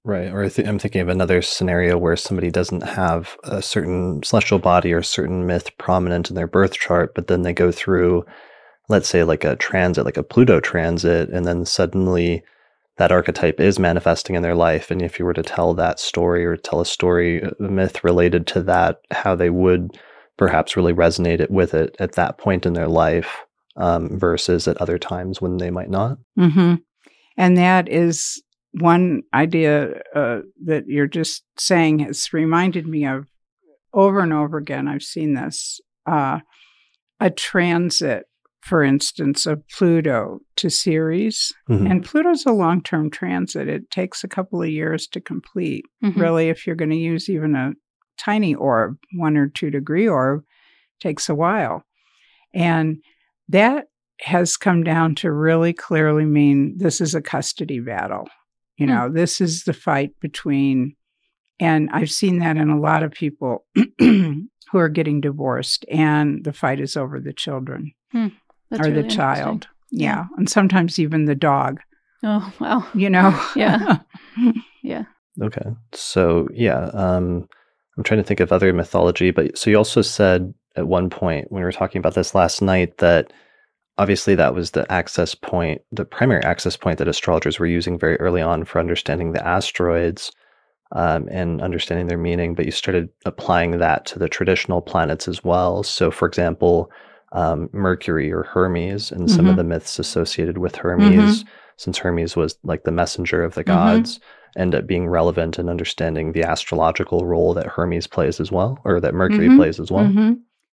right 0.03 0.31
or 0.31 0.49
th- 0.49 0.67
i'm 0.67 0.79
thinking 0.79 1.01
of 1.01 1.07
another 1.07 1.41
scenario 1.41 1.97
where 1.97 2.15
somebody 2.15 2.51
doesn't 2.51 2.83
have 2.83 3.37
a 3.43 3.61
certain 3.61 4.21
celestial 4.23 4.59
body 4.59 4.91
or 4.91 5.01
certain 5.01 5.45
myth 5.45 5.69
prominent 5.77 6.29
in 6.29 6.35
their 6.35 6.47
birth 6.47 6.73
chart 6.73 7.13
but 7.15 7.27
then 7.27 7.43
they 7.43 7.53
go 7.53 7.71
through 7.71 8.25
let's 8.89 9.07
say 9.07 9.23
like 9.23 9.43
a 9.43 9.55
transit 9.55 10.05
like 10.05 10.17
a 10.17 10.23
pluto 10.23 10.59
transit 10.59 11.29
and 11.29 11.45
then 11.45 11.65
suddenly 11.65 12.43
that 12.97 13.11
archetype 13.11 13.59
is 13.59 13.79
manifesting 13.79 14.35
in 14.35 14.43
their 14.43 14.55
life. 14.55 14.91
And 14.91 15.01
if 15.01 15.17
you 15.17 15.25
were 15.25 15.33
to 15.33 15.43
tell 15.43 15.73
that 15.73 15.99
story 15.99 16.45
or 16.45 16.55
tell 16.55 16.81
a 16.81 16.85
story, 16.85 17.41
a 17.41 17.53
myth 17.59 18.03
related 18.03 18.45
to 18.47 18.61
that, 18.63 18.99
how 19.11 19.35
they 19.35 19.49
would 19.49 19.97
perhaps 20.37 20.75
really 20.75 20.93
resonate 20.93 21.39
it 21.39 21.51
with 21.51 21.73
it 21.73 21.95
at 21.99 22.13
that 22.13 22.37
point 22.37 22.65
in 22.65 22.73
their 22.73 22.87
life 22.87 23.45
um, 23.77 24.19
versus 24.19 24.67
at 24.67 24.77
other 24.77 24.99
times 24.99 25.41
when 25.41 25.57
they 25.57 25.71
might 25.71 25.89
not. 25.89 26.17
Mm-hmm. 26.37 26.75
And 27.37 27.57
that 27.57 27.89
is 27.89 28.41
one 28.79 29.23
idea 29.33 30.01
uh, 30.15 30.39
that 30.65 30.87
you're 30.87 31.07
just 31.07 31.43
saying 31.57 31.99
has 31.99 32.31
reminded 32.33 32.87
me 32.87 33.05
of 33.05 33.27
over 33.93 34.19
and 34.19 34.33
over 34.33 34.57
again. 34.57 34.87
I've 34.87 35.03
seen 35.03 35.33
this 35.33 35.79
uh, 36.05 36.39
a 37.19 37.29
transit 37.29 38.25
for 38.63 38.81
instance, 38.81 39.45
of 39.45 39.61
Pluto 39.67 40.39
to 40.55 40.69
Ceres. 40.69 41.51
Mm-hmm. 41.69 41.87
And 41.87 42.05
Pluto's 42.05 42.45
a 42.45 42.53
long 42.53 42.81
term 42.81 43.11
transit. 43.11 43.67
It 43.67 43.91
takes 43.91 44.23
a 44.23 44.29
couple 44.29 44.61
of 44.61 44.69
years 44.69 45.05
to 45.07 45.19
complete, 45.19 45.85
mm-hmm. 46.03 46.19
really, 46.19 46.47
if 46.47 46.65
you're 46.65 46.77
going 46.77 46.91
to 46.91 46.95
use 46.95 47.29
even 47.29 47.55
a 47.55 47.73
tiny 48.17 48.55
orb, 48.55 48.97
one 49.15 49.35
or 49.35 49.49
two 49.49 49.69
degree 49.69 50.07
orb, 50.07 50.43
takes 51.01 51.27
a 51.27 51.35
while. 51.35 51.83
And 52.53 52.97
that 53.49 53.87
has 54.21 54.55
come 54.55 54.83
down 54.83 55.15
to 55.15 55.31
really 55.31 55.73
clearly 55.73 56.23
mean 56.23 56.77
this 56.77 57.01
is 57.01 57.13
a 57.13 57.21
custody 57.21 57.81
battle. 57.81 58.29
You 58.77 58.87
know, 58.87 59.09
mm. 59.09 59.13
this 59.13 59.41
is 59.41 59.65
the 59.65 59.73
fight 59.73 60.11
between, 60.21 60.95
and 61.59 61.89
I've 61.91 62.11
seen 62.11 62.39
that 62.39 62.55
in 62.55 62.69
a 62.69 62.79
lot 62.79 63.03
of 63.03 63.11
people 63.11 63.65
who 63.99 64.47
are 64.73 64.89
getting 64.89 65.19
divorced, 65.19 65.85
and 65.91 66.45
the 66.45 66.53
fight 66.53 66.79
is 66.79 66.95
over 66.95 67.19
the 67.19 67.33
children. 67.33 67.91
Mm. 68.15 68.31
That's 68.73 68.87
or 68.87 68.91
really 68.91 69.03
the 69.03 69.07
child. 69.07 69.67
Yeah. 69.91 70.25
And 70.37 70.49
sometimes 70.49 70.97
even 70.97 71.25
the 71.25 71.35
dog. 71.35 71.79
Oh, 72.23 72.51
wow. 72.59 72.87
You 72.95 73.09
know? 73.09 73.39
yeah. 73.55 73.99
Yeah. 74.85 75.05
Okay. 75.41 75.61
So, 75.93 76.49
yeah. 76.53 76.89
Um, 76.93 77.47
I'm 77.95 78.03
trying 78.03 78.19
to 78.19 78.25
think 78.25 78.41
of 78.41 78.51
other 78.51 78.73
mythology, 78.73 79.31
but 79.31 79.57
so 79.57 79.69
you 79.69 79.77
also 79.77 80.01
said 80.01 80.53
at 80.75 80.89
one 80.89 81.09
point 81.09 81.49
when 81.49 81.61
we 81.61 81.63
were 81.63 81.71
talking 81.71 81.99
about 81.99 82.15
this 82.15 82.35
last 82.35 82.61
night 82.61 82.97
that 82.97 83.31
obviously 83.97 84.35
that 84.35 84.53
was 84.53 84.71
the 84.71 84.91
access 84.91 85.35
point, 85.35 85.81
the 85.93 86.03
primary 86.03 86.43
access 86.43 86.75
point 86.75 86.97
that 86.97 87.07
astrologers 87.07 87.59
were 87.59 87.65
using 87.65 87.97
very 87.97 88.17
early 88.17 88.41
on 88.41 88.65
for 88.65 88.79
understanding 88.79 89.31
the 89.31 89.47
asteroids 89.47 90.33
um, 90.91 91.29
and 91.31 91.61
understanding 91.61 92.07
their 92.07 92.17
meaning, 92.17 92.53
but 92.53 92.65
you 92.65 92.71
started 92.71 93.07
applying 93.25 93.79
that 93.79 94.05
to 94.07 94.19
the 94.19 94.27
traditional 94.27 94.81
planets 94.81 95.29
as 95.29 95.45
well. 95.45 95.83
So, 95.83 96.11
for 96.11 96.27
example, 96.27 96.91
um, 97.33 97.69
Mercury 97.73 98.31
or 98.31 98.43
Hermes 98.43 99.11
and 99.11 99.29
some 99.29 99.41
mm-hmm. 99.41 99.49
of 99.49 99.55
the 99.57 99.63
myths 99.63 99.99
associated 99.99 100.59
with 100.59 100.75
Hermes, 100.75 101.43
mm-hmm. 101.43 101.49
since 101.77 101.97
Hermes 101.97 102.35
was 102.35 102.57
like 102.63 102.83
the 102.83 102.91
messenger 102.91 103.43
of 103.43 103.55
the 103.55 103.63
mm-hmm. 103.63 103.97
gods, 103.97 104.19
end 104.55 104.75
up 104.75 104.85
being 104.85 105.07
relevant 105.07 105.57
in 105.59 105.67
understanding 105.67 106.31
the 106.31 106.43
astrological 106.43 107.25
role 107.25 107.53
that 107.55 107.67
Hermes 107.67 108.07
plays 108.07 108.39
as 108.39 108.51
well, 108.51 108.79
or 108.85 108.99
that 108.99 109.15
Mercury 109.15 109.47
mm-hmm. 109.47 109.57
plays 109.57 109.79
as 109.79 109.91
well. 109.91 110.05
Mm-hmm. 110.05 110.33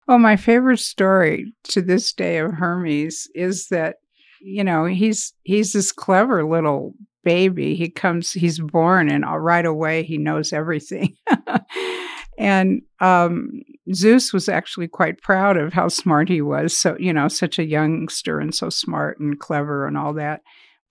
Well, 0.08 0.20
my 0.20 0.38
favorite 0.38 0.80
story 0.80 1.54
to 1.66 1.82
this 1.82 2.14
day 2.14 2.38
of 2.38 2.54
Hermes 2.54 3.28
is 3.36 3.68
that 3.68 3.98
you 4.42 4.64
know 4.64 4.86
he's 4.86 5.34
he's 5.44 5.74
this 5.74 5.92
clever 5.92 6.46
little 6.46 6.94
baby. 7.24 7.76
He 7.76 7.90
comes, 7.90 8.32
he's 8.32 8.60
born, 8.60 9.10
and 9.10 9.26
right 9.44 9.66
away 9.66 10.04
he 10.04 10.18
knows 10.18 10.54
everything. 10.54 11.18
and 12.38 12.82
um, 13.00 13.62
Zeus 13.94 14.34
was 14.34 14.50
actually 14.50 14.88
quite 14.88 15.22
proud 15.22 15.58
of 15.58 15.74
how 15.74 15.88
smart 15.88 16.28
he 16.30 16.42
was. 16.42 16.76
So, 16.76 16.98
you 17.00 17.14
know, 17.14 17.28
such 17.28 17.60
a 17.60 17.66
youngster 17.66 18.40
and 18.40 18.54
so 18.54 18.70
smart 18.70 19.20
and 19.20 19.40
clever 19.40 19.88
and 19.88 19.98
all 19.98 20.14
that. 20.14 20.42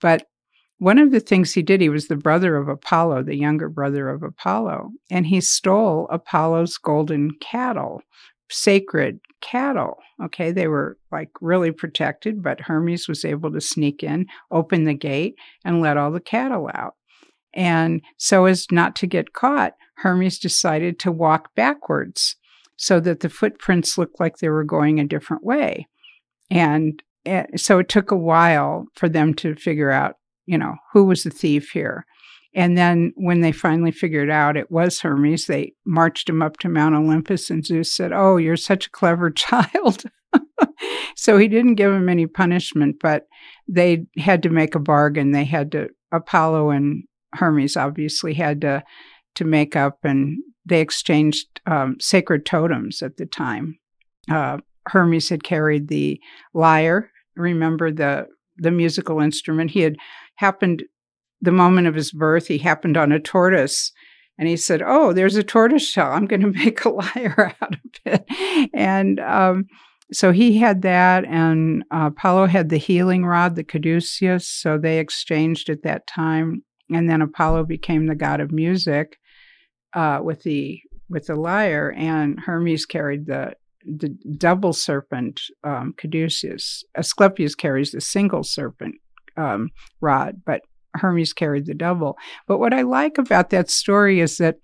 But 0.01 0.27
one 0.79 0.97
of 0.97 1.11
the 1.11 1.19
things 1.19 1.53
he 1.53 1.61
did, 1.61 1.81
he 1.81 1.89
was 1.89 2.07
the 2.07 2.15
brother 2.15 2.57
of 2.57 2.67
Apollo, 2.67 3.23
the 3.23 3.35
younger 3.35 3.69
brother 3.69 4.09
of 4.09 4.23
Apollo, 4.23 4.91
and 5.09 5.25
he 5.25 5.39
stole 5.39 6.07
Apollo's 6.11 6.77
golden 6.77 7.31
cattle, 7.39 8.01
sacred 8.49 9.19
cattle. 9.41 9.97
Okay, 10.23 10.51
they 10.51 10.67
were 10.67 10.97
like 11.11 11.29
really 11.39 11.71
protected, 11.71 12.43
but 12.43 12.59
Hermes 12.59 13.07
was 13.07 13.23
able 13.23 13.51
to 13.51 13.61
sneak 13.61 14.03
in, 14.03 14.27
open 14.51 14.83
the 14.83 14.93
gate, 14.93 15.35
and 15.63 15.81
let 15.81 15.97
all 15.97 16.11
the 16.11 16.19
cattle 16.19 16.69
out. 16.73 16.95
And 17.53 18.01
so 18.17 18.45
as 18.45 18.67
not 18.69 18.97
to 18.97 19.07
get 19.07 19.33
caught, 19.33 19.75
Hermes 19.97 20.39
decided 20.39 20.99
to 20.99 21.11
walk 21.11 21.53
backwards 21.55 22.35
so 22.77 22.99
that 22.99 23.21
the 23.21 23.29
footprints 23.29 23.97
looked 23.97 24.19
like 24.19 24.37
they 24.37 24.49
were 24.49 24.63
going 24.63 24.99
a 24.99 25.05
different 25.05 25.43
way. 25.43 25.87
And 26.51 27.01
eh, 27.25 27.45
so 27.55 27.79
it 27.79 27.89
took 27.89 28.11
a 28.11 28.17
while 28.17 28.87
for 28.95 29.07
them 29.07 29.33
to 29.35 29.55
figure 29.55 29.91
out, 29.91 30.15
you 30.45 30.57
know, 30.57 30.75
who 30.93 31.05
was 31.05 31.23
the 31.23 31.29
thief 31.29 31.69
here. 31.71 32.05
And 32.53 32.77
then 32.77 33.11
when 33.15 33.41
they 33.41 33.51
finally 33.51 33.91
figured 33.91 34.29
out 34.29 34.55
it 34.55 34.71
was 34.71 35.01
Hermes, 35.01 35.47
they 35.47 35.73
marched 35.85 36.29
him 36.29 36.41
up 36.41 36.57
to 36.59 36.69
Mount 36.69 36.95
Olympus, 36.95 37.49
and 37.49 37.65
Zeus 37.65 37.93
said, 37.93 38.13
Oh, 38.13 38.37
you're 38.37 38.55
such 38.55 38.87
a 38.87 38.91
clever 38.91 39.29
child. 39.31 40.03
so 41.15 41.37
he 41.37 41.49
didn't 41.49 41.75
give 41.75 41.91
him 41.91 42.07
any 42.07 42.27
punishment, 42.27 42.97
but 43.01 43.27
they 43.67 44.05
had 44.17 44.41
to 44.43 44.49
make 44.49 44.73
a 44.73 44.79
bargain. 44.79 45.31
They 45.31 45.43
had 45.43 45.71
to, 45.73 45.89
Apollo 46.13 46.69
and 46.69 47.03
Hermes 47.33 47.75
obviously 47.75 48.33
had 48.33 48.61
to 48.61 48.83
to 49.35 49.45
make 49.45 49.75
up, 49.75 49.99
and 50.03 50.37
they 50.65 50.81
exchanged 50.81 51.61
um, 51.65 51.97
sacred 51.99 52.45
totems 52.45 53.01
at 53.01 53.17
the 53.17 53.25
time. 53.25 53.77
Uh, 54.29 54.57
Hermes 54.87 55.29
had 55.29 55.43
carried 55.43 55.87
the 55.87 56.19
lyre. 56.53 57.11
Remember 57.35 57.91
the 57.91 58.27
the 58.57 58.71
musical 58.71 59.19
instrument. 59.19 59.71
He 59.71 59.81
had 59.81 59.97
happened 60.35 60.83
the 61.41 61.51
moment 61.51 61.87
of 61.87 61.95
his 61.95 62.11
birth. 62.11 62.47
He 62.47 62.57
happened 62.57 62.95
on 62.95 63.11
a 63.11 63.19
tortoise, 63.19 63.91
and 64.37 64.47
he 64.47 64.57
said, 64.57 64.81
"Oh, 64.85 65.13
there's 65.13 65.35
a 65.35 65.43
tortoise 65.43 65.87
shell. 65.87 66.11
I'm 66.11 66.25
going 66.25 66.41
to 66.41 66.51
make 66.51 66.85
a 66.85 66.89
lyre 66.89 67.55
out 67.61 67.75
of 67.75 67.79
it." 68.05 68.69
And 68.73 69.19
um, 69.19 69.65
so 70.11 70.31
he 70.31 70.57
had 70.57 70.81
that, 70.83 71.25
and 71.25 71.83
uh, 71.91 72.09
Apollo 72.11 72.47
had 72.47 72.69
the 72.69 72.77
healing 72.77 73.25
rod, 73.25 73.55
the 73.55 73.63
caduceus. 73.63 74.47
So 74.47 74.77
they 74.77 74.99
exchanged 74.99 75.69
at 75.69 75.83
that 75.83 76.07
time, 76.07 76.63
and 76.91 77.09
then 77.09 77.21
Apollo 77.21 77.65
became 77.65 78.05
the 78.05 78.15
god 78.15 78.39
of 78.39 78.51
music 78.51 79.17
uh, 79.95 80.19
with 80.21 80.43
the 80.43 80.81
with 81.09 81.27
the 81.27 81.35
lyre, 81.35 81.93
and 81.97 82.39
Hermes 82.39 82.85
carried 82.85 83.25
the 83.25 83.55
the 83.85 84.09
double 84.37 84.73
serpent 84.73 85.41
um, 85.63 85.93
caduceus. 85.97 86.83
Asclepius 86.95 87.55
carries 87.55 87.91
the 87.91 88.01
single 88.01 88.43
serpent 88.43 88.95
um, 89.37 89.69
rod, 90.01 90.41
but 90.45 90.61
Hermes 90.95 91.33
carried 91.33 91.65
the 91.65 91.73
double. 91.73 92.17
But 92.47 92.57
what 92.57 92.73
I 92.73 92.81
like 92.81 93.17
about 93.17 93.49
that 93.51 93.69
story 93.69 94.19
is 94.19 94.37
that 94.37 94.57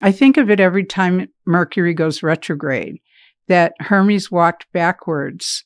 I 0.00 0.12
think 0.12 0.36
of 0.36 0.50
it 0.50 0.60
every 0.60 0.84
time 0.84 1.28
Mercury 1.46 1.94
goes 1.94 2.22
retrograde 2.22 2.98
that 3.48 3.74
Hermes 3.78 4.30
walked 4.30 4.66
backwards 4.72 5.64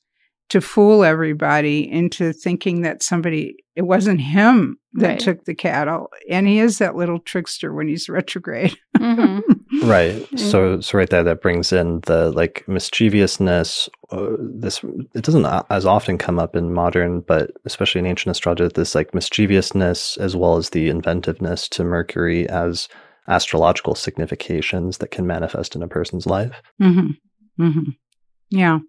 to 0.50 0.60
fool 0.60 1.04
everybody 1.04 1.90
into 1.90 2.32
thinking 2.32 2.82
that 2.82 3.02
somebody 3.02 3.56
it 3.76 3.82
wasn't 3.82 4.20
him 4.20 4.76
that 4.94 5.06
Right. 5.08 5.18
took 5.20 5.44
the 5.44 5.54
cattle 5.54 6.08
and 6.28 6.46
he 6.48 6.58
is 6.58 6.78
that 6.78 6.96
little 6.96 7.18
trickster 7.20 7.72
when 7.72 7.88
he's 7.88 8.08
retrograde 8.18 8.76
Mhm. 8.98 9.42
Right. 9.84 10.26
So, 10.38 10.80
so 10.80 10.98
right 10.98 11.08
there, 11.08 11.22
that 11.22 11.40
brings 11.40 11.72
in 11.72 12.00
the 12.00 12.30
like 12.32 12.64
mischievousness. 12.68 13.88
Uh, 14.10 14.32
this 14.38 14.82
it 15.14 15.22
doesn't 15.24 15.46
as 15.70 15.86
often 15.86 16.18
come 16.18 16.38
up 16.38 16.54
in 16.56 16.74
modern, 16.74 17.20
but 17.20 17.52
especially 17.64 18.00
in 18.00 18.06
ancient 18.06 18.32
astrology, 18.32 18.68
this 18.74 18.94
like 18.94 19.14
mischievousness 19.14 20.16
as 20.18 20.36
well 20.36 20.56
as 20.56 20.70
the 20.70 20.88
inventiveness 20.88 21.68
to 21.70 21.84
Mercury 21.84 22.46
as 22.48 22.88
astrological 23.28 23.94
significations 23.94 24.98
that 24.98 25.10
can 25.12 25.26
manifest 25.26 25.74
in 25.76 25.82
a 25.82 25.88
person's 25.88 26.26
life. 26.26 26.60
hmm 26.78 27.12
hmm 27.56 27.90
yeah 28.50 28.80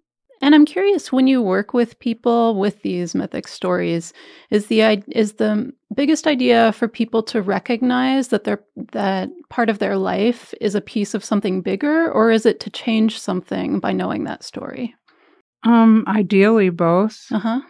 And 0.42 0.54
I'm 0.56 0.66
curious 0.66 1.12
when 1.12 1.28
you 1.28 1.40
work 1.40 1.72
with 1.72 1.98
people 2.00 2.56
with 2.58 2.82
these 2.82 3.14
mythic 3.14 3.46
stories, 3.46 4.12
is 4.50 4.66
the 4.66 4.82
is 5.08 5.34
the 5.34 5.72
biggest 5.94 6.26
idea 6.26 6.72
for 6.72 6.88
people 6.88 7.22
to 7.24 7.40
recognize 7.40 8.28
that 8.28 8.42
they're 8.44 8.62
that 8.90 9.30
part 9.50 9.70
of 9.70 9.78
their 9.78 9.96
life 9.96 10.52
is 10.60 10.74
a 10.74 10.80
piece 10.80 11.14
of 11.14 11.24
something 11.24 11.62
bigger, 11.62 12.10
or 12.10 12.32
is 12.32 12.44
it 12.44 12.58
to 12.60 12.70
change 12.70 13.20
something 13.20 13.78
by 13.78 13.92
knowing 13.92 14.24
that 14.24 14.42
story? 14.42 14.94
um 15.64 16.04
ideally 16.08 16.70
both 16.70 17.26
Uh 17.30 17.38
huh. 17.38 17.60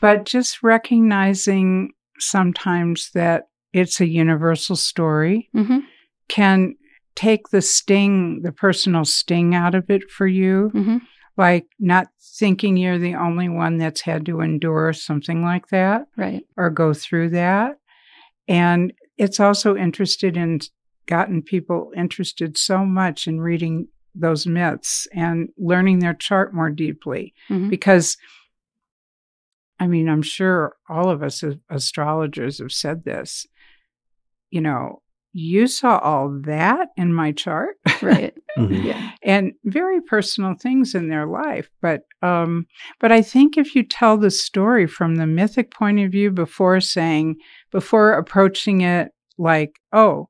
but 0.00 0.24
just 0.24 0.62
recognizing 0.62 1.90
sometimes 2.20 3.10
that 3.14 3.48
it's 3.72 4.00
a 4.00 4.06
universal 4.06 4.76
story 4.76 5.50
Mm-hmm. 5.52 5.80
can 6.28 6.76
take 7.16 7.48
the 7.48 7.62
sting 7.62 8.42
the 8.42 8.52
personal 8.52 9.04
sting 9.04 9.56
out 9.56 9.74
of 9.74 9.90
it 9.90 10.08
for 10.08 10.28
you 10.28 10.70
Mm-hmm. 10.72 10.98
Like 11.36 11.66
not 11.78 12.08
thinking 12.38 12.76
you're 12.76 12.98
the 12.98 13.14
only 13.14 13.48
one 13.48 13.78
that's 13.78 14.02
had 14.02 14.26
to 14.26 14.40
endure 14.40 14.92
something 14.92 15.42
like 15.42 15.68
that 15.68 16.06
Right. 16.16 16.44
or 16.56 16.70
go 16.70 16.92
through 16.94 17.30
that. 17.30 17.78
And 18.48 18.92
it's 19.16 19.40
also 19.40 19.76
interested 19.76 20.36
in 20.36 20.60
gotten 21.06 21.42
people 21.42 21.92
interested 21.96 22.56
so 22.58 22.84
much 22.84 23.26
in 23.26 23.40
reading 23.40 23.88
those 24.14 24.46
myths 24.46 25.06
and 25.12 25.48
learning 25.56 25.98
their 26.00 26.14
chart 26.14 26.52
more 26.54 26.70
deeply 26.70 27.32
Mhm. 27.48 27.70
because 27.70 28.16
I 29.78 29.86
mean, 29.86 30.08
I'm 30.10 30.22
sure 30.22 30.74
all 30.90 31.08
of 31.08 31.22
us 31.22 31.42
as 31.42 31.56
astrologers 31.70 32.58
have 32.58 32.70
said 32.72 33.04
this. 33.04 33.46
You 34.50 34.60
know, 34.60 35.00
you 35.32 35.66
saw 35.68 35.98
all 35.98 36.28
that 36.44 36.88
in 36.96 37.12
my 37.14 37.32
chart. 37.32 37.76
Right. 38.02 38.34
Mhm. 38.58 38.84
Yeah. 38.84 39.12
and 39.22 39.52
very 39.64 40.00
personal 40.02 40.54
things 40.54 40.92
in 40.96 41.08
their 41.08 41.24
life 41.24 41.70
but 41.80 42.00
um 42.20 42.66
but 42.98 43.12
i 43.12 43.22
think 43.22 43.56
if 43.56 43.76
you 43.76 43.84
tell 43.84 44.16
the 44.18 44.28
story 44.30 44.88
from 44.88 45.14
the 45.14 45.26
mythic 45.26 45.70
point 45.72 46.00
of 46.00 46.10
view 46.10 46.32
before 46.32 46.80
saying 46.80 47.36
before 47.70 48.12
approaching 48.14 48.80
it 48.80 49.12
like 49.38 49.78
oh 49.92 50.28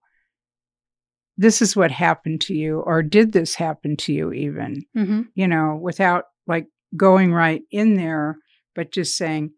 this 1.38 1.62
is 1.62 1.74
what 1.74 1.90
happened 1.90 2.42
to 2.42 2.54
you 2.54 2.80
or 2.80 3.02
did 3.02 3.32
this 3.32 3.54
happen 3.54 3.96
to 3.96 4.12
you 4.12 4.32
even 4.34 4.84
Mm-hmm. 4.94 5.22
you 5.34 5.48
know 5.48 5.78
without 5.80 6.24
like 6.46 6.66
going 6.94 7.32
right 7.32 7.62
in 7.70 7.94
there 7.94 8.36
but 8.74 8.92
just 8.92 9.16
saying 9.16 9.52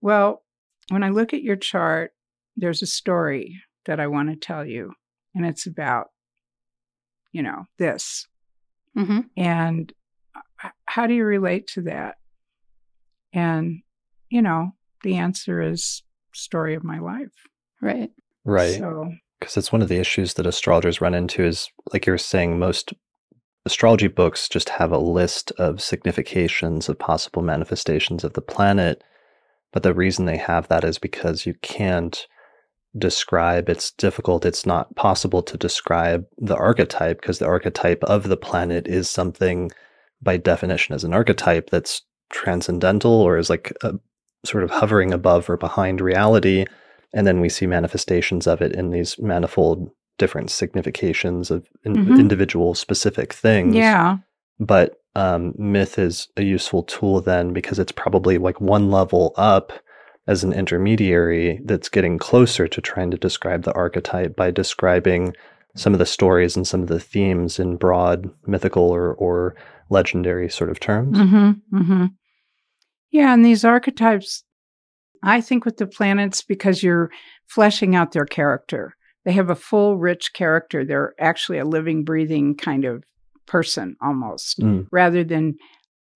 well 0.00 0.42
when 0.88 1.02
i 1.02 1.10
look 1.10 1.34
at 1.34 1.42
your 1.42 1.56
chart 1.56 2.12
there's 2.56 2.80
a 2.82 2.86
story 2.86 3.60
that 3.86 4.00
i 4.00 4.06
want 4.06 4.28
to 4.30 4.36
tell 4.36 4.64
you 4.64 4.92
and 5.34 5.44
it's 5.46 5.66
about 5.66 6.06
you 7.32 7.42
know 7.42 7.64
this 7.78 8.26
Mm-hmm. 8.96 9.20
and 9.36 9.92
how 10.86 11.08
do 11.08 11.14
you 11.14 11.24
relate 11.24 11.66
to 11.68 11.82
that 11.82 12.14
and 13.32 13.80
you 14.28 14.40
know 14.40 14.70
the 15.02 15.16
answer 15.16 15.60
is 15.60 16.02
story 16.32 16.74
of 16.74 16.84
my 16.84 16.98
life 17.00 17.32
Right. 17.82 18.10
Right. 18.44 18.78
so 18.78 19.12
because 19.40 19.56
it's 19.56 19.72
one 19.72 19.82
of 19.82 19.88
the 19.88 19.98
issues 19.98 20.34
that 20.34 20.46
astrologers 20.46 21.00
run 21.00 21.12
into 21.12 21.44
is 21.44 21.68
like 21.92 22.06
you're 22.06 22.18
saying 22.18 22.58
most 22.58 22.94
astrology 23.66 24.06
books 24.08 24.48
just 24.48 24.68
have 24.68 24.92
a 24.92 24.98
list 24.98 25.50
of 25.58 25.82
significations 25.82 26.88
of 26.88 26.98
possible 26.98 27.42
manifestations 27.42 28.22
of 28.24 28.34
the 28.34 28.40
planet 28.40 29.02
but 29.72 29.82
the 29.82 29.92
reason 29.92 30.24
they 30.24 30.36
have 30.36 30.68
that 30.68 30.84
is 30.84 30.98
because 30.98 31.46
you 31.46 31.54
can't 31.62 32.26
describe 32.96 33.68
it's 33.68 33.90
difficult 33.92 34.44
it's 34.46 34.64
not 34.64 34.94
possible 34.94 35.42
to 35.42 35.56
describe 35.56 36.24
the 36.38 36.54
archetype 36.56 37.20
because 37.20 37.38
the 37.40 37.46
archetype 37.46 38.02
of 38.04 38.28
the 38.28 38.36
planet 38.36 38.86
is 38.86 39.10
something 39.10 39.70
by 40.22 40.36
definition 40.36 40.94
as 40.94 41.02
an 41.04 41.12
archetype 41.12 41.70
that's 41.70 42.02
transcendental 42.30 43.12
or 43.12 43.36
is 43.38 43.50
like 43.50 43.72
a, 43.82 43.94
sort 44.44 44.62
of 44.62 44.70
hovering 44.70 45.12
above 45.12 45.48
or 45.50 45.56
behind 45.56 46.00
reality 46.00 46.64
and 47.12 47.26
then 47.26 47.40
we 47.40 47.48
see 47.48 47.66
manifestations 47.66 48.46
of 48.46 48.60
it 48.60 48.72
in 48.74 48.90
these 48.90 49.18
manifold 49.18 49.90
different 50.18 50.50
significations 50.50 51.50
of 51.50 51.66
in- 51.84 51.96
Mhm. 51.96 52.18
individual 52.20 52.74
specific 52.74 53.32
things 53.32 53.74
yeah 53.74 54.18
but 54.60 55.00
um, 55.16 55.52
myth 55.58 55.98
is 55.98 56.28
a 56.36 56.42
useful 56.42 56.82
tool 56.84 57.20
then 57.20 57.52
because 57.52 57.78
it's 57.78 57.92
probably 57.92 58.36
like 58.38 58.60
one 58.60 58.90
level 58.90 59.32
up 59.36 59.72
as 60.26 60.42
an 60.42 60.52
intermediary 60.52 61.60
that's 61.64 61.88
getting 61.88 62.18
closer 62.18 62.66
to 62.66 62.80
trying 62.80 63.10
to 63.10 63.16
describe 63.16 63.62
the 63.62 63.74
archetype 63.74 64.34
by 64.34 64.50
describing 64.50 65.34
some 65.76 65.92
of 65.92 65.98
the 65.98 66.06
stories 66.06 66.56
and 66.56 66.66
some 66.66 66.82
of 66.82 66.88
the 66.88 67.00
themes 67.00 67.58
in 67.58 67.76
broad 67.76 68.30
mythical 68.46 68.84
or, 68.84 69.14
or 69.14 69.54
legendary 69.90 70.48
sort 70.48 70.70
of 70.70 70.80
terms. 70.80 71.18
mm-hmm, 71.18 71.76
mm-hmm. 71.76 72.06
yeah 73.10 73.34
and 73.34 73.44
these 73.44 73.64
archetypes 73.64 74.44
i 75.22 75.40
think 75.40 75.64
with 75.64 75.76
the 75.76 75.86
planets 75.86 76.42
because 76.42 76.82
you're 76.82 77.10
fleshing 77.46 77.94
out 77.94 78.12
their 78.12 78.24
character 78.24 78.94
they 79.24 79.32
have 79.32 79.50
a 79.50 79.54
full 79.54 79.96
rich 79.98 80.32
character 80.32 80.84
they're 80.84 81.14
actually 81.20 81.58
a 81.58 81.64
living 81.64 82.04
breathing 82.04 82.56
kind 82.56 82.84
of 82.84 83.04
person 83.46 83.94
almost 84.00 84.58
Mm, 84.60 84.86
rather 84.90 85.22
than 85.22 85.56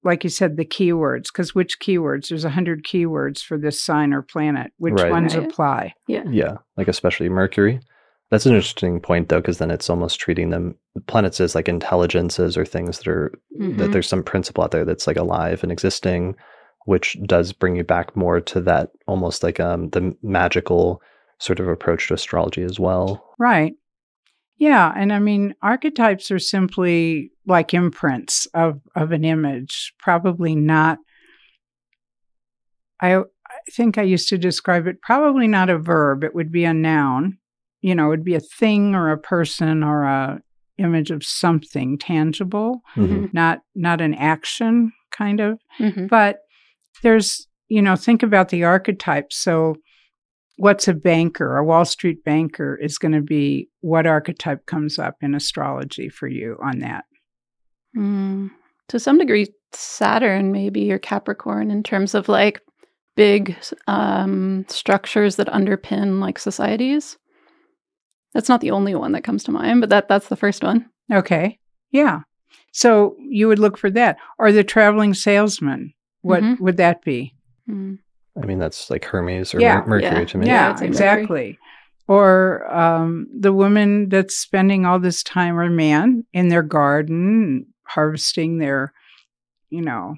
like 0.05 0.23
you 0.25 0.31
said 0.31 0.57
the 0.57 0.65
keywords 0.65 1.25
because 1.33 1.55
which 1.55 1.81
keywords 1.81 2.29
there's 2.29 2.45
a 2.45 2.51
hundred 2.51 2.85
keywords 2.85 3.43
for 3.43 3.59
this 3.59 3.83
sign 3.83 4.13
or 4.13 4.23
planet 4.23 4.73
which 4.79 4.95
Right. 4.95 5.11
ones 5.11 5.35
Right. 5.37 5.45
apply 5.47 5.95
Yeah. 6.07 6.25
yeah, 6.31 6.55
like 6.77 6.89
especially 6.89 7.29
Mercury. 7.29 7.81
That's 8.31 8.45
an 8.47 8.53
interesting 8.55 9.01
point 9.01 9.29
though, 9.31 9.41
because 9.41 9.57
then 9.59 9.71
it's 9.71 9.89
almost 9.89 10.21
treating 10.21 10.51
them 10.51 10.75
planets 11.07 11.41
as 11.41 11.55
like 11.55 11.69
intelligences 11.69 12.57
or 12.59 12.65
things 12.67 12.99
that 12.99 13.09
are 13.09 13.33
that 13.59 13.89
Mhm. 13.89 13.93
there's 13.93 14.09
some 14.09 14.23
principle 14.23 14.63
out 14.65 14.71
there 14.71 14.85
that's 14.85 15.07
like 15.07 15.17
alive 15.17 15.63
and 15.63 15.73
existing, 15.73 16.37
which 16.85 17.17
does 17.27 17.53
bring 17.55 17.75
you 17.77 17.85
back 17.85 18.15
more 18.17 18.41
to 18.41 18.61
that 18.61 18.91
almost 19.07 19.43
like 19.43 19.59
um 19.61 19.89
the 19.91 20.15
magical 20.23 21.01
sort 21.39 21.59
of 21.61 21.69
approach 21.69 22.09
to 22.09 22.15
astrology 22.15 22.63
as 22.63 22.79
well. 22.79 23.25
right 23.39 23.75
yeah 24.59 24.93
and 24.97 25.13
i 25.13 25.19
mean 25.19 25.55
archetypes 25.63 26.31
are 26.31 26.39
simply 26.39 27.31
like 27.47 27.73
imprints 27.75 28.47
of 28.55 28.81
of 28.97 29.13
an 29.13 29.25
image 29.25 29.95
probably 29.99 30.55
not 30.55 30.99
i 33.01 33.17
i 33.17 33.23
think 33.73 33.99
i 33.99 34.03
used 34.03 34.29
to 34.29 34.39
describe 34.39 34.87
it 34.87 35.01
probably 35.03 35.47
not 35.47 35.71
a 35.71 35.79
verb 35.79 36.25
it 36.25 36.35
would 36.35 36.51
be 36.53 36.65
a 36.65 36.75
noun 36.75 37.39
you 37.81 37.95
know 37.95 38.07
it 38.07 38.09
would 38.09 38.25
be 38.25 38.35
a 38.35 38.41
thing 38.41 38.95
or 38.95 39.11
a 39.11 39.19
person 39.19 39.83
or 39.83 40.05
a 40.05 40.41
image 40.79 41.11
of 41.11 41.25
something 41.25 41.99
tangible 41.99 42.83
Mhm. 42.97 43.33
not 43.35 43.61
not 43.75 44.01
an 44.01 44.15
action 44.15 44.93
kind 45.11 45.41
of 45.41 45.59
Mm-hmm. 45.79 46.07
but 46.07 46.39
there's 47.03 47.47
you 47.69 47.83
know 47.83 47.97
think 47.97 48.23
about 48.23 48.49
the 48.51 48.65
archetypes 48.65 49.37
so 49.37 49.77
what's 50.59 50.87
a 50.89 50.95
banker 50.95 51.57
a 51.57 51.65
wall 51.65 51.85
street 51.85 52.23
banker 52.25 52.77
is 52.77 52.99
going 52.99 53.13
to 53.13 53.21
be 53.23 53.69
what 53.81 54.07
archetype 54.07 54.67
comes 54.67 54.99
up 54.99 55.17
in 55.23 55.35
astrology 55.35 56.09
for 56.09 56.29
you 56.29 56.57
on 56.63 56.81
that 56.81 57.05
Mm. 57.97 58.51
To 58.89 59.01
some 59.01 59.19
degree, 59.19 59.47
Saturn 59.73 60.53
maybe 60.53 60.93
or 60.93 60.99
Capricorn 60.99 61.71
in 61.71 61.83
terms 61.83 62.15
of 62.15 62.29
like 62.29 62.61
big 63.17 63.57
um, 63.87 64.65
structures 64.69 65.37
that 65.37 65.47
underpin 65.49 66.21
like 66.21 66.39
societies. 66.39 67.17
That's 68.35 68.49
not 68.49 68.61
the 68.61 68.71
only 68.71 68.95
one 68.95 69.13
that 69.13 69.25
comes 69.25 69.43
to 69.45 69.53
mind, 69.53 69.81
but 69.81 69.91
that 69.91 70.07
that's 70.09 70.29
the 70.29 70.37
first 70.37 70.63
one. 70.63 70.87
okay 71.13 71.59
yeah 71.91 72.21
so 72.73 73.17
you 73.19 73.49
would 73.49 73.59
look 73.59 73.79
for 73.79 73.91
that 73.91 74.19
or 74.39 74.53
the 74.53 74.63
traveling 74.63 75.15
salesman 75.15 75.93
what 76.21 76.43
Mhm. 76.43 76.61
would 76.61 76.77
that 76.77 77.03
be 77.03 77.35
Mm. 77.69 77.99
I 78.41 78.47
mean, 78.47 78.59
that's 78.59 78.91
like 78.91 79.05
Hermes 79.05 79.55
or 79.55 79.61
Yeah, 79.61 79.77
Mer- 79.77 79.87
Mercury 79.87 80.21
yeah, 80.21 80.25
to 80.27 80.39
me. 80.39 80.47
yeah, 80.47 80.71
it's 80.73 80.81
like 80.81 80.89
exactly 80.89 81.59
or 82.09 82.75
um, 82.75 83.27
the 83.39 83.53
woman 83.53 84.09
that's 84.09 84.37
spending 84.37 84.87
all 84.87 84.99
this 84.99 85.23
time 85.23 85.59
or 85.59 85.69
man 85.69 86.25
in 86.33 86.49
their 86.49 86.63
garden 86.63 87.67
harvesting 87.85 88.59
their 88.59 88.93
you 89.71 89.83
know 89.83 90.17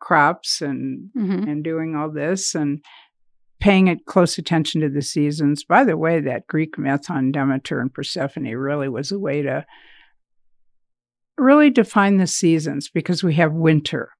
crops 0.00 0.60
and 0.60 1.10
hmm 1.14 1.44
and 1.48 1.64
doing 1.64 1.94
all 1.94 2.10
this 2.10 2.54
and 2.54 2.82
paying 3.60 3.88
it 3.88 4.06
close 4.06 4.38
attention 4.38 4.80
to 4.80 4.88
the 4.88 5.02
seasons. 5.02 5.64
By 5.64 5.84
the 5.84 5.96
way, 5.96 6.20
that 6.20 6.46
Greek 6.46 6.78
myth 6.78 7.10
on 7.10 7.30
Demeter 7.30 7.80
and 7.80 7.92
Persephone 7.92 8.44
really 8.44 8.88
was 8.88 9.12
a 9.12 9.18
way 9.18 9.42
to 9.42 9.66
really 11.36 11.70
define 11.70 12.16
the 12.16 12.26
seasons 12.26 12.88
because 12.88 13.22
we 13.22 13.34
have 13.34 13.52
winter. 13.52 14.10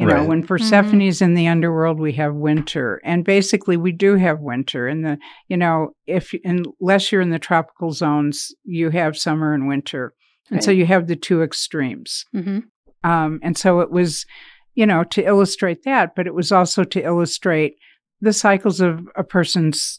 You 0.00 0.06
know, 0.06 0.24
when 0.28 0.42
Persephone's 0.46 1.20
in 1.22 1.34
the 1.34 1.46
underworld, 1.46 2.00
we 2.00 2.12
have 2.14 2.34
winter. 2.34 3.00
And 3.04 3.24
basically, 3.24 3.76
we 3.76 3.92
do 3.92 4.16
have 4.16 4.40
winter. 4.40 4.88
And 4.88 5.04
the, 5.04 5.18
you 5.48 5.56
know, 5.56 5.90
if 6.06 6.32
unless 6.44 7.12
you're 7.12 7.20
in 7.20 7.30
the 7.30 7.38
tropical 7.38 7.92
zones, 7.92 8.54
you 8.64 8.90
have 8.90 9.16
summer 9.16 9.54
and 9.54 9.68
winter. 9.68 10.14
And 10.50 10.64
so 10.64 10.70
you 10.72 10.86
have 10.86 11.06
the 11.06 11.16
two 11.16 11.42
extremes. 11.42 12.24
hmm 12.32 12.60
Um, 13.04 13.38
and 13.42 13.56
so 13.56 13.80
it 13.80 13.90
was, 13.90 14.26
you 14.74 14.86
know, 14.86 15.04
to 15.04 15.24
illustrate 15.24 15.84
that, 15.84 16.14
but 16.16 16.26
it 16.26 16.34
was 16.34 16.50
also 16.50 16.84
to 16.84 17.04
illustrate 17.04 17.76
the 18.20 18.32
cycles 18.32 18.80
of 18.80 19.08
a 19.16 19.22
person's 19.24 19.96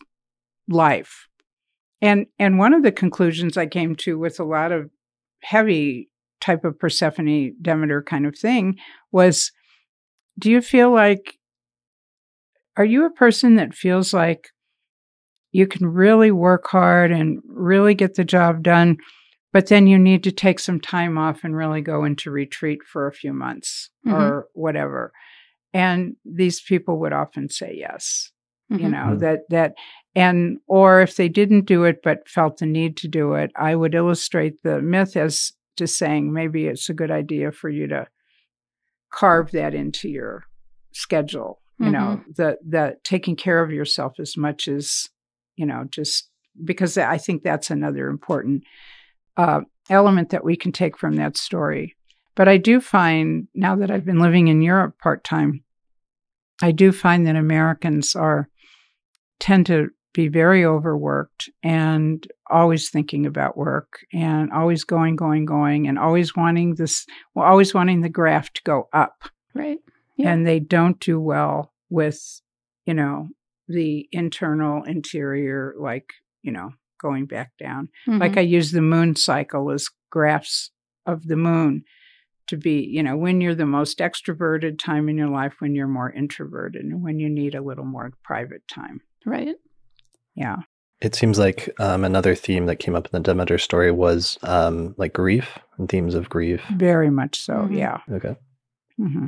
life. 0.68 1.28
And 2.02 2.26
and 2.40 2.58
one 2.58 2.74
of 2.74 2.84
the 2.84 2.92
conclusions 2.92 3.58
I 3.58 3.68
came 3.68 3.96
to 3.98 4.18
with 4.20 4.40
a 4.40 4.44
lot 4.44 4.72
of 4.72 4.90
heavy 5.42 6.10
type 6.40 6.66
of 6.66 6.80
Persephone 6.80 7.56
Demeter 7.62 8.02
kind 8.02 8.26
of 8.26 8.38
thing 8.38 8.78
was 9.12 9.52
do 10.42 10.50
you 10.52 10.62
feel 10.62 10.92
like 10.92 11.38
are 12.78 12.86
you 12.86 13.06
a 13.06 13.12
person 13.12 13.56
that 13.56 13.74
feels 13.74 14.14
like 14.14 14.50
you 15.52 15.68
can 15.68 15.86
really 15.88 16.32
work 16.32 16.68
hard 16.68 17.12
and 17.12 17.42
really 17.46 17.94
get 17.94 18.16
the 18.16 18.24
job 18.26 18.64
done 18.64 18.98
but 19.54 19.68
then 19.68 19.86
you 19.86 20.00
need 20.00 20.24
to 20.24 20.32
take 20.32 20.60
some 20.60 20.80
time 20.80 21.18
off 21.18 21.44
and 21.44 21.56
really 21.58 21.82
go 21.82 22.06
into 22.06 22.32
retreat 22.32 22.80
for 22.84 23.08
a 23.08 23.14
few 23.14 23.34
months 23.34 23.90
Mhm. 24.06 24.14
or 24.14 24.48
whatever 24.54 25.12
and 25.74 26.16
these 26.26 26.60
people 26.62 27.00
would 27.00 27.14
often 27.14 27.48
say 27.50 27.74
yes 27.78 28.32
you 28.70 28.88
Mhm. 28.88 28.92
know 28.92 29.16
that 29.18 29.42
that 29.50 29.74
and 30.16 30.58
or 30.68 31.02
if 31.02 31.16
they 31.18 31.30
didn't 31.30 31.66
do 31.66 31.84
it 31.84 32.02
but 32.04 32.28
felt 32.28 32.58
the 32.58 32.66
need 32.66 32.98
to 32.98 33.08
do 33.08 33.34
it 33.34 33.52
i 33.56 33.76
would 33.76 33.94
illustrate 33.94 34.62
the 34.64 34.82
myth 34.82 35.16
as 35.18 35.54
to 35.76 35.86
saying 35.88 36.32
maybe 36.34 36.68
it's 36.68 36.90
a 36.90 36.94
good 36.94 37.12
idea 37.12 37.52
for 37.52 37.70
you 37.70 37.88
to 37.88 38.08
carve 39.12 39.52
that 39.52 39.74
into 39.76 40.10
your 40.10 40.44
schedule 40.94 41.62
you 41.82 41.90
know 41.90 42.22
the 42.36 42.58
the 42.68 42.96
taking 43.04 43.36
care 43.36 43.64
of 43.64 43.72
yourself 43.72 44.20
as 44.20 44.38
much 44.38 44.68
as 44.68 45.10
you 45.56 45.66
know 45.66 45.86
just 45.90 46.30
because 46.64 46.98
i 46.98 47.18
think 47.18 47.42
that's 47.42 47.72
another 47.72 48.08
important 48.08 48.64
uh, 49.38 49.62
element 49.90 50.30
that 50.30 50.44
we 50.44 50.58
can 50.58 50.74
take 50.74 50.98
from 50.98 51.16
that 51.16 51.38
story. 51.38 51.96
But 52.36 52.48
i 52.48 52.58
do 52.58 52.80
find 52.80 53.48
now 53.56 53.76
that 53.78 53.90
i've 53.90 54.06
been 54.06 54.20
living 54.20 54.48
in 54.48 54.62
europe 54.62 54.96
part-time 55.00 55.64
i 56.62 56.72
do 56.72 56.92
find 56.92 57.28
that 57.28 57.36
americans 57.36 58.16
are 58.16 58.48
tend 59.40 59.66
to 59.66 59.90
be 60.14 60.28
very 60.28 60.66
overworked 60.66 61.50
and 61.64 62.28
always 62.50 62.90
thinking 62.90 63.26
about 63.26 63.56
work 63.58 64.00
and 64.14 64.52
always 64.52 64.84
going 64.84 65.16
going 65.16 65.46
going 65.46 65.88
and 65.88 65.98
always 65.98 66.36
wanting 66.36 66.76
this 66.76 67.06
well, 67.34 67.46
always 67.46 67.74
wanting 67.74 68.02
the 68.02 68.10
graph 68.10 68.52
to 68.54 68.62
go 68.64 68.90
up 68.94 69.24
Right. 69.54 69.80
Yeah. 70.18 70.32
and 70.32 70.46
they 70.46 70.60
don't 70.60 71.00
do 71.00 71.20
well 71.20 71.74
with 71.90 72.42
you 72.86 72.94
know 72.94 73.30
the 73.68 74.08
internal 74.12 74.84
interior 74.84 75.74
like 75.80 76.12
you 76.42 76.52
know 76.52 76.72
going 77.02 77.26
back 77.26 77.52
down 77.58 77.90
like 78.08 78.34
Mhm. 78.34 78.38
i 78.38 78.42
use 78.42 78.72
the 78.72 78.82
moon 78.82 79.16
cycle 79.16 79.72
as 79.72 79.88
graphs 80.10 80.72
of 81.06 81.28
the 81.28 81.36
moon 81.38 81.84
to 82.48 82.58
be 82.58 82.82
you 82.84 83.02
know 83.02 83.16
when 83.16 83.40
you're 83.42 83.56
the 83.56 83.66
most 83.66 84.00
extroverted 84.00 84.78
time 84.78 85.08
in 85.10 85.18
your 85.18 85.30
life 85.30 85.56
when 85.60 85.74
you're 85.74 85.88
more 85.88 86.12
introverted 86.12 86.84
and 86.84 87.02
when 87.02 87.18
you 87.20 87.30
need 87.30 87.56
a 87.56 87.62
little 87.62 87.86
more 87.86 88.12
private 88.24 88.68
time 88.68 89.00
right. 89.26 89.56
Yeah 90.36 90.58
It 91.02 91.16
seems 91.16 91.38
like 91.40 91.70
um, 91.80 92.04
another 92.04 92.36
theme 92.36 92.66
that 92.68 92.78
came 92.78 92.96
up 92.96 93.06
in 93.06 93.12
the 93.14 93.20
Demeter 93.20 93.58
story 93.58 93.92
was 93.92 94.38
um, 94.44 94.94
like 94.98 95.14
grief 95.14 95.58
and 95.78 95.90
themes 95.90 96.16
of 96.16 96.30
grief. 96.30 96.62
very 96.76 97.10
much 97.10 97.40
so 97.42 97.54
Mhm. 97.54 97.78
yeah 97.78 97.98
Okay. 98.12 98.36
hmm 98.98 99.26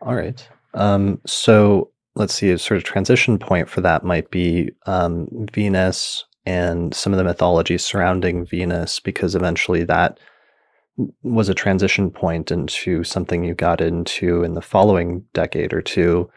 All 0.00 0.14
right. 0.14 0.48
Um, 0.74 1.20
so 1.26 1.90
let's 2.14 2.34
see, 2.34 2.50
a 2.50 2.58
sort 2.58 2.78
of 2.78 2.84
transition 2.84 3.38
point 3.38 3.68
for 3.68 3.80
that 3.82 4.04
might 4.04 4.30
be 4.30 4.70
um, 4.86 5.28
Venus 5.52 6.24
and 6.46 6.94
some 6.94 7.12
of 7.12 7.18
the 7.18 7.24
mythology 7.24 7.76
surrounding 7.76 8.46
Venus, 8.46 8.98
because 9.00 9.34
eventually 9.34 9.84
that 9.84 10.18
was 11.22 11.48
a 11.48 11.54
transition 11.54 12.10
point 12.10 12.50
into 12.50 13.04
something 13.04 13.44
you 13.44 13.54
got 13.54 13.80
into 13.80 14.42
in 14.42 14.54
the 14.54 14.62
following 14.62 15.24
decade 15.34 15.72
or 15.72 15.82
two 15.82 16.30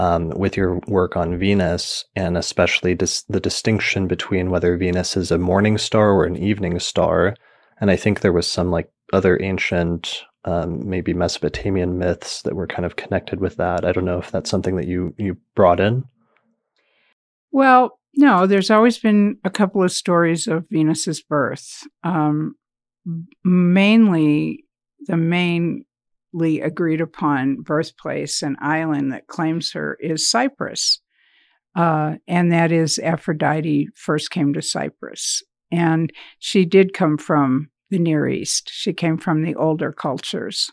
um, 0.00 0.30
with 0.30 0.56
your 0.56 0.80
work 0.86 1.14
on 1.14 1.38
Venus, 1.38 2.06
and 2.16 2.38
especially 2.38 2.94
dis- 2.94 3.22
the 3.28 3.38
distinction 3.38 4.06
between 4.06 4.50
whether 4.50 4.74
Venus 4.78 5.14
is 5.14 5.30
a 5.30 5.36
morning 5.36 5.76
star 5.76 6.12
or 6.12 6.24
an 6.24 6.36
evening 6.36 6.80
star. 6.80 7.36
And 7.82 7.90
I 7.90 7.96
think 7.96 8.20
there 8.20 8.32
was 8.32 8.46
some 8.46 8.70
like 8.70 8.90
other 9.12 9.38
ancient 9.42 10.22
um, 10.46 10.88
maybe 10.88 11.12
Mesopotamian 11.12 11.98
myths 11.98 12.40
that 12.42 12.56
were 12.56 12.66
kind 12.66 12.86
of 12.86 12.96
connected 12.96 13.40
with 13.40 13.56
that. 13.56 13.84
I 13.84 13.92
don't 13.92 14.06
know 14.06 14.18
if 14.18 14.30
that's 14.30 14.48
something 14.48 14.76
that 14.76 14.88
you 14.88 15.14
you 15.18 15.36
brought 15.54 15.80
in. 15.80 16.04
Well, 17.52 17.98
no, 18.14 18.46
there's 18.46 18.70
always 18.70 18.96
been 18.96 19.36
a 19.44 19.50
couple 19.50 19.82
of 19.82 19.92
stories 19.92 20.46
of 20.46 20.64
Venus's 20.70 21.20
birth. 21.20 21.86
Um, 22.04 22.54
mainly, 23.44 24.64
the 25.00 25.18
mainly 25.18 25.84
agreed 26.32 27.00
upon 27.00 27.62
birthplace 27.62 28.42
and 28.42 28.56
island 28.60 29.12
that 29.12 29.26
claims 29.26 29.72
her 29.72 29.96
is 30.00 30.28
Cyprus. 30.28 31.00
Uh, 31.74 32.16
and 32.26 32.52
that 32.52 32.72
is 32.72 32.98
Aphrodite 32.98 33.88
first 33.94 34.30
came 34.30 34.52
to 34.54 34.62
Cyprus. 34.62 35.42
And 35.70 36.12
she 36.38 36.64
did 36.64 36.94
come 36.94 37.16
from 37.16 37.70
the 37.90 37.98
Near 37.98 38.28
East. 38.28 38.70
She 38.72 38.92
came 38.92 39.18
from 39.18 39.42
the 39.42 39.54
older 39.54 39.92
cultures. 39.92 40.70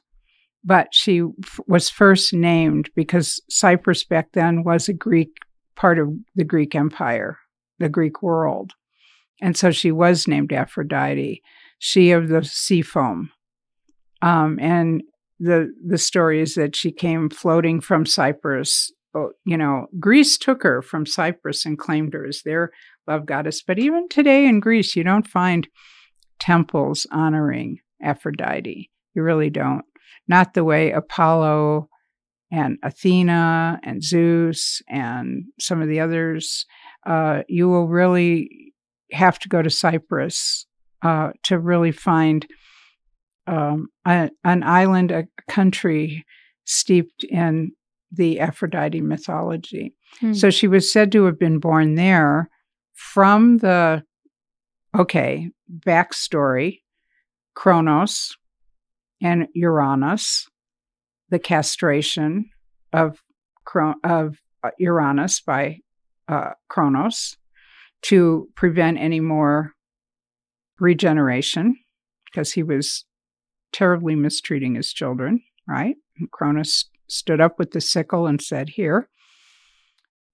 But 0.64 0.90
she 0.92 1.22
f- 1.44 1.60
was 1.68 1.90
first 1.90 2.34
named 2.34 2.90
because 2.96 3.42
Cyprus 3.50 4.04
back 4.04 4.32
then 4.34 4.64
was 4.64 4.90
a 4.90 4.94
Greek 4.94 5.30
part 5.76 6.00
of 6.00 6.10
the 6.36 6.44
Greek 6.44 6.76
Empire, 6.76 7.38
the 7.80 7.90
Greek 7.90 8.24
world. 8.24 8.74
And 9.40 9.56
so 9.56 9.72
she 9.72 9.92
was 9.92 10.28
named 10.28 10.52
Aphrodite, 10.52 11.42
she 11.78 12.12
of 12.12 12.28
the 12.28 12.44
sea 12.44 12.82
foam. 12.82 13.30
Um, 14.24 14.58
and 14.60 15.04
the 15.40 15.74
the 15.86 15.98
story 15.98 16.42
is 16.42 16.56
that 16.56 16.76
she 16.76 16.92
came 16.92 17.30
floating 17.30 17.82
from 17.82 18.06
Cyprus. 18.06 18.92
Oh, 19.16 19.32
You 19.46 19.58
know, 19.58 19.88
Greece 20.00 20.38
took 20.38 20.64
her 20.64 20.82
from 20.82 21.06
Cyprus 21.06 21.66
and 21.66 21.78
claimed 21.78 22.14
her 22.14 22.26
as 22.26 22.42
their 22.44 22.72
love 23.08 23.26
goddess. 23.26 23.64
But 23.64 23.80
even 23.80 24.10
today 24.10 24.46
in 24.46 24.60
Greece, 24.60 24.96
you 24.96 25.04
don't 25.04 25.28
find 25.28 25.68
temples 26.40 27.08
honoring 27.12 27.80
Aphrodite. 28.02 28.92
You 29.14 29.24
really 29.24 29.50
don't. 29.50 29.86
Not 30.28 30.54
the 30.54 30.64
way 30.64 30.92
Apollo 30.92 31.90
and 32.52 32.78
Athena 32.84 33.80
and 33.84 34.04
Zeus 34.04 34.82
and 34.90 35.46
some 35.60 35.82
of 35.82 35.88
the 35.88 36.00
others. 36.00 36.66
Uh, 37.06 37.42
you 37.48 37.68
will 37.68 37.88
really 37.88 38.74
have 39.12 39.40
to 39.40 39.50
go 39.50 39.62
to 39.62 39.70
Cyprus 39.70 40.66
uh, 41.02 41.32
to 41.44 41.60
really 41.60 41.92
find 41.92 42.48
um, 43.48 43.88
a, 44.06 44.30
an 44.44 44.64
island, 44.64 45.12
a 45.12 45.28
country 45.48 46.26
steeped 46.66 47.24
in 47.24 47.72
the 48.12 48.40
Aphrodite 48.40 49.02
mythology. 49.02 49.94
Hmm. 50.20 50.34
So 50.34 50.50
she 50.50 50.68
was 50.68 50.92
said 50.92 51.12
to 51.14 51.26
have 51.26 51.40
been 51.40 51.60
born 51.60 51.96
there 51.96 52.50
from 52.94 53.58
the, 53.60 54.04
okay, 54.98 55.50
backstory 55.86 56.82
Kronos 57.56 58.36
and 59.22 59.48
Uranus, 59.54 60.48
the 61.30 61.40
castration 61.40 62.50
of, 62.94 63.22
of 64.04 64.38
uh, 64.64 64.70
Uranus 64.78 65.42
by 65.42 65.80
uh, 66.28 66.52
Kronos 66.70 67.38
to 68.04 68.50
prevent 68.56 68.98
any 69.00 69.20
more 69.20 69.74
regeneration 70.80 71.76
because 72.26 72.52
he 72.54 72.64
was 72.64 73.06
terribly 73.78 74.16
mistreating 74.16 74.74
his 74.74 74.92
children, 74.92 75.40
right? 75.68 75.96
And 76.18 76.32
Cronus 76.32 76.86
stood 77.08 77.40
up 77.40 77.60
with 77.60 77.72
the 77.72 77.82
sickle 77.82 78.26
and 78.26 78.42
said, 78.42 78.70
Here. 78.70 79.08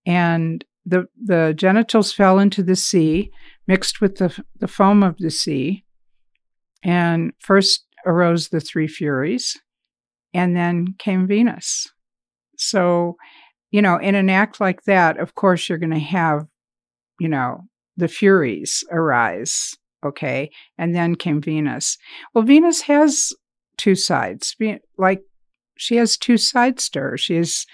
And 0.05 0.63
the, 0.85 1.07
the 1.21 1.53
genitals 1.55 2.13
fell 2.13 2.39
into 2.39 2.63
the 2.63 2.77
sea, 2.77 3.31
mixed 3.67 3.99
with 3.99 4.15
the, 4.15 4.41
the 4.59 4.67
foam 4.67 5.03
of 5.03 5.17
the 5.17 5.29
sea. 5.29 5.83
And 6.83 7.33
first 7.39 7.85
arose 8.05 8.47
the 8.47 8.61
three 8.61 8.87
Furies, 8.87 9.57
and 10.33 10.55
then 10.55 10.95
came 10.97 11.27
Venus. 11.27 11.91
So, 12.57 13.17
you 13.71 13.81
know, 13.81 13.97
in 13.97 14.15
an 14.15 14.29
act 14.29 14.61
like 14.61 14.83
that, 14.83 15.17
of 15.17 15.35
course, 15.35 15.67
you're 15.67 15.77
going 15.77 15.91
to 15.91 15.99
have, 15.99 16.47
you 17.19 17.27
know, 17.27 17.61
the 17.97 18.07
Furies 18.07 18.85
arise, 18.89 19.75
okay? 20.03 20.49
And 20.77 20.95
then 20.95 21.15
came 21.15 21.41
Venus. 21.41 21.97
Well, 22.33 22.43
Venus 22.43 22.81
has 22.81 23.33
two 23.77 23.95
sides, 23.95 24.55
like 24.97 25.21
she 25.77 25.95
has 25.97 26.17
two 26.17 26.37
sides 26.37 26.89
to 26.89 26.99
her. 26.99 27.17
She 27.17 27.35
has 27.35 27.65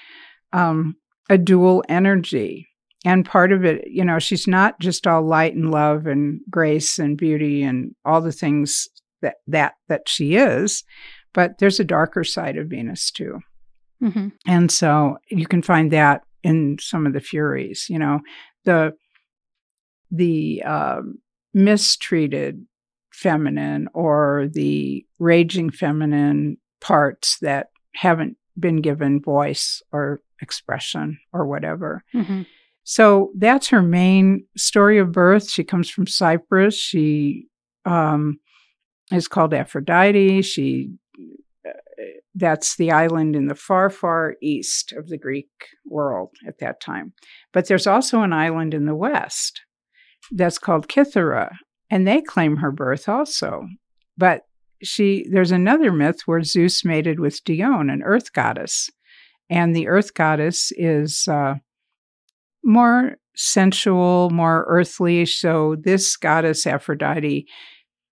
um, 0.54 0.96
a 1.30 1.38
dual 1.38 1.84
energy. 1.90 2.68
And 3.06 3.26
part 3.26 3.52
of 3.52 3.64
it, 3.64 3.86
you 3.88 4.04
know, 4.04 4.20
she's 4.20 4.48
not 4.48 4.80
just 4.80 5.08
all 5.08 5.22
light 5.22 5.56
and 5.56 5.72
love 5.72 6.06
and 6.06 6.42
grace 6.50 7.00
and 7.00 7.18
beauty 7.18 7.64
and 7.64 7.96
all 8.04 8.20
the 8.20 8.32
things 8.32 8.88
that 9.22 9.36
that 9.48 9.74
that 9.88 10.08
she 10.08 10.36
is, 10.36 10.84
but 11.34 11.60
there's 11.60 11.80
a 11.80 11.86
darker 11.86 12.24
side 12.24 12.58
of 12.58 12.68
Venus 12.68 13.12
too. 13.12 13.40
Mm-hmm. 14.04 14.30
And 14.48 14.72
so 14.72 15.18
you 15.30 15.46
can 15.46 15.62
find 15.62 15.92
that 15.92 16.24
in 16.44 16.78
some 16.80 17.06
of 17.06 17.14
the 17.14 17.20
Furies, 17.20 17.88
you 17.90 18.00
know, 18.00 18.20
the 18.66 18.94
the 20.12 20.64
um, 20.64 21.20
mistreated 21.54 22.66
feminine 23.12 23.88
or 23.94 24.48
the 24.52 25.06
raging 25.18 25.70
feminine 25.70 26.58
parts 26.80 27.38
that 27.40 27.68
haven't 27.94 28.38
been 28.58 28.82
given 28.82 29.22
voice 29.22 29.82
or 29.92 30.22
expression 30.42 31.20
or 31.34 31.46
whatever. 31.46 32.04
Mm-hmm. 32.14 32.44
So 32.84 33.32
that's 33.38 33.70
her 33.70 33.82
main 33.82 34.46
story 34.58 34.98
of 34.98 35.12
birth. 35.12 35.50
She 35.50 35.64
comes 35.64 35.90
from 35.90 36.08
Cyprus. 36.08 36.76
She 36.76 37.48
um, 37.86 38.40
is 39.12 39.28
called 39.28 39.54
Aphrodite. 39.54 40.42
She 40.42 40.92
uh, 41.68 41.74
that's 42.36 42.78
the 42.78 42.92
island 42.92 43.36
in 43.36 43.48
the 43.48 43.56
far, 43.56 43.90
far 43.90 44.36
east 44.42 44.94
of 44.94 45.10
the 45.10 45.18
Greek 45.18 45.50
world 45.86 46.32
at 46.48 46.60
that 46.60 46.80
time. 46.80 47.14
But 47.52 47.68
there's 47.68 47.88
also 47.88 48.22
an 48.22 48.34
island 48.34 48.74
in 48.74 48.86
the 48.86 48.96
west 48.96 49.62
that's 50.32 50.60
called 50.60 50.88
Kythera, 50.88 51.52
and 51.90 52.08
they 52.08 52.22
claim 52.22 52.58
her 52.58 52.72
birth 52.72 53.10
also. 53.10 53.68
But 54.18 54.44
she 54.82 55.26
there's 55.32 55.52
another 55.52 55.92
myth 55.92 56.22
where 56.26 56.44
Zeus 56.44 56.86
mated 56.86 57.20
with 57.20 57.44
Dione, 57.44 57.92
an 57.92 58.04
earth 58.04 58.34
goddess, 58.34 58.90
and 59.50 59.76
the 59.76 59.88
earth 59.88 60.14
goddess 60.14 60.72
is 60.76 61.28
uh, 61.28 61.56
more 62.64 63.16
sensual, 63.36 64.30
more 64.30 64.66
earthly. 64.68 65.26
So 65.26 65.76
this 65.82 66.16
goddess 66.18 66.68
Aphrodite 66.68 67.48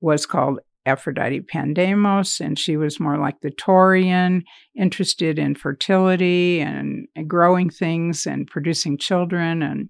was 0.02 0.26
called 0.26 0.60
Aphrodite 0.86 1.42
Pandemos, 1.42 2.40
and 2.40 2.58
she 2.58 2.78
was 2.78 3.00
more 3.00 3.18
like 3.18 3.42
the 3.42 3.52
Taurian, 3.52 4.44
interested 4.76 5.38
in 5.38 5.54
fertility 5.56 6.62
and 6.62 7.08
growing 7.28 7.70
things 7.70 8.26
and 8.26 8.48
producing 8.48 8.98
children 8.98 9.62
and 9.62 9.90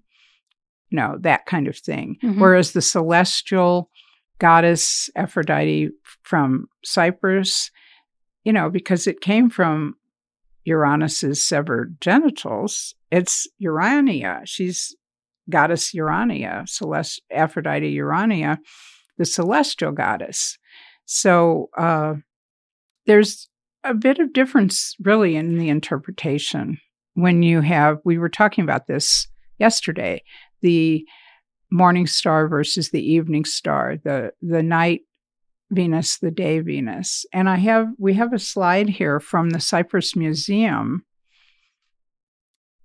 you 0.90 0.96
know 0.96 1.16
that 1.20 1.46
kind 1.46 1.68
of 1.68 1.76
thing. 1.76 2.16
Mhm. 2.22 2.38
Whereas 2.38 2.72
the 2.72 2.82
celestial 2.82 3.90
goddess 4.38 5.10
Aphrodite 5.16 5.90
from 6.22 6.66
Cyprus, 6.84 7.70
you 8.44 8.52
know, 8.52 8.70
because 8.70 9.06
it 9.06 9.20
came 9.20 9.50
from 9.50 9.94
Uranus's 10.64 11.42
severed 11.42 12.00
genitals, 12.00 12.94
it's 13.10 13.46
Urania. 13.58 14.42
She's 14.44 14.94
goddess 15.50 15.94
Urania, 15.94 16.64
Celest- 16.66 17.20
Aphrodite 17.32 17.88
Urania, 17.88 18.58
the 19.16 19.24
celestial 19.24 19.92
goddess. 19.92 20.58
So 21.06 21.70
uh, 21.76 22.14
there's 23.06 23.48
a 23.82 23.94
bit 23.94 24.18
of 24.18 24.32
difference 24.34 24.94
really 25.00 25.36
in 25.36 25.56
the 25.56 25.70
interpretation 25.70 26.78
when 27.14 27.42
you 27.42 27.62
have, 27.62 27.98
we 28.04 28.18
were 28.18 28.28
talking 28.28 28.62
about 28.62 28.86
this 28.86 29.26
yesterday, 29.58 30.22
the 30.62 31.06
morning 31.70 32.06
star 32.06 32.48
versus 32.48 32.90
the 32.90 33.02
evening 33.02 33.44
star, 33.44 33.96
the, 34.02 34.32
the 34.40 34.62
night 34.62 35.02
Venus, 35.70 36.18
the 36.18 36.30
day 36.30 36.60
Venus. 36.60 37.26
And 37.32 37.48
I 37.48 37.56
have, 37.56 37.88
we 37.98 38.14
have 38.14 38.32
a 38.32 38.38
slide 38.38 38.88
here 38.88 39.20
from 39.20 39.50
the 39.50 39.60
Cyprus 39.60 40.16
Museum. 40.16 41.04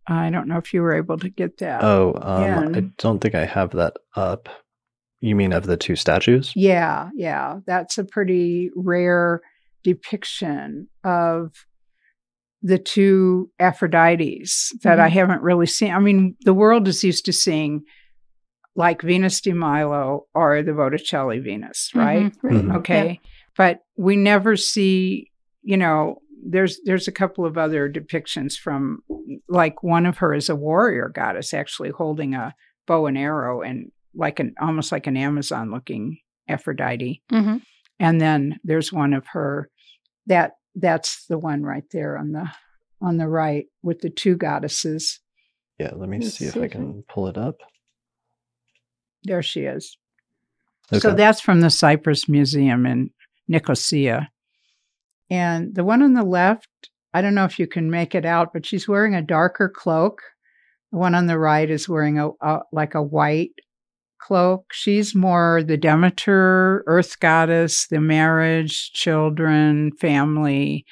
I 0.06 0.30
don't 0.30 0.50
know 0.50 0.58
if 0.58 0.74
you 0.74 0.82
were 0.82 0.94
able 0.94 1.18
to 1.20 1.30
get 1.30 1.60
that. 1.60 1.82
Oh, 1.82 2.14
um, 2.22 2.76
I 2.76 2.82
don't 2.98 3.20
think 3.20 3.36
I 3.36 3.46
have 3.46 3.72
that 3.72 3.96
up. 4.16 4.50
You 5.22 5.36
mean 5.36 5.54
of 5.54 5.66
the 5.66 5.78
two 5.78 5.96
statues? 5.96 6.52
Yeah, 6.54 7.10
yeah. 7.16 7.60
That's 7.66 7.98
a 7.98 8.04
pretty 8.04 8.70
rare 8.76 9.42
depiction 9.82 10.90
of 11.06 11.54
the 12.64 12.80
two 12.80 13.52
Aphrodites 13.60 14.72
that 14.84 15.00
I 15.00 15.10
haven't 15.10 15.42
really 15.42 15.66
seen. 15.66 15.92
I 15.92 16.00
mean, 16.00 16.36
the 16.46 16.54
world 16.54 16.88
is 16.88 17.04
used 17.04 17.26
to 17.26 17.34
seeing 17.34 17.84
like 18.76 19.02
Venus 19.02 19.42
de 19.42 19.54
Milo 19.54 20.26
or 20.34 20.64
the 20.64 20.74
Botticelli 20.74 21.40
Venus, 21.40 21.92
right? 21.94 22.32
Mhm, 22.32 22.44
right. 22.44 22.54
Mhm. 22.54 22.76
Okay. 22.78 23.20
But 23.56 23.82
we 23.98 24.16
never 24.16 24.56
see, 24.56 25.30
you 25.62 25.78
know, 25.78 26.22
there's 26.46 26.80
there's 26.86 27.08
a 27.08 27.12
couple 27.12 27.46
of 27.46 27.58
other 27.58 27.90
depictions 27.90 28.54
from 28.58 29.00
like 29.48 29.84
one 29.84 30.06
of 30.06 30.18
her 30.18 30.34
is 30.34 30.50
a 30.50 30.56
warrior 30.56 31.10
goddess 31.14 31.54
actually 31.54 31.90
holding 31.90 32.34
a 32.34 32.56
bow 32.88 33.06
and 33.06 33.18
arrow 33.18 33.62
and 33.62 33.92
like 34.16 34.40
an 34.40 34.54
almost 34.60 34.92
like 34.92 35.08
an 35.08 35.18
Amazon 35.18 35.70
looking 35.72 36.18
Aphrodite. 36.50 37.22
hmm 37.30 37.58
And 38.00 38.20
then 38.20 38.60
there's 38.64 38.92
one 38.92 39.14
of 39.14 39.28
her 39.28 39.70
that 40.28 40.54
that's 40.76 41.26
the 41.28 41.38
one 41.38 41.64
right 41.64 41.84
there 41.92 42.18
on 42.18 42.32
the 42.32 42.50
on 43.02 43.18
the 43.18 43.28
right 43.28 43.66
with 43.82 44.00
the 44.02 44.10
two 44.10 44.36
goddesses. 44.36 45.20
Yeah, 45.80 45.92
let 45.96 46.08
me 46.10 46.20
Let's 46.20 46.38
see 46.38 46.46
if 46.46 46.54
see 46.54 46.62
I 46.62 46.64
if 46.64 46.72
I- 46.72 46.74
can 46.76 47.04
pull 47.10 47.28
it 47.28 47.38
up. 47.38 47.58
There 49.24 49.42
she 49.42 49.62
is. 49.62 49.98
Okay. 50.92 51.00
So 51.00 51.14
that's 51.14 51.40
from 51.42 51.62
the 51.62 51.70
Cyprus 51.70 52.28
Museum 52.28 52.86
in 52.86 53.10
Nicosia. 53.48 54.30
And 55.30 55.74
the 55.74 55.84
one 55.84 56.02
on 56.04 56.14
the 56.14 56.24
left, 56.24 56.68
I 57.14 57.22
don't 57.22 57.34
know 57.36 57.46
if 57.46 57.58
you 57.58 57.68
can 57.68 57.90
make 57.90 58.16
it 58.16 58.26
out, 58.26 58.52
but 58.54 58.66
she's 58.66 58.88
wearing 58.88 59.16
a 59.16 59.22
darker 59.22 59.70
cloak. 59.70 60.22
The 60.92 60.98
one 60.98 61.16
on 61.16 61.26
the 61.28 61.40
right 61.40 61.70
is 61.70 61.88
wearing 61.90 62.20
a, 62.20 62.30
a 62.42 62.60
like 62.72 62.96
a 62.96 63.02
white 63.02 63.54
cloak. 64.24 64.66
She's 64.72 65.14
more 65.14 65.62
the 65.64 65.78
Demeter, 65.78 66.84
earth 66.88 67.20
goddess, 67.20 67.88
the 67.88 68.00
marriage, 68.00 68.92
children, 68.94 69.92
family, 70.00 70.86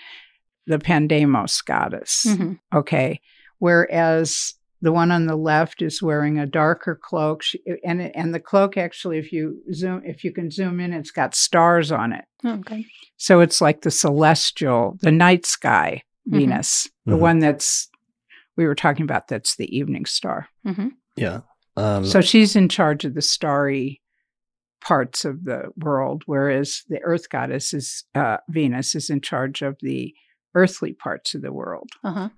the 0.67 0.77
Pandemos 0.79 1.63
goddess. 1.65 2.23
hmm 2.27 2.53
Okay. 2.73 3.19
Whereas 3.59 4.53
the 4.81 4.91
one 4.91 5.11
on 5.11 5.27
the 5.27 5.35
left 5.35 5.81
is 5.81 6.01
wearing 6.01 6.39
a 6.39 6.45
darker 6.47 6.99
cloak, 7.01 7.43
she, 7.43 7.59
and 7.85 8.01
and 8.15 8.33
the 8.33 8.39
cloak 8.39 8.77
actually, 8.77 9.19
if 9.19 9.31
you 9.31 9.61
zoom, 9.71 10.01
if 10.03 10.23
you 10.23 10.31
can 10.33 10.49
zoom 10.49 10.79
in, 10.79 10.91
it's 10.93 11.11
got 11.11 11.35
stars 11.35 11.91
on 11.91 12.11
it. 12.13 12.25
Okay. 12.43 12.85
So 13.17 13.39
it's 13.41 13.61
like 13.61 13.81
the 13.81 13.91
celestial, 13.91 14.97
the 15.01 15.11
night 15.11 15.45
sky 15.45 16.01
Mhm. 16.27 16.37
Venus, 16.37 16.89
the 17.05 17.15
Mhm. 17.15 17.19
one 17.19 17.39
that's 17.39 17.89
we 18.57 18.65
were 18.65 18.75
talking 18.75 19.03
about. 19.03 19.27
That's 19.27 19.55
the 19.55 19.69
evening 19.77 20.05
star. 20.05 20.47
hmm 20.65 20.89
yeah. 21.15 21.41
Um, 21.77 22.05
So 22.05 22.21
she's 22.21 22.55
in 22.55 22.69
charge 22.69 23.05
of 23.05 23.13
the 23.13 23.21
starry 23.21 24.01
parts 24.81 25.25
of 25.25 25.45
the 25.45 25.71
world, 25.77 26.23
whereas 26.25 26.83
the 26.89 27.01
Earth 27.01 27.29
goddess 27.29 27.73
is 27.73 28.03
uh, 28.15 28.37
Venus 28.49 28.95
is 28.95 29.09
in 29.09 29.21
charge 29.21 29.61
of 29.61 29.77
the 29.81 30.13
earthly 30.55 30.93
parts 30.93 31.33
of 31.33 31.41
the 31.41 31.53
world. 31.53 31.89
Uh 32.03 32.11
huh. 32.11 32.29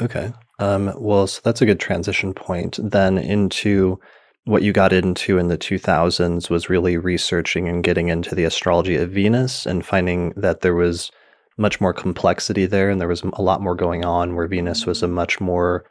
Okay. 0.00 0.32
Um, 0.58 0.92
well, 0.96 1.26
so 1.26 1.40
that's 1.44 1.62
a 1.62 1.66
good 1.66 1.80
transition 1.80 2.32
point 2.32 2.78
then 2.82 3.18
into 3.18 3.98
what 4.44 4.62
you 4.62 4.72
got 4.72 4.92
into 4.92 5.36
in 5.38 5.48
the 5.48 5.58
2000s 5.58 6.48
was 6.48 6.70
really 6.70 6.96
researching 6.96 7.68
and 7.68 7.84
getting 7.84 8.08
into 8.08 8.34
the 8.34 8.44
astrology 8.44 8.96
of 8.96 9.10
Venus 9.10 9.66
and 9.66 9.84
finding 9.84 10.32
that 10.36 10.62
there 10.62 10.74
was 10.74 11.10
much 11.58 11.80
more 11.80 11.92
complexity 11.92 12.64
there 12.64 12.88
and 12.88 13.00
there 13.00 13.08
was 13.08 13.22
a 13.34 13.42
lot 13.42 13.60
more 13.60 13.74
going 13.74 14.04
on 14.04 14.34
where 14.36 14.46
Venus 14.46 14.86
was 14.86 15.02
a 15.02 15.08
much 15.08 15.40
more 15.40 15.84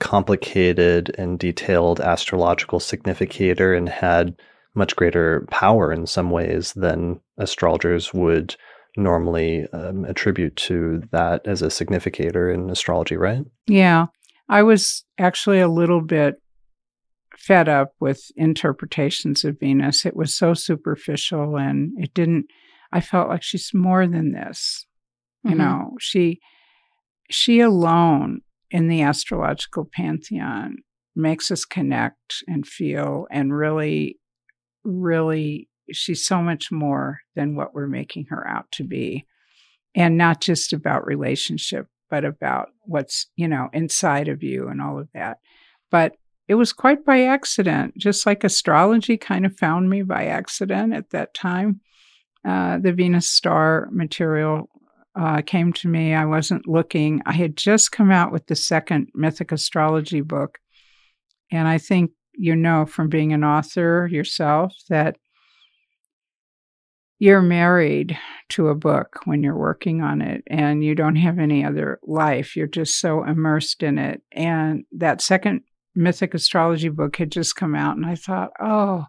complicated 0.00 1.14
and 1.18 1.38
detailed 1.38 2.00
astrological 2.00 2.80
significator 2.80 3.74
and 3.74 3.88
had 3.88 4.34
much 4.74 4.96
greater 4.96 5.46
power 5.50 5.92
in 5.92 6.06
some 6.06 6.30
ways 6.30 6.72
than 6.74 7.20
astrologers 7.38 8.12
would 8.14 8.56
normally 8.96 9.66
um, 9.72 10.04
attribute 10.04 10.54
to 10.56 11.02
that 11.12 11.46
as 11.46 11.62
a 11.62 11.70
significator 11.70 12.50
in 12.50 12.70
astrology, 12.70 13.16
right? 13.16 13.44
Yeah, 13.66 14.06
I 14.48 14.62
was 14.62 15.04
actually 15.18 15.60
a 15.60 15.68
little 15.68 16.00
bit 16.00 16.36
fed 17.38 17.68
up 17.68 17.92
with 18.00 18.30
interpretations 18.36 19.44
of 19.44 19.58
Venus. 19.58 20.04
It 20.06 20.14
was 20.16 20.34
so 20.34 20.54
superficial 20.54 21.56
and 21.56 21.92
it 21.98 22.12
didn't, 22.14 22.46
I 22.92 23.00
felt 23.00 23.28
like 23.28 23.42
she's 23.42 23.72
more 23.74 24.06
than 24.06 24.32
this. 24.32 24.86
You 25.44 25.52
Mhm. 25.52 25.58
know, 25.58 25.96
she, 25.98 26.40
she 27.30 27.60
alone 27.60 28.42
in 28.72 28.88
the 28.88 29.02
astrological 29.02 29.84
pantheon 29.84 30.78
makes 31.14 31.50
us 31.50 31.64
connect 31.64 32.42
and 32.48 32.66
feel 32.66 33.26
and 33.30 33.54
really, 33.54 34.18
really, 34.82 35.68
she's 35.92 36.24
so 36.24 36.42
much 36.42 36.72
more 36.72 37.20
than 37.36 37.54
what 37.54 37.74
we're 37.74 37.86
making 37.86 38.24
her 38.30 38.48
out 38.48 38.64
to 38.72 38.82
be. 38.82 39.26
And 39.94 40.16
not 40.16 40.40
just 40.40 40.72
about 40.72 41.06
relationship, 41.06 41.86
but 42.08 42.24
about 42.24 42.70
what's, 42.84 43.26
you 43.36 43.46
know, 43.46 43.68
inside 43.74 44.28
of 44.28 44.42
you 44.42 44.68
and 44.68 44.80
all 44.80 44.98
of 44.98 45.08
that. 45.12 45.36
But 45.90 46.16
it 46.48 46.54
was 46.54 46.72
quite 46.72 47.04
by 47.04 47.24
accident, 47.24 47.98
just 47.98 48.24
like 48.24 48.42
astrology 48.42 49.18
kind 49.18 49.44
of 49.44 49.58
found 49.58 49.90
me 49.90 50.00
by 50.02 50.24
accident 50.24 50.94
at 50.94 51.10
that 51.10 51.34
time. 51.34 51.80
Uh, 52.42 52.78
the 52.78 52.92
Venus 52.92 53.28
star 53.28 53.88
material 53.92 54.70
uh, 55.14 55.42
came 55.42 55.72
to 55.74 55.88
me. 55.88 56.14
I 56.14 56.24
wasn't 56.24 56.66
looking. 56.66 57.22
I 57.26 57.32
had 57.32 57.56
just 57.56 57.92
come 57.92 58.10
out 58.10 58.32
with 58.32 58.46
the 58.46 58.56
second 58.56 59.08
mythic 59.14 59.52
astrology 59.52 60.20
book. 60.20 60.58
And 61.50 61.68
I 61.68 61.78
think 61.78 62.12
you 62.34 62.56
know 62.56 62.86
from 62.86 63.08
being 63.08 63.32
an 63.32 63.44
author 63.44 64.08
yourself 64.10 64.74
that 64.88 65.16
you're 67.18 67.42
married 67.42 68.18
to 68.48 68.68
a 68.68 68.74
book 68.74 69.20
when 69.26 69.42
you're 69.42 69.56
working 69.56 70.02
on 70.02 70.20
it 70.20 70.42
and 70.48 70.82
you 70.82 70.94
don't 70.94 71.16
have 71.16 71.38
any 71.38 71.64
other 71.64 72.00
life. 72.02 72.56
You're 72.56 72.66
just 72.66 72.98
so 72.98 73.22
immersed 73.22 73.82
in 73.82 73.98
it. 73.98 74.22
And 74.32 74.84
that 74.92 75.20
second 75.20 75.60
mythic 75.94 76.34
astrology 76.34 76.88
book 76.88 77.16
had 77.16 77.30
just 77.30 77.56
come 77.56 77.74
out, 77.74 77.96
and 77.96 78.06
I 78.06 78.14
thought, 78.14 78.50
oh, 78.60 79.04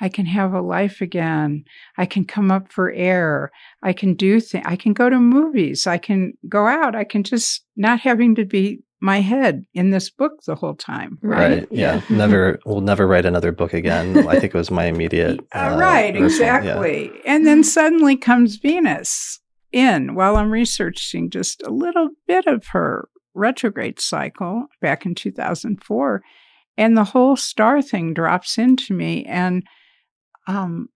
I 0.00 0.08
can 0.08 0.26
have 0.26 0.52
a 0.52 0.60
life 0.60 1.00
again. 1.00 1.64
I 1.96 2.06
can 2.06 2.24
come 2.24 2.50
up 2.50 2.72
for 2.72 2.90
air. 2.92 3.50
I 3.82 3.92
can 3.92 4.14
do 4.14 4.40
things. 4.40 4.64
I 4.66 4.76
can 4.76 4.92
go 4.92 5.08
to 5.08 5.18
movies. 5.18 5.86
I 5.86 5.98
can 5.98 6.34
go 6.48 6.66
out. 6.66 6.94
I 6.94 7.04
can 7.04 7.22
just 7.22 7.64
not 7.76 8.00
having 8.00 8.34
to 8.34 8.44
be 8.44 8.82
my 9.00 9.20
head 9.20 9.64
in 9.74 9.90
this 9.90 10.10
book 10.10 10.32
the 10.46 10.54
whole 10.54 10.74
time. 10.74 11.18
Right. 11.22 11.58
right. 11.58 11.68
Yeah. 11.70 12.00
never, 12.08 12.58
we'll 12.64 12.80
never 12.80 13.06
write 13.06 13.26
another 13.26 13.52
book 13.52 13.72
again. 13.72 14.26
I 14.26 14.38
think 14.38 14.54
it 14.54 14.58
was 14.58 14.70
my 14.70 14.86
immediate. 14.86 15.40
Uh, 15.52 15.76
right. 15.78 16.14
Exactly. 16.14 17.10
Yeah. 17.14 17.20
And 17.24 17.46
then 17.46 17.64
suddenly 17.64 18.16
comes 18.16 18.56
Venus 18.56 19.40
in 19.72 20.14
while 20.14 20.36
I'm 20.36 20.50
researching 20.50 21.30
just 21.30 21.62
a 21.62 21.70
little 21.70 22.10
bit 22.26 22.46
of 22.46 22.66
her 22.68 23.08
retrograde 23.34 24.00
cycle 24.00 24.66
back 24.82 25.06
in 25.06 25.14
2004. 25.14 26.22
And 26.76 26.96
the 26.96 27.04
whole 27.04 27.36
star 27.36 27.80
thing 27.80 28.12
drops 28.12 28.58
into 28.58 28.92
me. 28.92 29.24
And 29.24 29.62
um, 30.46 30.88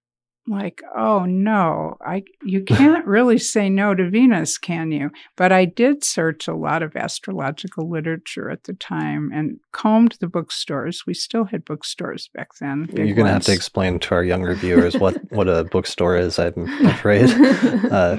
like, 0.47 0.83
oh 0.97 1.27
no, 1.27 1.97
I 2.05 2.25
you 2.43 2.65
can't 2.65 3.07
really 3.07 3.39
say 3.39 3.69
no 3.69 3.95
to 3.95 4.11
Venus, 4.11 4.59
can 4.59 4.91
you? 4.91 5.11
But 5.37 5.53
I 5.53 5.65
did 5.65 6.03
search 6.03 6.49
a 6.49 6.55
lot 6.55 6.83
of 6.83 6.97
astrological 6.97 7.89
literature 7.89 8.51
at 8.51 8.65
the 8.65 8.73
time 8.73 9.31
and 9.33 9.61
combed 9.73 10.17
the 10.21 10.27
bookstores. 10.27 11.05
We 11.07 11.15
still 11.15 11.45
had 11.45 11.65
bookstores 11.65 12.29
back 12.35 12.49
then. 12.61 12.89
You're 12.93 13.15
going 13.15 13.27
to 13.27 13.33
have 13.33 13.45
to 13.45 13.53
explain 13.53 14.01
to 14.01 14.15
our 14.15 14.25
younger 14.25 14.55
viewers 14.55 14.97
what 14.97 15.21
what 15.31 15.49
a 15.49 15.65
bookstore 15.65 16.17
is. 16.17 16.39
I'm 16.39 16.67
afraid. 16.87 17.31
Uh, 17.91 18.17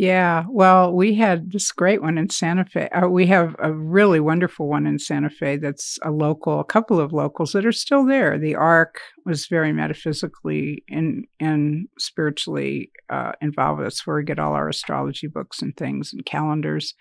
yeah, 0.00 0.46
well, 0.48 0.94
we 0.94 1.14
had 1.14 1.52
this 1.52 1.70
great 1.72 2.00
one 2.00 2.16
in 2.16 2.30
Santa 2.30 2.64
Fe. 2.64 2.88
Uh, 2.88 3.06
we 3.08 3.26
have 3.26 3.54
a 3.58 3.70
really 3.70 4.18
wonderful 4.18 4.66
one 4.66 4.86
in 4.86 4.98
Santa 4.98 5.28
Fe 5.28 5.58
that's 5.58 5.98
a 6.02 6.10
local, 6.10 6.58
a 6.58 6.64
couple 6.64 6.98
of 6.98 7.12
locals 7.12 7.52
that 7.52 7.66
are 7.66 7.70
still 7.72 8.06
there. 8.06 8.38
The 8.38 8.54
Ark 8.54 9.02
was 9.26 9.46
very 9.46 9.74
metaphysically 9.74 10.84
and 10.88 11.26
and 11.38 11.86
spiritually 11.98 12.92
uh, 13.10 13.32
involved. 13.42 13.82
That's 13.82 14.06
where 14.06 14.16
we 14.16 14.24
get 14.24 14.38
all 14.38 14.54
our 14.54 14.70
astrology 14.70 15.26
books 15.26 15.60
and 15.60 15.76
things 15.76 16.14
and 16.14 16.24
calendars. 16.24 16.94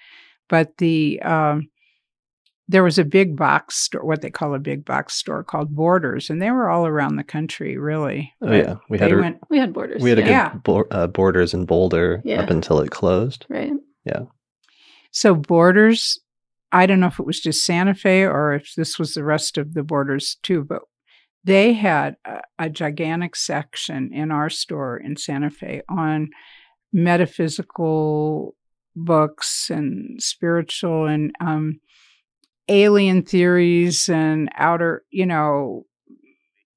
But 0.49 0.75
the 0.77 1.21
um, 1.21 1.69
there 2.69 2.83
was 2.83 2.99
a 2.99 3.03
big 3.03 3.35
box 3.35 3.77
store, 3.77 4.05
what 4.05 4.21
they 4.21 4.29
call 4.29 4.53
a 4.53 4.59
big 4.59 4.85
box 4.85 5.15
store 5.15 5.43
called 5.43 5.75
Borders, 5.75 6.29
and 6.29 6.39
they 6.39 6.51
were 6.51 6.69
all 6.69 6.85
around 6.85 7.15
the 7.15 7.23
country, 7.23 7.77
really. 7.77 8.31
Oh 8.43 8.53
yeah, 8.53 8.75
we 8.89 8.99
had 8.99 9.11
a, 9.11 9.17
went, 9.17 9.39
we 9.49 9.57
had 9.57 9.73
Borders. 9.73 10.03
We 10.03 10.11
had 10.11 10.19
yeah. 10.19 10.49
a 10.49 10.53
good 10.53 10.63
bo- 10.63 10.87
uh, 10.91 11.07
Borders 11.07 11.55
in 11.55 11.65
Boulder 11.65 12.21
yeah. 12.23 12.41
up 12.41 12.51
until 12.51 12.79
it 12.79 12.91
closed. 12.91 13.47
Right. 13.49 13.71
Yeah. 14.05 14.25
So 15.09 15.33
Borders, 15.33 16.19
I 16.71 16.85
don't 16.85 16.99
know 16.99 17.07
if 17.07 17.19
it 17.19 17.25
was 17.25 17.39
just 17.39 17.65
Santa 17.65 17.95
Fe 17.95 18.23
or 18.23 18.53
if 18.53 18.75
this 18.77 18.99
was 18.99 19.15
the 19.15 19.23
rest 19.23 19.57
of 19.57 19.73
the 19.73 19.83
Borders 19.83 20.37
too, 20.43 20.63
but 20.63 20.83
they 21.43 21.73
had 21.73 22.17
a, 22.23 22.41
a 22.59 22.69
gigantic 22.69 23.35
section 23.35 24.13
in 24.13 24.29
our 24.29 24.51
store 24.51 24.95
in 24.95 25.17
Santa 25.17 25.49
Fe 25.49 25.81
on 25.89 26.29
metaphysical 26.93 28.55
books 28.95 29.71
and 29.71 30.21
spiritual 30.21 31.07
and 31.07 31.31
um, 31.39 31.79
alien 32.69 33.23
theories 33.23 34.07
and 34.07 34.49
outer, 34.55 35.03
you 35.09 35.25
know, 35.25 35.85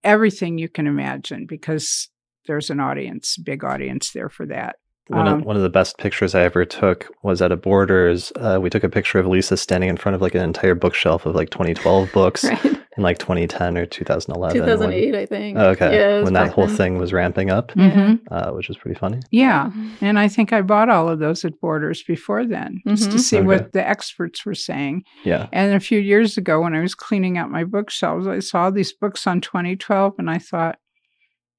everything 0.03 0.59
you 0.59 0.68
can 0.68 0.86
imagine 0.86 1.47
because 1.47 2.09
there's 2.47 2.70
an 2.70 2.80
audience, 2.80 3.36
big 3.36 3.64
audience 3.64 4.12
there 4.12 4.28
for 4.28 4.47
that. 4.47 4.76
One, 5.09 5.28
um, 5.28 5.40
of, 5.40 5.47
one 5.47 5.57
of 5.57 5.62
the 5.62 5.68
best 5.68 5.99
pictures 5.99 6.34
I 6.34 6.43
ever 6.43 6.64
took 6.64 7.09
was 7.22 7.43
at 7.43 7.53
a 7.53 7.57
Borders. 7.57 8.32
Uh, 8.36 8.59
we 8.61 8.70
took 8.70 8.84
a 8.84 8.88
picture 8.88 9.18
of 9.18 9.26
Lisa 9.26 9.57
standing 9.57 9.90
in 9.90 9.97
front 9.97 10.14
of 10.14 10.22
like 10.22 10.34
an 10.34 10.43
entire 10.43 10.74
bookshelf 10.74 11.26
of 11.26 11.34
like 11.34 11.51
2012 11.51 12.11
books 12.12 12.45
right. 12.64 12.82
In 12.97 13.03
like 13.03 13.18
2010 13.18 13.78
or 13.78 13.86
2011. 13.86 14.61
2008, 14.61 15.12
when, 15.12 15.20
I 15.20 15.26
think. 15.26 15.59
Oh, 15.59 15.70
okay. 15.70 15.97
Yeah, 15.97 16.22
when 16.22 16.34
that 16.34 16.53
whole 16.53 16.66
then. 16.66 16.76
thing 16.76 16.99
was 16.99 17.12
ramping 17.12 17.51
up, 17.51 17.72
mm-hmm. 17.72 18.16
uh, 18.30 18.53
which 18.53 18.68
was 18.68 18.76
pretty 18.76 18.99
funny. 18.99 19.20
Yeah. 19.30 19.66
Mm-hmm. 19.66 20.05
And 20.05 20.18
I 20.18 20.28
think 20.28 20.53
I 20.53 20.61
bought 20.61 20.90
all 20.90 21.09
of 21.09 21.18
those 21.18 21.45
at 21.45 21.59
Borders 21.61 22.03
before 22.03 22.45
then 22.45 22.82
just 22.86 23.05
mm-hmm. 23.05 23.12
to 23.12 23.18
see 23.18 23.38
okay. 23.38 23.47
what 23.47 23.72
the 23.72 23.86
experts 23.86 24.45
were 24.45 24.55
saying. 24.55 25.05
Yeah. 25.24 25.49
And 25.53 25.74
a 25.74 25.80
few 25.80 25.99
years 25.99 26.36
ago, 26.36 26.61
when 26.61 26.74
I 26.74 26.80
was 26.80 26.95
cleaning 26.95 27.38
out 27.38 27.51
my 27.51 27.64
bookshelves, 27.64 28.26
I 28.26 28.40
saw 28.40 28.70
these 28.70 28.93
books 28.93 29.26
on 29.26 29.40
2012 29.40 30.14
and 30.18 30.28
I 30.28 30.38
thought, 30.38 30.78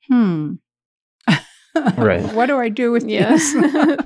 hmm 0.07 0.53
right. 1.97 2.21
what 2.34 2.47
do 2.47 2.59
I 2.59 2.69
do 2.69 2.91
with 2.91 3.07
yes. 3.07 3.53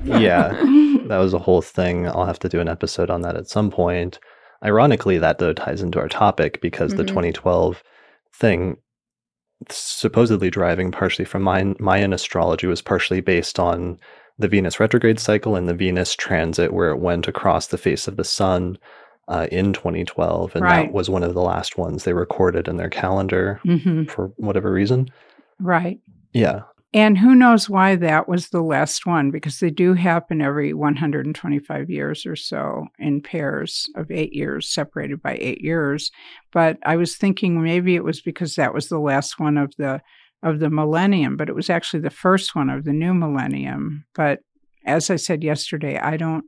yeah. 0.03 0.53
That 1.07 1.19
was 1.19 1.33
a 1.33 1.39
whole 1.39 1.61
thing. 1.61 2.05
I'll 2.05 2.25
have 2.25 2.39
to 2.39 2.49
do 2.49 2.59
an 2.59 2.67
episode 2.67 3.09
on 3.09 3.21
that 3.21 3.37
at 3.37 3.47
some 3.47 3.71
point. 3.71 4.19
Ironically, 4.63 5.17
that 5.17 5.37
though 5.37 5.53
ties 5.53 5.81
into 5.81 5.99
our 5.99 6.07
topic 6.07 6.61
because 6.61 6.91
mm-hmm. 6.91 6.97
the 6.97 7.05
2012 7.05 7.83
thing 8.33 8.77
supposedly 9.69 10.49
driving 10.49 10.91
partially 10.91 11.25
from 11.25 11.41
Mayan, 11.41 11.75
Mayan 11.79 12.13
astrology 12.13 12.67
was 12.67 12.81
partially 12.81 13.21
based 13.21 13.59
on 13.59 13.99
the 14.37 14.47
Venus 14.47 14.79
retrograde 14.79 15.19
cycle 15.19 15.55
and 15.55 15.67
the 15.67 15.73
Venus 15.73 16.15
transit 16.15 16.73
where 16.73 16.89
it 16.91 16.99
went 16.99 17.27
across 17.27 17.67
the 17.67 17.77
face 17.77 18.07
of 18.07 18.17
the 18.17 18.23
sun 18.23 18.77
uh, 19.27 19.47
in 19.51 19.73
2012 19.73 20.55
and 20.55 20.63
right. 20.63 20.85
that 20.85 20.93
was 20.93 21.09
one 21.09 21.23
of 21.23 21.33
the 21.33 21.41
last 21.41 21.77
ones 21.77 22.03
they 22.03 22.13
recorded 22.13 22.67
in 22.67 22.77
their 22.77 22.89
calendar 22.89 23.59
mm-hmm. 23.65 24.03
for 24.05 24.27
whatever 24.37 24.71
reason. 24.71 25.09
Right. 25.59 25.99
Yeah. 26.33 26.61
And 26.93 27.17
who 27.17 27.35
knows 27.35 27.69
why 27.69 27.97
that 27.97 28.29
was 28.29 28.49
the 28.49 28.61
last 28.61 29.05
one, 29.05 29.29
because 29.29 29.59
they 29.59 29.69
do 29.69 29.93
happen 29.93 30.41
every 30.41 30.73
125 30.73 31.89
years 31.89 32.25
or 32.25 32.35
so 32.35 32.85
in 32.97 33.21
pairs 33.21 33.89
of 33.95 34.09
eight 34.09 34.33
years, 34.33 34.69
separated 34.69 35.21
by 35.21 35.37
eight 35.39 35.61
years. 35.61 36.11
But 36.53 36.77
I 36.83 36.95
was 36.95 37.17
thinking 37.17 37.61
maybe 37.61 37.95
it 37.95 38.05
was 38.05 38.21
because 38.21 38.55
that 38.55 38.73
was 38.73 38.87
the 38.87 38.99
last 38.99 39.39
one 39.39 39.57
of 39.57 39.73
the 39.77 40.01
of 40.43 40.59
the 40.59 40.69
millennium, 40.69 41.35
but 41.35 41.49
it 41.49 41.55
was 41.55 41.69
actually 41.69 42.01
the 42.01 42.09
first 42.09 42.55
one 42.55 42.69
of 42.69 42.83
the 42.83 42.93
new 42.93 43.13
millennium. 43.13 44.05
But 44.13 44.39
as 44.85 45.09
I 45.09 45.15
said 45.15 45.43
yesterday, 45.43 45.97
I 45.97 46.15
don't 46.15 46.45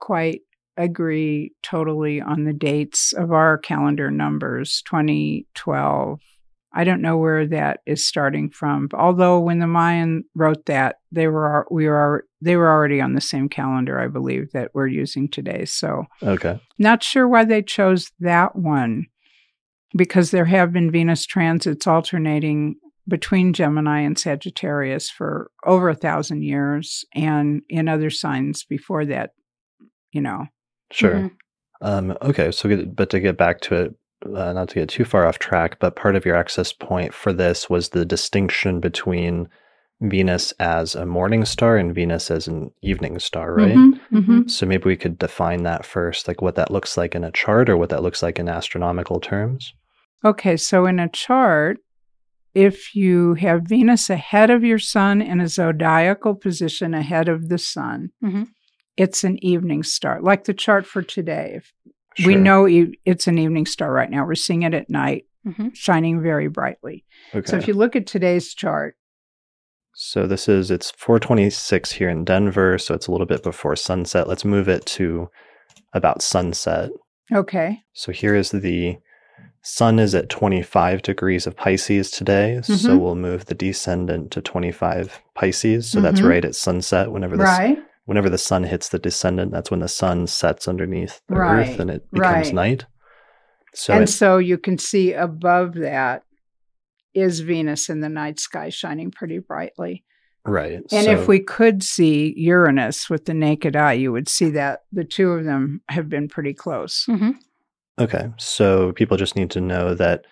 quite 0.00 0.42
agree 0.76 1.52
totally 1.62 2.20
on 2.20 2.44
the 2.44 2.52
dates 2.52 3.12
of 3.12 3.32
our 3.32 3.58
calendar 3.58 4.10
numbers 4.10 4.82
2012 4.86 6.20
I 6.74 6.84
don't 6.84 7.02
know 7.02 7.18
where 7.18 7.46
that 7.48 7.80
is 7.86 8.06
starting 8.06 8.50
from. 8.50 8.88
Although 8.94 9.40
when 9.40 9.58
the 9.58 9.66
Mayan 9.66 10.24
wrote 10.34 10.66
that, 10.66 10.96
they 11.10 11.28
were 11.28 11.66
we 11.70 11.88
were 11.88 12.26
they 12.40 12.56
were 12.56 12.70
already 12.70 13.00
on 13.00 13.14
the 13.14 13.20
same 13.20 13.48
calendar, 13.48 14.00
I 14.00 14.08
believe, 14.08 14.52
that 14.52 14.70
we're 14.74 14.86
using 14.86 15.28
today. 15.28 15.64
So 15.66 16.04
okay, 16.22 16.60
not 16.78 17.02
sure 17.02 17.28
why 17.28 17.44
they 17.44 17.62
chose 17.62 18.10
that 18.20 18.56
one, 18.56 19.06
because 19.96 20.30
there 20.30 20.46
have 20.46 20.72
been 20.72 20.90
Venus 20.90 21.26
transits 21.26 21.86
alternating 21.86 22.76
between 23.08 23.52
Gemini 23.52 24.00
and 24.00 24.18
Sagittarius 24.18 25.10
for 25.10 25.50
over 25.66 25.88
a 25.88 25.94
thousand 25.94 26.42
years, 26.42 27.04
and 27.14 27.62
in 27.68 27.88
other 27.88 28.10
signs 28.10 28.64
before 28.64 29.04
that, 29.06 29.30
you 30.12 30.20
know. 30.20 30.46
Sure. 30.90 31.14
Mm-hmm. 31.14 31.26
Um, 31.82 32.16
okay, 32.22 32.52
so 32.52 32.84
but 32.86 33.10
to 33.10 33.20
get 33.20 33.36
back 33.36 33.60
to 33.62 33.74
it 33.74 33.94
uh, 34.26 34.52
not 34.52 34.68
to 34.70 34.74
get 34.76 34.88
too 34.88 35.04
far 35.04 35.26
off 35.26 35.38
track, 35.38 35.78
but 35.78 35.96
part 35.96 36.16
of 36.16 36.24
your 36.24 36.36
access 36.36 36.72
point 36.72 37.14
for 37.14 37.32
this 37.32 37.68
was 37.68 37.90
the 37.90 38.04
distinction 38.04 38.80
between 38.80 39.48
Venus 40.00 40.52
as 40.58 40.94
a 40.94 41.06
morning 41.06 41.44
star 41.44 41.76
and 41.76 41.94
Venus 41.94 42.30
as 42.30 42.48
an 42.48 42.72
evening 42.82 43.18
star, 43.18 43.54
right? 43.54 43.76
Mm-hmm, 43.76 44.18
mm-hmm. 44.18 44.48
So 44.48 44.66
maybe 44.66 44.84
we 44.84 44.96
could 44.96 45.18
define 45.18 45.62
that 45.62 45.86
first, 45.86 46.26
like 46.26 46.42
what 46.42 46.56
that 46.56 46.72
looks 46.72 46.96
like 46.96 47.14
in 47.14 47.22
a 47.22 47.30
chart 47.30 47.70
or 47.70 47.76
what 47.76 47.90
that 47.90 48.02
looks 48.02 48.22
like 48.22 48.38
in 48.38 48.48
astronomical 48.48 49.20
terms. 49.20 49.72
Okay, 50.24 50.56
so 50.56 50.86
in 50.86 50.98
a 50.98 51.08
chart, 51.08 51.78
if 52.54 52.94
you 52.94 53.34
have 53.34 53.62
Venus 53.62 54.10
ahead 54.10 54.50
of 54.50 54.64
your 54.64 54.78
sun 54.78 55.22
in 55.22 55.40
a 55.40 55.48
zodiacal 55.48 56.34
position 56.34 56.94
ahead 56.94 57.28
of 57.28 57.48
the 57.48 57.58
sun, 57.58 58.10
mm-hmm. 58.22 58.44
it's 58.96 59.24
an 59.24 59.42
evening 59.44 59.82
star, 59.82 60.20
like 60.20 60.44
the 60.44 60.54
chart 60.54 60.84
for 60.84 61.02
today. 61.02 61.52
If 61.56 61.72
Sure. 62.16 62.26
We 62.26 62.34
know 62.34 62.66
it's 63.04 63.26
an 63.26 63.38
evening 63.38 63.66
star 63.66 63.92
right 63.92 64.10
now. 64.10 64.26
We're 64.26 64.34
seeing 64.34 64.62
it 64.62 64.74
at 64.74 64.90
night, 64.90 65.26
mm-hmm. 65.46 65.68
shining 65.72 66.20
very 66.20 66.48
brightly. 66.48 67.04
Okay. 67.34 67.48
So 67.48 67.56
if 67.56 67.66
you 67.66 67.74
look 67.74 67.96
at 67.96 68.06
today's 68.06 68.54
chart, 68.54 68.96
so 69.94 70.26
this 70.26 70.48
is 70.48 70.70
it's 70.70 70.90
426 70.92 71.92
here 71.92 72.08
in 72.08 72.24
Denver, 72.24 72.78
so 72.78 72.94
it's 72.94 73.06
a 73.06 73.12
little 73.12 73.26
bit 73.26 73.42
before 73.42 73.76
sunset. 73.76 74.26
Let's 74.26 74.44
move 74.44 74.68
it 74.68 74.86
to 74.86 75.28
about 75.92 76.22
sunset. 76.22 76.90
Okay. 77.32 77.80
So 77.92 78.10
here 78.12 78.34
is 78.34 78.50
the 78.50 78.96
sun 79.62 79.98
is 79.98 80.14
at 80.14 80.28
25 80.28 81.02
degrees 81.02 81.46
of 81.46 81.56
Pisces 81.56 82.10
today, 82.10 82.58
mm-hmm. 82.60 82.74
so 82.74 82.96
we'll 82.96 83.14
move 83.14 83.46
the 83.46 83.54
descendant 83.54 84.30
to 84.32 84.40
25 84.40 85.20
Pisces. 85.34 85.90
So 85.90 85.96
mm-hmm. 85.96 86.04
that's 86.04 86.22
right 86.22 86.44
at 86.44 86.54
sunset 86.54 87.10
whenever 87.12 87.36
this 87.36 87.44
right 87.44 87.78
whenever 88.04 88.28
the 88.28 88.38
sun 88.38 88.64
hits 88.64 88.88
the 88.88 88.98
descendant, 88.98 89.52
that's 89.52 89.70
when 89.70 89.80
the 89.80 89.88
sun 89.88 90.26
sets 90.26 90.68
underneath 90.68 91.20
the 91.28 91.36
right, 91.36 91.68
earth 91.68 91.80
and 91.80 91.90
it 91.90 92.10
becomes 92.10 92.46
right. 92.46 92.54
night. 92.54 92.86
So 93.74 93.94
and 93.94 94.04
it, 94.04 94.08
so 94.08 94.38
you 94.38 94.58
can 94.58 94.78
see 94.78 95.12
above 95.12 95.74
that 95.74 96.24
is 97.14 97.40
Venus 97.40 97.88
in 97.88 98.00
the 98.00 98.08
night 98.08 98.40
sky 98.40 98.68
shining 98.68 99.10
pretty 99.10 99.38
brightly. 99.38 100.04
Right. 100.44 100.80
And 100.90 101.04
so, 101.04 101.12
if 101.12 101.28
we 101.28 101.38
could 101.38 101.82
see 101.82 102.34
Uranus 102.36 103.08
with 103.08 103.26
the 103.26 103.34
naked 103.34 103.76
eye, 103.76 103.92
you 103.92 104.10
would 104.12 104.28
see 104.28 104.50
that 104.50 104.80
the 104.90 105.04
two 105.04 105.30
of 105.30 105.44
them 105.44 105.82
have 105.88 106.08
been 106.08 106.28
pretty 106.28 106.54
close. 106.54 107.04
hmm 107.04 107.32
Okay. 107.98 108.28
So 108.38 108.92
people 108.92 109.16
just 109.18 109.36
need 109.36 109.50
to 109.50 109.60
know 109.60 109.94
that 109.94 110.24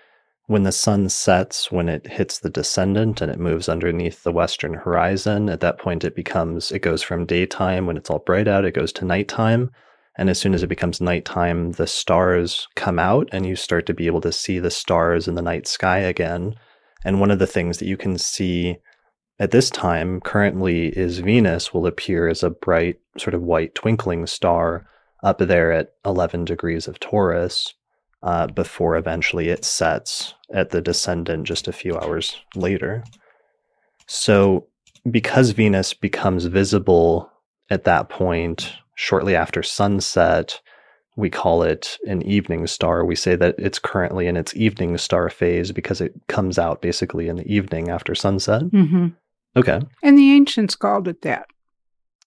when 0.51 0.64
the 0.64 0.72
sun 0.72 1.09
sets, 1.09 1.70
when 1.70 1.88
it 1.88 2.09
hits 2.09 2.40
the 2.40 2.51
descendant 2.51 3.20
and 3.20 3.30
it 3.30 3.38
moves 3.38 3.68
underneath 3.68 4.24
the 4.24 4.32
western 4.32 4.74
horizon, 4.74 5.48
at 5.48 5.61
that 5.61 5.78
point 5.78 6.03
it 6.03 6.16
becomes, 6.16 6.72
it 6.72 6.80
goes 6.80 7.05
from 7.05 7.24
daytime 7.24 7.86
when 7.86 7.96
it's 7.96 8.11
all 8.11 8.18
bright 8.18 8.48
out, 8.48 8.64
it 8.64 8.74
goes 8.74 8.92
to 8.92 9.05
nighttime. 9.05 9.70
And 10.18 10.28
as 10.28 10.40
soon 10.40 10.53
as 10.53 10.64
it 10.64 10.66
becomes 10.66 11.01
nighttime, 11.01 11.70
the 11.70 11.86
stars 11.86 12.66
come 12.74 12.98
out 12.98 13.28
and 13.30 13.46
you 13.46 13.55
start 13.55 13.86
to 13.86 13.94
be 13.94 14.09
able 14.09 14.20
to 14.22 14.32
see 14.32 14.59
the 14.59 14.72
stars 14.72 15.28
in 15.28 15.36
the 15.36 15.40
night 15.40 15.68
sky 15.68 15.98
again. 15.98 16.57
And 17.05 17.20
one 17.20 17.30
of 17.30 17.38
the 17.38 17.46
things 17.46 17.78
that 17.78 17.86
you 17.86 17.96
can 17.96 18.18
see 18.18 18.78
at 19.38 19.53
this 19.53 19.70
time 19.70 20.20
currently 20.20 20.88
is 20.88 21.20
Venus 21.20 21.72
will 21.72 21.86
appear 21.86 22.26
as 22.26 22.42
a 22.42 22.51
bright, 22.51 22.96
sort 23.16 23.34
of 23.34 23.42
white 23.42 23.76
twinkling 23.76 24.26
star 24.26 24.84
up 25.22 25.38
there 25.38 25.70
at 25.70 25.90
11 26.05 26.44
degrees 26.44 26.88
of 26.88 26.98
Taurus 26.98 27.72
uh, 28.23 28.47
before 28.49 28.97
eventually 28.97 29.49
it 29.49 29.64
sets 29.64 30.35
at 30.53 30.71
the 30.71 30.81
descendant 30.81 31.47
just 31.47 31.68
a 31.68 31.73
few 31.73 31.97
hours 31.99 32.37
later. 32.55 33.05
So, 34.07 34.66
because 35.11 35.51
Venus 35.51 35.95
becomes 35.95 36.45
visible 36.47 37.31
at 37.71 37.85
that 37.85 38.09
point 38.09 38.73
shortly 38.97 39.35
after 39.35 39.62
sunset, 39.62 40.61
we 41.16 41.31
call 41.31 41.62
it 41.62 41.99
an 42.07 42.23
evening 42.23 42.66
star. 42.66 43.05
We 43.05 43.14
say 43.14 43.37
that 43.37 43.55
it's 43.59 43.79
currently 43.79 44.27
in 44.27 44.37
its 44.37 44.55
evening 44.57 44.97
star 44.99 45.31
phase 45.31 45.73
because 45.73 46.01
it 46.01 46.14
comes 46.29 46.59
out 46.59 46.83
basically 46.83 47.29
in 47.29 47.37
the 47.37 47.53
evening 47.53 47.89
after 47.89 48.14
sunset. 48.14 48.62
hmm 48.62 49.09
Okay. 49.57 49.81
And 50.03 50.16
the 50.16 50.33
ancients 50.33 50.77
called 50.77 51.09
it 51.09 51.23
that. 51.23 51.47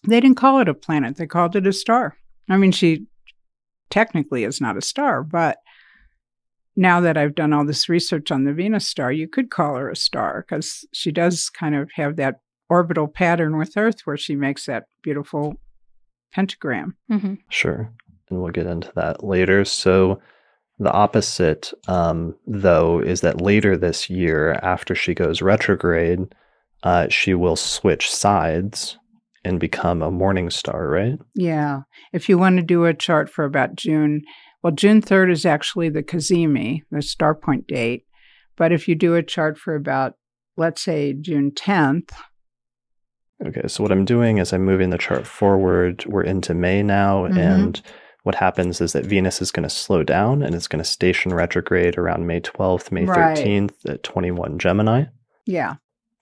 They 0.06 0.20
didn't 0.20 0.38
call 0.38 0.60
it 0.60 0.68
a 0.68 0.74
planet, 0.74 1.16
they 1.16 1.28
called 1.28 1.56
it 1.56 1.68
a 1.68 1.74
star. 1.74 2.18
I 2.50 2.58
mean, 2.58 2.72
she 2.72 3.08
technically 3.90 4.44
is 4.44 4.60
not 4.60 4.78
a 4.78 4.82
star, 4.82 5.24
but 5.24 5.58
now 6.76 7.00
that 7.02 7.18
I've 7.18 7.36
done 7.36 7.54
all 7.54 7.66
this 7.66 7.88
research 7.90 8.32
on 8.32 8.46
the 8.46 8.54
Venus 8.54 8.88
star, 8.88 9.12
you 9.12 9.28
could 9.28 9.50
call 9.50 9.76
her 9.76 9.90
a 9.90 9.96
star 9.96 10.46
because 10.48 10.86
she 10.94 11.12
does 11.12 11.50
kind 11.50 11.76
of 11.76 11.90
have 11.96 12.16
that 12.16 12.40
orbital 12.70 13.08
pattern 13.08 13.58
with 13.58 13.78
Earth 13.78 14.02
where 14.06 14.18
she 14.18 14.36
makes 14.36 14.66
that 14.66 14.86
beautiful 15.02 15.56
pentagram. 16.34 16.96
hmm 17.10 17.36
Sure. 17.50 17.92
And 18.30 18.42
we'll 18.42 18.52
get 18.52 18.66
into 18.66 18.92
that 18.96 19.24
later. 19.24 19.66
So, 19.66 20.20
the 20.80 20.92
opposite, 20.92 21.72
um, 21.88 22.36
though, 22.48 23.00
is 23.00 23.22
that 23.22 23.42
later 23.42 23.78
this 23.78 24.10
year, 24.10 24.54
after 24.64 24.96
she 24.96 25.14
goes 25.14 25.42
retrograde, 25.42 26.34
uh, 26.82 27.08
she 27.10 27.36
will 27.36 27.56
switch 27.56 28.12
sides 28.12 28.98
and 29.46 29.60
become 29.60 30.02
a 30.02 30.12
morning 30.12 30.50
star, 30.50 30.88
right? 30.88 31.20
Yeah. 31.36 31.82
If 32.12 32.28
you 32.28 32.38
want 32.38 32.58
to 32.58 32.64
do 32.64 32.86
a 32.86 32.94
chart 32.94 33.30
for 33.30 33.46
about 33.46 33.76
June, 33.76 34.22
well, 34.64 34.72
June 34.74 35.02
3rd 35.02 35.32
is 35.32 35.46
actually 35.46 35.90
the 35.90 36.04
cazimi, 36.04 36.82
the 36.90 37.02
star 37.02 37.36
point 37.36 37.68
date. 37.68 38.06
But 38.56 38.72
if 38.72 38.88
you 38.88 38.96
do 38.96 39.16
a 39.16 39.24
chart 39.24 39.58
for 39.58 39.76
about, 39.76 40.16
let's 40.58 40.82
say, 40.82 41.14
June 41.14 41.52
10th, 41.52 42.12
Okay, 43.46 43.68
so 43.68 43.84
what 43.84 43.92
I'm 43.92 44.06
doing 44.06 44.38
is 44.38 44.54
I'm 44.54 44.64
moving 44.64 44.90
the 44.90 44.98
chart 44.98 45.28
forward. 45.28 46.06
We're 46.06 46.24
into 46.24 46.54
May 46.54 46.82
now, 46.82 47.28
Mhm. 47.28 47.38
and 47.38 47.82
what 48.22 48.36
happens 48.36 48.80
is 48.80 48.94
that 48.94 49.06
Venus 49.06 49.42
is 49.42 49.52
going 49.52 49.64
to 49.64 49.70
slow 49.70 50.02
down 50.02 50.42
and 50.42 50.56
it's 50.56 50.68
going 50.70 50.82
to 50.82 50.90
station 50.90 51.34
retrograde 51.34 51.98
around 51.98 52.26
May 52.26 52.40
12th, 52.40 52.90
May 52.90 53.04
Right. 53.04 53.36
13th 53.38 53.86
at 53.86 54.02
21 54.04 54.60
Gemini. 54.60 55.06
yeah, 55.46 55.74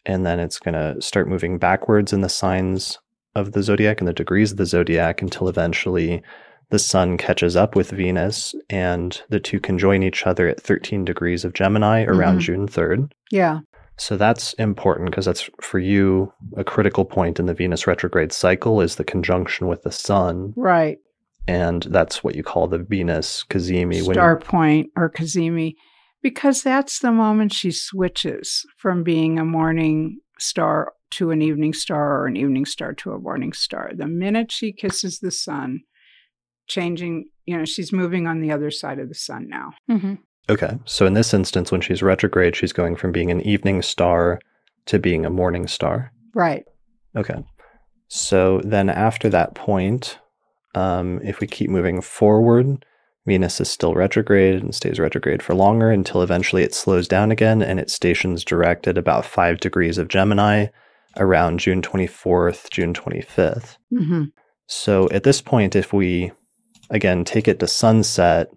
and 0.03 0.25
then 0.25 0.39
it's 0.39 0.57
going 0.57 0.73
to 0.73 0.99
start 0.99 1.27
moving 1.27 1.59
backwards 1.59 2.11
in 2.11 2.21
the 2.21 2.29
signs 2.29 2.97
of 3.35 3.51
the 3.51 3.61
zodiac 3.61 4.01
and 4.01 4.07
the 4.07 4.13
degrees 4.13 4.51
of 4.51 4.57
the 4.57 4.65
zodiac 4.65 5.21
until 5.21 5.47
eventually 5.47 6.23
the 6.71 6.79
sun 6.79 7.17
catches 7.17 7.55
up 7.55 7.75
with 7.75 7.91
Venus 7.91 8.55
and 8.69 9.21
the 9.29 9.39
two 9.39 9.59
can 9.59 9.77
join 9.77 10.01
each 10.03 10.25
other 10.25 10.47
at 10.47 10.59
13 10.61 11.05
degrees 11.05 11.45
of 11.45 11.53
Gemini 11.53 12.03
around 12.03 12.37
Mhm. 12.37 12.41
June 12.41 12.67
3rd. 12.67 13.11
yeah, 13.31 13.59
So 13.97 14.17
that's 14.17 14.53
important 14.53 15.11
because 15.11 15.25
that's 15.25 15.47
for 15.61 15.77
you 15.77 16.33
a 16.57 16.63
critical 16.63 17.05
point 17.05 17.39
in 17.39 17.45
the 17.45 17.53
Venus 17.53 17.85
retrograde 17.85 18.31
cycle 18.31 18.81
is 18.81 18.95
the 18.95 19.03
conjunction 19.03 19.67
with 19.67 19.83
the 19.83 19.91
sun 19.91 20.53
right. 20.55 20.97
and 21.47 21.83
that's 21.89 22.23
what 22.23 22.35
you 22.35 22.41
call 22.43 22.67
the 22.67 22.79
Venus 22.79 23.43
cazimi 23.49 24.01
when 24.05 24.15
Star 24.15 24.37
point 24.39 24.89
or 24.95 25.09
cazimi, 25.09 25.75
because 26.23 26.63
that's 26.63 26.99
the 26.99 27.11
moment 27.11 27.53
she 27.53 27.69
switches 27.71 28.65
from 28.77 29.03
being 29.03 29.37
a 29.37 29.45
morning 29.45 30.17
star 30.39 30.93
to 31.11 31.29
an 31.31 31.41
evening 31.41 31.73
star 31.73 32.19
or 32.21 32.25
an 32.27 32.37
evening 32.37 32.65
star 32.65 32.93
to 32.93 33.11
a 33.11 33.19
morning 33.19 33.51
star. 33.53 33.91
The 33.93 34.07
minute 34.07 34.51
she 34.51 34.71
kisses 34.71 35.19
the 35.19 35.29
sun, 35.31 35.81
changing, 36.71 37.25
you 37.45 37.57
know, 37.57 37.65
she's 37.65 37.91
moving 37.91 38.27
on 38.27 38.41
the 38.41 38.51
other 38.51 38.71
side 38.71 38.99
of 38.99 39.09
the 39.09 39.15
sun 39.15 39.47
now. 39.49 39.71
hmm 39.87 40.15
Okay. 40.49 40.79
So 40.85 41.05
in 41.05 41.13
this 41.13 41.33
instance, 41.33 41.71
when 41.71 41.81
she's 41.81 42.01
retrograde, 42.01 42.55
she's 42.55 42.73
going 42.73 42.95
from 42.95 43.11
being 43.11 43.29
an 43.29 43.41
evening 43.41 43.81
star 43.81 44.39
to 44.87 44.97
being 44.99 45.25
a 45.25 45.29
morning 45.29 45.67
star. 45.67 46.11
Right. 46.33 46.65
Okay. 47.15 47.43
So 48.07 48.59
then 48.63 48.89
after 48.89 49.29
that 49.29 49.53
point, 49.53 50.17
um, 50.73 51.21
if 51.23 51.39
we 51.39 51.47
keep 51.47 51.69
moving 51.69 52.01
forward, 52.01 52.83
Venus 53.27 53.61
is 53.61 53.69
still 53.69 53.93
retrograde 53.93 54.61
and 54.63 54.73
stays 54.73 54.99
retrograde 54.99 55.43
for 55.43 55.53
longer 55.53 55.91
until 55.91 56.23
eventually 56.23 56.63
it 56.63 56.73
slows 56.73 57.07
down 57.07 57.31
again 57.31 57.61
and 57.61 57.79
it 57.79 57.91
stations 57.91 58.43
direct 58.43 58.87
at 58.87 58.97
about 58.97 59.25
five 59.25 59.59
degrees 59.59 59.97
of 59.97 60.07
Gemini 60.07 60.67
around 61.17 61.59
June 61.59 61.81
24th, 61.81 62.69
June 62.71 62.93
25th. 62.93 63.77
hmm 63.95 64.23
So 64.67 65.07
at 65.11 65.23
this 65.23 65.41
point, 65.41 65.75
if 65.75 65.93
we 65.93 66.31
again 66.91 67.23
take 67.25 67.47
it 67.47 67.59
to 67.59 67.67
sunset, 67.67 68.49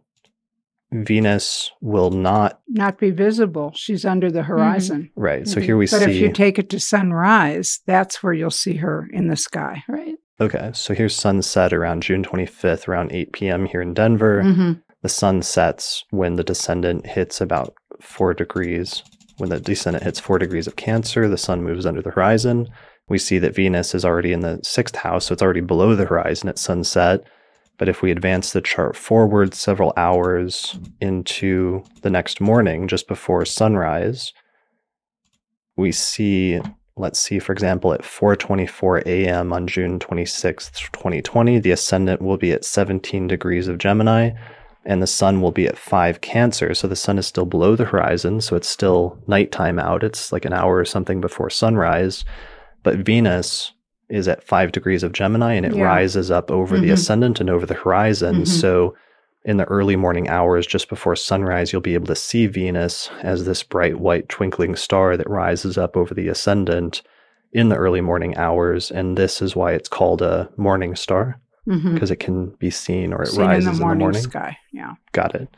Venus 0.92 1.72
will 1.80 2.10
not, 2.10 2.60
Not 2.68 2.98
be 2.98 3.10
visible. 3.10 3.72
She's 3.74 4.04
under 4.04 4.30
the 4.30 4.44
horizon. 4.44 5.10
right? 5.16 5.46
So 5.48 5.60
Mhm. 5.60 5.64
here 5.64 5.76
we 5.76 5.86
But 5.86 5.90
see. 5.90 5.98
But 5.98 6.08
if 6.10 6.20
you 6.20 6.32
take 6.32 6.58
it 6.58 6.70
to 6.70 6.78
sunrise, 6.78 7.80
that's 7.86 8.22
where 8.22 8.32
you'll 8.32 8.50
see 8.50 8.76
her 8.76 9.08
in 9.12 9.26
the 9.28 9.36
sky. 9.36 9.82
Right. 9.88 10.14
Okay, 10.40 10.70
so 10.72 10.94
here's 10.94 11.14
sunset 11.16 11.72
around 11.72 12.02
June 12.02 12.22
25th, 12.22 12.86
around 12.88 13.12
8 13.12 13.32
p.m. 13.32 13.66
here 13.66 13.80
in 13.80 13.94
Denver. 13.94 14.42
hmm 14.42 14.72
The 15.02 15.08
sun 15.08 15.42
sets 15.42 16.04
when 16.10 16.36
the 16.36 16.44
descendant 16.44 17.06
hits 17.06 17.40
about 17.40 17.74
four 18.00 18.32
degrees. 18.34 19.02
When 19.38 19.50
the 19.50 19.60
descendant 19.60 20.04
hits 20.04 20.20
four 20.20 20.38
degrees 20.38 20.66
of 20.68 20.76
Cancer, 20.76 21.28
the 21.28 21.36
sun 21.36 21.62
moves 21.64 21.86
under 21.86 22.02
the 22.02 22.10
horizon. 22.10 22.68
We 23.08 23.18
see 23.18 23.38
that 23.40 23.54
Venus 23.54 23.94
is 23.94 24.04
already 24.04 24.32
in 24.32 24.40
the 24.40 24.60
sixth 24.62 24.96
house, 24.96 25.26
so 25.26 25.32
it's 25.32 25.42
already 25.42 25.60
below 25.60 25.94
the 25.96 26.06
horizon 26.06 26.48
at 26.48 26.58
sunset. 26.58 27.20
But 27.76 27.88
if 27.88 28.02
we 28.02 28.10
advance 28.10 28.52
the 28.52 28.60
chart 28.60 28.96
forward 28.96 29.54
several 29.54 29.92
hours 29.96 30.78
into 31.00 31.82
the 32.02 32.10
next 32.10 32.40
morning, 32.40 32.86
just 32.86 33.08
before 33.08 33.44
sunrise, 33.44 34.32
we 35.76 35.90
see 35.92 36.60
let's 36.96 37.18
see 37.18 37.40
for 37.40 37.52
example 37.52 37.92
at 37.92 38.02
4:24 38.02 39.04
a.m. 39.06 39.52
on 39.52 39.66
June 39.66 39.98
26, 39.98 40.70
2020 40.92 41.58
the 41.58 41.72
ascendant 41.72 42.22
will 42.22 42.36
be 42.36 42.52
at 42.52 42.64
17 42.64 43.26
degrees 43.26 43.66
of 43.66 43.78
Gemini 43.78 44.30
and 44.84 45.02
the 45.02 45.06
sun 45.06 45.40
will 45.40 45.50
be 45.50 45.66
at 45.66 45.78
5 45.78 46.20
Cancer 46.20 46.74
so 46.74 46.86
the 46.86 46.94
sun 46.94 47.18
is 47.18 47.26
still 47.26 47.46
below 47.46 47.74
the 47.74 47.86
horizon 47.86 48.40
so 48.40 48.54
it's 48.54 48.68
still 48.68 49.18
nighttime 49.26 49.80
out 49.80 50.04
it's 50.04 50.30
like 50.30 50.44
an 50.44 50.52
hour 50.52 50.76
or 50.76 50.84
something 50.84 51.20
before 51.20 51.50
sunrise 51.50 52.24
but 52.84 52.98
Venus 52.98 53.72
is 54.08 54.28
at 54.28 54.42
5 54.44 54.72
degrees 54.72 55.02
of 55.02 55.12
Gemini 55.12 55.54
and 55.54 55.64
it 55.66 55.74
Yeah. 55.74 55.84
rises 55.84 56.30
up 56.30 56.50
over 56.50 56.78
the 56.78 56.88
Mhm. 56.90 56.92
ascendant 56.94 57.40
and 57.40 57.48
over 57.50 57.66
the 57.66 57.74
horizon 57.74 58.42
Mhm. 58.42 58.46
so 58.46 58.94
in 59.44 59.56
the 59.58 59.64
early 59.66 59.96
morning 59.96 60.28
hours 60.28 60.66
just 60.66 60.88
before 60.88 61.14
sunrise, 61.16 61.72
you'll 61.72 61.82
be 61.82 61.94
able 61.94 62.06
to 62.06 62.14
see 62.14 62.46
Venus 62.46 63.10
as 63.22 63.44
this 63.44 63.62
bright 63.62 63.98
white 64.00 64.28
twinkling 64.28 64.74
star 64.76 65.16
that 65.16 65.28
rises 65.28 65.76
up 65.76 65.96
over 65.96 66.14
the 66.14 66.28
ascendant 66.28 67.02
in 67.52 67.68
the 67.68 67.76
early 67.76 68.00
morning 68.00 68.36
hours. 68.36 68.90
And 68.90 69.16
this 69.18 69.42
is 69.42 69.54
why 69.54 69.72
it's 69.72 69.88
called 69.88 70.22
a 70.22 70.48
morning 70.56 70.96
star 70.96 71.40
because 71.66 72.10
it 72.10 72.16
can 72.20 72.50
be 72.58 72.68
seen 72.70 73.12
or 73.12 73.22
it 73.22 73.28
Seen 73.28 73.42
in 73.42 73.48
rises 73.48 73.78
the 73.78 73.84
morning, 73.84 74.12
sky. 74.14 74.56
Yeah. 74.72 74.94
Got 75.12 75.34
it. 75.34 75.48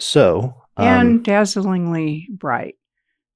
So, 0.00 0.54
um, 0.76 0.86
and 0.86 1.24
dazzlingly 1.24 2.26
bright. 2.30 2.76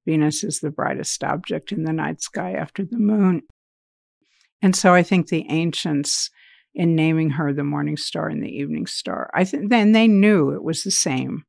Venus 0.07 0.43
is 0.45 0.61
the 0.61 0.71
brightest 0.71 1.23
object 1.23 1.71
in 1.73 1.85
the 1.85 1.93
night 1.93 2.21
sky 2.21 2.53
after 2.53 2.85
the 2.85 2.99
moon. 2.99 3.43
And 4.63 4.75
so 4.77 4.95
I 4.95 5.03
think 5.03 5.29
the 5.29 5.45
ancients, 5.49 6.31
in 6.75 6.95
naming 6.97 7.31
her 7.31 7.53
the 7.53 7.65
morning 7.65 7.97
star 7.97 8.29
and 8.29 8.43
the 8.43 8.49
evening 8.57 8.87
star, 8.87 9.31
I 9.35 9.45
think 9.45 9.69
then 9.71 9.93
they 9.93 10.09
knew 10.09 10.51
it 10.51 10.63
was 10.63 10.83
the 10.85 10.91
same 10.91 11.45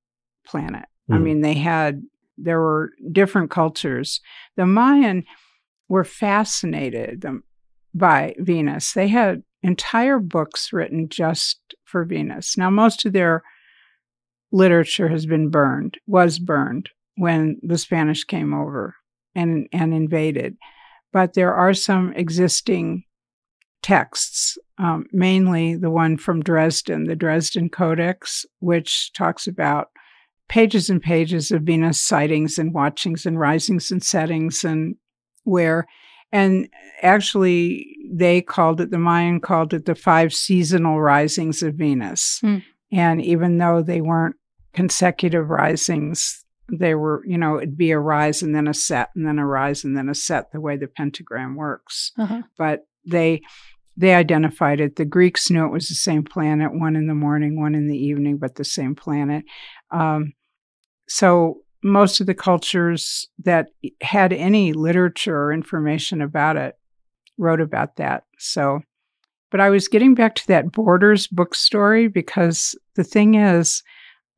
planet. 0.46 0.86
I 1.10 1.14
Mhm. 1.16 1.24
mean, 1.24 1.42
they 1.42 1.54
had, 1.54 2.02
there 2.38 2.60
were 2.60 2.92
different 3.12 3.50
cultures. 3.52 4.20
The 4.58 4.66
Mayan 4.66 5.24
were 5.88 6.04
fascinated 6.04 7.24
by 7.94 8.36
Venus. 8.40 8.94
They 8.94 9.08
had 9.08 9.44
entire 9.62 10.20
books 10.20 10.74
written 10.74 11.08
just 11.08 11.60
for 11.86 12.04
Venus. 12.04 12.58
Now, 12.58 12.70
most 12.70 13.06
of 13.06 13.14
their 13.14 13.44
literature 14.52 15.08
has 15.10 15.26
been 15.26 15.50
burned, 15.50 15.98
was 16.08 16.40
burned 16.40 16.90
when 17.16 17.60
the 17.62 17.78
Spanish 17.78 18.24
came 18.24 18.54
over 18.54 18.96
and, 19.36 19.68
and 19.72 19.94
invaded. 19.94 20.58
But 21.14 21.34
there 21.34 21.54
are 21.54 21.74
some 21.74 22.12
existing 22.14 23.04
texts, 23.82 24.58
um, 24.80 25.06
mainly 25.14 25.76
the 25.76 25.92
one 25.92 26.18
from 26.18 26.42
Dresden, 26.42 27.06
the 27.06 27.16
Dresden 27.16 27.70
Codex, 27.70 28.46
which 28.60 29.14
talks 29.14 29.48
about 29.48 29.90
pages 30.50 30.90
and 30.90 31.02
pages 31.02 31.52
of 31.52 31.62
Venus 31.62 32.04
sightings 32.04 32.58
and 32.58 32.74
watchings 32.74 33.26
and 33.26 33.40
risings 33.40 33.92
and 33.92 34.04
settings 34.04 34.64
and 34.64 34.96
where 35.44 35.88
and 36.32 36.68
actually 37.02 37.96
they 38.12 38.42
called 38.42 38.82
it 38.82 38.90
the 38.90 38.98
Mayan 38.98 39.40
called 39.40 39.74
it 39.74 39.86
the 39.86 39.96
five 39.96 40.34
seasonal 40.34 41.00
risings 41.00 41.62
of 41.62 41.76
Venus. 41.76 42.40
Mm. 42.44 42.64
And 42.92 43.22
even 43.22 43.58
though 43.58 43.82
they 43.82 44.02
weren't 44.02 44.36
consecutive 44.74 45.50
risings, 45.50 46.43
they 46.80 46.96
were, 46.96 47.24
you 47.26 47.38
know, 47.38 47.58
it'd 47.58 47.78
be 47.78 47.92
a 47.92 48.00
rise 48.00 48.42
and 48.42 48.56
then 48.56 48.68
a 48.68 48.74
set 48.74 49.10
and 49.16 49.26
then 49.28 49.40
a 49.40 49.46
rise 49.46 49.84
and 49.84 49.96
then 49.96 50.10
a 50.10 50.16
set 50.16 50.52
the 50.52 50.62
way 50.62 50.78
the 50.78 50.88
pentagram 50.88 51.56
works. 51.56 52.12
Uh-huh. 52.18 52.42
But 52.58 52.82
they 53.06 53.42
they 53.96 54.16
identified 54.16 54.80
it. 54.80 54.96
The 54.96 55.06
Greeks 55.06 55.52
knew 55.52 55.66
it 55.66 55.72
was 55.72 55.88
the 55.88 55.96
same 55.96 56.24
planet, 56.24 56.74
one 56.74 56.96
in 56.96 57.08
the 57.08 57.14
morning, 57.14 57.62
one 57.62 57.76
in 57.76 57.88
the 57.88 57.98
evening, 57.98 58.38
but 58.38 58.56
the 58.56 58.64
same 58.64 58.96
planet. 58.96 59.44
Um, 59.92 60.34
so 61.08 61.62
most 61.84 62.20
of 62.20 62.26
the 62.26 62.34
cultures 62.34 63.28
that 63.44 63.68
had 64.02 64.34
any 64.34 64.74
literature 64.74 65.38
or 65.38 65.54
information 65.54 66.22
about 66.22 66.58
it 66.58 66.76
wrote 67.38 67.62
about 67.62 67.98
that. 67.98 68.24
So, 68.40 68.80
but 69.52 69.60
I 69.60 69.70
was 69.70 69.88
getting 69.88 70.16
back 70.16 70.34
to 70.36 70.48
that 70.48 70.72
Borders 70.72 71.28
book 71.28 71.54
story 71.54 72.08
because 72.08 72.76
the 72.96 73.04
thing 73.04 73.36
is, 73.36 73.84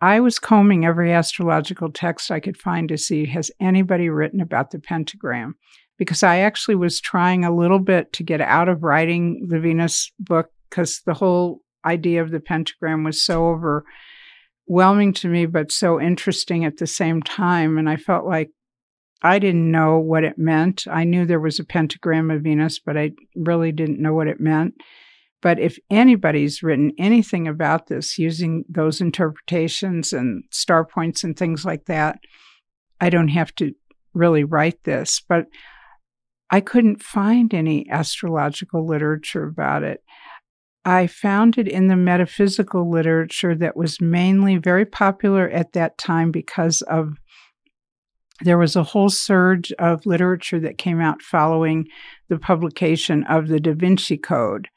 I 0.01 0.19
was 0.19 0.39
combing 0.39 0.85
every 0.85 1.11
astrological 1.11 1.91
text 1.91 2.31
I 2.31 2.39
could 2.39 2.57
find 2.57 2.89
to 2.89 2.97
see 2.97 3.26
has 3.27 3.51
anybody 3.59 4.09
written 4.09 4.41
about 4.41 4.72
the 4.72 4.80
pentagram 4.80 5.55
because 5.97 6.23
I 6.23 6.39
actually 6.39 6.76
was 6.76 6.99
trying 6.99 7.45
a 7.45 7.55
little 7.55 7.80
bit 7.80 8.11
to 8.13 8.23
get 8.23 8.41
out 8.41 8.67
of 8.69 8.84
writing 8.84 9.47
the 9.47 9.59
Venus 9.59 10.11
book 10.19 10.49
because 10.69 11.01
the 11.05 11.13
whole 11.13 11.61
idea 11.85 12.22
of 12.22 12.31
the 12.31 12.39
pentagram 12.39 13.03
was 13.03 13.22
so 13.22 13.47
overwhelming 14.67 15.13
to 15.13 15.27
me, 15.27 15.45
but 15.45 15.72
so 15.72 16.01
interesting 16.01 16.65
at 16.65 16.77
the 16.77 16.88
same 16.88 17.22
time. 17.22 17.77
And 17.77 17.89
I 17.89 17.95
felt 17.95 18.26
like 18.26 18.49
I 19.22 19.39
didn't 19.39 19.72
know 19.72 19.97
what 19.97 20.23
it 20.23 20.38
meant. 20.38 20.85
I 20.89 21.03
knew 21.03 21.26
there 21.26 21.39
was 21.39 21.59
a 21.59 21.63
pentagram 21.63 22.30
of 22.30 22.41
Venus, 22.41 22.80
but 22.80 22.97
I 22.97 23.11
really 23.35 23.72
didn't 23.72 24.01
know 24.01 24.13
what 24.13 24.27
it 24.27 24.39
meant. 24.39 24.76
But 25.45 25.59
if 25.59 25.77
anybody's 25.91 26.63
written 26.63 26.91
anything 26.97 27.47
about 27.47 27.85
this 27.85 28.17
using 28.17 28.65
those 28.67 28.99
interpretations 28.99 30.11
and 30.11 30.43
star 30.49 30.84
points 30.84 31.23
and 31.23 31.38
things 31.38 31.63
like 31.63 31.85
that, 31.85 32.17
I 32.99 33.11
don't 33.11 33.27
have 33.27 33.53
to 33.57 33.76
really 34.15 34.43
write 34.43 34.84
this. 34.85 35.22
But 35.30 35.45
I 36.49 36.61
couldn't 36.61 37.03
find 37.03 37.53
any 37.53 37.88
astrological 37.91 38.88
literature 38.88 39.43
about 39.43 39.84
it. 39.84 40.03
I 40.84 41.05
found 41.05 41.59
it 41.59 41.67
in 41.67 41.89
the 41.89 41.95
metaphysical 41.95 42.89
literature 42.89 43.53
that 43.53 43.77
was 43.77 44.01
mainly 44.01 44.57
very 44.57 44.84
popular 44.84 45.47
at 45.47 45.73
that 45.73 45.99
time 45.99 46.31
because 46.31 46.81
of 46.81 47.17
there 48.41 48.57
was 48.57 48.76
a 48.76 48.81
whole 48.81 49.09
surge 49.09 49.72
of 49.73 50.07
literature 50.07 50.59
that 50.61 50.80
came 50.80 50.99
out 50.99 51.22
following 51.22 51.85
the 52.30 52.39
publication 52.39 53.23
of 53.26 53.47
the 53.47 53.59
Da 53.59 53.73
Vinci 53.76 54.17
Code 54.17 54.69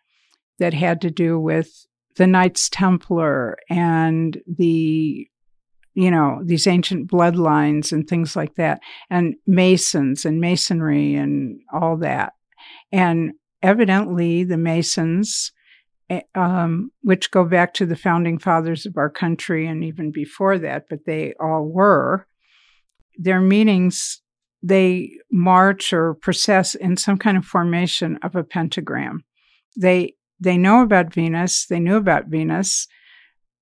that 0.58 0.74
had 0.74 1.00
to 1.02 1.10
do 1.10 1.38
with 1.38 1.86
the 2.16 2.26
Knights 2.26 2.68
Templar 2.68 3.56
and 3.70 4.40
the 4.46 5.28
you 5.94 6.12
know, 6.12 6.40
these 6.44 6.68
ancient 6.68 7.10
bloodlines 7.10 7.90
and 7.90 8.06
things 8.06 8.36
like 8.36 8.54
that, 8.54 8.78
and 9.10 9.34
Masons 9.48 10.24
and 10.24 10.40
Masonry 10.40 11.16
and 11.16 11.58
all 11.72 11.96
that. 11.96 12.34
And 12.92 13.32
evidently, 13.64 14.44
the 14.44 14.58
Masons, 14.58 15.50
eh, 16.08 16.20
um, 16.36 16.92
which 17.02 17.32
go 17.32 17.44
back 17.44 17.74
to 17.74 17.86
the 17.86 17.96
founding 17.96 18.38
fathers 18.38 18.86
of 18.86 18.96
our 18.96 19.10
country 19.10 19.66
and 19.66 19.82
even 19.82 20.12
before 20.12 20.56
that, 20.58 20.84
but 20.88 21.00
they 21.04 21.34
all 21.40 21.64
were, 21.64 22.28
their 23.16 23.40
meetings 23.40 24.22
they 24.62 25.12
march 25.30 25.92
or 25.92 26.14
process 26.14 26.74
in 26.74 26.96
some 26.96 27.18
kind 27.18 27.36
of 27.36 27.44
formation 27.44 28.18
of 28.22 28.34
a 28.36 28.44
pentagram. 28.44 29.24
They 29.76 30.14
they 30.40 30.56
know 30.56 30.82
about 30.82 31.14
Venus, 31.14 31.66
they 31.66 31.80
knew 31.80 31.96
about 31.96 32.26
Venus, 32.26 32.86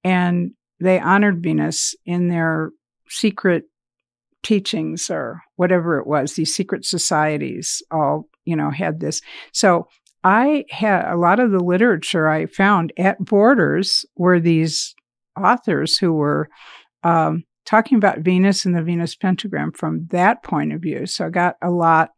and 0.04 0.52
they 0.80 1.00
honored 1.00 1.42
Venus 1.42 1.94
in 2.04 2.28
their 2.28 2.70
secret 3.08 3.64
teachings 4.42 5.10
or 5.10 5.42
whatever 5.56 5.98
it 5.98 6.06
was. 6.06 6.34
These 6.34 6.54
secret 6.54 6.84
societies 6.84 7.82
all, 7.90 8.28
you 8.44 8.54
know, 8.54 8.70
had 8.70 9.00
this. 9.00 9.20
So 9.52 9.88
I 10.22 10.64
had 10.70 11.10
a 11.10 11.16
lot 11.16 11.40
of 11.40 11.50
the 11.50 11.62
literature 11.62 12.28
I 12.28 12.46
found 12.46 12.92
at 12.96 13.24
Borders 13.24 14.04
were 14.16 14.40
these 14.40 14.94
authors 15.40 15.98
who 15.98 16.12
were 16.12 16.48
um, 17.02 17.44
talking 17.64 17.96
about 17.98 18.20
Venus 18.20 18.64
and 18.64 18.74
the 18.74 18.82
Venus 18.82 19.14
pentagram 19.14 19.72
from 19.72 20.06
that 20.10 20.42
point 20.42 20.72
of 20.72 20.80
view. 20.80 21.06
So 21.06 21.26
I 21.26 21.30
got 21.30 21.56
a 21.62 21.70
lot 21.70 22.10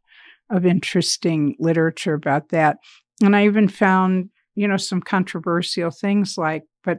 of 0.50 0.64
interesting 0.64 1.56
literature 1.58 2.14
about 2.14 2.50
that. 2.50 2.78
And 3.22 3.34
I 3.36 3.44
even 3.44 3.68
found, 3.68 4.30
you 4.58 4.66
know, 4.66 4.76
some 4.76 5.00
controversial 5.00 5.90
things 5.90 6.36
like, 6.36 6.64
but 6.82 6.98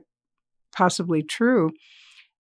possibly 0.74 1.22
true, 1.22 1.72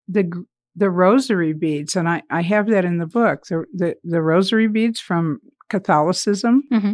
the 0.06 0.30
the 0.76 0.90
rosary 0.90 1.54
beads, 1.54 1.96
and 1.96 2.08
I, 2.08 2.22
I 2.30 2.42
have 2.42 2.68
that 2.68 2.84
in 2.84 2.98
the 2.98 3.06
book, 3.06 3.46
the, 3.46 3.64
the, 3.74 3.96
the 4.04 4.22
rosary 4.22 4.68
beads 4.68 5.00
from 5.00 5.40
Catholicism, 5.70 6.62
mm-hmm. 6.72 6.92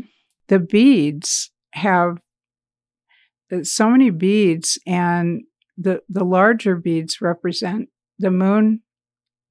the 0.49 0.59
beads 0.59 1.51
have 1.75 2.17
uh, 3.53 3.63
so 3.63 3.91
many 3.91 4.09
beads, 4.09 4.79
and 4.87 5.43
the, 5.77 6.01
the 6.09 6.25
larger 6.25 6.77
beads 6.77 7.21
represent 7.21 7.91
the 8.19 8.31
moon 8.31 8.81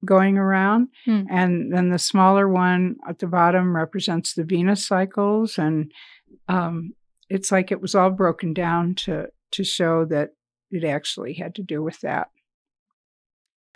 going 0.04 0.36
around, 0.36 0.88
mm. 1.06 1.26
and 1.30 1.72
then 1.72 1.90
the 1.90 1.98
smaller 1.98 2.48
one 2.48 2.96
at 3.08 3.20
the 3.20 3.28
bottom 3.28 3.76
represents 3.76 4.34
the 4.34 4.42
Venus 4.42 4.84
cycles, 4.84 5.58
and 5.58 5.92
um, 6.48 6.92
it's 7.28 7.50
like 7.50 7.72
it 7.72 7.80
was 7.80 7.94
all 7.94 8.10
broken 8.10 8.52
down 8.52 8.94
to 8.94 9.28
to 9.52 9.64
show 9.64 10.04
that 10.06 10.30
it 10.70 10.84
actually 10.84 11.34
had 11.34 11.54
to 11.54 11.62
do 11.62 11.82
with 11.82 12.00
that. 12.00 12.28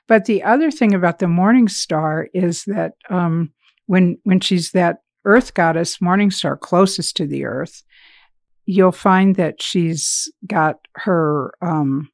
But 0.07 0.25
the 0.25 0.43
other 0.43 0.71
thing 0.71 0.95
about 0.95 1.19
the 1.19 1.29
morning 1.29 1.69
star 1.69 2.29
is 2.35 2.65
that 2.65 2.95
um, 3.11 3.53
when 3.87 4.19
when 4.25 4.41
she's 4.41 4.73
that 4.73 4.99
Earth 5.25 5.55
goddess, 5.55 6.01
morning 6.01 6.31
star 6.31 6.57
closest 6.57 7.17
to 7.19 7.27
the 7.27 7.45
Earth, 7.45 7.83
you'll 8.65 8.93
find 8.93 9.37
that 9.37 9.63
she's 9.63 10.31
got 10.47 10.77
her 10.95 11.53
um, 11.61 12.09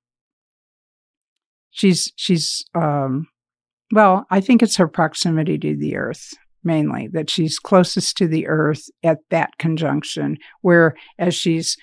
she's 1.71 2.13
she's 2.17 2.65
um, 2.75 3.29
well, 3.93 4.27
I 4.31 4.41
think 4.41 4.63
it's 4.63 4.77
her 4.77 4.89
proximity 4.89 5.59
to 5.59 5.77
the 5.77 5.97
Earth 5.97 6.35
mainly 6.65 7.09
that 7.09 7.31
she's 7.31 7.59
closest 7.59 8.17
to 8.19 8.27
the 8.27 8.47
Earth 8.47 8.89
at 9.03 9.19
that 9.31 9.59
conjunction, 9.59 10.39
where 10.63 10.95
as 11.19 11.35
she's 11.35 11.77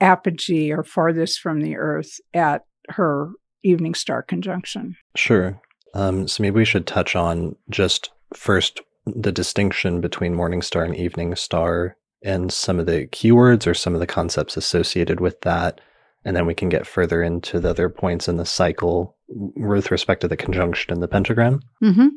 apogee 0.00 0.72
or 0.72 0.82
farthest 0.82 1.40
from 1.40 1.60
the 1.60 1.76
Earth 1.76 2.20
at 2.34 2.62
her 2.88 3.30
evening 3.62 3.94
star 3.94 4.22
conjunction. 4.22 4.96
Sure. 5.16 5.60
Um, 5.94 6.28
so 6.28 6.42
maybe 6.42 6.56
we 6.56 6.64
should 6.64 6.86
touch 6.86 7.16
on 7.16 7.56
just 7.68 8.10
first 8.34 8.80
the 9.06 9.32
distinction 9.32 10.00
between 10.00 10.34
morning 10.34 10.62
star 10.62 10.84
and 10.84 10.96
evening 10.96 11.34
star 11.34 11.96
and 12.22 12.52
some 12.52 12.78
of 12.78 12.86
the 12.86 13.06
keywords 13.08 13.66
or 13.66 13.74
some 13.74 13.94
of 13.94 14.00
the 14.00 14.06
concepts 14.06 14.56
associated 14.56 15.20
with 15.20 15.40
that. 15.42 15.80
And 16.24 16.36
then 16.36 16.46
we 16.46 16.54
can 16.54 16.68
get 16.68 16.86
further 16.86 17.22
into 17.22 17.60
the 17.60 17.70
other 17.70 17.88
points 17.88 18.28
in 18.28 18.36
the 18.36 18.44
cycle 18.44 19.16
with 19.28 19.90
respect 19.90 20.20
to 20.20 20.28
the 20.28 20.36
conjunction 20.36 20.92
and 20.92 21.02
the 21.02 21.08
pentagram. 21.08 21.60
Mm-hmm. 21.82 22.08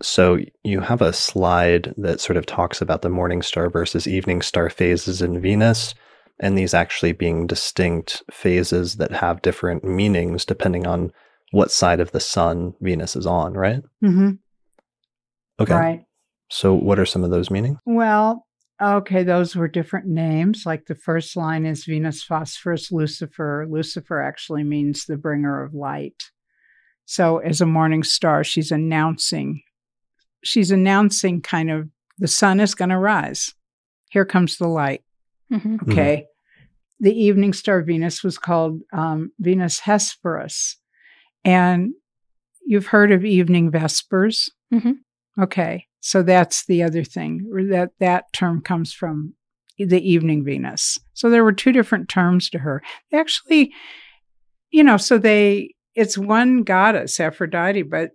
So 0.00 0.38
you 0.62 0.80
have 0.80 1.02
a 1.02 1.12
slide 1.12 1.94
that 1.96 2.20
sort 2.20 2.36
of 2.36 2.46
talks 2.46 2.80
about 2.80 3.02
the 3.02 3.08
morning 3.08 3.42
star 3.42 3.68
versus 3.68 4.06
evening 4.06 4.42
star 4.42 4.70
phases 4.70 5.20
in 5.20 5.40
Venus 5.40 5.94
and 6.40 6.56
these 6.56 6.74
actually 6.74 7.12
being 7.12 7.46
distinct 7.46 8.22
phases 8.30 8.96
that 8.96 9.10
have 9.10 9.42
different 9.42 9.84
meanings 9.84 10.44
depending 10.44 10.86
on 10.86 11.10
what 11.50 11.70
side 11.70 12.00
of 12.00 12.12
the 12.12 12.20
sun 12.20 12.74
Venus 12.80 13.16
is 13.16 13.26
on, 13.26 13.54
right? 13.54 13.82
Mm-hmm. 14.04 14.32
Okay. 15.60 15.74
Right. 15.74 16.04
So, 16.50 16.74
what 16.74 16.98
are 16.98 17.06
some 17.06 17.24
of 17.24 17.30
those 17.30 17.50
meanings? 17.50 17.78
Well, 17.84 18.46
okay, 18.80 19.22
those 19.22 19.56
were 19.56 19.68
different 19.68 20.06
names. 20.06 20.64
Like 20.64 20.86
the 20.86 20.94
first 20.94 21.36
line 21.36 21.66
is 21.66 21.84
Venus, 21.84 22.22
Phosphorus, 22.22 22.92
Lucifer. 22.92 23.66
Lucifer 23.68 24.20
actually 24.20 24.64
means 24.64 25.04
the 25.04 25.16
bringer 25.16 25.62
of 25.62 25.74
light. 25.74 26.30
So, 27.04 27.38
as 27.38 27.60
a 27.60 27.66
morning 27.66 28.02
star, 28.02 28.44
she's 28.44 28.70
announcing, 28.70 29.62
she's 30.42 30.70
announcing 30.70 31.40
kind 31.40 31.70
of 31.70 31.88
the 32.18 32.28
sun 32.28 32.60
is 32.60 32.74
going 32.74 32.88
to 32.90 32.98
rise. 32.98 33.54
Here 34.10 34.24
comes 34.24 34.56
the 34.56 34.68
light. 34.68 35.02
Mm-hmm. 35.52 35.90
Okay. 35.90 36.16
Mm-hmm. 36.16 36.64
The 37.00 37.20
evening 37.20 37.52
star 37.52 37.82
Venus 37.82 38.24
was 38.24 38.38
called 38.38 38.80
um, 38.92 39.30
Venus 39.38 39.80
Hesperus. 39.80 40.76
And 41.44 41.92
you've 42.66 42.88
heard 42.88 43.12
of 43.12 43.24
evening 43.24 43.70
vespers. 43.70 44.50
Mm-hmm. 44.72 45.42
Okay. 45.42 45.86
So 46.00 46.22
that's 46.22 46.66
the 46.66 46.82
other 46.82 47.04
thing. 47.04 47.48
That 47.70 47.90
that 48.00 48.32
term 48.32 48.60
comes 48.60 48.92
from 48.92 49.34
the 49.78 50.00
evening 50.00 50.44
Venus. 50.44 50.98
So 51.14 51.30
there 51.30 51.44
were 51.44 51.52
two 51.52 51.72
different 51.72 52.08
terms 52.08 52.50
to 52.50 52.58
her. 52.58 52.82
Actually, 53.12 53.72
you 54.70 54.82
know, 54.82 54.96
so 54.96 55.18
they 55.18 55.74
it's 55.94 56.18
one 56.18 56.62
goddess, 56.62 57.18
Aphrodite, 57.20 57.82
but 57.82 58.10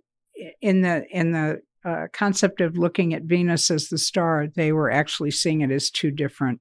in 0.60 0.82
the 0.82 1.06
in 1.10 1.32
the 1.32 1.60
uh, 1.84 2.06
concept 2.12 2.60
of 2.60 2.78
looking 2.78 3.14
at 3.14 3.22
Venus 3.22 3.70
as 3.70 3.88
the 3.88 3.98
star, 3.98 4.46
they 4.54 4.72
were 4.72 4.90
actually 4.90 5.30
seeing 5.30 5.60
it 5.60 5.70
as 5.70 5.90
two 5.90 6.10
different 6.10 6.60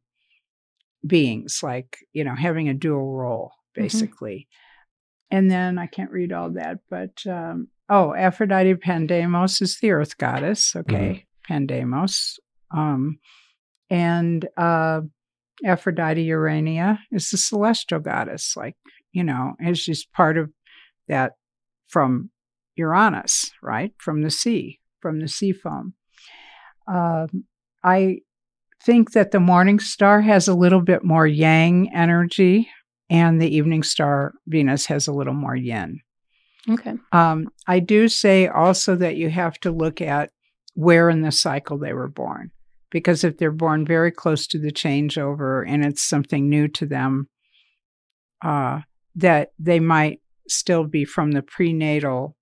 beings, 1.06 1.62
like 1.64 1.98
you 2.14 2.24
know, 2.24 2.36
having 2.36 2.70
a 2.70 2.74
dual 2.74 3.14
role, 3.14 3.52
mm-hmm. 3.52 3.84
basically. 3.84 4.48
Mm-hmm. 5.32 5.38
And 5.38 5.52
then 5.52 5.80
I 5.80 5.88
can't 5.88 6.12
read 6.12 6.32
all 6.32 6.52
that, 6.52 6.80
but 6.90 7.26
um, 7.26 7.70
oh, 7.90 8.14
Aphrodite 8.14 8.76
Pandemos 8.76 9.62
is 9.62 9.80
the 9.80 9.92
Earth 9.92 10.18
goddess. 10.18 10.76
Okay, 10.76 11.26
mm-hmm. 11.50 11.54
Pandemos, 11.54 12.38
um, 12.72 13.20
and 13.90 14.48
uh, 14.58 15.02
Aphrodite 15.66 16.22
Urania 16.24 17.00
is 17.12 17.30
the 17.32 17.38
celestial 17.38 18.00
goddess, 18.00 18.56
like 18.56 18.76
you 19.12 19.24
know, 19.24 19.54
and 19.60 19.78
she's 19.78 20.06
part 20.06 20.38
of 20.38 20.52
that 21.08 21.34
from 21.88 22.30
Uranus, 22.76 23.52
right? 23.62 23.94
From 23.98 24.22
the 24.22 24.32
sea, 24.32 24.80
from 25.04 25.20
the 25.20 25.28
sea 25.28 25.52
foam. 25.52 25.94
Um, 26.88 27.44
I 27.84 28.20
think 28.84 29.12
that 29.12 29.32
the 29.32 29.40
morning 29.40 29.80
star 29.80 30.22
has 30.22 30.48
a 30.48 30.56
little 30.56 30.82
bit 30.82 31.04
more 31.04 31.28
yang 31.28 31.94
energy, 31.94 32.70
and 33.10 33.42
the 33.42 33.54
evening 33.54 33.84
star 33.84 34.34
Venus 34.48 34.86
has 34.86 35.08
a 35.08 35.14
little 35.14 35.34
more 35.34 35.56
yin. 35.56 36.00
Okay. 36.70 36.94
Um, 37.12 37.50
I 37.68 37.80
do 37.80 38.08
say 38.08 38.48
also 38.48 38.96
that 38.96 39.18
you 39.18 39.30
have 39.30 39.60
to 39.60 39.72
look 39.72 40.00
at 40.00 40.32
where 40.76 41.10
in 41.10 41.22
the 41.22 41.32
cycle 41.32 41.78
they 41.78 41.94
were 41.94 42.08
born, 42.08 42.52
because 42.90 43.26
if 43.26 43.38
they're 43.38 43.52
born 43.52 43.86
very 43.86 44.12
close 44.12 44.48
to 44.48 44.60
the 44.60 44.72
changeover 44.72 45.66
and 45.68 45.86
it's 45.86 46.02
something 46.02 46.50
new 46.50 46.70
to 46.70 46.86
them, 46.86 47.28
uh, 48.42 48.80
that 49.16 49.50
they 49.60 49.80
might 49.82 50.22
still 50.48 50.86
be 50.86 51.06
from 51.06 51.32
the 51.32 51.42
prenatal, 51.42 52.36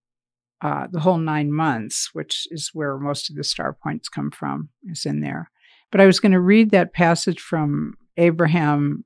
uh, 0.61 0.87
the 0.91 0.99
whole 0.99 1.17
nine 1.17 1.51
months, 1.51 2.09
which 2.13 2.47
is 2.51 2.69
where 2.73 2.97
most 2.97 3.29
of 3.29 3.35
the 3.35 3.43
star 3.43 3.75
points 3.81 4.09
come 4.09 4.31
from, 4.31 4.69
is 4.85 5.05
in 5.05 5.21
there. 5.21 5.49
But 5.91 6.01
I 6.01 6.05
was 6.05 6.19
going 6.19 6.31
to 6.31 6.39
read 6.39 6.71
that 6.71 6.93
passage 6.93 7.39
from 7.39 7.95
Abraham 8.17 9.03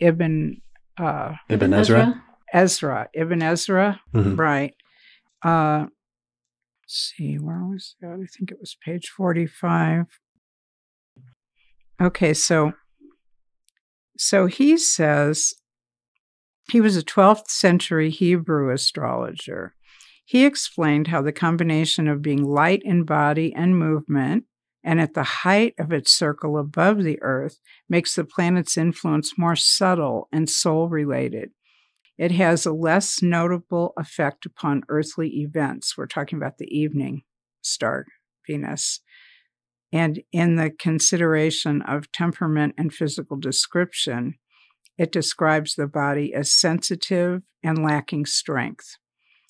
Ibn 0.00 0.60
uh, 0.98 1.34
Ibn 1.48 1.72
Ezra. 1.72 2.22
Ezra 2.52 3.08
Ibn 3.14 3.42
Ezra, 3.42 4.00
mm-hmm. 4.14 4.36
right? 4.36 4.74
Uh, 5.42 5.86
see, 6.86 7.36
where 7.36 7.64
was 7.64 7.96
that? 8.00 8.12
I 8.12 8.26
think 8.26 8.50
it 8.50 8.58
was 8.60 8.76
page 8.84 9.08
forty-five. 9.08 10.06
Okay, 12.00 12.34
so 12.34 12.72
so 14.18 14.46
he 14.46 14.76
says 14.76 15.54
he 16.70 16.80
was 16.80 16.96
a 16.96 17.02
12th 17.02 17.48
century 17.48 18.10
Hebrew 18.10 18.72
astrologer. 18.72 19.74
He 20.28 20.44
explained 20.44 21.06
how 21.06 21.22
the 21.22 21.30
combination 21.30 22.08
of 22.08 22.20
being 22.20 22.42
light 22.42 22.82
in 22.84 23.04
body 23.04 23.54
and 23.54 23.78
movement 23.78 24.44
and 24.82 25.00
at 25.00 25.14
the 25.14 25.22
height 25.22 25.74
of 25.78 25.92
its 25.92 26.10
circle 26.10 26.58
above 26.58 27.04
the 27.04 27.22
Earth 27.22 27.60
makes 27.88 28.16
the 28.16 28.24
planet's 28.24 28.76
influence 28.76 29.38
more 29.38 29.54
subtle 29.54 30.28
and 30.32 30.50
soul 30.50 30.88
related. 30.88 31.50
It 32.18 32.32
has 32.32 32.66
a 32.66 32.72
less 32.72 33.22
notable 33.22 33.92
effect 33.96 34.44
upon 34.44 34.82
earthly 34.88 35.28
events. 35.42 35.96
We're 35.96 36.06
talking 36.06 36.38
about 36.38 36.58
the 36.58 36.76
evening 36.76 37.22
star, 37.62 38.06
Venus. 38.48 39.02
And 39.92 40.22
in 40.32 40.56
the 40.56 40.70
consideration 40.70 41.82
of 41.82 42.10
temperament 42.10 42.74
and 42.76 42.92
physical 42.92 43.36
description, 43.36 44.34
it 44.98 45.12
describes 45.12 45.76
the 45.76 45.86
body 45.86 46.34
as 46.34 46.50
sensitive 46.50 47.42
and 47.62 47.84
lacking 47.84 48.26
strength. 48.26 48.96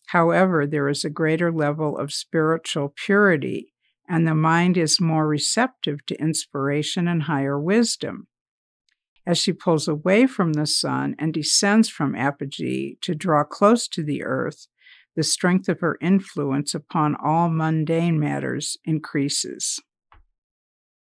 However, 0.07 0.67
there 0.67 0.89
is 0.89 1.05
a 1.05 1.11
greater 1.11 1.51
level 1.53 1.99
of 1.99 2.13
spiritual 2.13 2.95
purity, 2.95 3.73
and 4.09 4.27
the 4.27 4.35
mind 4.35 4.77
is 4.77 5.01
more 5.01 5.27
receptive 5.27 6.07
to 6.07 6.21
inspiration 6.21 7.09
and 7.09 7.25
higher 7.25 7.59
wisdom. 7.59 8.29
As 9.27 9.39
she 9.39 9.53
pulls 9.53 9.89
away 9.89 10.29
from 10.29 10.53
the 10.53 10.67
sun 10.67 11.17
and 11.19 11.35
descends 11.35 11.89
from 11.89 12.15
apogee 12.15 12.99
to 13.01 13.15
draw 13.17 13.43
close 13.43 13.89
to 13.89 14.05
the 14.05 14.23
earth, 14.23 14.69
the 15.17 15.25
strength 15.25 15.69
of 15.69 15.81
her 15.81 15.99
influence 16.01 16.75
upon 16.75 17.17
all 17.17 17.49
mundane 17.49 18.21
matters 18.21 18.77
increases. 18.85 19.81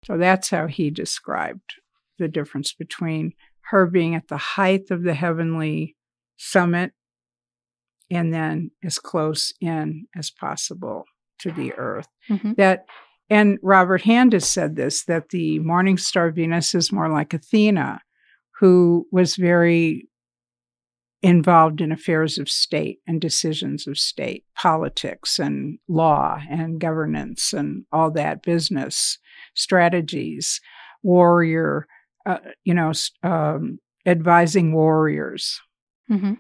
So 0.06 0.18
that's 0.18 0.50
how 0.50 0.66
he 0.68 0.90
described 0.90 1.76
the 2.18 2.28
difference 2.28 2.74
between 2.74 3.34
her 3.70 3.86
being 3.86 4.16
at 4.16 4.30
the 4.30 4.38
height 4.38 4.90
of 4.90 5.04
the 5.04 5.14
heavenly 5.14 5.96
summit 6.38 6.94
and 8.12 8.34
then 8.34 8.72
as 8.84 8.98
close 9.00 9.54
in 9.62 10.06
as 10.16 10.30
possible 10.30 11.06
to 11.40 11.52
the 11.52 11.74
earth. 11.74 12.08
Mm-hmm. 12.30 12.54
That 12.58 12.86
and 13.30 13.60
Robert 13.62 14.02
Hand 14.02 14.34
has 14.34 14.50
said 14.50 14.76
this 14.76 15.06
that 15.06 15.30
the 15.30 15.60
morning 15.60 15.98
star 15.98 16.32
Venus 16.32 16.74
is 16.74 16.92
more 16.92 17.10
like 17.10 17.34
Athena, 17.34 18.02
who 18.60 19.08
was 19.12 19.36
very 19.36 20.08
involved 21.22 21.82
in 21.82 21.92
affairs 21.92 22.38
of 22.38 22.50
state 22.50 23.00
and 23.06 23.20
decisions 23.20 23.86
of 23.88 23.98
state, 23.98 24.46
politics 24.56 25.38
and 25.38 25.78
law 25.88 26.40
and 26.50 26.80
governance 26.80 27.52
and 27.52 27.84
all 27.92 28.10
that 28.10 28.42
business 28.42 29.18
strategies, 29.54 30.62
warrior 31.04 31.86
uh, 32.26 32.38
you 32.64 32.74
know, 32.74 32.92
um, 33.24 33.80
advising 34.06 34.74
warriors. 34.74 35.62
Mm-hmm. 36.12 36.34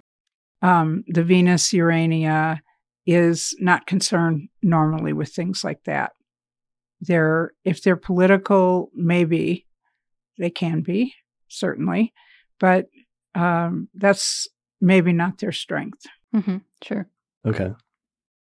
Um, 0.61 1.03
the 1.07 1.23
Venus 1.23 1.73
Urania 1.73 2.61
is 3.05 3.55
not 3.59 3.87
concerned 3.87 4.49
normally 4.61 5.13
with 5.13 5.29
things 5.29 5.63
like 5.63 5.83
that. 5.85 6.11
They're, 7.01 7.53
if 7.63 7.81
they're 7.81 7.95
political, 7.95 8.91
maybe 8.93 9.65
they 10.37 10.49
can 10.49 10.81
be, 10.81 11.15
certainly, 11.47 12.13
but 12.59 12.87
um, 13.35 13.87
that's 13.95 14.47
maybe 14.81 15.13
not 15.13 15.37
their 15.37 15.51
strength. 15.51 16.05
Mm-hmm. 16.35 16.57
Sure. 16.83 17.07
Okay. 17.45 17.73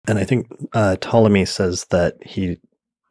And 0.08 0.18
I 0.18 0.24
think 0.24 0.48
uh, 0.72 0.96
Ptolemy 0.96 1.44
says 1.44 1.86
that 1.90 2.16
he 2.26 2.58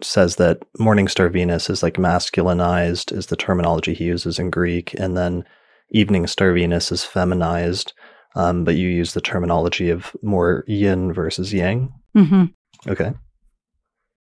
says 0.02 0.36
that 0.36 0.60
Morningstar 0.80 1.32
Venus 1.32 1.70
is 1.70 1.82
like 1.82 1.94
masculinized, 1.94 3.16
is 3.16 3.28
the 3.28 3.36
terminology 3.36 3.94
he 3.94 4.06
uses 4.06 4.40
in 4.40 4.50
Greek, 4.50 4.94
and 4.96 5.16
then 5.16 5.46
Evening 5.92 6.28
Star 6.28 6.52
Venus 6.54 6.92
is 6.92 7.04
feminized. 7.04 7.94
Um, 8.36 8.64
but 8.64 8.76
you 8.76 8.88
use 8.88 9.14
the 9.14 9.22
terminology 9.22 9.90
of 9.90 10.16
more 10.22 10.64
yin 10.68 11.12
versus 11.14 11.54
yang. 11.54 11.94
Mm-hmm. 12.16 12.46
Okay. 12.90 13.14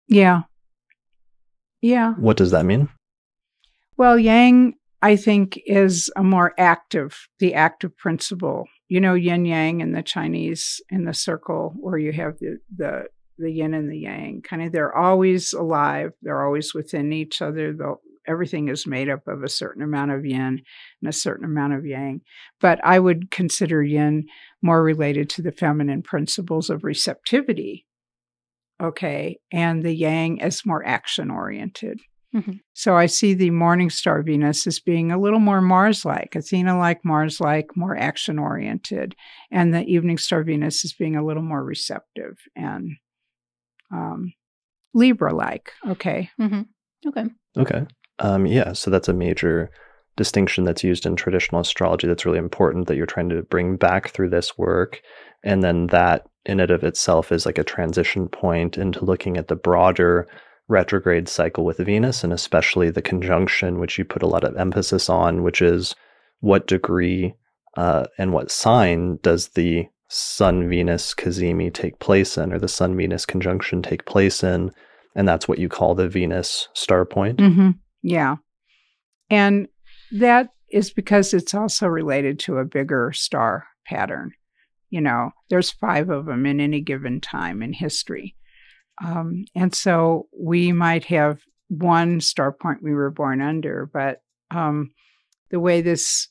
Yeah. 0.08 0.42
Yeah. 1.82 2.14
What 2.14 2.38
does 2.38 2.52
that 2.52 2.66
mean? 2.66 2.90
Well, 3.98 4.20
yang, 4.20 4.74
I 5.02 5.16
think, 5.16 5.60
is 5.66 6.12
a 6.16 6.24
more 6.24 6.54
active, 6.58 7.28
the 7.40 7.54
active 7.54 7.98
principle. 7.98 8.68
You 8.90 9.00
know, 9.00 9.14
yin 9.14 9.46
yang 9.46 9.80
in 9.80 9.94
the 9.94 10.04
Chinese, 10.04 10.82
in 10.90 11.06
the 11.06 11.14
circle 11.14 11.74
where 11.80 11.98
you 11.98 12.12
have 12.12 12.38
the, 12.40 12.58
the 12.76 13.06
the 13.38 13.52
yin 13.52 13.74
and 13.74 13.90
the 13.90 13.98
yang. 13.98 14.42
Kind 14.42 14.62
of, 14.62 14.72
they're 14.72 14.96
always 14.96 15.54
alive. 15.54 16.12
They're 16.22 16.46
always 16.46 16.74
within 16.74 17.14
each 17.14 17.42
other. 17.42 17.74
They'll, 17.74 18.02
everything 18.32 18.70
is 18.70 18.88
made 18.88 19.10
up 19.10 19.28
of 19.28 19.44
a 19.44 19.49
certain 19.49 19.84
amount 19.84 20.12
of 20.12 20.26
yin 20.26 20.62
and 21.02 21.10
a 21.10 21.14
certain 21.14 21.45
amount 21.45 21.74
of 21.74 21.86
yang. 21.86 22.22
But 22.60 22.80
I 22.84 22.98
would 22.98 23.30
consider 23.30 23.84
yin 23.84 24.26
more 24.62 24.82
related 24.82 25.30
to 25.32 25.41
the 25.41 25.52
feminine 25.52 26.02
principles 26.02 26.70
of 26.70 26.84
receptivity. 26.84 27.86
Okay. 28.82 29.38
And 29.52 29.84
the 29.84 29.94
yang 29.94 30.41
as 30.41 30.66
more 30.66 30.84
action 30.86 31.30
oriented. 31.30 31.99
Mm-hmm. 32.36 32.53
So 32.74 32.95
I 32.95 33.08
see 33.08 33.34
the 33.34 33.49
morning 33.49 33.90
star 33.90 34.24
Venus 34.24 34.66
as 34.66 34.80
being 34.80 35.12
a 35.12 35.20
little 35.20 35.40
more 35.40 35.62
Mars 35.62 36.06
like, 36.06 36.36
Athena 36.36 36.80
like, 36.80 37.03
Mars 37.03 37.41
like, 37.41 37.76
more 37.76 37.95
action 37.98 38.40
oriented. 38.40 39.16
And 39.52 39.74
the 39.74 39.84
evening 39.84 40.18
star 40.18 40.44
Venus 40.44 40.86
as 40.86 40.94
being 40.94 41.18
a 41.18 41.26
little 41.26 41.44
more 41.44 41.64
receptive 41.64 42.38
and 42.56 42.91
um, 43.94 44.34
Libra 44.94 45.34
like. 45.34 45.74
Okay. 45.88 46.30
Mm-hmm. 46.40 46.62
Okay. 47.08 47.26
Okay. 47.58 47.86
Um, 48.22 48.45
yeah. 48.45 48.73
So 48.73 48.89
that's 48.89 49.10
a 49.10 49.14
major 49.14 49.69
distinction 50.15 50.64
that's 50.64 50.84
used 50.84 51.06
in 51.06 51.15
traditional 51.15 51.61
astrology 51.61 52.07
that's 52.07 52.26
really 52.26 52.38
important 52.38 52.88
that 52.88 52.95
you're 52.95 53.06
trying 53.06 53.30
to 53.30 53.43
bring 53.43 53.77
back 53.77 54.10
through 54.10 54.30
this 54.30 54.57
work. 54.57 55.02
And 55.43 55.64
then 55.64 55.88
that 55.88 56.27
in 56.45 56.60
and 56.60 56.72
of 56.72 56.84
itself 56.84 57.31
is 57.31 57.45
like 57.45 57.57
a 57.57 57.64
transition 57.64 58.27
point 58.27 58.77
into 58.77 59.03
looking 59.03 59.38
at 59.38 59.48
the 59.48 59.56
broader 59.56 60.27
retrograde 60.68 61.27
cycle 61.27 61.65
with 61.65 61.77
Venus 61.77 62.23
and 62.23 62.31
especially 62.31 62.89
the 62.89 63.02
conjunction, 63.02 63.80
which 63.80 63.98
you 63.98 64.06
put 64.06 64.23
a 64.23 64.27
lot 64.27 64.43
of 64.43 64.56
emphasis 64.56 65.10
on, 65.10 65.43
which 65.43 65.61
is 65.61 65.95
what 66.39 66.68
degree 66.68 67.34
uh, 67.77 68.06
and 68.18 68.34
what 68.34 68.52
sign 68.52 69.18
does 69.22 69.49
the 69.49 69.85
Sun 70.10 70.68
Venus 70.68 71.14
cazimi 71.14 71.73
take 71.73 71.99
place 71.99 72.38
in, 72.38 72.52
or 72.52 72.60
the 72.60 72.68
Sun 72.68 72.98
Venus 72.98 73.26
conjunction 73.26 73.81
take 73.81 74.06
place 74.06 74.43
in. 74.43 74.72
and 75.15 75.27
that's 75.27 75.48
what 75.48 75.60
you 75.60 75.69
call 75.69 75.95
the 75.95 76.07
Venus 76.07 76.68
star 76.73 77.06
point. 77.06 77.38
Mm-hmm. 77.38 77.72
Yeah. 78.02 78.38
And 79.30 79.68
that 80.11 80.49
is 80.69 80.91
because 80.91 81.34
it's 81.34 81.53
also 81.53 81.88
related 81.88 82.40
to 82.40 82.57
a 82.57 82.65
bigger 82.65 83.11
star 83.14 83.68
pattern. 83.86 84.32
You 84.90 85.02
know, 85.02 85.32
there's 85.49 85.72
five 85.72 86.10
of 86.10 86.26
them 86.26 86.45
in 86.45 86.60
any 86.60 86.82
given 86.82 87.22
time 87.22 87.61
in 87.61 87.73
history. 87.73 88.36
Um, 89.03 89.45
and 89.56 89.73
so 89.73 90.28
we 90.38 90.72
might 90.72 91.06
have 91.06 91.40
one 91.69 92.19
star 92.19 92.52
point 92.52 92.84
we 92.84 92.94
were 92.94 93.10
born 93.10 93.41
under, 93.41 93.90
but 93.91 94.22
um, 94.52 94.91
the 95.49 95.60
way 95.60 95.82
this 95.82 96.28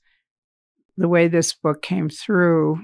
the 0.96 1.08
way 1.08 1.28
this 1.28 1.54
book 1.54 1.80
came 1.80 2.10
through 2.10 2.78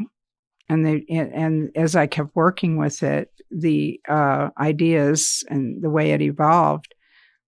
and 0.69 0.87
the 0.87 1.05
and 1.11 1.71
as 1.77 1.95
I 1.95 2.07
kept 2.07 2.35
working 2.35 2.79
with 2.79 3.03
it, 3.03 3.31
the 3.51 4.01
uh, 4.09 4.49
ideas 4.59 5.45
and 5.49 5.83
the 5.83 5.91
way 5.91 6.13
it 6.13 6.23
evolved 6.23 6.95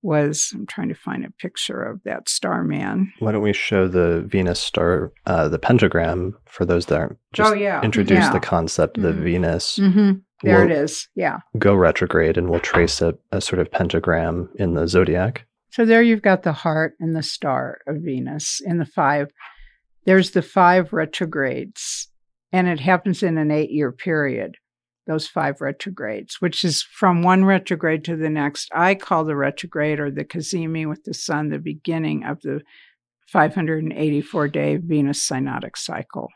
was 0.02 0.50
I'm 0.54 0.66
trying 0.66 0.88
to 0.88 0.94
find 0.94 1.24
a 1.24 1.30
picture 1.32 1.82
of 1.82 2.00
that 2.04 2.28
starman. 2.28 3.12
Why 3.18 3.32
don't 3.32 3.42
we 3.42 3.52
show 3.52 3.88
the 3.88 4.24
Venus 4.26 4.60
star, 4.60 5.12
uh, 5.26 5.48
the 5.48 5.58
pentagram 5.58 6.36
for 6.46 6.64
those 6.64 6.86
that 6.86 6.98
aren't 6.98 7.18
just 7.32 7.52
oh, 7.52 7.54
yeah. 7.54 7.82
introduce 7.82 8.24
yeah. 8.24 8.32
the 8.32 8.40
concept 8.40 8.96
of 8.96 9.02
the. 9.02 9.28
Venus. 9.28 9.78
Mm-hmm. 9.78 10.12
There 10.42 10.58
We'll 10.58 10.70
it 10.70 10.70
is. 10.70 11.08
Yeah. 11.14 11.38
Go 11.58 11.74
retrograde 11.74 12.38
and 12.38 12.48
we'll 12.48 12.60
trace 12.60 13.02
a, 13.02 13.14
a 13.32 13.40
sort 13.40 13.60
of 13.60 13.70
pentagram 13.70 14.48
in 14.54 14.74
the 14.74 14.86
zodiac. 14.86 15.46
So 15.70 15.84
there 15.84 16.02
you've 16.02 16.22
got 16.22 16.44
the 16.44 16.52
heart 16.52 16.94
and 17.00 17.14
the 17.14 17.22
star 17.22 17.78
of 17.86 17.96
Venus 18.02 18.60
in 18.64 18.78
the 18.78 18.86
five. 18.86 19.28
There's 20.06 20.30
the 20.30 20.42
five 20.42 20.92
retrogrades, 20.92 22.08
and 22.52 22.68
it 22.68 22.80
happens 22.80 23.22
in 23.22 23.36
an 23.36 23.50
eight 23.50 23.70
year 23.70 23.92
period, 23.92 24.56
those 25.08 25.26
five 25.26 25.60
retrogrades, 25.60 26.36
which 26.40 26.64
is 26.64 26.82
from 26.82 27.22
one 27.22 27.44
retrograde 27.44 28.04
to 28.04 28.14
the 28.16 28.30
next. 28.30 28.68
I 28.72 28.94
call 28.94 29.24
the 29.24 29.34
retrograde 29.34 29.98
or 29.98 30.10
the 30.10 30.24
cazimi 30.24 30.88
with 30.88 31.02
the 31.04 31.14
sun 31.14 31.48
the 31.48 31.58
beginning 31.58 32.22
of 32.24 32.40
the 32.42 32.60
584 33.26 34.48
day 34.48 34.76
Venus 34.76 35.26
synodic 35.28 35.76
cycle. 35.76 36.28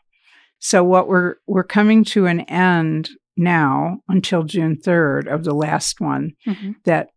So 0.58 0.82
what 0.84 1.08
we're 1.08 1.36
we're 1.46 1.64
coming 1.64 2.04
to 2.06 2.26
an 2.26 2.40
end 2.40 3.10
now 3.36 3.98
until 4.08 4.42
June 4.42 4.76
3rd 4.76 5.26
of 5.26 5.44
the 5.44 5.54
last 5.54 6.00
one 6.00 6.32
Mhm. 6.46 6.76
that 6.84 7.08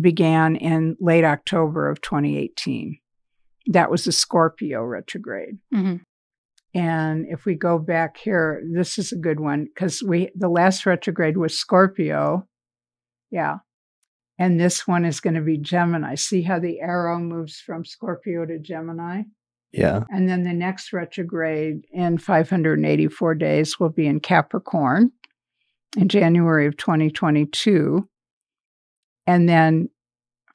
began 0.00 0.56
in 0.56 0.96
late 1.00 1.24
October 1.24 1.88
of 1.88 2.00
2018. 2.00 2.98
That 3.66 3.90
was 3.90 4.04
the 4.04 4.12
Scorpio 4.12 4.82
retrograde. 4.84 5.58
Mhm. 5.72 6.00
And 6.74 7.26
if 7.28 7.44
we 7.44 7.54
go 7.54 7.78
back 7.78 8.16
here, 8.16 8.62
this 8.72 8.98
is 8.98 9.12
a 9.12 9.16
good 9.16 9.38
one 9.38 9.66
because 9.66 10.02
we 10.02 10.30
the 10.34 10.48
last 10.48 10.84
retrograde 10.86 11.36
was 11.36 11.56
Scorpio. 11.56 12.48
Yeah. 13.30 13.58
And 14.38 14.58
this 14.58 14.86
one 14.86 15.04
is 15.04 15.20
going 15.20 15.34
to 15.34 15.40
be 15.40 15.56
Gemini. 15.56 16.16
See 16.16 16.42
how 16.42 16.58
the 16.58 16.80
arrow 16.80 17.20
moves 17.20 17.60
from 17.60 17.84
Scorpio 17.84 18.44
to 18.46 18.58
Gemini? 18.58 19.22
Yeah. 19.72 20.04
And 20.10 20.28
then 20.28 20.42
the 20.42 20.52
next 20.52 20.92
retrograde 20.92 21.84
in 21.92 22.18
584 22.18 23.34
days 23.36 23.78
will 23.78 23.90
be 23.90 24.06
in 24.06 24.18
Capricorn 24.18 25.12
in 25.96 26.08
January 26.08 26.66
of 26.66 26.76
2022. 26.76 28.08
And 29.26 29.48
then 29.48 29.88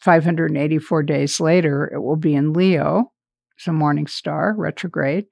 584 0.01 1.03
days 1.03 1.39
later, 1.39 1.89
it 1.93 1.99
will 1.99 2.15
be 2.15 2.35
in 2.35 2.53
Leo, 2.53 3.11
it's 3.57 3.67
a 3.67 3.73
morning 3.73 4.07
star 4.07 4.53
retrograde. 4.57 5.25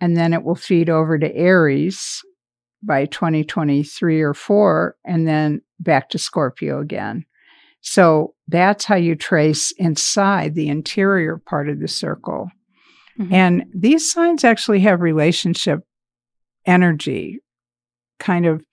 And 0.00 0.16
then 0.16 0.32
it 0.32 0.42
will 0.42 0.54
feed 0.54 0.90
over 0.90 1.18
to 1.18 1.34
Aries 1.34 2.22
by 2.82 3.06
2023 3.06 4.20
or 4.20 4.34
4, 4.34 4.96
and 5.04 5.26
then 5.26 5.62
back 5.80 6.10
to 6.10 6.18
Scorpio 6.18 6.80
again. 6.80 7.24
So 7.80 8.34
that's 8.48 8.84
how 8.84 8.96
you 8.96 9.14
trace 9.14 9.72
inside 9.72 10.54
the 10.54 10.68
interior 10.68 11.38
part 11.38 11.68
of 11.68 11.80
the 11.80 11.88
circle. 11.88 12.50
Mhm. 13.18 13.32
And 13.32 13.64
these 13.74 14.10
signs 14.10 14.44
actually 14.44 14.80
have 14.80 15.00
relationship 15.00 15.80
energy, 16.66 17.40
kind 18.18 18.46
of. 18.46 18.64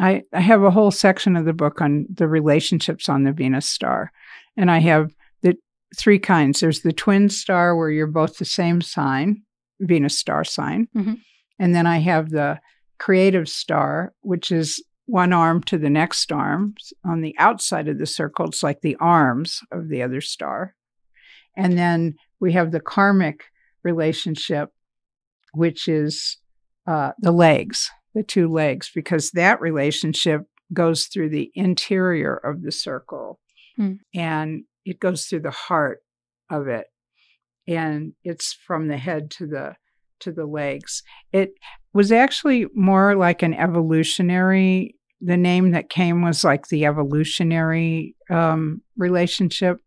I, 0.00 0.22
I 0.32 0.40
have 0.40 0.62
a 0.62 0.70
whole 0.70 0.92
section 0.92 1.34
of 1.34 1.44
the 1.44 1.52
book 1.52 1.80
on 1.80 2.06
the 2.12 2.28
relationships 2.28 3.08
on 3.08 3.24
the 3.24 3.32
Venus 3.32 3.68
star. 3.68 4.12
And 4.56 4.70
I 4.70 4.78
have 4.78 5.12
the 5.42 5.56
three 5.96 6.20
kinds 6.20 6.60
there's 6.60 6.82
the 6.82 6.92
twin 6.92 7.28
star, 7.28 7.76
where 7.76 7.90
you're 7.90 8.06
both 8.06 8.38
the 8.38 8.44
same 8.44 8.80
sign, 8.80 9.42
Venus 9.80 10.18
star 10.18 10.44
sign. 10.44 10.88
Mhm. 10.96 11.20
And 11.58 11.74
then 11.74 11.86
I 11.86 11.98
have 11.98 12.30
the 12.30 12.60
creative 12.98 13.48
star, 13.48 14.12
which 14.20 14.50
is 14.50 14.82
one 15.06 15.32
arm 15.32 15.62
to 15.64 15.78
the 15.78 15.90
next 15.90 16.30
arm. 16.32 16.74
On 17.04 17.20
the 17.22 17.34
outside 17.38 17.88
of 17.88 17.98
the 17.98 18.06
circle, 18.06 18.46
it's 18.46 18.62
like 18.62 18.80
the 18.80 18.96
arms 18.96 19.60
of 19.72 19.88
the 19.88 20.02
other 20.02 20.20
star. 20.20 20.74
And 21.56 21.76
then 21.78 22.16
we 22.40 22.52
have 22.52 22.70
the 22.72 22.80
karmic 22.80 23.44
relationship, 23.82 24.70
which 25.54 25.88
is 25.88 26.38
uh, 26.86 27.12
the 27.18 27.32
legs, 27.32 27.90
the 28.14 28.22
two 28.22 28.48
legs, 28.50 28.90
because 28.94 29.30
that 29.32 29.60
relationship 29.60 30.42
goes 30.72 31.06
through 31.06 31.28
the 31.30 31.50
interior 31.54 32.34
of 32.34 32.62
the 32.62 32.72
circle 32.72 33.40
Hmm. 33.76 33.94
and 34.14 34.64
it 34.84 34.98
goes 35.00 35.26
through 35.26 35.40
the 35.40 35.50
heart 35.50 36.00
of 36.50 36.66
it. 36.68 36.86
And 37.68 38.14
it's 38.24 38.52
from 38.52 38.88
the 38.88 38.96
head 38.96 39.30
to 39.32 39.46
the 39.46 39.76
to 40.20 40.32
the 40.32 40.46
legs. 40.46 41.04
It 41.32 41.52
was 41.92 42.10
actually 42.10 42.66
more 42.74 43.14
like 43.14 43.42
an 43.42 43.54
evolutionary 43.54 44.96
the 45.20 45.36
name 45.36 45.72
that 45.72 45.90
came 45.90 46.22
was 46.22 46.44
like 46.44 46.68
the 46.68 46.86
evolutionary 46.86 48.14
um, 48.30 48.82
relationship. 48.96 49.80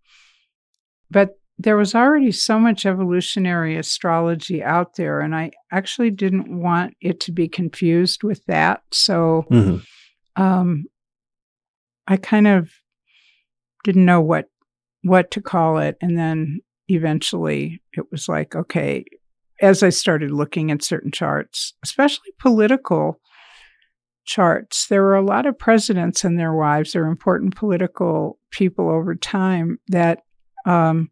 But 1.10 1.40
there 1.58 1.78
was 1.78 1.94
already 1.94 2.32
so 2.32 2.60
much 2.60 2.86
evolutionary 2.86 3.78
astrology 3.78 4.64
out 4.64 4.96
there, 4.96 5.20
and 5.22 5.36
I 5.36 5.52
actually 5.72 6.12
didn't 6.12 6.60
want 6.60 6.96
it 7.02 7.20
to 7.22 7.32
be 7.32 7.48
confused 7.48 8.24
with 8.24 8.44
that. 8.46 8.82
So 8.92 9.46
hmm 9.50 9.78
um, 10.38 10.86
I 12.08 12.16
kind 12.16 12.48
of 12.48 12.70
didn't 13.84 14.06
know 14.06 14.22
what 14.22 14.46
what 15.04 15.32
to 15.32 15.42
call 15.42 15.78
it, 15.78 15.98
and 16.02 16.18
then 16.18 16.62
eventually 16.96 17.82
it 17.94 18.06
was 18.12 18.28
like, 18.28 18.56
okay. 18.56 19.06
As 19.62 19.84
I 19.84 19.90
started 19.90 20.32
looking 20.32 20.72
at 20.72 20.84
certain 20.84 21.12
charts, 21.12 21.74
especially 21.84 22.32
political 22.40 23.20
charts, 24.26 24.88
there 24.88 25.04
were 25.04 25.16
a 25.16 25.22
lot 25.26 25.46
of 25.46 25.58
presidents 25.58 26.24
and 26.24 26.40
their 26.40 26.54
wives, 26.54 26.96
or 26.96 27.06
important 27.06 27.56
political 27.56 28.40
people 28.52 28.90
over 28.90 29.14
time 29.16 29.80
that 29.88 30.24
um, 30.66 31.10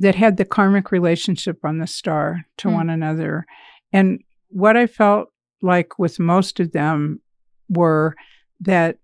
that 0.00 0.14
had 0.14 0.36
the 0.36 0.44
karmic 0.44 0.92
relationship 0.92 1.58
on 1.64 1.78
the 1.78 1.86
star 1.86 2.44
to 2.56 2.68
Hmm. 2.68 2.74
one 2.74 2.90
another. 2.90 3.46
And 3.92 4.20
what 4.48 4.76
I 4.76 4.86
felt 4.86 5.28
like 5.60 5.98
with 5.98 6.20
most 6.20 6.60
of 6.60 6.70
them 6.72 7.20
were 7.68 8.14
that 8.60 8.98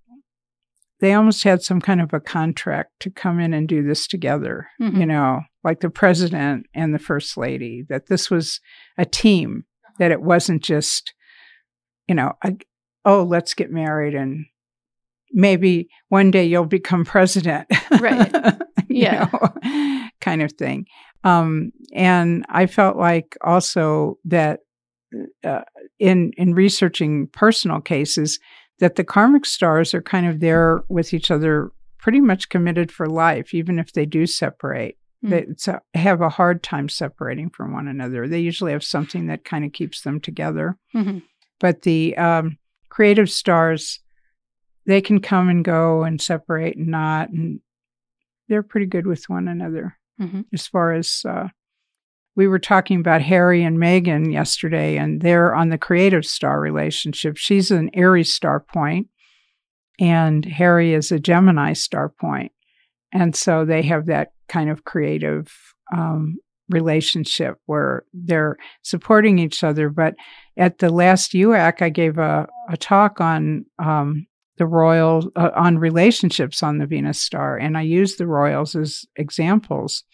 they 1.00 1.12
almost 1.14 1.42
had 1.42 1.62
some 1.62 1.80
kind 1.80 2.00
of 2.00 2.12
a 2.14 2.20
contract 2.20 2.90
to 3.00 3.10
come 3.10 3.40
in 3.40 3.52
and 3.52 3.68
do 3.68 3.82
this 3.82 4.06
together, 4.06 4.68
Mhm. 4.80 4.98
you 4.98 5.06
know, 5.06 5.42
like 5.64 5.80
the 5.80 5.90
president 5.90 6.66
and 6.74 6.94
the 6.94 6.98
first 6.98 7.36
lady, 7.36 7.84
that 7.88 8.06
this 8.06 8.30
was 8.30 8.60
a 8.98 9.04
team, 9.04 9.64
that 9.98 10.10
it 10.10 10.22
wasn't 10.22 10.62
just, 10.62 11.14
you 12.06 12.14
know, 12.14 12.32
a, 12.44 12.52
oh, 13.04 13.22
let's 13.22 13.54
get 13.54 13.70
married 13.70 14.14
and 14.14 14.44
maybe 15.32 15.88
one 16.10 16.30
day 16.30 16.44
you'll 16.44 16.64
become 16.66 17.04
president. 17.04 17.66
Right. 18.00 18.32
You 18.86 19.02
Yeah. 19.04 19.28
know, 19.32 20.08
kind 20.20 20.42
of 20.42 20.52
thing. 20.52 20.86
Um, 21.24 21.72
and 21.94 22.44
I 22.50 22.66
felt 22.66 22.96
like 22.96 23.36
also 23.40 24.18
that 24.26 24.60
uh, 25.42 25.62
in 25.98 26.32
in 26.36 26.54
researching 26.54 27.28
personal 27.28 27.80
cases, 27.80 28.38
that 28.80 28.96
the 28.96 29.02
karmic 29.04 29.46
stars 29.46 29.94
are 29.94 30.02
kind 30.02 30.26
of 30.26 30.40
there 30.40 30.82
with 30.88 31.14
each 31.14 31.30
other, 31.30 31.70
pretty 31.98 32.20
much 32.20 32.50
committed 32.50 32.92
for 32.92 33.06
life, 33.06 33.54
even 33.54 33.78
if 33.78 33.92
they 33.94 34.04
do 34.06 34.26
separate. 34.26 34.96
Mm. 35.24 35.80
They 35.92 35.98
have 36.00 36.20
a 36.20 36.28
hard 36.28 36.62
time 36.62 36.88
separating 36.88 37.50
from 37.50 37.72
one 37.72 37.88
another. 37.88 38.28
They 38.28 38.40
usually 38.40 38.72
have 38.72 38.84
something 38.84 39.26
that 39.28 39.44
kind 39.44 39.64
of 39.64 39.72
keeps 39.72 40.02
them 40.02 40.20
together. 40.20 40.76
Mhm. 40.94 41.22
But 41.60 41.82
the 41.82 42.16
um, 42.16 42.58
creative 42.90 43.30
stars, 43.30 44.00
they 44.86 45.00
can 45.00 45.20
come 45.20 45.48
and 45.48 45.64
go 45.64 46.02
and 46.04 46.20
separate 46.20 46.76
and 46.76 46.88
not, 46.88 47.30
and 47.30 47.60
they're 48.48 48.62
pretty 48.62 48.86
good 48.86 49.06
with 49.06 49.24
one 49.28 49.48
another 49.48 49.96
Mhm. 50.20 50.44
as 50.52 50.66
far 50.66 50.92
as 50.92 51.22
uh, 51.26 51.48
we 52.36 52.46
were 52.46 52.58
talking 52.58 53.00
about 53.00 53.22
Harry 53.22 53.62
and 53.62 53.78
Meghan 53.78 54.32
yesterday, 54.32 54.98
and 54.98 55.22
they're 55.22 55.54
on 55.54 55.70
the 55.70 55.78
creative 55.78 56.26
star 56.26 56.60
relationship. 56.60 57.36
She's 57.38 57.70
an 57.70 57.90
Aries 57.94 58.34
star 58.34 58.60
point, 58.60 59.08
and 59.98 60.44
Harry 60.44 60.92
is 60.92 61.10
a 61.12 61.18
Gemini 61.20 61.72
star 61.72 62.08
point, 62.08 62.52
and 63.14 63.34
so 63.34 63.64
they 63.64 63.82
have 63.82 64.06
that 64.06 64.32
kind 64.48 64.68
of 64.68 64.84
creative 64.84 65.50
um, 65.96 66.36
relationship 66.68 67.56
where 67.66 68.04
they're 68.12 68.56
supporting 68.82 69.38
each 69.38 69.62
other. 69.62 69.88
But 69.88 70.14
at 70.56 70.78
the 70.78 70.90
last 70.90 71.32
UAC, 71.32 71.80
I 71.80 71.88
gave 71.88 72.18
a, 72.18 72.48
a 72.68 72.76
talk 72.76 73.20
on 73.20 73.64
um, 73.78 74.26
the 74.58 74.66
royals 74.66 75.28
uh, 75.36 75.50
on 75.54 75.78
relationships 75.78 76.62
on 76.62 76.78
the 76.78 76.86
Venus 76.86 77.20
star, 77.20 77.56
and 77.56 77.78
I 77.78 77.82
used 77.82 78.18
the 78.18 78.26
royals 78.26 78.74
as 78.74 79.04
examples. 79.16 80.04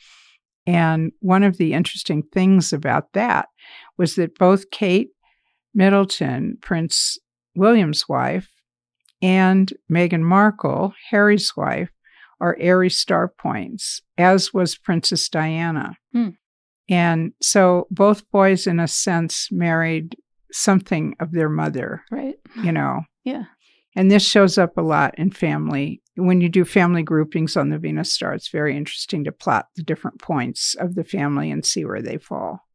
And 0.66 1.12
one 1.20 1.42
of 1.42 1.56
the 1.56 1.72
interesting 1.72 2.22
things 2.32 2.72
about 2.72 3.12
that 3.14 3.48
was 3.96 4.14
that 4.16 4.38
both 4.38 4.70
Kate 4.70 5.10
Middleton, 5.74 6.58
Prince 6.60 7.18
William's 7.54 8.08
wife, 8.08 8.48
and 9.22 9.72
Meghan 9.90 10.22
Markle, 10.22 10.94
Harry's 11.10 11.56
wife, 11.56 11.90
are 12.40 12.56
Aries 12.58 12.96
star 12.98 13.28
points, 13.28 14.02
as 14.18 14.52
was 14.54 14.76
Princess 14.76 15.28
Diana. 15.28 15.96
Hmm. 16.12 16.30
And 16.88 17.32
so 17.40 17.86
both 17.90 18.28
boys, 18.30 18.66
in 18.66 18.80
a 18.80 18.88
sense, 18.88 19.48
married 19.52 20.16
something 20.52 21.14
of 21.20 21.32
their 21.32 21.48
mother, 21.48 22.02
Right. 22.10 22.34
you 22.62 22.72
know. 22.72 23.02
Yeah. 23.24 23.44
And 23.94 24.10
this 24.10 24.24
shows 24.24 24.58
up 24.58 24.76
a 24.76 24.82
lot 24.82 25.16
in 25.18 25.30
family. 25.30 26.02
When 26.16 26.40
you 26.40 26.48
do 26.48 26.64
family 26.64 27.02
groupings 27.02 27.56
on 27.56 27.70
the 27.70 27.78
Venus 27.78 28.12
star, 28.12 28.34
it's 28.34 28.48
very 28.48 28.76
interesting 28.76 29.24
to 29.24 29.32
plot 29.32 29.66
the 29.76 29.82
different 29.82 30.20
points 30.20 30.74
of 30.74 30.94
the 30.94 31.04
family 31.04 31.50
and 31.50 31.64
see 31.64 31.84
where 31.84 32.02
they 32.02 32.18
fall. 32.18 32.66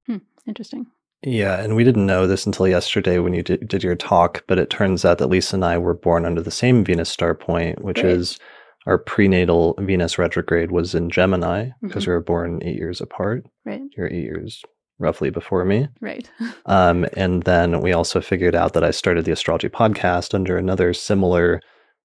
Interesting. 0.48 0.86
Yeah, 1.24 1.60
and 1.60 1.76
we 1.76 1.84
didn't 1.84 2.06
know 2.06 2.28
this 2.28 2.46
until 2.46 2.68
yesterday 2.68 3.18
when 3.18 3.34
you 3.34 3.42
did, 3.42 3.68
did 3.68 3.84
your 3.84 3.96
talk, 3.96 4.44
but 4.48 4.60
it 4.60 4.70
turns 4.70 5.04
out 5.04 5.18
that 5.18 5.28
Lisa 5.28 5.56
and 5.56 5.66
I 5.66 5.80
were 5.80 5.96
born 5.96 6.24
under 6.24 6.40
the 6.42 6.52
same 6.52 6.84
Venus 6.84 7.10
star 7.10 7.34
point, 7.34 7.84
which 7.84 7.98
Right. 8.04 8.12
is 8.12 8.38
our 8.86 8.98
prenatal 8.98 9.76
Venus 9.80 10.18
retrograde 10.18 10.72
was 10.72 10.94
in 10.96 11.10
Gemini 11.10 11.70
because 11.82 12.04
Mhm. 12.04 12.08
we 12.08 12.14
were 12.14 12.22
born 12.22 12.60
eight 12.64 12.76
years 12.78 13.02
apart. 13.02 13.46
Right. 13.66 13.82
You're 13.98 14.08
eight 14.08 14.24
years 14.24 14.62
roughly 15.00 15.30
before 15.30 15.66
me. 15.66 15.88
Right. 16.02 16.30
Um, 16.68 17.06
and 17.16 17.44
then 17.44 17.82
we 17.82 17.92
also 17.94 18.22
figured 18.22 18.56
out 18.56 18.74
that 18.74 18.84
I 18.84 18.92
started 18.92 19.26
the 19.26 19.32
astrology 19.34 19.70
podcast 19.70 20.34
under 20.34 20.58
another 20.58 20.94
similar 20.94 21.62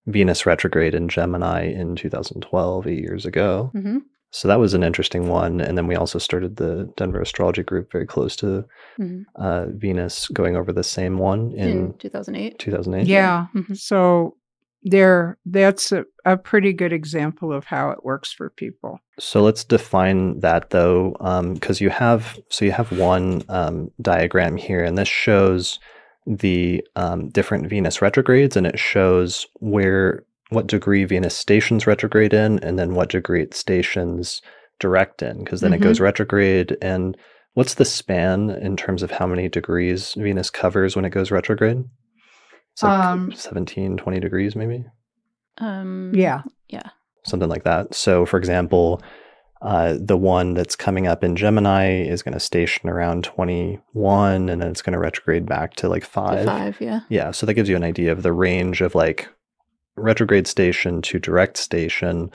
Venus 0.07 0.45
retrograde 0.47 0.95
in 0.95 1.09
Gemini 1.09 1.65
in 1.67 1.95
2012, 1.97 2.87
eight 2.87 2.99
years 3.01 3.25
ago. 3.27 3.71
hmm 3.73 3.99
So 4.33 4.49
that 4.49 4.59
was 4.61 4.75
an 4.75 4.83
interesting 4.83 5.29
one. 5.29 5.61
And 5.61 5.77
then 5.77 5.87
we 5.87 5.97
also 5.97 6.19
started 6.19 6.57
the 6.57 6.91
Denver 6.97 7.21
Astrology 7.21 7.63
Group 7.63 7.91
very 7.93 8.07
close 8.07 8.37
to 8.37 8.65
hmm 8.97 9.23
uh, 9.37 9.67
Venus 9.69 10.29
going 10.29 10.57
over 10.57 10.73
the 10.73 10.85
same 10.85 11.19
one 11.19 11.53
In, 11.53 11.69
in 11.69 11.93
2008. 11.99 12.59
2008. 12.59 13.07
Yeah. 13.07 13.47
Mhm. 13.55 13.77
So 13.77 14.37
there 14.83 15.39
that's 15.45 15.93
a, 15.93 16.05
a 16.25 16.37
pretty 16.37 16.73
good 16.73 16.93
example 16.93 17.53
of 17.53 17.65
how 17.65 17.91
it 17.91 18.05
works 18.05 18.33
for 18.33 18.51
people. 18.51 18.99
So 19.19 19.43
let's 19.43 19.65
define 19.65 20.41
that 20.41 20.71
though, 20.71 21.17
Um, 21.21 21.55
because 21.55 21.81
you 21.81 21.91
have 21.91 22.39
so 22.49 22.65
you 22.65 22.73
have 22.73 22.91
one 22.93 23.43
um, 23.49 23.91
diagram 24.01 24.57
here, 24.57 24.83
and 24.83 24.97
this 24.97 25.09
shows 25.09 25.79
the 26.27 26.83
um, 26.97 27.29
different 27.29 27.69
Venus 27.69 28.01
retrogrades, 28.01 28.57
and 28.57 28.67
it 28.67 28.79
shows 28.79 29.47
where 29.61 30.25
what 30.51 30.67
degree 30.67 31.05
Venus 31.05 31.37
stations 31.37 31.87
retrograde 31.87 32.35
in, 32.35 32.59
and 32.61 32.79
then 32.79 32.95
what 32.95 33.11
degree 33.11 33.43
it 33.43 33.55
stations 33.55 34.43
direct 34.79 35.23
in, 35.23 35.45
because 35.45 35.61
then 35.61 35.73
it 35.73 35.81
goes 35.81 36.01
retrograde. 36.01 36.77
And 36.83 37.17
what's 37.55 37.75
the 37.75 37.85
span 37.85 38.51
in 38.51 38.77
terms 38.77 39.03
of 39.03 39.11
how 39.11 39.27
many 39.27 39.49
degrees 39.49 40.15
Venus 40.15 40.51
covers 40.51 40.97
when 40.97 41.05
it 41.05 41.11
goes 41.11 41.31
retrograde? 41.31 41.85
It's 42.73 42.83
like 42.83 43.05
Um, 43.05 43.33
17, 43.33 43.97
20 43.97 44.21
degrees, 44.21 44.55
maybe 44.57 44.85
Um, 45.59 46.13
Yeah. 46.15 46.43
Yeah. 46.69 46.89
Something 47.25 47.49
like 47.49 47.65
that. 47.65 47.95
So, 47.95 48.25
for 48.25 48.39
example, 48.39 49.03
uh, 49.63 49.95
the 50.01 50.17
one 50.17 50.55
that's 50.55 50.75
coming 50.75 51.07
up 51.07 51.23
in 51.23 51.37
Gemini 51.37 52.01
is 52.03 52.23
going 52.23 52.33
to 52.33 52.41
station 52.41 52.89
around 52.89 53.25
21 53.25 54.49
and 54.49 54.63
then 54.63 54.71
it's 54.71 54.81
going 54.81 54.95
to 54.95 54.99
retrograde 54.99 55.45
back 55.47 55.75
to 55.75 55.89
like 55.89 56.03
to 56.05 56.09
five. 56.09 56.45
Five. 56.47 56.81
Yeah. 56.81 57.01
Yeah. 57.11 57.31
So 57.33 57.45
that 57.45 57.55
gives 57.55 57.69
you 57.69 57.77
an 57.77 57.85
idea 57.85 58.11
of 58.13 58.23
the 58.23 58.33
range 58.33 58.81
of 58.81 58.95
like 58.95 59.29
retrograde 59.97 60.47
station 60.47 61.03
to 61.03 61.19
direct 61.19 61.59
station. 61.59 62.31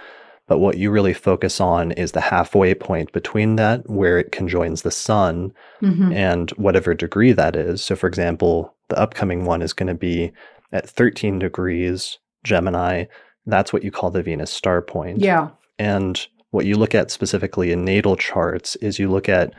But 0.47 0.59
what 0.59 0.77
you 0.77 0.91
really 0.91 1.13
focus 1.13 1.59
on 1.59 1.91
is 1.93 2.11
the 2.11 2.21
halfway 2.21 2.75
point 2.75 3.11
between 3.11 3.55
that, 3.55 3.89
where 3.89 4.19
it 4.19 4.31
conjoins 4.31 4.83
the 4.83 4.91
sun 4.91 5.51
Mhm. 5.81 6.13
and 6.13 6.51
whatever 6.51 6.93
degree 6.93 7.31
that 7.31 7.55
is. 7.55 7.81
So, 7.83 7.95
for 7.95 8.05
example, 8.05 8.74
the 8.89 8.99
upcoming 8.99 9.45
one 9.45 9.61
is 9.61 9.73
going 9.73 9.87
to 9.87 9.95
be 9.95 10.31
at 10.71 10.89
13 10.89 11.39
degrees 11.39 12.19
Gemini. 12.43 13.05
That's 13.45 13.73
what 13.73 13.83
you 13.83 13.91
call 13.91 14.11
the 14.11 14.23
Venus 14.23 14.51
star 14.51 14.81
point. 14.81 15.19
Yeah. 15.19 15.49
And 15.77 16.25
what 16.51 16.65
you 16.65 16.75
look 16.75 16.95
at 16.95 17.11
specifically 17.11 17.71
in 17.71 17.83
natal 17.83 18.15
charts 18.15 18.75
is 18.77 18.99
you 18.99 19.09
look 19.09 19.27
at 19.27 19.53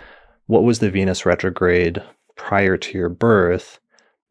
what 0.47 0.65
was 0.65 0.78
the 0.78 0.90
Venus 0.90 1.27
retrograde 1.27 2.03
prior 2.36 2.77
to 2.77 2.98
your 2.98 3.09
birth 3.09 3.78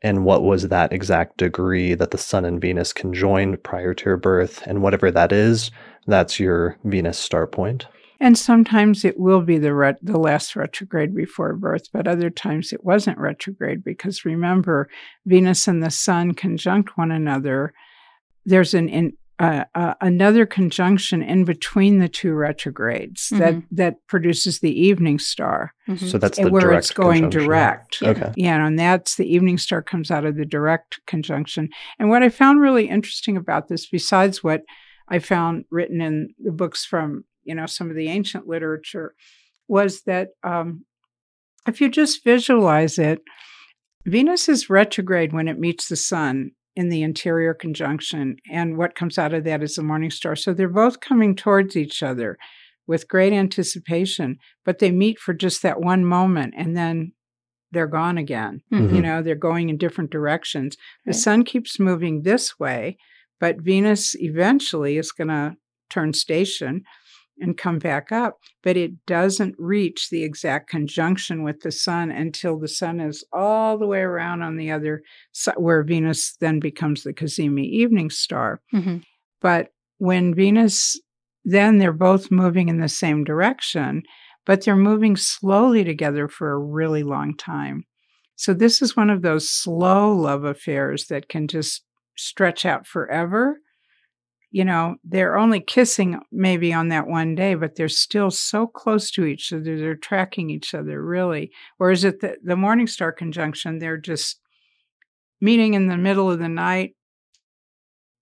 and 0.01 0.23
what 0.23 0.43
was 0.43 0.67
that 0.67 0.93
exact 0.93 1.37
degree 1.37 1.93
that 1.95 2.11
the 2.11 2.17
sun 2.17 2.45
and 2.45 2.61
Venus 2.61 2.93
conjoined 2.93 3.63
prior 3.63 3.93
to 3.93 4.05
your 4.05 4.17
birth. 4.17 4.61
And 4.67 4.81
whatever 4.81 5.11
that 5.11 5.31
is, 5.31 5.71
that's 6.07 6.39
your 6.39 6.77
Venus 6.83 7.17
star 7.17 7.47
point. 7.47 7.87
And 8.19 8.37
sometimes 8.37 9.03
it 9.03 9.19
will 9.19 9.41
be 9.41 9.57
the 9.57 9.73
ret- 9.73 9.99
the 10.01 10.17
last 10.17 10.55
retrograde 10.55 11.15
before 11.15 11.53
birth, 11.53 11.91
but 11.91 12.07
other 12.07 12.29
times 12.29 12.71
it 12.71 12.83
wasn't 12.83 13.17
retrograde 13.17 13.83
because 13.83 14.25
remember, 14.25 14.89
Venus 15.25 15.67
and 15.67 15.83
the 15.83 15.91
Sun 15.91 16.33
conjunct 16.35 16.97
one 16.97 17.11
another. 17.11 17.73
There's 18.45 18.73
an 18.73 18.89
in, 18.89 19.13
uh, 19.37 19.65
uh, 19.75 19.95
another 19.99 20.45
conjunction 20.45 21.21
in 21.21 21.43
between 21.43 21.99
the 21.99 22.07
two 22.07 22.33
retrogrades 22.33 23.29
that 23.29 23.55
that 23.69 23.95
produces 24.07 24.59
the 24.59 24.71
evening 24.71 25.19
star, 25.19 25.73
Mhm. 25.89 26.09
So 26.09 26.17
that's 26.17 26.37
the 26.39 26.49
where 26.49 26.61
direct 26.61 26.85
it's 26.85 26.91
going 26.93 27.29
direct. 27.29 28.01
Yeah. 28.01 28.09
Okay. 28.09 28.31
Yeah, 28.37 28.65
and 28.65 28.79
that's 28.79 29.17
the 29.17 29.27
evening 29.27 29.57
star 29.57 29.81
comes 29.81 30.09
out 30.09 30.25
of 30.25 30.37
the 30.37 30.45
direct 30.45 31.01
conjunction. 31.05 31.67
And 31.99 32.09
what 32.09 32.23
I 32.23 32.29
found 32.29 32.61
really 32.61 32.87
interesting 32.87 33.35
about 33.35 33.67
this, 33.67 33.85
besides 33.87 34.41
what 34.41 34.61
I 35.09 35.19
found 35.19 35.65
written 35.69 35.99
in 35.99 36.29
the 36.39 36.51
books 36.53 36.85
from 36.85 37.25
you 37.45 37.55
know 37.55 37.65
some 37.65 37.89
of 37.89 37.95
the 37.95 38.07
ancient 38.09 38.47
literature, 38.47 39.13
was 39.67 40.01
that 40.03 40.29
um, 40.43 40.85
if 41.67 41.79
you 41.81 41.89
just 41.89 42.23
visualize 42.23 42.97
it, 42.99 43.19
Venus 44.05 44.47
is 44.49 44.69
retrograde 44.69 45.33
when 45.33 45.47
it 45.47 45.59
meets 45.59 45.87
the 45.87 45.95
sun 45.95 46.51
in 46.75 46.89
the 46.89 47.01
interior 47.01 47.53
conjunction, 47.53 48.35
and 48.51 48.77
what 48.77 48.95
comes 48.95 49.17
out 49.17 49.33
of 49.33 49.43
that 49.45 49.63
is 49.63 49.75
the 49.75 49.83
morning 49.83 50.11
star. 50.11 50.35
So 50.35 50.53
they're 50.53 50.67
both 50.69 50.99
coming 50.99 51.35
towards 51.35 51.75
each 51.77 52.03
other 52.03 52.37
with 52.87 53.07
great 53.07 53.33
anticipation, 53.33 54.37
but 54.63 54.79
they 54.79 54.91
meet 54.91 55.17
for 55.17 55.33
just 55.33 55.63
that 55.63 55.79
one 55.81 56.05
moment, 56.05 56.53
and 56.57 56.75
then 56.77 57.13
they're 57.71 57.87
gone 57.87 58.17
again. 58.17 58.61
Mhm. 58.71 58.93
You 58.95 59.01
know, 59.01 59.21
they're 59.23 59.35
going 59.35 59.69
in 59.69 59.77
different 59.77 60.11
directions. 60.11 60.77
The 61.05 61.09
Right. 61.11 61.15
sun 61.15 61.43
keeps 61.43 61.79
moving 61.79 62.21
this 62.21 62.59
way, 62.59 62.97
but 63.39 63.59
Venus 63.61 64.15
eventually 64.19 64.97
is 64.97 65.11
going 65.11 65.29
to 65.29 65.55
turn 65.89 66.13
station 66.13 66.83
and 67.39 67.57
come 67.57 67.79
back 67.79 68.11
up, 68.11 68.37
but 68.63 68.77
it 68.77 69.05
doesn't 69.05 69.55
reach 69.57 70.09
the 70.09 70.23
exact 70.23 70.69
conjunction 70.69 71.43
with 71.43 71.61
the 71.61 71.71
sun 71.71 72.11
until 72.11 72.57
the 72.57 72.67
sun 72.67 72.99
is 72.99 73.23
all 73.33 73.77
the 73.77 73.87
way 73.87 73.99
around 73.99 74.41
on 74.41 74.57
the 74.57 74.71
other 74.71 75.01
side, 75.31 75.55
where 75.57 75.83
Venus 75.83 76.35
then 76.39 76.59
becomes 76.59 77.03
the 77.03 77.13
Cazimi 77.13 77.65
evening 77.65 78.09
star. 78.09 78.61
Mhm. 78.73 79.03
But 79.41 79.69
when 79.97 80.33
Venus, 80.33 80.99
then 81.43 81.77
they're 81.77 81.93
both 81.93 82.31
moving 82.31 82.69
in 82.69 82.79
the 82.79 82.89
same 82.89 83.23
direction, 83.23 84.03
but 84.45 84.63
they're 84.63 84.75
moving 84.75 85.15
slowly 85.15 85.83
together 85.83 86.27
for 86.27 86.51
a 86.51 86.59
really 86.59 87.03
long 87.03 87.35
time. 87.35 87.83
So 88.35 88.53
this 88.53 88.81
is 88.81 88.95
one 88.97 89.09
of 89.09 89.21
those 89.21 89.49
slow 89.49 90.13
love 90.13 90.43
affairs 90.43 91.07
that 91.07 91.29
can 91.29 91.47
just 91.47 91.83
stretch 92.17 92.65
out 92.65 92.87
forever. 92.87 93.59
You 94.55 94.63
know, 94.63 94.95
they're 95.03 95.35
only 95.37 95.59
kissing 95.59 96.17
maybe 96.31 96.71
on 96.73 96.87
that 96.87 97.07
one 97.07 97.35
day, 97.35 97.55
but 97.55 97.75
they're 97.75 97.89
still 97.89 98.31
so 98.31 98.65
close 98.67 99.11
to 99.11 99.25
each 99.25 99.51
other. 99.51 99.77
They're 99.77 99.95
tracking 99.97 100.49
each 100.49 100.73
other 100.73 101.03
really. 101.03 101.51
Whereas 101.75 102.05
at 102.05 102.21
the, 102.21 102.37
the 102.41 102.55
morning 102.55 102.87
star 102.87 103.11
conjunction, 103.11 103.79
they're 103.79 103.97
just 103.97 104.39
meeting 105.41 105.73
in 105.73 105.87
the 105.87 105.97
middle 105.97 106.31
of 106.31 106.39
the 106.39 106.47
night, 106.47 106.95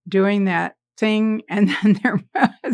doing 0.08 0.46
that 0.46 0.76
thing, 0.98 1.44
and 1.50 1.70
then 1.70 2.00
they're 2.02 2.20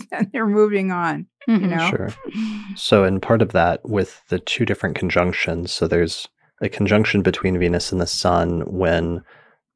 then 0.10 0.30
they're 0.32 0.48
moving 0.48 0.92
on. 0.94 1.28
You 1.48 1.58
Mhm. 1.60 1.70
know, 1.78 1.90
Sure. 1.90 2.10
So, 2.78 3.04
and 3.04 3.22
part 3.22 3.42
of 3.42 3.52
that 3.52 3.82
with 3.84 4.22
the 4.30 4.40
two 4.40 4.64
different 4.66 4.96
conjunctions, 4.96 5.72
so 5.74 5.86
there's 5.86 6.30
a 6.62 6.70
conjunction 6.70 7.22
between 7.24 7.60
Venus 7.60 7.92
and 7.92 8.00
the 8.00 8.08
Sun 8.08 8.62
when 8.72 9.22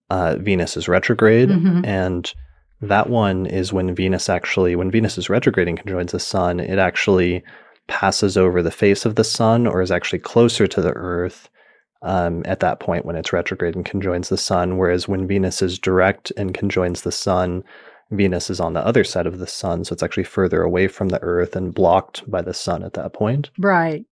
uh, 0.10 0.38
Venus 0.40 0.78
is 0.78 0.88
retrograde, 0.88 1.50
Mhm. 1.50 1.86
and 1.86 2.34
that 2.88 3.10
one 3.10 3.46
is 3.46 3.74
when 3.74 3.96
Venus 3.96 4.30
actually, 4.30 4.76
when 4.76 4.92
Venus 4.92 5.18
is 5.18 5.30
retrograding 5.30 5.78
conjoins 5.78 6.12
the 6.12 6.20
Sun, 6.20 6.60
it 6.60 6.80
actually 6.80 7.44
passes 7.88 8.38
over 8.38 8.62
the 8.62 8.72
face 8.72 9.06
of 9.06 9.16
the 9.16 9.24
Sun 9.24 9.68
or 9.68 9.82
is 9.82 9.92
actually 9.92 10.20
closer 10.20 10.68
to 10.68 10.82
the 10.82 10.94
Earth 10.94 11.50
um, 12.02 12.44
at 12.46 12.60
that 12.60 12.80
point 12.80 13.06
when 13.06 13.16
it's 13.16 13.34
retrograde 13.34 13.76
and 13.76 13.86
conjoins 13.86 14.30
the 14.30 14.38
Sun. 14.38 14.78
Whereas 14.78 15.08
when 15.08 15.28
Venus 15.28 15.62
is 15.62 15.80
direct 15.80 16.32
and 16.38 16.54
conjoins 16.54 17.02
the 17.02 17.12
Sun, 17.12 17.64
Venus 18.12 18.50
is 18.50 18.60
on 18.60 18.74
the 18.74 18.86
other 18.86 19.04
side 19.04 19.28
of 19.28 19.40
the 19.40 19.48
sun, 19.48 19.84
so 19.84 19.94
it's 19.94 20.04
actually 20.04 20.24
further 20.24 20.62
away 20.62 20.88
from 20.88 21.10
the 21.10 21.22
Earth 21.22 21.56
and 21.56 21.74
blocked 21.74 22.30
by 22.30 22.42
the 22.42 22.54
sun 22.54 22.84
at 22.84 22.94
that 22.94 23.14
point. 23.14 23.50
Right. 23.58 24.06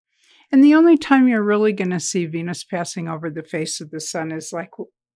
And 0.52 0.64
the 0.64 0.76
only 0.76 0.98
time 0.98 1.28
you're 1.28 1.44
really 1.44 1.72
going 1.72 1.92
to 1.92 2.00
see 2.00 2.26
Venus 2.26 2.64
passing 2.64 3.08
over 3.08 3.30
the 3.30 3.44
face 3.44 3.80
of 3.80 3.92
the 3.92 4.02
sun 4.02 4.32
is 4.32 4.52
like 4.52 4.72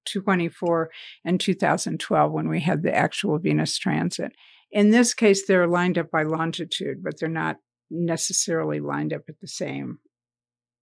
24 0.06 0.90
and 1.23 1.40
2012 1.40 2.32
when 2.32 2.48
we 2.49 2.60
had 2.61 2.84
the 2.84 2.95
actual 2.95 3.38
Venus 3.40 3.77
transit. 3.77 4.32
In 4.72 4.91
this 4.91 5.14
case, 5.14 5.45
they're 5.48 5.68
lined 5.68 5.98
up 5.98 6.11
by 6.11 6.23
longitude, 6.23 7.03
but 7.03 7.19
they're 7.19 7.30
not 7.30 7.57
necessarily 7.90 8.80
lined 8.80 9.14
up 9.14 9.22
at 9.30 9.40
the 9.41 9.48
same 9.48 9.99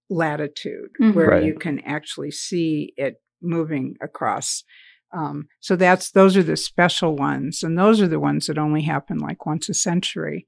latitude 0.10 0.90
Mhm. 1.00 1.14
where 1.14 1.28
Right. 1.30 1.44
you 1.44 1.56
can 1.56 1.80
actually 1.82 2.32
see 2.32 2.94
it 2.98 3.22
moving 3.42 3.96
across. 4.02 4.64
Um, 5.12 5.48
so 5.60 5.76
that's 5.76 6.12
those 6.12 6.36
are 6.38 6.44
the 6.44 6.58
special 6.58 7.16
ones, 7.16 7.62
and 7.64 7.78
those 7.78 8.02
are 8.02 8.08
the 8.08 8.20
ones 8.20 8.48
that 8.48 8.58
only 8.58 8.82
happen 8.82 9.20
like 9.20 9.46
once 9.46 9.70
a 9.70 9.74
century. 9.74 10.48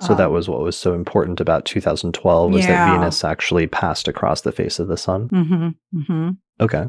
So 0.00 0.14
that 0.14 0.26
Um, 0.28 0.32
was 0.32 0.48
what 0.48 0.60
was 0.62 0.76
so 0.76 0.94
important 0.94 1.40
about 1.40 1.64
2012 1.64 2.52
was 2.52 2.66
that 2.66 2.90
Venus 2.92 3.22
actually 3.22 3.66
passed 3.68 4.08
across 4.08 4.40
the 4.40 4.50
face 4.50 4.78
of 4.80 4.88
the 4.88 4.96
sun. 4.96 5.28
Mm-hmm, 5.28 5.98
mm-hmm. 6.00 6.30
Okay. 6.60 6.86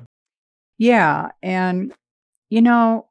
Yeah, 0.78 1.30
and 1.42 1.94
you 2.50 2.62
know, 2.62 3.08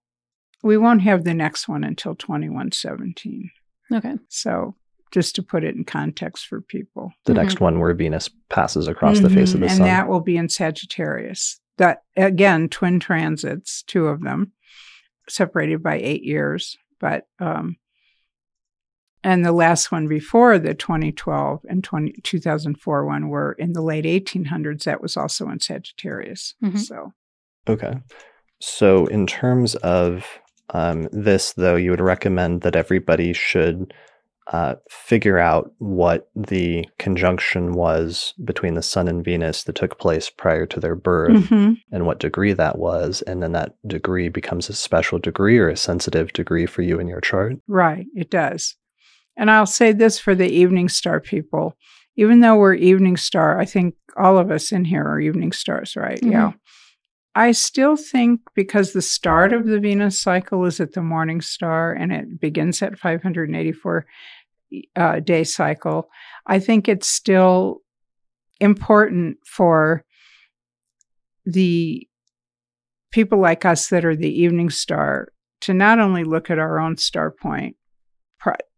we 0.62 0.76
won't 0.76 1.02
have 1.02 1.24
the 1.24 1.34
next 1.34 1.68
one 1.68 1.82
until 1.84 2.14
2117. 2.14 3.50
Okay. 3.92 4.14
So, 4.28 4.76
just 5.10 5.34
to 5.36 5.42
put 5.42 5.64
it 5.64 5.74
in 5.74 5.84
context 5.84 6.46
for 6.46 6.60
people. 6.60 7.12
The 7.26 7.32
Mhm. 7.32 7.36
next 7.36 7.60
one 7.60 7.80
where 7.80 7.92
Venus 7.94 8.30
passes 8.48 8.86
across 8.88 9.20
the 9.20 9.28
face 9.28 9.52
of 9.54 9.60
the 9.60 9.66
Mhm, 9.66 9.70
and 9.70 9.78
sun. 9.78 9.86
that 9.86 10.08
will 10.08 10.20
be 10.20 10.36
in 10.36 10.48
Sagittarius. 10.48 11.60
That 11.78 12.02
again, 12.16 12.68
twin 12.68 13.00
transits, 13.00 13.82
two 13.82 14.06
of 14.06 14.20
them, 14.22 14.52
separated 15.28 15.82
by 15.82 15.96
8 15.96 16.22
years, 16.22 16.76
but 17.00 17.26
um 17.38 17.76
and 19.24 19.44
the 19.44 19.52
last 19.52 19.92
one 19.92 20.08
before 20.08 20.58
the 20.58 20.74
2012 20.74 21.64
and 21.68 21.84
20, 21.84 22.12
2004 22.22 23.06
one 23.06 23.28
were 23.28 23.52
in 23.52 23.72
the 23.72 23.82
late 23.82 24.04
1800s. 24.04 24.84
That 24.84 25.00
was 25.00 25.16
also 25.16 25.48
in 25.48 25.60
Sagittarius. 25.60 26.54
Mhm. 26.62 26.78
So, 26.78 27.12
Okay. 27.68 27.94
So, 28.60 29.06
in 29.06 29.26
terms 29.26 29.74
of 29.76 30.24
um, 30.74 31.08
this, 31.12 31.52
though, 31.52 31.76
you 31.76 31.90
would 31.90 32.00
recommend 32.00 32.62
that 32.62 32.76
everybody 32.76 33.32
should 33.32 33.92
uh, 34.52 34.74
figure 34.90 35.38
out 35.38 35.72
what 35.78 36.28
the 36.34 36.84
conjunction 36.98 37.72
was 37.74 38.34
between 38.44 38.74
the 38.74 38.82
Sun 38.82 39.06
and 39.08 39.24
Venus 39.24 39.62
that 39.64 39.76
took 39.76 39.98
place 39.98 40.28
prior 40.30 40.66
to 40.66 40.80
their 40.80 40.96
birth 40.96 41.30
Mhm. 41.48 41.76
and 41.92 42.06
what 42.06 42.18
degree 42.18 42.52
that 42.52 42.76
was. 42.78 43.22
And 43.22 43.42
then 43.42 43.52
that 43.52 43.74
degree 43.86 44.28
becomes 44.28 44.68
a 44.68 44.72
special 44.74 45.18
degree 45.20 45.58
or 45.58 45.68
a 45.68 45.76
sensitive 45.76 46.32
degree 46.32 46.66
for 46.66 46.82
you 46.82 46.98
in 46.98 47.06
your 47.06 47.20
chart. 47.20 47.54
Right, 47.68 48.06
it 48.16 48.30
does. 48.30 48.76
And 49.36 49.50
I'll 49.50 49.66
say 49.66 49.92
this 49.92 50.18
for 50.18 50.34
the 50.34 50.50
evening 50.50 50.88
star 50.88 51.20
people. 51.20 51.76
Even 52.16 52.40
though 52.40 52.56
we're 52.56 52.74
evening 52.74 53.16
star, 53.16 53.58
I 53.60 53.64
think 53.64 53.94
all 54.16 54.38
of 54.38 54.50
us 54.50 54.72
in 54.72 54.84
here 54.84 55.04
are 55.04 55.20
evening 55.20 55.52
stars, 55.52 55.94
right? 55.96 56.20
Mhm. 56.20 56.32
Yeah. 56.32 56.52
I 57.34 57.52
still 57.52 57.96
think 57.96 58.40
because 58.54 58.92
the 58.92 59.02
start 59.02 59.52
of 59.52 59.66
the 59.66 59.80
Venus 59.80 60.20
cycle 60.20 60.64
is 60.66 60.80
at 60.80 60.92
the 60.92 61.02
morning 61.02 61.40
star 61.40 61.92
and 61.92 62.12
it 62.12 62.40
begins 62.40 62.82
at 62.82 62.98
584 62.98 64.06
uh, 64.96 65.20
day 65.20 65.44
cycle, 65.44 66.10
I 66.46 66.58
think 66.58 66.88
it's 66.88 67.08
still 67.08 67.80
important 68.60 69.38
for 69.46 70.04
the 71.44 72.06
people 73.10 73.38
like 73.38 73.64
us 73.64 73.88
that 73.88 74.04
are 74.04 74.16
the 74.16 74.40
evening 74.40 74.70
star 74.70 75.28
to 75.62 75.74
not 75.74 75.98
only 75.98 76.24
look 76.24 76.50
at 76.50 76.58
our 76.58 76.78
own 76.78 76.96
star 76.96 77.30
point, 77.30 77.76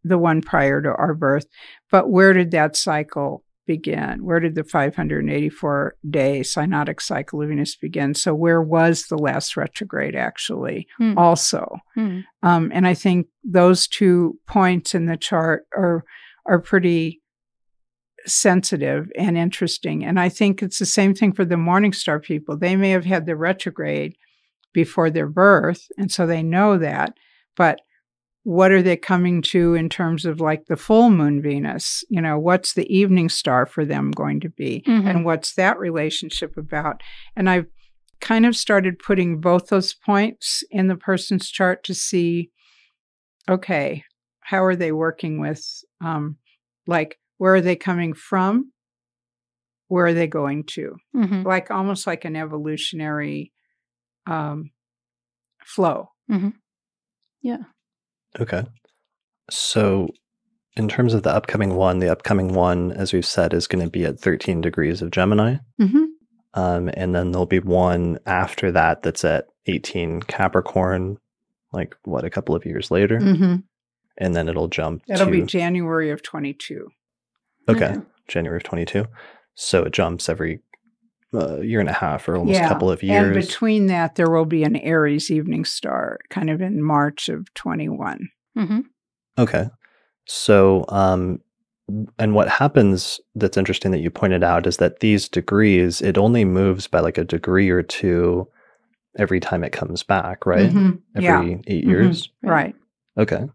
the 0.03 0.17
one 0.17 0.41
prior 0.41 0.81
to 0.81 0.89
our 0.89 1.13
birth, 1.13 1.47
but 1.91 2.09
where 2.09 2.33
did 2.33 2.51
that 2.51 2.75
cycle 2.75 3.44
begin? 3.65 4.23
Where 4.23 4.39
did 4.39 4.55
the 4.55 4.63
584 4.63 5.95
day 6.09 6.41
synodic 6.41 7.01
cycle 7.01 7.41
of 7.41 7.49
Venus 7.49 7.75
begin? 7.75 8.13
So, 8.13 8.33
where 8.33 8.61
was 8.61 9.05
the 9.07 9.17
last 9.17 9.57
retrograde 9.57 10.15
actually 10.15 10.87
Hmm. 10.97 11.17
also? 11.17 11.77
Hmm. 11.95 12.19
Um, 12.43 12.71
and 12.73 12.87
I 12.87 12.93
think 12.93 13.27
those 13.43 13.87
two 13.87 14.39
points 14.47 14.93
in 14.95 15.05
the 15.05 15.17
chart 15.17 15.63
are 15.75 16.03
are 16.47 16.59
pretty 16.59 17.21
sensitive 18.25 19.07
and 19.17 19.37
interesting. 19.37 20.03
And 20.03 20.19
I 20.19 20.29
think 20.29 20.61
it's 20.63 20.79
the 20.79 20.85
same 20.85 21.13
thing 21.13 21.31
for 21.31 21.45
the 21.45 21.57
morning 21.57 21.93
star 21.93 22.19
people. 22.19 22.57
They 22.57 22.75
may 22.75 22.89
have 22.91 23.05
had 23.05 23.25
the 23.25 23.35
retrograde 23.35 24.15
before 24.73 25.09
their 25.09 25.27
birth, 25.27 25.81
and 25.97 26.11
so 26.11 26.25
they 26.27 26.43
know 26.43 26.77
that. 26.77 27.13
But 27.55 27.79
what 28.45 28.71
are 28.71 28.83
they 28.83 28.95
coming 28.95 29.41
to 29.41 29.73
in 29.73 29.89
terms 29.89 30.23
of 30.23 30.39
like 30.39 30.67
the 30.67 30.75
full 30.77 31.09
moon 31.09 31.41
Venus? 31.41 32.03
You 32.09 32.21
know, 32.21 32.37
what's 32.37 32.73
the 32.75 32.85
evening 32.95 33.27
star 33.27 33.65
for 33.65 33.83
them 33.83 34.11
going 34.11 34.39
to 34.41 34.49
be? 34.49 34.83
Mhm. 34.87 35.07
And 35.09 35.25
what's 35.25 35.55
that 35.55 35.79
relationship 35.79 36.55
about? 36.55 37.01
And 37.35 37.49
I've 37.49 37.65
kind 38.21 38.45
of 38.45 38.55
started 38.55 38.99
putting 38.99 39.41
both 39.41 39.69
those 39.69 39.95
points 39.95 40.63
in 40.69 40.87
the 40.87 40.95
person's 40.95 41.49
chart 41.49 41.83
to 41.85 41.95
see 41.95 42.51
okay, 43.49 44.03
how 44.41 44.63
are 44.63 44.75
they 44.75 44.91
working 44.91 45.39
with, 45.39 45.63
um, 46.01 46.37
like, 46.87 47.19
where 47.37 47.53
are 47.53 47.61
they 47.61 47.75
coming 47.75 48.13
from? 48.13 48.71
Where 49.87 50.05
are 50.07 50.13
they 50.13 50.25
going 50.27 50.63
to? 50.75 50.95
Mhm. 51.15 51.45
Like 51.45 51.69
almost 51.69 52.07
like 52.07 52.25
an 52.25 52.35
evolutionary 52.35 53.51
um, 54.27 54.71
flow. 55.63 56.09
Okay. 58.39 58.63
So, 59.49 60.09
in 60.75 60.87
terms 60.87 61.13
of 61.13 61.23
the 61.23 61.33
upcoming 61.33 61.75
one, 61.75 61.99
the 61.99 62.11
upcoming 62.11 62.53
one, 62.53 62.91
as 62.91 63.13
we've 63.13 63.25
said, 63.25 63.53
is 63.53 63.67
going 63.67 63.83
to 63.83 63.89
be 63.89 64.05
at 64.05 64.19
13 64.19 64.61
degrees 64.61 65.01
of 65.01 65.11
Gemini. 65.11 65.57
Mm-hmm. 65.79 66.03
Um, 66.53 66.89
and 66.93 67.13
then 67.13 67.31
there'll 67.31 67.45
be 67.45 67.59
one 67.59 68.17
after 68.25 68.71
that 68.71 69.03
that's 69.03 69.23
at 69.25 69.47
18 69.67 70.21
Capricorn, 70.21 71.17
like 71.71 71.95
what, 72.03 72.23
a 72.25 72.29
couple 72.29 72.55
of 72.55 72.65
years 72.65 72.91
later. 72.91 73.19
Mm-hmm. 73.19 73.55
And 74.17 74.35
then 74.35 74.47
it'll 74.47 74.69
jump 74.69 75.03
It'll 75.09 75.25
to 75.25 75.31
be 75.31 75.41
January 75.41 76.09
of 76.11 76.23
22. 76.23 76.89
okay, 77.67 77.97
January 78.27 78.57
of 78.57 78.63
22. 78.63 79.05
So 79.55 79.83
it 79.83 79.93
jumps 79.93 80.29
every 80.29 80.61
uh, 81.35 81.59
year 81.61 81.79
and 81.79 81.89
a 81.89 81.93
half 81.93 82.27
or 82.27 82.37
almost 82.37 82.57
a 82.57 82.61
Yeah, 82.61 82.67
couple 82.69 82.89
of 82.91 83.03
years. 83.03 83.25
And 83.25 83.35
years. 83.35 83.47
between 83.47 83.87
that, 83.87 84.15
there 84.15 84.29
will 84.29 84.45
be 84.45 84.63
an 84.63 84.75
Aries 84.77 85.29
evening 85.31 85.65
star 85.65 86.19
kind 86.29 86.49
of 86.49 86.61
in 86.61 86.81
March 86.81 87.29
of 87.29 87.53
21. 87.53 88.29
Mhm. 88.57 88.83
Okay. 89.37 89.69
So, 90.25 90.85
um, 90.89 91.39
and 92.17 92.33
what 92.33 92.49
happens 92.49 93.19
that's 93.35 93.57
interesting 93.57 93.91
that 93.91 93.99
you 93.99 94.09
pointed 94.09 94.43
out 94.43 94.65
is 94.65 94.77
that 94.77 95.01
these 95.01 95.29
degrees, 95.29 96.01
it 96.01 96.17
only 96.17 96.43
moves 96.45 96.87
by 96.87 96.99
like 96.99 97.17
a 97.17 97.23
degree 97.23 97.69
or 97.69 97.83
two 97.83 98.47
every 99.17 99.39
time 99.39 99.63
it 99.63 99.71
comes 99.71 100.01
back, 100.03 100.45
right? 100.45 100.71
Mhm. 100.71 100.99
Every 101.15 101.51
Yeah. 101.51 101.57
eight 101.67 101.85
Mhm. 101.85 101.87
years. 101.87 102.29
Right. 102.41 102.75
Okay. 103.17 103.47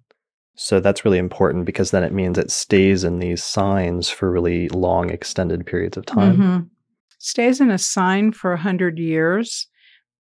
So 0.55 0.79
that's 0.79 1.05
really 1.05 1.19
important 1.19 1.65
because 1.65 1.91
then 1.91 2.05
it 2.05 2.13
means 2.13 2.37
it 2.39 2.51
stays 2.51 3.03
in 3.03 3.19
these 3.19 3.43
signs 3.43 4.09
for 4.11 4.31
really 4.31 4.69
long, 4.69 5.11
extended 5.11 5.65
periods 5.67 5.97
of 5.97 6.07
time. 6.07 6.71
Stays 7.23 7.61
in 7.61 7.71
a 7.71 7.79
sign 7.79 8.33
for 8.33 8.51
100 8.53 8.99
years, 8.99 9.67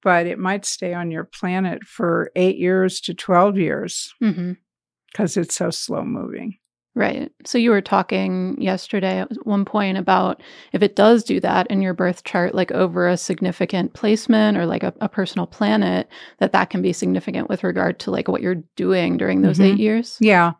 but 0.03 0.27
it 0.27 0.39
might 0.39 0.65
stay 0.67 0.93
on 0.95 1.11
your 1.11 1.25
planet 1.25 1.83
for 1.85 2.31
eight 2.37 2.57
years 2.59 3.01
to 3.01 3.15
12 3.15 3.57
years 3.59 4.13
because 4.21 5.37
it's 5.37 5.55
so 5.55 5.71
slow 5.71 6.05
moving. 6.05 6.57
Right. 6.95 7.31
So 7.47 7.57
you 7.57 7.71
were 7.71 7.81
talking 7.81 8.61
yesterday 8.61 9.21
at 9.21 9.29
one 9.47 9.65
point 9.65 9.97
about 9.97 10.43
if 10.73 10.83
it 10.83 10.97
does 10.97 11.23
do 11.25 11.39
that 11.41 11.69
in 11.69 11.81
your 11.81 11.95
birth 11.95 12.25
chart, 12.25 12.55
like 12.55 12.73
over 12.73 13.09
a 13.09 13.17
significant 13.17 13.95
placement 13.95 14.59
or 14.59 14.67
like 14.67 14.83
a, 14.83 14.93
a 15.01 15.09
personal 15.09 15.47
planet, 15.47 16.09
that 16.41 16.53
that 16.53 16.69
can 16.69 16.83
be 16.83 16.93
significant 16.93 17.49
with 17.49 17.63
regard 17.65 17.99
to 18.01 18.11
like 18.11 18.29
what 18.29 18.43
you're 18.43 18.63
doing 18.77 19.17
during 19.17 19.41
those 19.43 19.59
Mhm. 19.59 19.73
eight 19.75 19.79
years. 19.79 20.19
Yeah. 20.21 20.53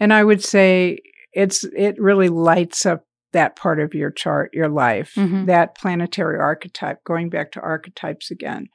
And 0.00 0.12
I 0.12 0.24
would 0.24 0.42
say 0.42 0.98
it's 1.32 1.64
it 1.76 1.98
really 2.00 2.28
lights 2.28 2.84
up 2.84 3.04
that 3.32 3.56
part 3.56 3.80
of 3.80 3.94
your 3.94 4.10
chart, 4.10 4.50
your 4.52 4.68
life, 4.68 5.14
Mhm. 5.16 5.46
that 5.46 5.76
planetary 5.76 6.38
archetype, 6.38 6.98
going 7.04 7.28
back 7.30 7.52
to 7.52 7.60
archetypes 7.60 8.30
again. 8.30 8.66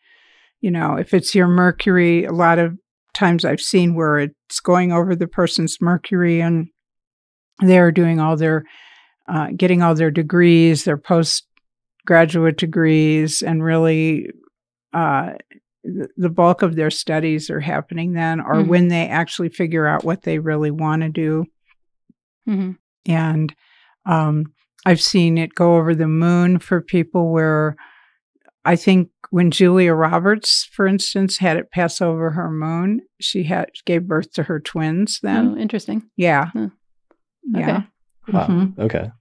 You 0.62 0.72
know, 0.72 0.96
if 0.96 1.14
it's 1.14 1.36
your 1.36 1.48
Mercury, 1.48 2.24
a 2.26 2.32
lot 2.32 2.58
of 2.60 2.78
times 3.14 3.46
I've 3.46 3.62
seen 3.62 3.96
where 3.96 4.20
it's 4.20 4.60
going 4.60 4.92
over 4.92 5.16
the 5.16 5.28
person's 5.28 5.78
Mercury 5.82 6.42
and 6.42 6.68
they're 7.60 7.92
doing 7.92 8.20
all 8.20 8.36
their, 8.36 8.64
uh, 9.28 9.48
getting 9.56 9.82
all 9.82 9.96
their 9.96 10.12
degrees, 10.12 10.84
their 10.84 10.98
postgraduate 10.98 12.58
degrees, 12.58 13.42
and 13.42 13.64
really 13.64 14.30
uh, 14.94 15.34
the 16.16 16.30
bulk 16.30 16.62
of 16.62 16.76
their 16.78 16.90
studies 16.90 17.50
are 17.50 17.60
happening 17.60 18.14
then, 18.14 18.40
or 18.40 18.56
Mhm. 18.64 18.68
when 18.68 18.88
they 18.88 19.08
actually 19.08 19.50
figure 19.50 19.86
out 19.86 20.04
what 20.06 20.22
they 20.24 20.40
really 20.40 20.72
want 20.72 21.02
to 21.02 21.10
do. 21.10 21.46
hmm 22.46 22.72
And 23.06 23.54
um, 24.06 24.46
I've 24.86 25.02
seen 25.02 25.38
it 25.38 25.56
go 25.56 25.78
over 25.78 25.96
the 25.96 26.08
moon 26.08 26.60
for 26.60 26.82
people 26.82 27.32
where 27.32 27.76
I 28.64 28.76
think 28.76 29.10
when 29.30 29.52
Julia 29.52 29.94
Roberts, 29.94 30.70
for 30.72 30.88
instance, 30.88 31.38
had 31.38 31.58
it 31.58 31.72
pass 31.72 32.02
over 32.02 32.32
her 32.32 32.50
moon, 32.50 33.02
she 33.20 33.44
had 33.44 33.70
gave 33.86 34.08
birth 34.08 34.32
to 34.34 34.44
her 34.44 34.60
twins 34.60 35.20
then. 35.22 35.56
Oh, 35.56 35.58
interesting. 35.58 36.10
Yeah. 36.16 36.46
Huh. 36.54 36.70
Yeah. 37.52 37.84
Wow. 38.32 38.48
Mhm. 38.48 38.80
Okay. 38.80 39.12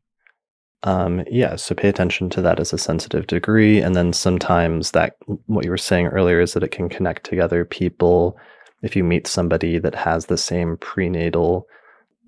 Um, 0.83 1.25
yeah, 1.31 1.57
so 1.57 1.75
pay 1.75 1.89
attention 1.89 2.29
to 2.31 2.43
that 2.43 2.61
as 2.61 2.73
a 2.75 2.79
sensitive 2.79 3.27
degree. 3.27 3.81
And 3.81 3.97
then 3.97 4.13
sometimes 4.13 4.91
that, 4.91 5.15
what 5.47 5.65
you 5.65 5.71
were 5.71 5.79
saying 5.79 6.09
earlier, 6.09 6.41
is 6.41 6.53
that 6.53 6.63
it 6.63 6.73
can 6.73 6.91
connect 6.91 7.25
together 7.25 7.65
people. 7.65 8.39
If 8.83 8.95
you 8.95 9.03
meet 9.03 9.27
somebody 9.27 9.79
that 9.79 9.95
has 9.95 10.27
the 10.27 10.37
same 10.37 10.77
prenatal 10.77 11.67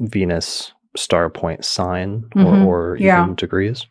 Venus 0.01 0.73
star 0.97 1.31
point 1.31 1.65
sign 1.65 2.25
Mhm. 2.35 2.67
or, 2.67 2.93
or 2.93 2.97
Yeah. 2.97 3.23
even 3.23 3.35
degrees. 3.35 3.87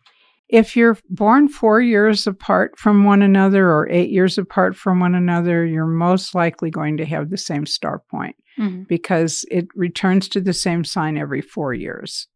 If 0.48 0.76
you're 0.76 0.96
born 1.10 1.48
four 1.48 1.80
years 1.80 2.26
apart 2.26 2.78
from 2.78 3.02
one 3.04 3.20
another 3.22 3.68
or 3.68 3.88
eight 3.90 4.10
years 4.10 4.38
apart 4.38 4.76
from 4.76 5.00
one 5.00 5.14
another, 5.16 5.64
you're 5.64 5.86
most 5.86 6.34
likely 6.36 6.70
going 6.70 6.96
to 6.98 7.04
have 7.04 7.30
the 7.30 7.36
same 7.36 7.66
star 7.66 8.00
point 8.10 8.36
Mhm. 8.58 8.86
because 8.86 9.44
it 9.50 9.66
returns 9.74 10.28
to 10.28 10.40
the 10.40 10.52
same 10.52 10.84
sign 10.84 11.16
every 11.18 11.40
four 11.40 11.74
years. 11.74 12.28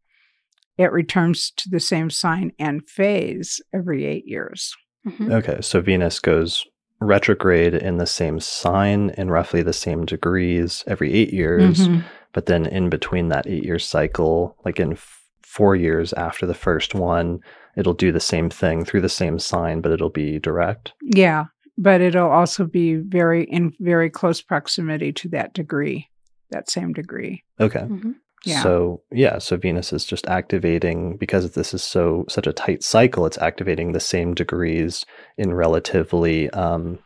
It 0.77 0.91
returns 0.91 1.51
to 1.57 1.69
the 1.69 1.79
same 1.79 2.09
sign 2.09 2.51
and 2.59 2.85
phase 2.85 3.61
every 3.73 4.03
eight 4.05 4.25
years. 4.27 4.75
Mhm. 5.07 5.31
Okay, 5.31 5.57
so 5.61 5.79
Venus 5.79 6.19
goes 6.19 6.65
retrograde 6.99 7.73
in 7.73 7.97
the 7.97 8.05
same 8.05 8.39
sign 8.39 9.11
in 9.17 9.29
roughly 9.31 9.63
the 9.63 9.73
same 9.73 10.05
degrees 10.05 10.83
every 10.85 11.11
eight 11.13 11.33
years. 11.33 11.87
Mhm. 11.87 12.03
But 12.33 12.45
then 12.45 12.65
in 12.65 12.89
between 12.89 13.29
that 13.29 13.47
eight 13.47 13.63
year 13.63 13.79
cycle, 13.79 14.55
like 14.65 14.79
in 14.79 14.93
f- 14.93 15.21
four 15.43 15.75
years 15.75 16.13
after 16.13 16.45
the 16.45 16.53
first 16.53 16.95
one, 16.95 17.39
it'll 17.75 17.93
do 17.93 18.11
the 18.11 18.19
same 18.19 18.49
thing 18.49 18.85
through 18.85 19.01
the 19.01 19.09
same 19.09 19.39
sign, 19.39 19.81
but 19.81 19.91
it'll 19.91 20.09
be 20.09 20.39
direct. 20.39 20.93
Yeah, 21.01 21.45
but 21.77 22.01
it'll 22.01 22.29
also 22.29 22.65
be 22.65 22.95
very 22.95 23.43
in 23.45 23.73
very 23.79 24.09
close 24.09 24.41
proximity 24.41 25.11
to 25.13 25.29
that 25.29 25.53
degree, 25.53 26.09
that 26.51 26.69
same 26.69 26.93
degree. 26.93 27.43
Okay. 27.59 27.81
Mhm. 27.81 28.15
Yeah. 28.45 28.63
So 28.63 29.03
yeah, 29.11 29.37
so 29.37 29.55
Venus 29.57 29.93
is 29.93 30.03
just 30.03 30.25
activating 30.27 31.17
because 31.17 31.51
this 31.51 31.73
is 31.73 31.83
so 31.83 32.25
such 32.27 32.47
a 32.47 32.53
tight 32.53 32.83
cycle. 32.83 33.25
It's 33.25 33.37
activating 33.37 33.91
the 33.91 33.99
same 33.99 34.33
degrees 34.33 35.05
in 35.37 35.53
relatively 35.53 36.49
um, 36.51 36.97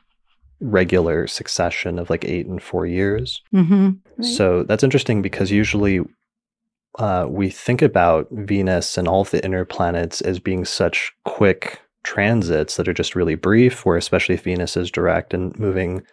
regular 0.65 1.27
succession 1.27 1.99
of 1.99 2.09
like 2.09 2.25
eight 2.25 2.47
and 2.47 2.61
four 2.61 2.85
years. 2.85 3.41
Mm-hmm. 3.53 3.91
Right. 4.17 4.25
So 4.25 4.63
that's 4.63 4.83
interesting 4.83 5.21
because 5.21 5.51
usually 5.51 6.01
uh, 6.99 7.27
we 7.29 7.49
think 7.49 7.81
about 7.81 8.27
Venus 8.31 8.97
and 8.97 9.07
all 9.07 9.21
of 9.21 9.31
the 9.31 9.43
inner 9.43 9.65
planets 9.65 10.21
as 10.21 10.39
being 10.39 10.65
such 10.65 11.11
quick 11.25 11.81
transits 12.03 12.77
that 12.77 12.87
are 12.87 12.93
just 12.93 13.15
really 13.15 13.35
brief, 13.35 13.85
where 13.85 13.97
especially 13.97 14.35
if 14.35 14.43
Venus 14.43 14.77
is 14.77 14.91
direct 14.91 15.33
and 15.33 15.57
moving 15.59 16.03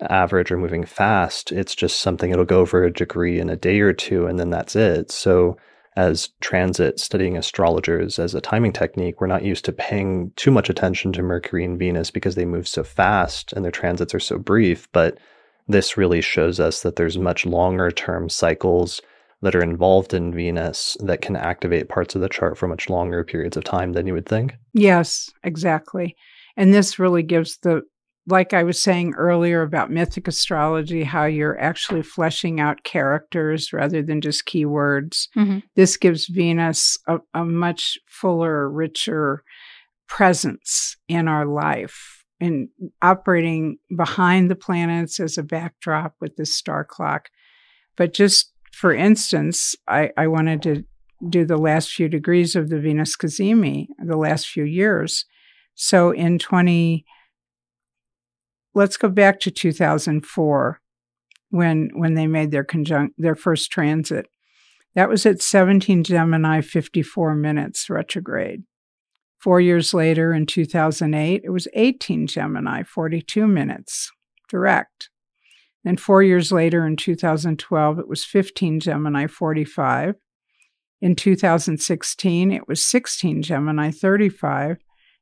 average 0.00 0.50
or 0.50 0.56
moving 0.56 0.84
fast, 0.84 1.52
it's 1.52 1.74
just 1.74 2.00
something 2.00 2.30
it'll 2.30 2.44
go 2.44 2.60
over 2.60 2.84
a 2.84 2.92
degree 2.92 3.38
in 3.38 3.50
a 3.50 3.56
day 3.56 3.80
or 3.80 3.92
two, 3.92 4.26
and 4.26 4.38
then 4.38 4.50
that's 4.50 4.76
it. 4.76 5.10
So 5.10 5.56
as 5.98 6.28
transit 6.40 7.00
studying 7.00 7.36
astrologers 7.36 8.20
as 8.20 8.32
a 8.32 8.40
timing 8.40 8.72
technique, 8.72 9.20
we're 9.20 9.26
not 9.26 9.42
used 9.42 9.64
to 9.64 9.72
paying 9.72 10.30
too 10.36 10.52
much 10.52 10.70
attention 10.70 11.12
to 11.12 11.24
Mercury 11.24 11.64
and 11.64 11.76
Venus 11.76 12.12
because 12.12 12.36
they 12.36 12.44
move 12.44 12.68
so 12.68 12.84
fast 12.84 13.52
and 13.52 13.64
their 13.64 13.72
transits 13.72 14.14
are 14.14 14.20
so 14.20 14.38
brief. 14.38 14.86
But 14.92 15.18
this 15.66 15.96
really 15.96 16.20
shows 16.20 16.60
us 16.60 16.82
that 16.82 16.94
there's 16.94 17.18
much 17.18 17.44
longer 17.44 17.90
term 17.90 18.28
cycles 18.28 19.02
that 19.42 19.56
are 19.56 19.62
involved 19.62 20.14
in 20.14 20.32
Venus 20.32 20.96
that 21.00 21.20
can 21.20 21.34
activate 21.34 21.88
parts 21.88 22.14
of 22.14 22.20
the 22.20 22.28
chart 22.28 22.56
for 22.56 22.68
much 22.68 22.88
longer 22.88 23.24
periods 23.24 23.56
of 23.56 23.64
time 23.64 23.92
than 23.92 24.06
you 24.06 24.14
would 24.14 24.26
think. 24.26 24.54
Yes, 24.74 25.28
exactly. 25.42 26.14
And 26.56 26.72
this 26.72 27.00
really 27.00 27.24
gives 27.24 27.58
the, 27.58 27.82
like 28.28 28.52
I 28.52 28.62
was 28.62 28.82
saying 28.82 29.14
earlier 29.16 29.62
about 29.62 29.90
mythic 29.90 30.28
astrology, 30.28 31.04
how 31.04 31.24
you're 31.24 31.58
actually 31.58 32.02
fleshing 32.02 32.60
out 32.60 32.84
characters 32.84 33.72
rather 33.72 34.02
than 34.02 34.20
just 34.20 34.46
keywords. 34.46 35.28
Mhm. 35.36 35.62
This 35.76 35.96
gives 35.96 36.26
Venus 36.26 36.98
a, 37.06 37.18
a 37.34 37.44
much 37.44 37.98
fuller, 38.06 38.68
richer 38.70 39.42
presence 40.08 40.96
in 41.08 41.28
our 41.28 41.46
life 41.46 42.24
and 42.40 42.68
operating 43.02 43.78
behind 43.96 44.50
the 44.50 44.56
planets 44.56 45.18
as 45.20 45.36
a 45.38 45.42
backdrop 45.42 46.14
with 46.20 46.36
this 46.36 46.54
star 46.54 46.84
clock. 46.84 47.28
But 47.96 48.12
just 48.14 48.52
for 48.72 48.92
instance, 48.94 49.74
I, 49.88 50.10
I 50.16 50.28
wanted 50.28 50.62
to 50.62 50.84
do 51.28 51.44
the 51.44 51.56
last 51.56 51.90
few 51.92 52.08
degrees 52.08 52.54
of 52.54 52.68
the 52.68 52.78
Venus 52.78 53.16
Cazimi, 53.16 53.88
the 53.98 54.16
last 54.16 54.46
few 54.48 54.64
years. 54.64 55.24
So 55.74 56.10
in 56.10 56.38
20, 56.38 57.04
let's 58.74 58.96
go 58.96 59.08
back 59.08 59.40
to 59.40 59.50
2004 59.50 60.80
when 61.50 61.90
when 61.94 62.14
they 62.14 62.26
made 62.26 62.50
their 62.50 62.64
conjunct 62.64 63.14
their 63.18 63.34
first 63.34 63.70
transit. 63.70 64.26
That 64.94 65.08
was 65.08 65.24
at 65.26 65.42
17 65.42 66.04
Gemini 66.04 66.60
54 66.60 67.34
minutes 67.34 67.88
retrograde. 67.88 68.64
Four 69.38 69.60
years 69.60 69.94
later, 69.94 70.32
in 70.32 70.46
2008, 70.46 71.42
it 71.44 71.50
was 71.50 71.68
18 71.74 72.26
Gemini 72.26 72.82
42 72.82 73.46
minutes 73.46 74.10
direct. 74.48 75.10
Then 75.84 75.96
four 75.96 76.22
years 76.22 76.50
later, 76.50 76.84
in 76.84 76.96
2012, 76.96 77.98
it 78.00 78.08
was 78.08 78.24
15 78.24 78.80
Gemini 78.80 79.28
45. 79.28 80.16
In 81.00 81.14
2016, 81.14 82.50
it 82.50 82.66
was 82.66 82.84
16 82.84 83.42
Gemini 83.42 83.92
35. 83.92 84.78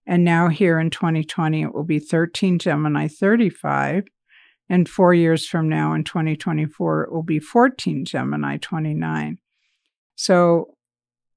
And 0.07 0.25
now, 0.25 0.49
here 0.49 0.79
in 0.79 0.91
2020, 0.91 1.63
it 1.63 1.75
will 1.75 1.85
be 1.85 1.99
13 1.99 2.59
Gemini 2.59 3.09
35. 3.09 4.05
And 4.69 4.89
four 4.89 5.15
years 5.15 5.47
from 5.47 5.69
now, 5.69 5.95
in 5.95 6.05
2024, 6.05 7.05
it 7.05 7.13
will 7.13 7.23
be 7.23 7.39
14 7.39 8.05
Gemini 8.05 8.57
29. 8.59 9.39
So 10.15 10.75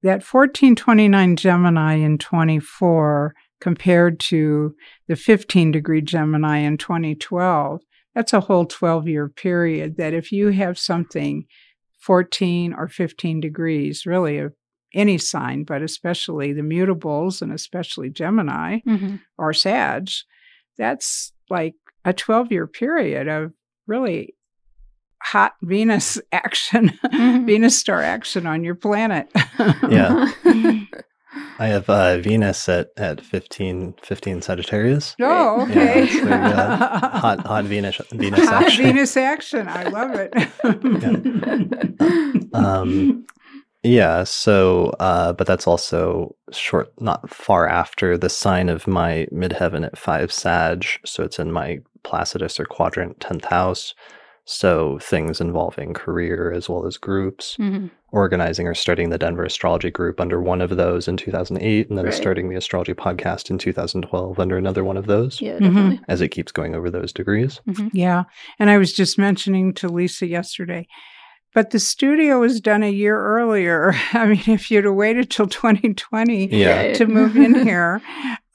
that 0.02 0.24
1429 0.24 1.36
Gemini 1.36 1.94
in 1.96 2.18
24 2.18 3.34
compared 3.60 4.18
to 4.20 4.74
the 5.06 5.16
15 5.16 5.70
degree 5.70 6.00
Gemini 6.00 6.58
in 6.58 6.78
2012, 6.78 7.82
that's 8.14 8.32
a 8.32 8.40
whole 8.40 8.66
12 8.66 9.06
year 9.06 9.28
period. 9.28 9.96
That 9.96 10.14
if 10.14 10.32
you 10.32 10.48
have 10.48 10.78
something 10.78 11.44
14 11.98 12.72
or 12.72 12.88
15 12.88 13.40
degrees, 13.40 14.06
really 14.06 14.38
of 14.38 14.54
any 14.94 15.18
sign, 15.18 15.64
but 15.64 15.82
especially 15.82 16.52
the 16.52 16.62
mutables 16.62 17.42
and 17.42 17.52
especially 17.52 18.10
Gemini 18.10 18.80
Mhm. 18.86 19.20
or 19.38 19.52
Sag, 19.52 20.08
that's 20.78 21.32
like 21.48 21.74
a 22.04 22.12
12 22.12 22.50
year 22.52 22.66
period 22.66 23.28
of 23.28 23.52
really 23.86 24.34
hot 25.22 25.52
Venus 25.62 26.18
action, 26.32 26.98
Mhm. 27.06 27.46
Venus 27.46 27.78
star 27.78 28.02
action 28.02 28.46
on 28.46 28.64
your 28.64 28.74
planet. 28.74 29.28
Yeah. 29.88 30.30
I 31.60 31.66
have 31.66 31.88
uh, 31.90 32.18
Venus 32.18 32.68
at, 32.68 32.88
at 32.96 33.20
15, 33.20 33.94
15 34.02 34.42
Sagittarius. 34.42 35.14
Oh, 35.20 35.62
okay. 35.62 36.04
it's 36.04 36.14
very 36.14 36.24
good. 36.24 36.54
Hot, 36.54 37.40
hot 37.46 37.64
Venus, 37.66 38.00
Venus 38.10 38.48
Hot 38.48 38.64
action. 38.64 38.84
Venus 38.86 39.16
action. 39.16 39.68
I 39.68 39.84
love 39.84 40.12
it. 40.14 40.34
Um, 42.54 43.26
Yeah. 43.82 44.24
So, 44.24 44.94
uh, 45.00 45.32
but 45.32 45.46
that's 45.46 45.66
also 45.66 46.36
short, 46.52 46.92
not 47.00 47.30
far 47.30 47.66
after 47.68 48.18
the 48.18 48.28
sign 48.28 48.68
of 48.68 48.86
my 48.86 49.26
midheaven 49.32 49.86
at 49.86 49.96
five 49.98 50.30
Sag. 50.32 50.84
So 51.04 51.22
it's 51.24 51.38
in 51.38 51.50
my 51.52 51.80
Placidus 52.04 52.58
or 52.60 52.64
quadrant 52.64 53.20
10th 53.20 53.44
house. 53.46 53.94
So 54.46 54.98
things 55.00 55.40
involving 55.40 55.94
career 55.94 56.50
as 56.50 56.68
well 56.68 56.84
as 56.86 56.96
groups, 56.96 57.56
Mhm. 57.60 57.90
organizing 58.10 58.66
or 58.66 58.74
starting 58.74 59.10
the 59.10 59.18
Denver 59.18 59.44
Astrology 59.44 59.90
Group 59.90 60.20
under 60.20 60.40
one 60.40 60.60
of 60.60 60.70
those 60.76 61.06
in 61.06 61.16
2008, 61.16 61.88
and 61.88 61.96
then 61.96 62.06
Right. 62.06 62.14
starting 62.14 62.48
the 62.48 62.56
Astrology 62.56 62.94
Podcast 62.94 63.50
in 63.50 63.58
2012 63.58 64.40
under 64.40 64.56
another 64.56 64.82
one 64.82 64.96
of 64.96 65.06
those 65.06 65.40
Yeah, 65.40 65.52
Mhm. 65.58 65.60
definitely. 65.60 66.00
as 66.08 66.20
it 66.20 66.28
keeps 66.28 66.50
going 66.52 66.74
over 66.74 66.90
those 66.90 67.12
degrees. 67.12 67.60
yeah. 67.92 68.24
And 68.58 68.70
I 68.70 68.78
was 68.78 68.92
just 68.92 69.18
mentioning 69.18 69.72
to 69.74 69.88
Lisa 69.88 70.26
yesterday, 70.26 70.88
but 71.54 71.70
the 71.70 71.78
studio 71.78 72.40
was 72.40 72.60
done 72.60 72.82
a 72.82 72.90
year 72.90 73.18
earlier. 73.20 73.92
I 74.12 74.26
mean, 74.26 74.42
if 74.46 74.70
you'd 74.70 74.84
have 74.84 74.94
waited 74.94 75.30
till 75.30 75.46
2020 75.46 76.46
Yeah. 76.54 76.92
To 76.94 77.06
move 77.06 77.36
in 77.36 77.54
here, 77.66 78.00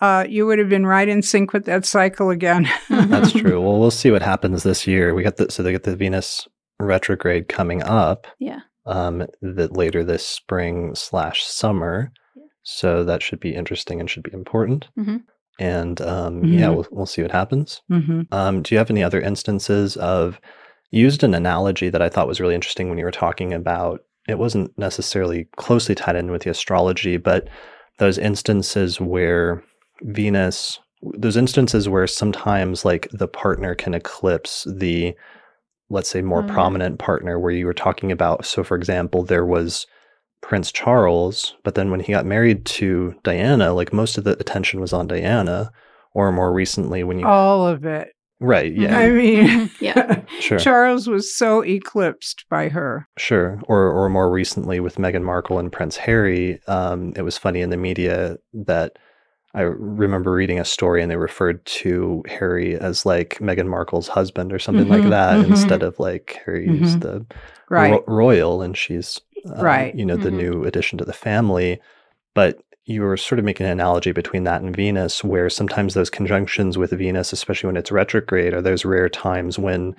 uh, 0.01 0.25
you 0.27 0.45
would 0.45 0.59
have 0.59 0.69
been 0.69 0.85
right 0.85 1.07
in 1.07 1.21
sync 1.21 1.53
with 1.53 1.65
that 1.65 1.85
cycle 1.85 2.29
again. 2.29 2.67
That's 2.89 3.31
true. 3.31 3.61
Well, 3.61 3.79
we'll 3.79 3.91
see 3.91 4.11
what 4.11 4.21
happens 4.21 4.63
this 4.63 4.85
year. 4.87 5.13
We 5.13 5.23
got 5.23 5.37
the 5.37 5.51
so 5.51 5.63
they 5.63 5.71
get 5.71 5.83
the 5.83 5.95
Venus 5.95 6.47
retrograde 6.79 7.47
coming 7.47 7.81
up. 7.83 8.27
Yeah. 8.39 8.59
Um, 8.85 9.25
that 9.41 9.73
later 9.75 10.03
this 10.03 10.25
spring 10.25 10.93
slash 10.95 11.43
summer. 11.43 12.11
Yeah. 12.35 12.43
So 12.63 13.03
that 13.03 13.23
should 13.23 13.39
be 13.39 13.55
interesting 13.55 13.99
and 13.99 14.09
should 14.09 14.23
be 14.23 14.33
important. 14.33 14.87
Mhm. 14.97 15.21
And 15.57 16.01
um, 16.01 16.43
yeah, 16.43 16.67
Mhm. 16.67 16.75
we'll 16.75 16.87
we'll 16.91 17.05
see 17.05 17.21
what 17.21 17.31
happens. 17.31 17.81
hmm 17.89 18.21
Um, 18.31 18.61
do 18.61 18.75
you 18.75 18.79
have 18.79 18.91
any 18.91 19.01
other 19.03 19.21
instances 19.21 19.95
of 19.97 20.39
used 20.95 21.23
an 21.23 21.33
analogy 21.33 21.89
that 21.89 22.01
I 22.01 22.09
thought 22.09 22.27
was 22.27 22.39
really 22.39 22.55
interesting 22.55 22.89
when 22.89 22.97
you 22.97 23.05
were 23.05 23.11
talking 23.11 23.53
about? 23.53 24.01
It 24.27 24.39
wasn't 24.39 24.75
necessarily 24.77 25.47
closely 25.57 25.93
tied 25.93 26.15
in 26.15 26.31
with 26.31 26.43
the 26.43 26.49
astrology, 26.49 27.17
but 27.17 27.47
those 27.99 28.17
instances 28.17 28.99
where 28.99 29.63
Venus, 30.01 30.79
those 31.01 31.37
instances 31.37 31.87
where 31.87 32.07
sometimes 32.07 32.85
like 32.85 33.07
the 33.11 33.27
partner 33.27 33.75
can 33.75 33.93
eclipse 33.93 34.65
the, 34.69 35.13
let's 35.89 36.09
say, 36.09 36.21
more 36.21 36.41
yeah. 36.41 36.53
prominent 36.53 36.97
partner, 36.97 37.39
where 37.39 37.51
you 37.51 37.65
were 37.65 37.73
talking 37.73 38.11
about. 38.11 38.45
So, 38.45 38.63
for 38.63 38.75
example, 38.75 39.23
there 39.23 39.45
was 39.45 39.85
Prince 40.41 40.71
Charles, 40.71 41.55
but 41.63 41.75
then 41.75 41.91
when 41.91 41.99
he 41.99 42.13
got 42.13 42.25
married 42.25 42.65
to 42.65 43.15
Diana, 43.23 43.73
like 43.73 43.93
most 43.93 44.17
of 44.17 44.23
the 44.23 44.37
attention 44.39 44.79
was 44.79 44.93
on 44.93 45.07
Diana, 45.07 45.71
or 46.13 46.31
more 46.31 46.53
recently 46.53 47.03
when 47.03 47.19
you 47.19 47.27
all 47.27 47.67
of 47.67 47.85
it. 47.85 48.14
Right, 48.41 48.73
yeah. 48.75 48.97
I 48.97 49.09
mean, 49.11 49.71
yeah. 49.79 50.21
Sure. 50.39 50.59
Charles 50.59 51.07
was 51.07 51.33
so 51.35 51.61
eclipsed 51.63 52.45
by 52.49 52.67
her. 52.69 53.07
Sure. 53.17 53.59
Or 53.67 53.89
or 53.89 54.09
more 54.09 54.29
recently 54.29 54.79
with 54.79 54.97
Meghan 54.97 55.23
Markle 55.23 55.57
and 55.59 55.71
Prince 55.71 55.95
Harry, 55.97 56.59
um, 56.67 57.13
it 57.15 57.21
was 57.21 57.37
funny 57.37 57.61
in 57.61 57.69
the 57.69 57.77
media 57.77 58.37
that 58.53 58.97
I 59.53 59.61
remember 59.61 60.31
reading 60.31 60.59
a 60.59 60.65
story 60.65 61.01
and 61.01 61.09
they 61.09 61.15
referred 61.15 61.65
to 61.65 62.21
Harry 62.27 62.75
as 62.75 63.05
like 63.05 63.39
Meghan 63.39 63.67
Markle's 63.67 64.09
husband 64.09 64.51
or 64.51 64.59
something 64.59 64.85
Mhm, 64.87 64.89
like 65.01 65.09
that 65.09 65.37
mhm. 65.45 65.51
instead 65.51 65.81
of 65.81 65.97
like 65.97 66.41
Harry's 66.45 66.97
Mhm. 66.97 67.01
the 67.01 67.25
Right. 67.69 67.91
ro- 67.91 68.03
royal 68.07 68.61
and 68.61 68.75
she's 68.77 69.21
um, 69.55 69.63
Right. 69.63 69.95
you 69.95 70.05
know 70.05 70.17
the 70.17 70.29
Mhm. 70.29 70.33
new 70.37 70.63
addition 70.65 70.97
to 70.97 71.05
the 71.05 71.13
family 71.13 71.79
but 72.33 72.59
you 72.85 73.01
were 73.01 73.17
sort 73.17 73.39
of 73.39 73.45
making 73.45 73.65
an 73.65 73.71
analogy 73.71 74.11
between 74.11 74.43
that 74.43 74.61
and 74.61 74.75
venus 74.75 75.23
where 75.23 75.49
sometimes 75.49 75.93
those 75.93 76.09
conjunctions 76.09 76.77
with 76.77 76.91
venus 76.91 77.33
especially 77.33 77.67
when 77.67 77.77
it's 77.77 77.91
retrograde 77.91 78.53
are 78.53 78.61
those 78.61 78.85
rare 78.85 79.09
times 79.09 79.57
when 79.57 79.95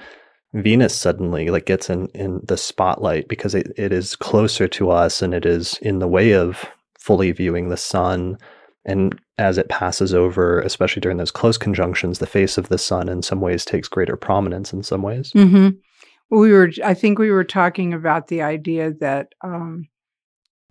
venus 0.55 0.95
suddenly 0.95 1.49
like 1.49 1.67
gets 1.67 1.91
in 1.91 2.07
in 2.09 2.41
the 2.45 2.57
spotlight 2.57 3.29
because 3.29 3.55
it, 3.55 3.73
it 3.77 3.93
is 3.93 4.17
closer 4.17 4.69
to 4.69 4.91
us 4.91 5.21
and 5.21 5.35
it 5.35 5.45
is 5.45 5.79
in 5.83 5.99
the 5.99 6.09
way 6.09 6.33
of 6.33 6.65
fully 6.99 7.31
viewing 7.31 7.69
the 7.69 7.77
sun. 7.77 8.37
And 8.85 9.19
as 9.39 9.59
it 9.59 9.69
passes 9.69 10.15
over 10.15 10.61
especially 10.61 11.01
during 11.01 11.19
those 11.19 11.33
close 11.33 11.59
conjunctions 11.59 12.21
the 12.21 12.27
face 12.27 12.57
of 12.57 12.69
the 12.69 12.79
sun 12.79 13.09
in 13.09 13.23
some 13.23 13.41
ways 13.41 13.65
takes 13.65 13.89
greater 13.89 14.17
prominence 14.17 14.73
in 14.73 14.83
some 14.83 15.03
ways. 15.03 15.33
Hmm 15.33 15.71
We 16.31 16.53
were, 16.53 16.71
I 16.85 16.95
think 16.95 17.19
we 17.19 17.31
were 17.31 17.45
talking 17.45 17.95
about 17.95 18.29
the 18.29 18.43
idea 18.43 18.93
that 19.01 19.29
um, 19.43 19.89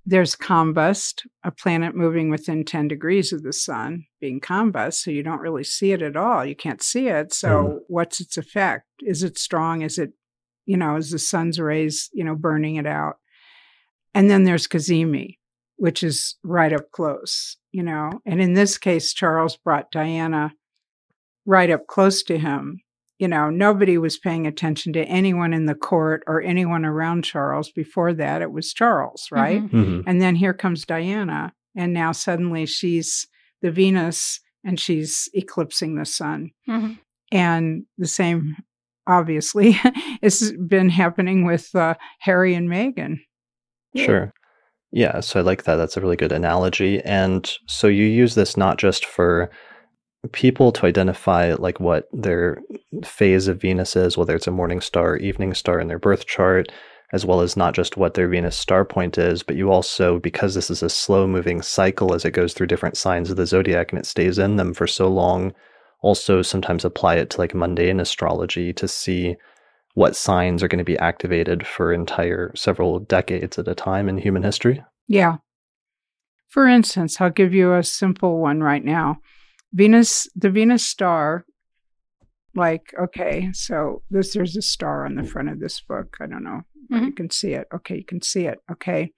there's 0.06 0.36
combust, 0.36 1.26
a 1.44 1.52
planet 1.52 1.95
moving 1.95 2.30
within 2.30 2.64
10 2.64 2.88
degrees 2.88 3.34
of 3.34 3.44
the 3.44 3.53
sun 3.53 4.06
being 4.22 4.40
combust. 4.40 4.95
So 4.95 5.11
you 5.11 5.23
don't 5.23 5.41
really 5.41 5.64
see 5.64 5.91
it 5.94 6.02
at 6.02 6.15
all. 6.15 6.45
You 6.45 6.56
can't 6.56 6.82
see 6.82 7.07
it. 7.07 7.34
So 7.34 7.49
Mhm. 7.49 7.80
what's 7.88 8.19
its 8.19 8.38
effect? 8.38 8.86
Is 9.02 9.23
it 9.23 9.38
strong? 9.38 9.82
Is 9.82 9.98
it, 9.98 10.14
you 10.65 10.77
know, 10.77 10.95
is 10.95 11.10
the 11.11 11.19
sun's 11.19 11.60
rays, 11.60 12.10
you 12.14 12.23
know, 12.23 12.36
burning 12.36 12.76
it 12.76 12.86
out? 12.86 13.15
And 14.14 14.30
then 14.30 14.44
there's 14.44 14.68
cazimi, 14.68 15.40
which 15.77 16.03
is 16.03 16.36
right 16.44 16.72
up 16.72 16.91
close, 16.91 17.57
you 17.72 17.84
know. 17.84 18.22
And 18.26 18.40
in 18.41 18.53
this 18.53 18.77
case, 18.77 19.11
Charles 19.14 19.57
brought 19.57 19.91
Diana 19.91 20.53
right 21.45 21.69
up 21.69 21.88
close 21.88 22.22
to 22.23 22.38
him. 22.38 22.82
You 23.20 23.28
know, 23.30 23.50
nobody 23.50 23.98
was 23.98 24.18
paying 24.18 24.46
attention 24.46 24.92
to 24.94 25.04
anyone 25.06 25.54
in 25.54 25.68
the 25.68 25.76
court 25.76 26.24
or 26.28 26.42
anyone 26.42 26.84
around 26.84 27.24
Charles 27.24 27.72
before 27.72 28.14
that. 28.14 28.42
It 28.42 28.52
was 28.52 28.74
Charles, 28.74 29.28
right? 29.32 29.62
Mhm. 29.62 29.70
Mhm. 29.70 30.04
And 30.06 30.22
then 30.22 30.36
here 30.36 30.54
comes 30.54 30.86
Diana. 30.86 31.54
And 31.78 31.94
now 31.94 32.12
suddenly 32.12 32.66
she's 32.66 33.28
the 33.62 33.72
Venus 33.72 34.42
and 34.66 34.80
she's 34.80 35.30
eclipsing 35.34 35.96
the 35.96 36.06
sun. 36.06 36.52
Mhm. 36.68 37.00
And 37.32 37.84
the 37.98 38.08
same, 38.08 38.56
obviously, 39.08 39.72
has 40.22 40.54
been 40.68 40.90
happening 40.90 41.46
with 41.46 41.74
uh, 41.74 41.96
Harry 42.20 42.54
and 42.54 42.70
Meghan. 42.70 43.20
Sure. 43.96 44.34
Yeah, 44.92 45.20
so 45.22 45.40
I 45.40 45.44
like 45.44 45.64
that. 45.64 45.76
That's 45.76 45.98
a 45.98 46.02
really 46.02 46.16
good 46.16 46.32
analogy. 46.32 47.02
And 47.02 47.50
so 47.68 47.88
you 47.88 48.06
use 48.06 48.36
this 48.36 48.56
not 48.58 48.78
just 48.78 49.06
for 49.06 49.50
people 50.31 50.72
to 50.72 50.85
identify 50.85 51.53
like 51.53 51.80
what 51.80 52.07
their 52.11 52.61
phase 53.03 53.47
of 53.47 53.61
Venus 53.61 53.95
is, 53.95 54.18
whether 54.18 54.35
it's 54.35 54.47
a 54.47 54.52
morning 54.52 54.81
star 54.81 55.18
evening 55.18 55.53
star 55.53 55.80
in 55.80 55.88
their 55.88 55.99
birth 55.99 56.26
chart, 56.26 56.72
as 57.14 57.26
well 57.26 57.41
as 57.41 57.56
not 57.56 57.73
just 57.73 57.97
what 57.97 58.14
their 58.14 58.27
Venus 58.27 58.57
star 58.57 58.84
point 58.85 59.18
is, 59.18 59.43
but 59.43 59.56
you 59.56 59.72
also, 59.72 60.19
because 60.19 60.53
this 60.53 60.69
is 60.69 60.84
a 60.84 60.89
slow 60.89 61.27
moving 61.27 61.61
cycle 61.61 62.14
as 62.14 62.26
it 62.26 62.31
goes 62.31 62.53
through 62.53 62.68
different 62.68 62.97
signs 62.97 63.30
of 63.30 63.38
the 63.38 63.45
zodiac 63.45 63.91
and 63.91 63.99
it 63.99 64.06
stays 64.06 64.38
in 64.38 64.56
them 64.56 64.73
for 64.73 64.88
so 64.88 65.07
long, 65.07 65.53
also 66.02 66.41
sometimes 66.41 66.85
apply 66.85 67.15
it 67.15 67.30
to 67.31 67.38
like 67.39 67.56
mundane 67.56 67.99
astrology 67.99 68.73
to 68.73 68.88
see 68.88 69.35
what 69.93 70.15
signs 70.15 70.61
are 70.61 70.68
going 70.68 70.80
to 70.80 70.84
be 70.84 70.99
activated 70.99 71.65
for 71.65 71.93
entire 71.93 72.52
several 72.56 72.99
decades 72.99 73.57
at 73.57 73.68
a 73.68 73.76
time 73.76 74.10
in 74.10 74.18
human 74.18 74.43
history. 74.43 74.84
Yeah. 75.07 75.38
For 76.47 76.68
instance, 76.68 77.19
I'll 77.19 77.30
give 77.30 77.53
you 77.53 77.73
a 77.73 77.84
simple 77.84 78.39
one 78.39 78.61
right 78.61 78.84
now. 78.84 79.19
Venus, 79.76 80.27
the 80.35 80.49
Venus 80.49 80.85
star, 80.85 81.45
like, 82.56 82.93
okay, 82.99 83.49
so 83.52 84.02
this 84.10 84.34
there's 84.34 84.56
a 84.56 84.61
star 84.61 85.06
on 85.06 85.15
the 85.15 85.23
front 85.23 85.49
of 85.49 85.60
this 85.60 85.81
book. 85.81 86.15
I 86.22 86.27
don't 86.27 86.43
know. 86.43 86.61
if 86.89 87.02
You 87.03 87.11
can 87.11 87.30
see 87.30 87.53
it. 87.53 87.68
Okay, 87.73 87.97
you 87.97 88.06
can 88.06 88.22
see 88.22 88.45
it. 88.45 88.60
Okay. 88.72 89.11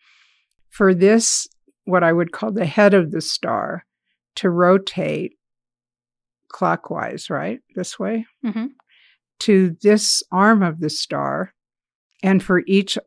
For 0.69 0.93
this, 0.95 1.47
what 1.85 2.03
I 2.03 2.11
would 2.11 2.31
call 2.31 2.51
the 2.51 2.65
head 2.65 2.93
of 2.93 3.11
the 3.11 3.21
star 3.21 3.85
to 4.35 4.49
rotate 4.49 5.34
clockwise, 6.49 7.29
right? 7.29 7.59
This 7.75 7.99
way 7.99 8.25
Mhm. 8.43 8.69
to 9.39 9.77
this 9.81 10.23
arm 10.31 10.63
of 10.63 10.79
the 10.79 10.89
star, 10.89 11.53
and 12.23 12.41
for 12.41 12.63
each 12.65 12.97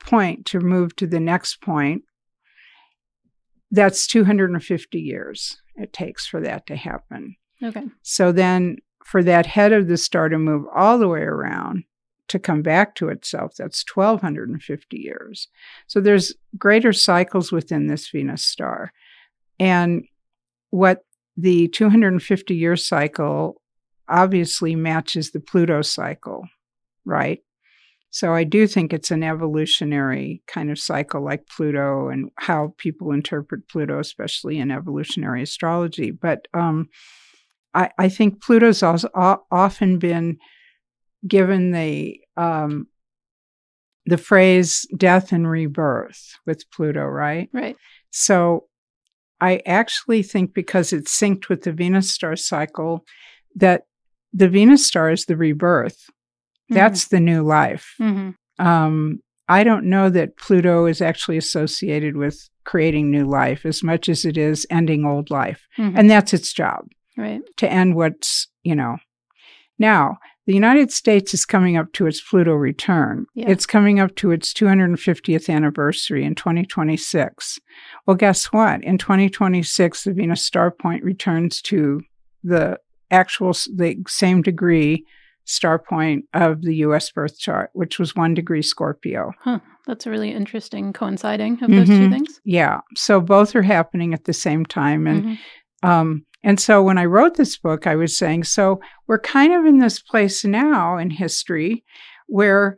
point 0.00 0.46
to 0.46 0.60
move 0.60 0.96
to 0.96 1.06
the 1.06 1.20
next 1.20 1.60
point, 1.60 2.02
that's 3.70 4.06
250 4.06 4.98
years 5.00 5.60
it 5.76 5.92
takes 5.92 6.26
for 6.26 6.40
that 6.40 6.66
to 6.66 6.76
happen. 6.76 7.36
Okay. 7.62 7.84
So 8.02 8.32
then, 8.32 8.76
for 9.04 9.22
that 9.22 9.46
head 9.46 9.72
of 9.72 9.86
the 9.86 9.96
star 9.96 10.28
to 10.28 10.38
move 10.38 10.64
all 10.74 10.98
the 10.98 11.08
way 11.08 11.20
around 11.20 11.84
to 12.28 12.38
come 12.40 12.60
back 12.62 12.96
to 12.96 13.08
itself, 13.08 13.54
that's 13.56 13.84
1250 13.94 14.96
years. 14.96 15.48
So 15.86 16.00
there's 16.00 16.34
greater 16.58 16.92
cycles 16.92 17.52
within 17.52 17.86
this 17.86 18.08
Venus 18.10 18.44
star. 18.44 18.92
And 19.60 20.06
what 20.70 21.04
the 21.36 21.68
250 21.68 22.54
year 22.54 22.76
cycle 22.76 23.62
obviously 24.08 24.74
matches 24.74 25.30
the 25.30 25.40
Pluto 25.40 25.82
cycle, 25.82 26.48
right? 27.04 27.40
So 28.16 28.32
I 28.32 28.44
do 28.44 28.66
think 28.66 28.94
it's 28.94 29.10
an 29.10 29.22
evolutionary 29.22 30.40
kind 30.46 30.70
of 30.70 30.78
cycle 30.78 31.22
like 31.22 31.46
Pluto 31.48 32.08
and 32.08 32.30
how 32.36 32.72
people 32.78 33.12
interpret 33.12 33.68
Pluto, 33.68 33.98
especially 33.98 34.58
in 34.58 34.70
evolutionary 34.70 35.42
astrology. 35.42 36.12
But 36.12 36.48
um, 36.54 36.88
I, 37.74 37.90
I 37.98 38.08
think 38.08 38.42
Pluto's 38.42 38.82
also 38.82 39.10
o- 39.14 39.42
often 39.50 39.98
been 39.98 40.38
given 41.28 41.72
the 41.72 42.18
um, 42.38 42.86
the 44.06 44.16
phrase 44.16 44.86
death 44.96 45.30
and 45.30 45.46
rebirth 45.46 46.38
with 46.46 46.70
Pluto, 46.70 47.04
right? 47.04 47.50
Right. 47.52 47.76
So 48.12 48.64
I 49.42 49.60
actually 49.66 50.22
think 50.22 50.54
because 50.54 50.94
it's 50.94 51.14
synced 51.14 51.50
with 51.50 51.64
the 51.64 51.72
Venus 51.72 52.14
star 52.14 52.34
cycle, 52.34 53.04
that 53.56 53.82
the 54.32 54.48
Venus 54.48 54.86
star 54.86 55.10
is 55.10 55.26
the 55.26 55.36
rebirth. 55.36 56.08
That's 56.68 57.08
the 57.08 57.20
new 57.20 57.42
life. 57.42 57.94
hmm 57.98 58.30
Um, 58.58 59.20
I 59.48 59.62
don't 59.62 59.84
know 59.84 60.10
that 60.10 60.36
Pluto 60.38 60.86
is 60.86 61.00
actually 61.00 61.36
associated 61.36 62.16
with 62.16 62.48
creating 62.64 63.10
new 63.12 63.24
life 63.24 63.64
as 63.64 63.82
much 63.84 64.08
as 64.08 64.24
it 64.24 64.36
is 64.36 64.66
ending 64.70 65.04
old 65.04 65.30
life. 65.30 65.66
hmm 65.76 65.92
And 65.94 66.10
that's 66.10 66.34
its 66.34 66.52
job 66.52 66.88
right. 67.16 67.42
to 67.58 67.70
end 67.70 67.94
what's, 67.94 68.48
you 68.64 68.74
know. 68.74 68.96
Now, 69.78 70.16
the 70.46 70.54
United 70.54 70.90
States 70.90 71.34
is 71.34 71.44
coming 71.44 71.76
up 71.76 71.92
to 71.94 72.06
its 72.06 72.20
Pluto 72.20 72.54
return. 72.54 73.26
Yeah. 73.34 73.50
It's 73.50 73.66
coming 73.66 74.00
up 74.00 74.14
to 74.16 74.30
its 74.30 74.52
250th 74.52 75.48
anniversary 75.52 76.24
in 76.24 76.34
2026. 76.34 77.58
Well, 78.06 78.16
guess 78.16 78.46
what? 78.46 78.82
In 78.84 78.96
2026, 78.98 80.04
the 80.04 80.12
Venus 80.12 80.44
star 80.44 80.70
point 80.70 81.02
returns 81.04 81.60
to 81.62 82.00
the 82.42 82.78
actual, 83.10 83.52
the 83.52 84.02
same 84.08 84.40
degree 84.42 85.04
star 85.46 85.78
point 85.78 86.24
of 86.34 86.60
the 86.62 86.74
US 86.76 87.10
birth 87.10 87.38
chart, 87.38 87.70
which 87.72 87.98
was 87.98 88.14
one 88.14 88.34
degree 88.34 88.62
Scorpio. 88.62 89.32
Huh. 89.40 89.60
That's 89.86 90.04
a 90.06 90.10
really 90.10 90.32
interesting 90.32 90.92
coinciding 90.92 91.62
of 91.62 91.70
those 91.70 91.86
two 91.88 92.08
Mhm. 92.08 92.10
things. 92.10 92.40
Yeah. 92.44 92.80
So 92.96 93.20
both 93.20 93.54
are 93.56 93.62
happening 93.62 94.12
at 94.12 94.24
the 94.24 94.32
same 94.32 94.66
time. 94.66 95.06
And 95.06 95.24
Mhm. 95.24 95.38
Um, 95.82 96.26
and 96.42 96.58
so 96.58 96.82
when 96.82 96.98
I 96.98 97.04
wrote 97.04 97.36
this 97.36 97.56
book, 97.56 97.86
I 97.86 97.94
was 97.96 98.16
saying, 98.18 98.44
so 98.44 98.80
we're 99.06 99.20
kind 99.20 99.52
of 99.52 99.64
in 99.64 99.78
this 99.78 100.00
place 100.00 100.44
now 100.44 100.96
in 100.96 101.10
history 101.10 101.84
where, 102.26 102.76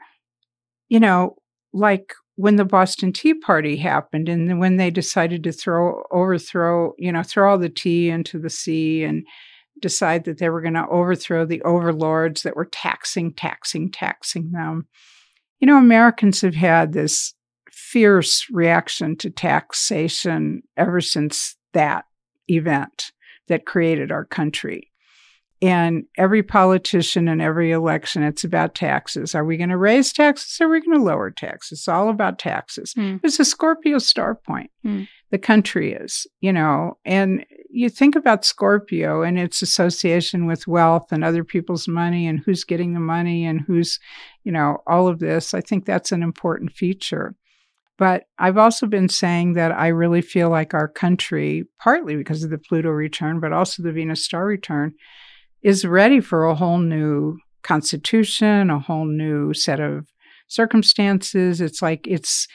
you 0.88 1.00
know, 1.00 1.36
like 1.72 2.12
when 2.36 2.56
the 2.56 2.64
Boston 2.64 3.12
Tea 3.12 3.34
Party 3.34 3.76
happened 3.76 4.28
and 4.28 4.58
when 4.60 4.76
they 4.76 4.90
decided 4.90 5.42
to 5.44 5.52
throw, 5.52 6.02
overthrow, 6.12 6.92
you 6.98 7.10
know, 7.12 7.22
throw 7.22 7.50
all 7.50 7.58
the 7.58 7.68
tea 7.68 8.10
into 8.10 8.38
the 8.38 8.50
sea 8.50 9.02
and 9.04 9.24
decide 9.80 10.24
that 10.24 10.38
they 10.38 10.48
were 10.48 10.60
going 10.60 10.74
to 10.74 10.86
overthrow 10.88 11.44
the 11.44 11.62
overlords 11.62 12.42
that 12.42 12.56
were 12.56 12.64
taxing, 12.66 13.32
taxing, 13.32 13.90
taxing 13.90 14.52
them. 14.52 14.86
You 15.60 15.66
know, 15.66 15.78
Americans 15.78 16.40
have 16.42 16.54
had 16.54 16.92
this 16.92 17.34
fierce 17.70 18.46
reaction 18.50 19.16
to 19.16 19.30
taxation 19.30 20.62
ever 20.76 21.00
since 21.00 21.56
that 21.72 22.04
event 22.48 23.12
that 23.48 23.66
created 23.66 24.12
our 24.12 24.24
country. 24.24 24.90
and 25.60 26.04
every 26.16 26.42
politician 26.42 27.26
and 27.26 27.42
every 27.42 27.72
election, 27.72 28.22
it's 28.22 28.44
about 28.44 28.76
taxes. 28.76 29.34
Are 29.34 29.44
we 29.44 29.56
going 29.56 29.70
to 29.70 29.76
raise 29.76 30.12
taxes? 30.12 30.60
Or 30.60 30.66
are 30.66 30.70
we 30.70 30.80
going 30.80 30.96
to 30.96 31.04
lower 31.04 31.30
taxes? 31.32 31.80
It's 31.80 31.88
all 31.88 32.10
about 32.10 32.38
taxes. 32.38 32.94
Mm. 32.94 33.18
It's 33.24 33.40
a 33.40 33.44
Scorpio 33.44 33.98
star 33.98 34.36
point. 34.36 34.70
Mm. 34.86 35.08
The 35.30 35.38
country 35.38 35.92
is, 35.92 36.26
you 36.40 36.52
know, 36.52 36.96
and 37.04 37.44
you 37.70 37.90
think 37.90 38.16
about 38.16 38.46
Scorpio 38.46 39.22
and 39.22 39.38
its 39.38 39.60
association 39.60 40.46
with 40.46 40.66
wealth 40.66 41.12
and 41.12 41.22
other 41.22 41.44
people's 41.44 41.86
money 41.86 42.26
and 42.26 42.40
who's 42.40 42.64
getting 42.64 42.94
the 42.94 43.00
money 43.00 43.44
and 43.44 43.60
who's, 43.60 43.98
you 44.44 44.52
know, 44.52 44.78
all 44.86 45.06
of 45.06 45.18
this. 45.18 45.52
I 45.52 45.60
think 45.60 45.84
that's 45.84 46.12
an 46.12 46.22
important 46.22 46.72
feature. 46.72 47.34
But 47.98 48.24
I've 48.38 48.56
also 48.56 48.86
been 48.86 49.08
saying 49.08 49.54
that 49.54 49.72
I 49.72 49.88
really 49.88 50.22
feel 50.22 50.48
like 50.48 50.72
our 50.72 50.88
country, 50.88 51.64
partly 51.82 52.16
because 52.16 52.44
of 52.44 52.50
the 52.50 52.58
Pluto 52.58 52.90
return, 52.90 53.40
but 53.40 53.52
also 53.52 53.82
the 53.82 53.92
Venus 53.92 54.24
star 54.24 54.46
return, 54.46 54.94
is 55.62 55.84
ready 55.84 56.20
for 56.20 56.44
a 56.44 56.54
whole 56.54 56.78
new 56.78 57.36
constitution, 57.62 58.70
a 58.70 58.78
whole 58.78 59.04
new 59.04 59.52
set 59.52 59.80
of 59.80 60.06
circumstances. 60.46 61.60
It's 61.60 61.82
like 61.82 62.06
it's 62.06 62.46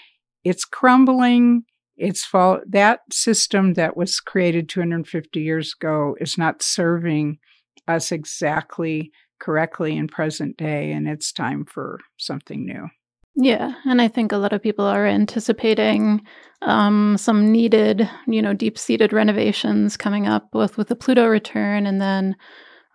it's 0.44 0.66
crumbling. 0.66 1.64
It's 1.98 2.28
that 2.32 3.00
system 3.12 3.74
that 3.74 3.96
was 3.96 4.20
created 4.20 4.70
250 4.70 5.40
years 5.40 5.74
ago 5.80 6.16
is 6.20 6.38
not 6.38 6.64
serving 6.64 7.40
us 7.88 8.12
exactly 8.12 9.12
correctly 9.40 9.98
in 9.98 10.08
present 10.08 10.58
day, 10.58 10.92
and 10.92 11.08
it's 11.08 11.32
time 11.32 11.66
for 11.66 12.00
something 12.18 12.66
new. 12.66 12.88
Yeah, 13.36 13.74
and 13.86 14.02
I 14.02 14.08
think 14.08 14.32
a 14.32 14.38
lot 14.38 14.54
of 14.54 14.62
people 14.62 14.86
are 14.86 15.08
anticipating 15.08 16.22
um, 16.62 17.18
some 17.18 17.52
needed, 17.52 18.10
you 18.28 18.42
know, 18.42 18.54
deep-seated 18.54 19.12
renovations 19.12 19.98
coming 19.98 20.28
up, 20.28 20.52
both 20.52 20.78
with 20.78 20.88
the 20.88 20.96
Pluto 20.96 21.28
return 21.28 21.86
and 21.86 22.00
then 22.00 22.36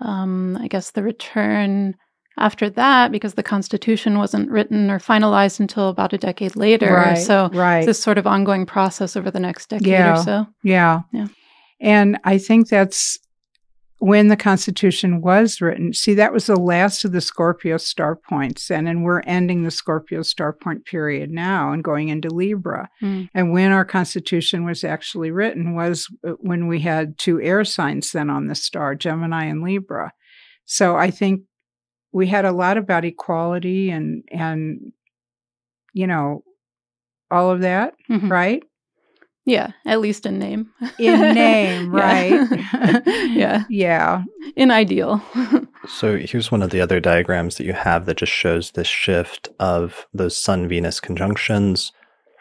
um, 0.01 0.57
I 0.61 0.69
guess 0.69 0.93
the 0.93 1.03
return 1.03 1.97
after 2.39 2.71
that, 2.71 3.13
because 3.13 3.35
the 3.35 3.43
Constitution 3.43 4.19
wasn't 4.19 4.51
written 4.51 4.91
or 4.91 4.99
finalized 4.99 5.61
until 5.61 5.89
about 5.89 6.13
a 6.13 6.19
decade 6.19 6.57
later. 6.57 6.95
Right, 6.95 7.15
so 7.19 7.51
right. 7.53 7.85
this 7.85 8.01
sort 8.01 8.19
of 8.19 8.27
ongoing 8.27 8.67
process 8.67 9.17
over 9.17 9.31
the 9.31 9.41
next 9.41 9.69
decade 9.69 9.89
Yeah. 9.89 10.21
or 10.21 10.23
so. 10.23 10.47
Yeah. 10.63 11.01
Yeah. 11.13 11.29
And 11.81 12.19
I 12.25 12.39
think 12.39 12.69
that's 12.69 13.19
when 14.01 14.29
the 14.29 14.37
Constitution 14.37 15.21
was 15.21 15.61
written. 15.61 15.93
See, 15.93 16.15
that 16.15 16.33
was 16.33 16.47
the 16.47 16.57
last 16.57 17.05
of 17.05 17.13
the 17.13 17.21
Scorpio 17.21 17.77
star 17.79 18.15
points. 18.15 18.71
And 18.71 18.87
then 18.87 19.03
we're 19.03 19.23
ending 19.23 19.65
the 19.65 19.73
Scorpio 19.73 20.23
star 20.23 20.53
point 20.53 20.85
period 20.85 21.31
now 21.31 21.73
and 21.73 21.83
going 21.83 22.09
into 22.09 22.29
Libra. 22.29 22.89
Mm. 23.03 23.29
And 23.35 23.53
when 23.53 23.73
our 23.73 23.85
Constitution 23.85 24.65
was 24.65 24.85
actually 24.85 25.31
written 25.33 25.75
was 25.75 26.07
uh, 26.27 26.33
when 26.39 26.69
we 26.69 26.81
had 26.81 27.19
two 27.19 27.41
air 27.41 27.65
signs 27.65 28.13
then 28.13 28.31
on 28.31 28.47
the 28.47 28.55
star, 28.55 28.95
Gemini 28.95 29.47
and 29.47 29.63
Libra. 29.63 30.13
So 30.65 30.97
I 30.97 31.11
think 31.11 31.43
we 32.13 32.27
had 32.27 32.45
a 32.45 32.53
lot 32.53 32.77
about 32.79 33.05
equality 33.05 33.91
and, 33.91 34.25
and, 34.31 34.93
you 35.93 36.07
know, 36.07 36.43
all 37.31 37.51
of 37.51 37.61
that, 37.61 37.95
Mhm. 38.11 38.31
right? 38.31 38.63
Yeah, 39.45 39.73
at 39.87 40.01
least 40.01 40.27
in 40.27 40.39
name. 40.39 40.71
In 40.99 41.33
name, 41.35 41.91
right? 41.95 42.41
Yeah. 42.51 43.01
yeah, 43.29 43.65
Yeah. 43.69 44.25
in 44.57 44.71
ideal. 44.71 45.23
So 45.87 46.17
here's 46.19 46.51
one 46.51 46.63
of 46.63 46.71
the 46.71 46.81
other 46.81 47.01
diagrams 47.01 47.57
that 47.57 47.65
you 47.65 47.73
have 47.73 48.07
that 48.07 48.17
just 48.19 48.33
shows 48.33 48.73
this 48.73 48.87
shift 48.89 49.49
of 49.59 50.07
those 50.13 50.37
Sun 50.37 50.69
Venus 50.69 51.01
conjunctions 51.01 51.93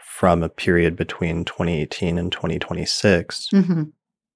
from 0.04 0.44
a 0.44 0.50
period 0.50 0.96
between 0.96 1.46
2018 1.46 2.18
and 2.18 2.32
2026 2.32 3.50
Mm-hmm. 3.54 3.84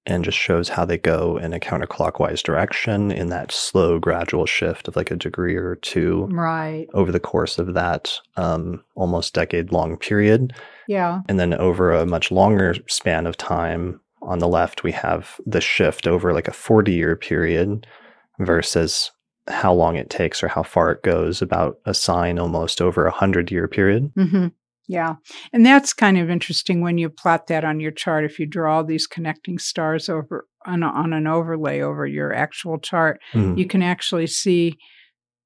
And 0.06 0.24
just 0.24 0.36
shows 0.38 0.68
how 0.68 0.84
they 0.84 0.98
go 0.98 1.36
in 1.36 1.52
a 1.52 1.60
counterclockwise 1.60 2.42
direction 2.42 3.10
in 3.12 3.28
that 3.28 3.52
slow, 3.52 3.98
gradual 3.98 4.46
shift 4.46 4.88
of 4.88 4.96
like 4.96 5.10
a 5.10 5.16
degree 5.16 5.54
or 5.54 5.76
two 5.76 6.26
Right. 6.30 6.88
over 6.92 7.12
the 7.12 7.20
course 7.20 7.58
of 7.58 7.74
that 7.74 8.12
um, 8.36 8.82
almost 8.96 9.34
decade 9.34 9.72
long 9.72 9.96
period. 9.96 10.52
Yeah. 10.88 11.20
And 11.28 11.38
then 11.38 11.54
over 11.54 11.92
a 11.92 12.04
much 12.04 12.30
longer 12.30 12.74
span 12.88 13.26
of 13.26 13.36
time, 13.36 14.00
on 14.22 14.38
the 14.38 14.48
left, 14.48 14.84
we 14.84 14.92
have 14.92 15.40
the 15.46 15.60
shift 15.60 16.06
over 16.06 16.32
like 16.32 16.46
a 16.46 16.52
40 16.52 16.92
year 16.92 17.16
period 17.16 17.86
versus 18.38 19.10
how 19.48 19.72
long 19.72 19.96
it 19.96 20.10
takes 20.10 20.42
or 20.42 20.48
how 20.48 20.62
far 20.62 20.92
it 20.92 21.02
goes 21.02 21.42
about 21.42 21.78
a 21.86 21.94
sign 21.94 22.38
almost 22.38 22.80
over 22.80 23.02
a 23.04 23.10
100 23.10 23.50
year 23.50 23.66
period. 23.66 24.12
Mm-hmm. 24.14 24.46
Yeah. 24.88 25.14
And 25.52 25.64
that's 25.64 25.92
kind 25.92 26.18
of 26.18 26.28
interesting 26.28 26.80
when 26.80 26.98
you 26.98 27.08
plot 27.08 27.46
that 27.46 27.64
on 27.64 27.80
your 27.80 27.92
chart. 27.92 28.24
If 28.24 28.38
you 28.38 28.46
draw 28.46 28.82
these 28.82 29.06
connecting 29.06 29.58
stars 29.58 30.08
over 30.08 30.46
on, 30.66 30.82
a, 30.82 30.86
on 30.88 31.12
an 31.12 31.26
overlay 31.26 31.80
over 31.80 32.06
your 32.06 32.32
actual 32.34 32.78
chart, 32.78 33.20
Mhm. 33.32 33.56
you 33.58 33.66
can 33.66 33.82
actually 33.82 34.26
see 34.26 34.76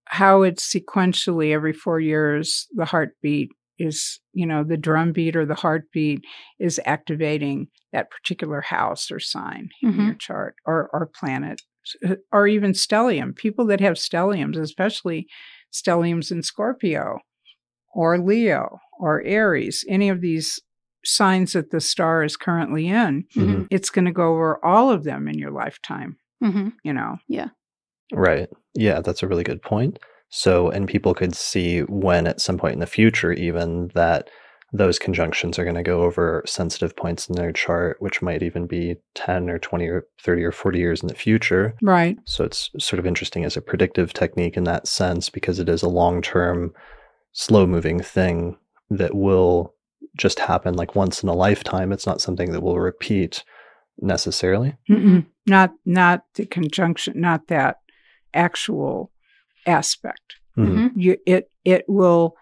how 0.06 0.42
it's 0.42 0.72
sequentially 0.72 1.52
every 1.52 1.72
four 1.72 2.00
years 2.00 2.66
the 2.74 2.84
heartbeat 2.84 3.50
is 3.78 4.20
you 4.32 4.46
know 4.46 4.62
the 4.64 4.76
drum 4.76 5.12
beat 5.12 5.36
or 5.36 5.44
the 5.44 5.54
heartbeat 5.54 6.20
is 6.60 6.80
activating 6.86 7.66
that 7.92 8.10
particular 8.10 8.60
house 8.62 9.10
or 9.10 9.18
sign 9.20 9.68
in 9.82 9.92
Mhm. 9.92 10.06
your 10.06 10.14
chart 10.14 10.54
or 10.64 10.88
or 10.92 11.06
planet 11.18 11.60
or 12.32 12.46
even 12.46 12.70
stellium 12.72 13.34
people 13.36 13.66
that 13.66 13.80
have 13.80 13.94
stelliums 13.96 14.56
especially 14.56 15.26
stelliums 15.72 16.30
in 16.30 16.42
scorpio 16.42 17.18
or 17.94 18.16
leo 18.18 18.78
or 18.98 19.22
aries 19.24 19.84
any 19.88 20.08
of 20.08 20.20
these 20.20 20.60
signs 21.04 21.52
that 21.52 21.70
the 21.70 21.80
star 21.80 22.24
is 22.24 22.36
currently 22.36 22.88
in 22.88 23.24
Mhm. 23.36 23.68
it's 23.70 23.90
going 23.90 24.06
to 24.06 24.12
go 24.12 24.28
over 24.32 24.64
all 24.64 24.90
of 24.90 25.04
them 25.04 25.28
in 25.28 25.38
your 25.38 25.50
lifetime 25.52 26.16
hmm 26.42 26.68
you 26.82 26.92
know 26.92 27.16
Yeah. 27.28 27.48
Right. 28.12 28.48
Yeah, 28.74 29.00
that's 29.00 29.22
a 29.22 29.26
really 29.28 29.42
good 29.44 29.62
point. 29.62 29.98
So, 30.28 30.70
and 30.70 30.86
people 30.88 31.12
could 31.14 31.34
see 31.34 31.80
when 31.80 32.26
at 32.26 32.40
some 32.40 32.56
point 32.58 32.74
in 32.74 32.80
the 32.80 32.86
future, 32.86 33.32
even 33.32 33.88
that 33.94 34.30
those 34.72 34.98
conjunctions 34.98 35.58
are 35.58 35.64
going 35.64 35.76
to 35.76 35.82
go 35.82 36.02
over 36.02 36.42
sensitive 36.46 36.94
points 36.96 37.28
in 37.28 37.34
their 37.36 37.52
chart, 37.52 37.96
which 38.00 38.22
might 38.22 38.42
even 38.42 38.66
be 38.66 38.96
10 39.14 39.48
or 39.50 39.58
20 39.58 39.86
or 39.88 40.06
30 40.22 40.44
or 40.44 40.52
40 40.52 40.78
years 40.78 41.02
in 41.02 41.08
the 41.08 41.14
future. 41.14 41.74
right 41.82 42.16
So 42.26 42.44
it's 42.44 42.70
sort 42.78 42.98
of 43.00 43.06
interesting 43.06 43.44
as 43.44 43.56
a 43.56 43.60
predictive 43.62 44.12
technique 44.12 44.56
in 44.56 44.64
that 44.64 44.86
sense 44.86 45.28
because 45.30 45.58
it 45.58 45.68
is 45.68 45.82
a 45.82 45.88
long 45.88 46.22
term, 46.22 46.72
slow 47.32 47.66
moving 47.66 48.00
thing 48.00 48.56
that 48.90 49.14
will 49.14 49.74
just 50.16 50.38
happen 50.38 50.74
like 50.74 50.94
once 50.94 51.22
in 51.22 51.28
a 51.28 51.34
lifetime. 51.34 51.92
It's 51.92 52.06
not 52.06 52.20
something 52.20 52.52
that 52.52 52.62
will 52.62 52.78
repeat 52.78 53.44
necessarily. 54.00 54.74
Mm-mm. 54.88 55.26
Not 55.46 55.72
not 55.84 56.22
the 56.34 56.46
conjunction, 56.46 57.20
not 57.20 57.48
that 57.48 57.76
actual 58.34 59.10
aspect. 59.66 60.36
Mhm. 60.56 60.66
Mhm. 60.76 60.90
You 60.96 61.16
it 61.26 61.50
it 61.64 61.84
will 61.88 62.36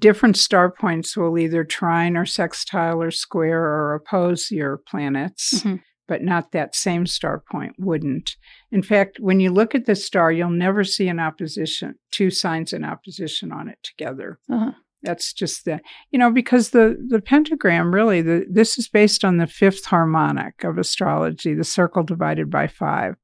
different 0.00 0.36
star 0.36 0.70
points 0.70 1.16
will 1.16 1.38
either 1.38 1.62
trine 1.64 2.16
or 2.16 2.26
sextile 2.26 3.00
or 3.00 3.10
square 3.10 3.62
or 3.62 3.94
oppose 3.94 4.50
your 4.50 4.78
planets, 4.78 5.62
Mhm. 5.62 5.80
but 6.08 6.22
not 6.22 6.50
that 6.52 6.74
same 6.74 7.06
star 7.06 7.42
point 7.50 7.74
wouldn't. 7.78 8.36
In 8.72 8.82
fact, 8.82 9.18
when 9.20 9.38
you 9.38 9.50
look 9.52 9.74
at 9.76 9.86
the 9.86 9.94
star, 9.94 10.32
you'll 10.32 10.50
never 10.50 10.82
see 10.82 11.06
an 11.08 11.20
opposition, 11.20 11.94
two 12.10 12.30
signs 12.30 12.72
in 12.72 12.84
opposition 12.84 13.52
on 13.52 13.68
it 13.68 13.78
together. 13.84 14.40
Uh-huh. 14.50 14.72
That's 15.02 15.32
just 15.32 15.64
the 15.64 15.80
you 16.10 16.18
know 16.18 16.30
because 16.30 16.70
the 16.70 16.96
the 17.08 17.20
pentagram 17.20 17.92
really 17.92 18.22
the 18.22 18.46
this 18.48 18.78
is 18.78 18.88
based 18.88 19.24
on 19.24 19.38
the 19.38 19.46
fifth 19.46 19.86
harmonic 19.86 20.64
of 20.64 20.78
astrology, 20.78 21.54
the 21.54 21.64
circle 21.64 22.02
divided 22.02 22.50
by 22.50 22.68
five. 22.68 23.16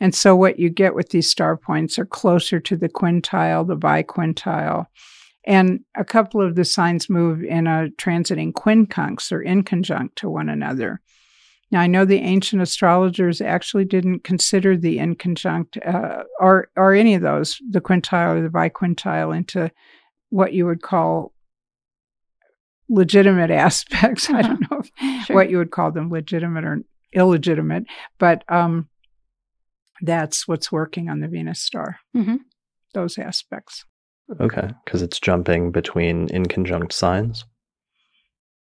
And 0.00 0.14
so 0.14 0.34
what 0.34 0.58
you 0.58 0.68
get 0.68 0.96
with 0.96 1.10
these 1.10 1.30
star 1.30 1.56
points 1.56 1.96
are 1.96 2.04
closer 2.04 2.58
to 2.58 2.76
the 2.76 2.88
quintile, 2.88 3.66
the 3.66 3.76
biquintile. 3.76 4.86
And 5.44 5.80
a 5.94 6.04
couple 6.04 6.40
of 6.40 6.56
the 6.56 6.64
signs 6.64 7.08
move 7.08 7.44
in 7.44 7.68
a 7.68 7.88
transiting 7.98 8.52
quincunx 8.52 9.30
or 9.30 9.40
in 9.40 9.62
conjunct 9.62 10.16
to 10.16 10.28
one 10.28 10.48
another. 10.48 11.00
Now, 11.70 11.80
I 11.80 11.86
know 11.86 12.04
the 12.04 12.18
ancient 12.18 12.60
astrologers 12.60 13.40
actually 13.40 13.86
didn't 13.86 14.24
consider 14.24 14.76
the 14.76 14.98
in 14.98 15.14
conjunct 15.14 15.78
uh, 15.78 16.24
or, 16.38 16.68
or 16.76 16.92
any 16.92 17.14
of 17.14 17.22
those, 17.22 17.58
the 17.70 17.80
quintile 17.80 18.36
or 18.36 18.42
the 18.42 18.48
biquintile, 18.48 19.34
into 19.34 19.70
what 20.32 20.54
you 20.54 20.64
would 20.64 20.80
call 20.80 21.32
legitimate 22.88 23.50
aspects. 23.66 24.30
I 24.30 24.42
don't 24.42 24.60
know 24.70 24.80
if, 24.80 25.26
Sure. 25.26 25.36
what 25.36 25.50
you 25.50 25.58
would 25.58 25.70
call 25.70 25.92
them, 25.92 26.10
legitimate 26.10 26.64
or 26.64 26.80
illegitimate, 27.12 27.84
but 28.18 28.42
um, 28.48 28.88
that's 30.00 30.48
what's 30.48 30.72
working 30.72 31.08
on 31.08 31.20
the 31.20 31.28
Venus 31.28 31.60
star, 31.60 31.98
Mhm. 32.16 32.38
those 32.94 33.18
aspects. 33.18 33.84
Okay. 34.40 34.70
Because 34.84 35.02
it's 35.02 35.20
jumping 35.20 35.70
between 35.70 36.28
in 36.30 36.46
conjunct 36.46 36.92
signs. 36.92 37.44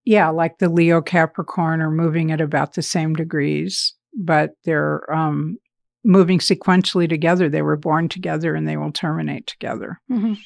Yeah, 0.05 0.31
like 0.31 0.59
the 0.59 0.69
Leo 0.69 1.01
Capricorn 1.01 1.81
are 1.81 1.91
moving 1.91 2.33
at 2.33 2.41
about 2.41 2.73
the 2.75 2.83
same 2.83 3.15
degrees, 3.15 3.95
but 4.17 4.51
they're 4.65 5.09
um, 5.15 5.59
moving 6.03 6.39
sequentially 6.41 7.09
together. 7.09 7.49
They 7.49 7.63
were 7.63 7.77
born 7.77 8.09
together 8.09 8.55
and 8.57 8.67
they 8.67 8.77
will 8.77 8.91
terminate 8.93 9.47
together. 9.47 10.01
Mhm. 10.11 10.39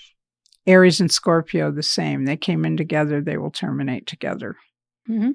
Aries 0.66 1.00
and 1.00 1.12
Scorpio, 1.12 1.70
the 1.70 1.82
same. 1.82 2.24
They 2.24 2.36
came 2.36 2.64
in 2.64 2.76
together, 2.76 3.20
they 3.20 3.36
will 3.36 3.50
terminate 3.50 4.06
together. 4.06 4.56
Mhm. 5.08 5.34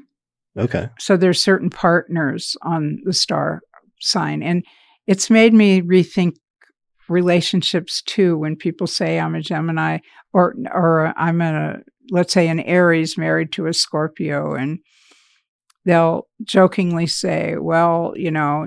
Okay. 0.57 0.89
So 0.97 1.15
there's 1.15 1.41
certain 1.41 1.69
partners 1.69 2.57
on 2.61 2.99
the 3.03 3.13
star 3.13 3.61
sign. 3.99 4.41
And 4.41 4.63
it's 5.07 5.29
made 5.29 5.53
me 5.53 5.81
rethink 5.81 6.35
relationships 7.07 8.01
too 8.03 8.37
when 8.37 8.55
people 8.55 8.87
say 8.87 9.19
I'm 9.19 9.35
a 9.35 9.41
Gemini 9.41 9.99
or 10.33 10.55
or 10.71 11.13
I'm 11.17 11.41
a 11.41 11.79
let's 12.11 12.33
say 12.33 12.47
an 12.47 12.59
Aries 12.59 13.17
married 13.17 13.51
to 13.53 13.67
a 13.67 13.73
Scorpio 13.73 14.53
and 14.53 14.79
they'll 15.85 16.27
jokingly 16.43 17.07
say, 17.07 17.55
well, 17.57 18.13
you 18.15 18.31
know, 18.31 18.65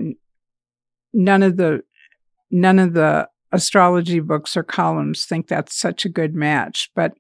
none 1.13 1.43
of 1.43 1.57
the 1.57 1.83
none 2.51 2.79
of 2.79 2.95
the 2.95 3.29
astrology 3.53 4.21
books 4.21 4.57
or 4.57 4.63
columns 4.63 5.25
think 5.25 5.47
that's 5.49 5.79
such 5.79 6.05
a 6.05 6.09
good 6.09 6.35
match, 6.35 6.91
but 6.95 7.13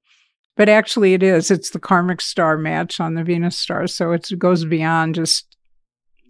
but 0.56 0.68
actually 0.68 1.14
it 1.14 1.22
is. 1.22 1.50
It's 1.50 1.70
the 1.70 1.80
karmic 1.80 2.20
star 2.20 2.58
match 2.58 3.00
on 3.00 3.14
the 3.14 3.24
Venus 3.24 3.58
star, 3.58 3.86
so 3.86 4.12
it 4.12 4.28
goes 4.38 4.64
beyond 4.64 5.14
just 5.14 5.56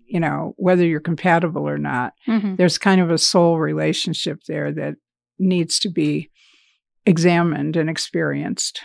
you 0.06 0.20
know 0.20 0.54
whether 0.56 0.84
you're 0.84 1.00
compatible 1.00 1.68
or 1.68 1.78
not. 1.78 2.12
Mm-hmm. 2.28 2.56
There's 2.56 2.78
kind 2.78 3.00
of 3.00 3.10
a 3.10 3.18
soul 3.18 3.58
relationship 3.58 4.40
there 4.46 4.72
that 4.72 4.94
needs 5.38 5.78
to 5.80 5.88
be 5.90 6.30
examined 7.06 7.76
and 7.76 7.90
experienced. 7.90 8.80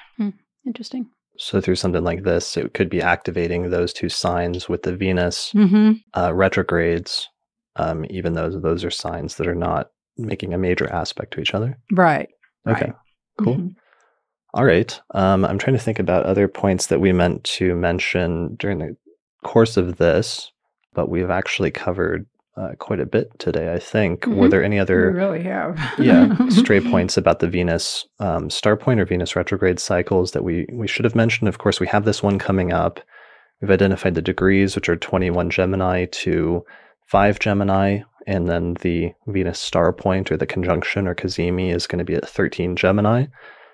Interesting. 0.66 1.08
So 1.38 1.62
through 1.62 1.76
something 1.76 2.04
like 2.04 2.24
this, 2.24 2.58
it 2.58 2.74
could 2.74 2.90
be 2.90 3.02
activating 3.02 3.70
those 3.70 3.94
two 3.94 4.10
signs 4.10 4.68
with 4.68 4.82
the 4.84 4.96
Venus 4.96 5.52
Mm-hmm. 5.54 5.92
uh, 6.20 6.34
retrogrades, 6.34 7.30
um, 7.76 8.06
even 8.10 8.34
though 8.34 8.50
those 8.50 8.84
are 8.84 8.90
signs 8.90 9.36
that 9.36 9.48
are 9.48 9.56
not 9.56 9.92
making 10.18 10.54
a 10.54 10.58
major 10.58 10.92
aspect 10.92 11.34
to 11.34 11.42
each 11.42 11.54
other. 11.54 11.78
Right. 11.92 12.30
Okay, 12.68 12.86
Right. 12.88 12.94
cool. 13.40 13.56
Mhm. 13.56 13.76
All 14.54 14.66
right. 14.66 15.00
Um, 15.14 15.46
I'm 15.46 15.58
trying 15.60 15.76
to 15.78 15.84
think 15.84 16.00
about 16.00 16.26
other 16.26 16.48
points 16.48 16.88
that 16.88 17.00
we 17.02 17.12
meant 17.14 17.44
to 17.46 17.76
mention 17.76 18.56
during 18.56 18.80
the 18.80 18.96
course 19.44 19.78
of 19.78 19.98
this, 19.98 20.52
but 20.94 21.10
we've 21.10 21.30
actually 21.30 21.72
covered 21.72 22.26
uh, 22.56 22.72
quite 22.80 23.00
a 23.00 23.06
bit 23.06 23.30
today, 23.38 23.72
I 23.72 23.78
think. 23.78 24.26
Were 24.26 24.48
Mhm. 24.48 24.50
there 24.50 24.64
any 24.64 24.78
We 24.78 24.80
other 24.80 25.12
really 25.12 25.44
have. 25.44 25.78
yeah 26.00 26.36
stray 26.50 26.80
points 26.92 27.16
about 27.16 27.38
the 27.38 27.48
Venus 27.48 28.08
um, 28.20 28.50
star 28.50 28.76
point 28.76 29.00
or 29.00 29.06
Venus 29.06 29.36
retrograde 29.36 29.80
cycles 29.80 30.32
that 30.32 30.44
we 30.44 30.66
we 30.74 30.88
should 30.88 31.06
have 31.06 31.14
mentioned? 31.14 31.50
Of 31.50 31.60
course, 31.60 31.80
we 31.80 31.86
have 31.86 32.04
this 32.06 32.24
one 32.24 32.40
coming 32.40 32.74
up. 32.74 33.00
We've 33.62 33.70
identified 33.70 34.16
the 34.16 34.24
degrees, 34.24 34.76
which 34.76 34.90
are 34.90 34.96
21 34.96 35.52
Gemini 35.52 36.06
to 36.24 36.66
5 37.06 37.38
Gemini, 37.38 38.00
and 38.28 38.50
then 38.50 38.76
the 38.82 39.14
Venus 39.26 39.58
star 39.58 39.94
point 39.94 40.32
or 40.32 40.38
the 40.38 40.46
conjunction 40.46 41.08
or 41.08 41.16
Cazimi 41.16 41.74
is 41.74 41.88
going 41.88 42.00
to 42.00 42.06
be 42.06 42.14
at 42.14 42.28
13 42.28 42.76
Gemini. 42.76 43.26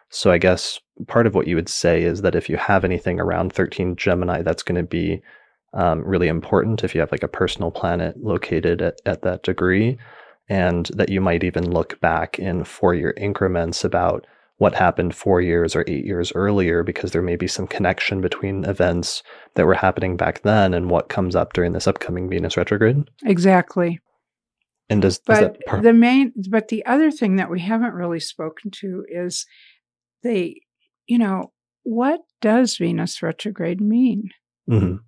So 0.09 0.31
I 0.31 0.37
guess 0.37 0.79
part 1.07 1.25
of 1.25 1.33
what 1.33 1.47
you 1.47 1.55
would 1.55 1.67
say 1.67 2.03
is 2.03 2.21
that 2.21 2.35
if 2.35 2.47
you 2.47 2.57
have 2.57 2.85
anything 2.85 3.19
around 3.19 3.51
13 3.51 3.95
Gemini, 3.95 4.43
that's 4.43 4.61
going 4.61 4.79
to 4.79 4.87
be 4.87 5.23
um, 5.73 6.03
really 6.03 6.27
important 6.27 6.83
if 6.83 6.93
you 6.93 7.01
have 7.01 7.11
like 7.11 7.23
a 7.23 7.27
personal 7.27 7.71
planet 7.71 8.15
located 8.23 8.79
at, 8.83 9.01
at 9.07 9.23
that 9.23 9.41
degree, 9.41 9.97
and 10.47 10.91
that 10.93 11.09
you 11.09 11.19
might 11.19 11.43
even 11.43 11.71
look 11.71 11.99
back 11.99 12.37
in 12.37 12.63
four 12.63 12.93
year 12.93 13.15
increments 13.17 13.83
about 13.83 14.27
what 14.57 14.75
happened 14.75 15.15
four 15.15 15.41
years 15.41 15.75
or 15.75 15.83
eight 15.87 16.05
years 16.05 16.31
earlier, 16.35 16.83
because 16.83 17.11
there 17.11 17.23
may 17.23 17.35
be 17.35 17.47
some 17.47 17.65
connection 17.65 18.21
between 18.21 18.65
events 18.65 19.23
that 19.55 19.65
were 19.65 19.73
happening 19.73 20.15
back 20.15 20.43
then 20.43 20.75
and 20.75 20.91
what 20.91 21.09
comes 21.09 21.35
up 21.35 21.53
during 21.53 21.73
this 21.73 21.87
upcoming 21.87 22.29
Venus 22.29 22.55
retrograde. 22.55 23.09
Exactly. 23.25 23.99
And 24.93 25.01
does, 25.01 25.19
does 25.19 25.39
But 25.39 25.41
that 25.41 25.65
part? 25.65 25.83
the 25.83 25.93
main, 25.93 26.31
but 26.49 26.69
the 26.69 26.85
other 26.85 27.11
thing 27.11 27.35
that 27.35 27.49
we 27.49 27.59
haven't 27.61 27.93
really 27.93 28.19
spoken 28.19 28.71
to 28.81 29.05
is 29.09 29.45
the, 30.23 30.55
you 31.07 31.17
know, 31.17 31.51
what 31.83 32.21
does 32.41 32.77
Venus 32.77 33.21
retrograde 33.21 33.81
mean? 33.81 34.29
Mhm. 34.69 34.99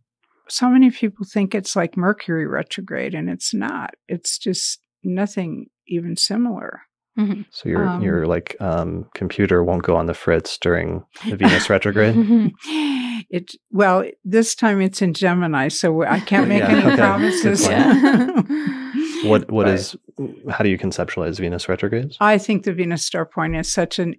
So 0.49 0.69
many 0.69 0.91
people 0.91 1.25
think 1.25 1.55
it's 1.55 1.75
like 1.75 1.95
Mercury 1.97 2.45
retrograde, 2.45 3.15
and 3.15 3.29
it's 3.29 3.53
not. 3.53 3.91
It's 4.07 4.37
just 4.37 4.79
nothing 5.03 5.67
even 5.87 6.17
similar. 6.17 6.81
Mm-hmm. 7.17 7.43
So 7.49 7.69
your 7.69 7.87
Um, 7.87 8.01
your 8.01 8.27
like 8.27 8.57
um, 8.59 9.05
computer 9.15 9.63
won't 9.63 9.83
go 9.83 9.95
on 9.95 10.05
the 10.07 10.13
fritz 10.13 10.57
during 10.57 11.03
the 11.29 11.37
Venus 11.37 11.69
retrograde. 11.69 12.15
Mm-hmm. 12.15 12.91
It 13.29 13.55
well, 13.71 14.03
this 14.23 14.53
time 14.55 14.81
it's 14.81 15.01
in 15.01 15.13
Gemini, 15.13 15.69
so 15.69 16.03
I 16.03 16.19
can't 16.19 16.47
make 16.53 16.59
Yeah, 16.59 16.69
any 16.69 16.85
okay. 16.85 16.95
promises. 16.97 17.65
Good 17.67 18.84
What 19.29 19.51
what 19.51 19.65
But- 19.65 19.75
is 19.75 19.95
how 20.49 20.63
do 20.63 20.69
you 20.69 20.77
conceptualize 20.77 21.39
Venus 21.39 21.67
retrogrades? 21.67 22.17
I 22.19 22.37
think 22.37 22.63
the 22.63 22.73
Venus 22.73 23.05
star 23.05 23.25
point 23.25 23.55
is 23.55 23.71
such 23.71 23.99
an 23.99 24.15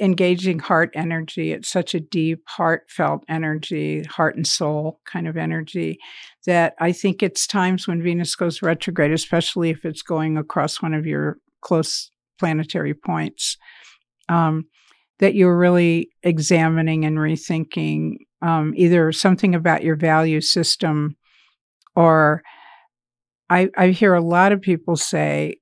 engaging 0.00 0.58
heart 0.58 0.90
energy. 0.94 1.52
It's 1.52 1.68
such 1.68 1.94
a 1.94 2.00
deep, 2.00 2.42
heartfelt 2.46 3.24
energy, 3.28 4.02
heart 4.04 4.36
and 4.36 4.46
soul 4.46 5.00
kind 5.06 5.26
of 5.26 5.36
energy 5.36 5.98
that 6.46 6.74
I 6.78 6.92
think 6.92 7.22
it's 7.22 7.46
times 7.46 7.88
when 7.88 8.02
Venus 8.02 8.34
goes 8.34 8.60
retrograde, 8.60 9.12
especially 9.12 9.70
if 9.70 9.84
it's 9.84 10.02
going 10.02 10.36
across 10.36 10.82
one 10.82 10.92
of 10.92 11.06
your 11.06 11.38
close 11.62 12.10
planetary 12.38 12.92
points, 12.92 13.56
um, 14.28 14.66
that 15.20 15.34
you're 15.34 15.56
really 15.56 16.10
examining 16.22 17.04
and 17.04 17.16
rethinking 17.16 18.16
um, 18.42 18.74
either 18.76 19.12
something 19.12 19.54
about 19.54 19.84
your 19.84 19.96
value 19.96 20.40
system 20.40 21.16
or 21.94 22.42
I, 23.52 23.68
I 23.76 23.88
hear 23.88 24.14
a 24.14 24.22
lot 24.22 24.52
of 24.52 24.62
people 24.62 24.96
say, 24.96 25.56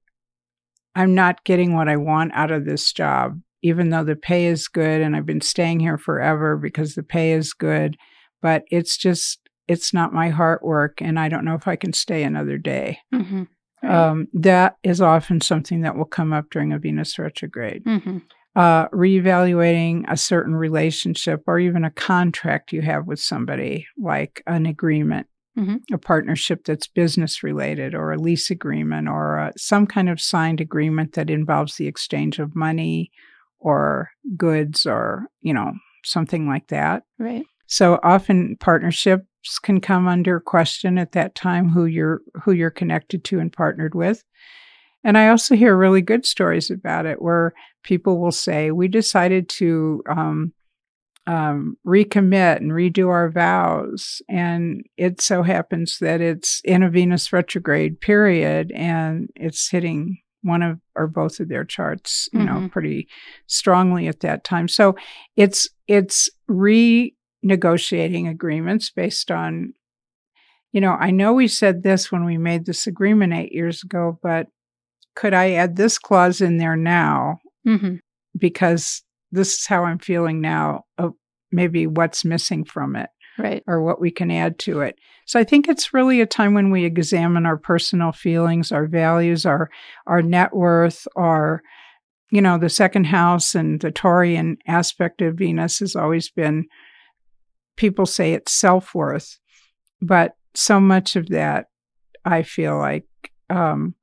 I'm 0.94 1.14
not 1.14 1.44
getting 1.44 1.74
what 1.74 1.88
I 1.88 1.96
want 1.96 2.32
out 2.34 2.52
of 2.52 2.64
this 2.64 2.92
job, 2.92 3.40
even 3.62 3.90
though 3.90 4.04
the 4.04 4.14
pay 4.14 4.46
is 4.46 4.68
good 4.68 5.00
and 5.00 5.16
I've 5.16 5.26
been 5.26 5.40
staying 5.40 5.80
here 5.80 5.98
forever 5.98 6.56
because 6.56 6.94
the 6.94 7.02
pay 7.02 7.32
is 7.32 7.52
good. 7.52 7.96
But 8.42 8.62
it's 8.70 8.96
just, 8.96 9.40
it's 9.66 9.92
not 9.92 10.12
my 10.12 10.28
heart 10.28 10.64
work. 10.64 11.02
And 11.02 11.18
I 11.18 11.28
don't 11.28 11.44
know 11.44 11.54
if 11.54 11.66
I 11.66 11.74
can 11.74 11.92
stay 11.92 12.22
another 12.22 12.58
day. 12.58 12.98
Mm-hmm. 13.12 13.42
Um, 13.82 14.28
that 14.34 14.76
is 14.82 15.00
often 15.00 15.40
something 15.40 15.80
that 15.80 15.96
will 15.96 16.04
come 16.04 16.32
up 16.32 16.46
during 16.50 16.72
a 16.72 16.78
Venus 16.78 17.18
retrograde. 17.18 17.84
mm-hmm. 17.84 18.18
Uh, 18.56 18.88
reevaluating 18.88 20.04
a 20.08 20.16
certain 20.16 20.56
relationship 20.56 21.42
or 21.46 21.60
even 21.60 21.84
a 21.84 21.90
contract 21.90 22.72
you 22.72 22.82
have 22.82 23.06
with 23.06 23.20
somebody, 23.20 23.86
like 23.96 24.42
an 24.48 24.66
agreement, 24.66 25.28
Mhm. 25.58 25.80
a 25.92 25.98
partnership 25.98 26.64
that's 26.64 26.86
business 26.86 27.42
related, 27.42 27.94
or 27.94 28.12
a 28.12 28.18
lease 28.18 28.50
agreement, 28.50 29.08
or 29.08 29.38
uh, 29.38 29.50
some 29.56 29.86
kind 29.86 30.08
of 30.08 30.20
signed 30.20 30.60
agreement 30.60 31.12
that 31.14 31.28
involves 31.30 31.76
the 31.76 31.86
exchange 31.88 32.38
of 32.38 32.54
money 32.56 33.10
or 33.58 34.10
goods, 34.36 34.86
or 34.86 35.26
you 35.42 35.52
know 35.52 35.72
something 36.04 36.46
like 36.48 36.68
that. 36.68 37.02
Right. 37.18 37.44
So 37.66 37.98
often 38.02 38.56
partnerships 38.60 39.58
can 39.62 39.80
come 39.80 40.06
under 40.08 40.40
question 40.40 40.98
at 40.98 41.12
that 41.12 41.34
time 41.34 41.68
who 41.70 41.84
you're 41.86 42.20
who 42.44 42.52
you're 42.52 42.70
connected 42.70 43.24
to 43.24 43.40
and 43.40 43.52
partnered 43.52 43.94
with. 43.94 44.22
And 45.04 45.16
I 45.18 45.28
also 45.28 45.54
hear 45.56 45.76
really 45.76 46.02
good 46.02 46.26
stories 46.26 46.70
about 46.70 47.06
it 47.06 47.22
where 47.22 47.54
people 47.84 48.18
will 48.20 48.32
say, 48.32 48.70
"We 48.70 48.88
decided 48.88 49.48
to 49.50 50.02
um, 50.08 50.52
um, 51.26 51.76
recommit 51.86 52.56
and 52.56 52.72
redo 52.72 53.08
our 53.08 53.30
vows," 53.30 54.20
and 54.28 54.82
it 54.96 55.20
so 55.20 55.42
happens 55.42 55.98
that 56.00 56.20
it's 56.20 56.60
in 56.64 56.82
a 56.82 56.90
Venus 56.90 57.32
retrograde 57.32 58.00
period, 58.00 58.72
and 58.72 59.28
it's 59.36 59.68
hitting 59.70 60.18
one 60.42 60.62
of 60.62 60.80
or 60.96 61.06
both 61.06 61.38
of 61.40 61.48
their 61.48 61.64
charts, 61.64 62.28
you 62.32 62.40
know, 62.42 62.54
Mhm. 62.54 62.70
pretty 62.72 63.06
strongly 63.46 64.08
at 64.08 64.20
that 64.20 64.42
time. 64.44 64.68
So 64.68 64.96
it's 65.36 65.68
it's 65.86 66.30
renegotiating 67.44 68.28
agreements 68.28 68.90
based 68.90 69.30
on 69.30 69.72
you 70.72 70.80
know 70.80 70.92
i 71.00 71.10
know 71.10 71.32
we 71.32 71.48
said 71.48 71.82
this 71.82 72.12
when 72.12 72.24
we 72.24 72.38
made 72.38 72.64
this 72.66 72.86
agreement 72.86 73.32
eight 73.32 73.52
years 73.52 73.82
ago 73.82 74.18
but 74.22 74.46
could 75.16 75.34
i 75.34 75.50
add 75.52 75.76
this 75.76 75.98
clause 75.98 76.40
in 76.40 76.58
there 76.58 76.76
now 76.76 77.38
Mm-hmm. 77.66 77.96
because 78.38 79.02
this 79.32 79.58
is 79.60 79.66
how 79.66 79.84
i'm 79.84 79.98
feeling 79.98 80.40
now 80.40 80.84
of 80.98 81.12
maybe 81.52 81.86
what's 81.86 82.24
missing 82.24 82.64
from 82.64 82.96
it 82.96 83.10
Right. 83.38 83.62
or 83.66 83.80
what 83.82 84.00
we 84.00 84.10
can 84.10 84.30
add 84.30 84.58
to 84.60 84.80
it 84.80 84.98
so 85.24 85.40
i 85.40 85.44
think 85.44 85.66
it's 85.68 85.94
really 85.94 86.20
a 86.20 86.26
time 86.26 86.52
when 86.52 86.70
we 86.70 86.84
examine 86.84 87.46
our 87.46 87.56
personal 87.56 88.12
feelings 88.12 88.70
our 88.72 88.86
values 88.86 89.46
our 89.46 89.70
our 90.06 90.20
net 90.20 90.54
worth 90.54 91.06
our 91.16 91.62
you 92.30 92.42
know 92.42 92.58
the 92.58 92.68
second 92.68 93.04
house 93.04 93.54
and 93.54 93.80
the 93.80 93.90
taurian 93.90 94.56
aspect 94.66 95.22
of 95.22 95.36
venus 95.36 95.78
has 95.78 95.96
always 95.96 96.28
been 96.30 96.66
people 97.76 98.04
say 98.04 98.34
it's 98.34 98.52
self-worth 98.52 99.38
but 100.02 100.32
so 100.54 100.78
much 100.80 101.16
of 101.16 101.28
that 101.28 101.66
i 102.24 102.42
feel 102.42 102.76
like 102.78 103.04
um, 103.48 103.94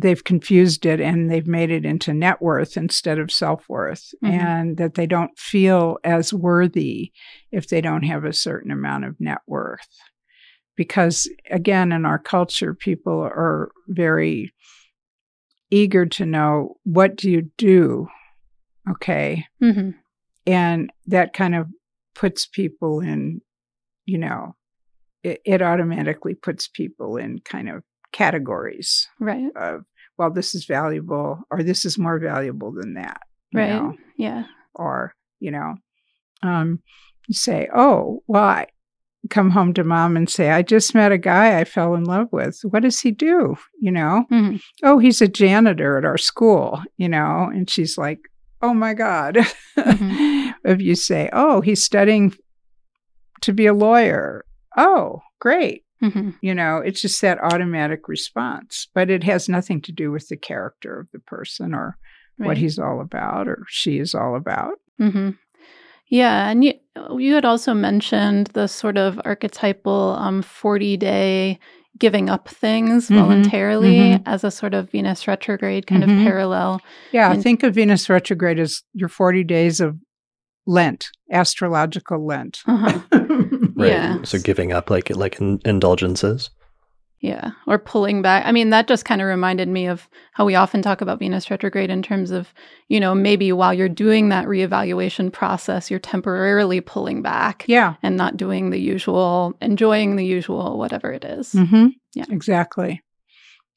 they've 0.00 0.24
confused 0.24 0.86
it 0.86 1.00
and 1.00 1.30
they've 1.30 1.46
made 1.46 1.70
it 1.70 1.84
into 1.84 2.12
net 2.14 2.40
worth 2.40 2.76
instead 2.76 3.18
of 3.18 3.30
self-worth 3.30 4.14
Mhm. 4.22 4.28
and 4.30 4.76
that 4.76 4.94
they 4.94 5.06
don't 5.06 5.36
feel 5.38 5.98
as 6.04 6.32
worthy 6.32 7.12
if 7.52 7.68
they 7.68 7.80
don't 7.80 8.04
have 8.04 8.24
a 8.24 8.32
certain 8.32 8.70
amount 8.70 9.04
of 9.04 9.20
net 9.20 9.38
worth 9.46 9.88
because 10.76 11.28
again 11.50 11.92
in 11.92 12.04
our 12.04 12.18
culture 12.18 12.74
people 12.74 13.20
are 13.20 13.70
very 13.88 14.52
eager 15.70 16.06
to 16.06 16.26
know 16.26 16.76
what 16.84 17.16
do 17.16 17.30
you 17.30 17.50
do 17.56 18.08
okay 18.90 19.46
Mm-hmm. 19.62 19.90
and 20.46 20.90
that 21.06 21.32
kind 21.32 21.54
of 21.54 21.68
puts 22.14 22.46
people 22.46 23.00
in 23.00 23.40
you 24.06 24.18
know 24.18 24.56
it, 25.22 25.40
it 25.44 25.62
automatically 25.62 26.34
puts 26.34 26.66
people 26.66 27.16
in 27.18 27.38
kind 27.44 27.68
of 27.68 27.82
categories 28.12 29.06
Right. 29.20 29.50
of 29.54 29.84
well, 30.20 30.30
this 30.30 30.54
is 30.54 30.66
valuable 30.66 31.38
or 31.50 31.62
this 31.62 31.86
is 31.86 31.96
more 31.96 32.18
valuable 32.18 32.72
than 32.72 32.92
that. 32.94 33.22
you 33.52 33.58
Right. 33.60 33.70
know? 33.70 33.96
Yeah. 34.18 34.44
Or, 34.74 35.14
you 35.38 35.50
know, 35.50 35.76
um, 36.42 36.82
you 37.26 37.32
say, 37.34 37.68
oh, 37.74 38.22
well, 38.26 38.44
I 38.44 38.66
come 39.30 39.48
home 39.50 39.72
to 39.74 39.82
mom 39.82 40.18
and 40.18 40.28
say, 40.28 40.50
I 40.50 40.60
just 40.60 40.94
met 40.94 41.10
a 41.10 41.16
guy 41.16 41.58
I 41.58 41.64
fell 41.64 41.94
in 41.94 42.04
love 42.04 42.28
with. 42.32 42.58
What 42.64 42.82
does 42.82 43.00
he 43.00 43.12
do? 43.12 43.56
You 43.80 43.92
know, 43.92 44.24
hmm 44.28 44.56
oh, 44.82 44.98
he's 44.98 45.22
a 45.22 45.28
janitor 45.28 45.96
at 45.96 46.04
our 46.04 46.18
school, 46.18 46.82
you 46.98 47.08
know, 47.08 47.48
and 47.50 47.68
she's 47.70 47.96
like, 47.96 48.20
oh 48.60 48.74
my 48.74 48.92
God. 48.92 49.38
Mhm. 49.78 50.54
if 50.64 50.82
you 50.82 50.94
say, 50.96 51.30
oh, 51.32 51.62
he's 51.62 51.82
studying 51.82 52.34
to 53.40 53.54
be 53.54 53.64
a 53.64 53.72
lawyer, 53.74 54.44
oh, 54.76 55.20
great. 55.40 55.84
Hmm 56.00 56.30
You 56.40 56.54
know, 56.54 56.78
it's 56.78 57.02
just 57.02 57.20
that 57.22 57.38
automatic 57.42 58.08
response, 58.08 58.88
but 58.94 59.10
it 59.10 59.24
has 59.24 59.48
nothing 59.48 59.80
to 59.82 59.92
do 59.92 60.10
with 60.10 60.28
the 60.28 60.36
character 60.36 60.98
of 61.00 61.10
the 61.12 61.18
person 61.20 61.74
or 61.74 61.96
what 62.38 62.56
he's 62.56 62.78
all 62.78 63.00
about 63.02 63.48
or 63.48 63.64
she 63.68 63.98
is 63.98 64.14
all 64.14 64.34
about. 64.36 64.74
hmm 64.98 65.30
Yeah, 66.08 66.48
and 66.50 66.64
you 66.64 66.74
you 67.18 67.34
had 67.34 67.44
also 67.44 67.72
mentioned 67.74 68.48
the 68.48 68.66
sort 68.66 68.96
of 68.98 69.20
archetypal 69.24 70.16
um, 70.18 70.42
forty 70.42 70.96
day 70.96 71.58
giving 71.98 72.30
up 72.30 72.48
things 72.48 73.08
Mhm, 73.10 73.16
voluntarily 73.16 73.98
mhm. 73.98 74.22
as 74.26 74.42
a 74.44 74.50
sort 74.50 74.74
of 74.74 74.90
Venus 74.90 75.28
retrograde 75.28 75.86
kind 75.86 76.02
Mhm. 76.02 76.18
of 76.18 76.24
parallel. 76.24 76.80
Yeah, 77.12 77.32
And- 77.32 77.42
think 77.42 77.62
of 77.62 77.74
Venus 77.74 78.08
retrograde 78.08 78.58
as 78.58 78.82
your 78.94 79.08
40 79.10 79.44
days 79.44 79.80
of 79.80 79.96
Lent, 80.66 81.08
astrological 81.30 82.24
Lent. 82.24 82.60
Uh-huh. 82.66 83.00
Right. 83.80 83.90
Yeah. 83.90 84.22
So 84.24 84.38
giving 84.38 84.72
up 84.72 84.90
like 84.90 85.10
like 85.10 85.40
in, 85.40 85.60
indulgences. 85.64 86.50
Yeah, 87.22 87.50
or 87.66 87.78
pulling 87.78 88.22
back. 88.22 88.46
I 88.46 88.52
mean, 88.52 88.70
that 88.70 88.88
just 88.88 89.04
kind 89.04 89.20
of 89.20 89.26
reminded 89.26 89.68
me 89.68 89.86
of 89.86 90.08
how 90.32 90.46
we 90.46 90.54
often 90.54 90.80
talk 90.80 91.02
about 91.02 91.18
Venus 91.18 91.50
retrograde 91.50 91.90
in 91.90 92.00
terms 92.00 92.30
of, 92.30 92.54
you 92.88 92.98
know, 92.98 93.14
maybe 93.14 93.52
while 93.52 93.74
you're 93.74 93.90
doing 93.90 94.30
that 94.30 94.46
reevaluation 94.46 95.30
process, 95.30 95.90
you're 95.90 96.00
temporarily 96.00 96.80
pulling 96.80 97.20
back 97.20 97.66
yeah. 97.68 97.96
and 98.02 98.16
not 98.16 98.38
doing 98.38 98.70
the 98.70 98.80
usual, 98.80 99.52
enjoying 99.60 100.16
the 100.16 100.24
usual, 100.24 100.78
whatever 100.78 101.12
it 101.12 101.22
is. 101.22 101.52
Mm-hmm. 101.52 101.88
Yeah. 102.14 102.24
Exactly. 102.30 103.02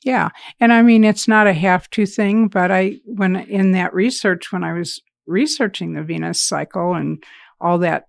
Yeah. 0.05 0.29
And 0.61 0.71
I 0.71 0.81
mean, 0.81 1.03
it's 1.03 1.27
not 1.27 1.45
a 1.45 1.53
have 1.53 1.89
to 1.91 2.05
thing, 2.05 2.47
but 2.47 2.71
I, 2.71 2.99
when 3.03 3.35
in 3.35 3.73
that 3.73 3.93
research, 3.93 4.53
when 4.53 4.63
I 4.63 4.71
was 4.71 5.01
researching 5.27 5.95
the 5.95 6.03
Venus 6.03 6.41
cycle 6.41 6.93
and 6.93 7.21
all 7.59 7.77
that, 7.79 8.05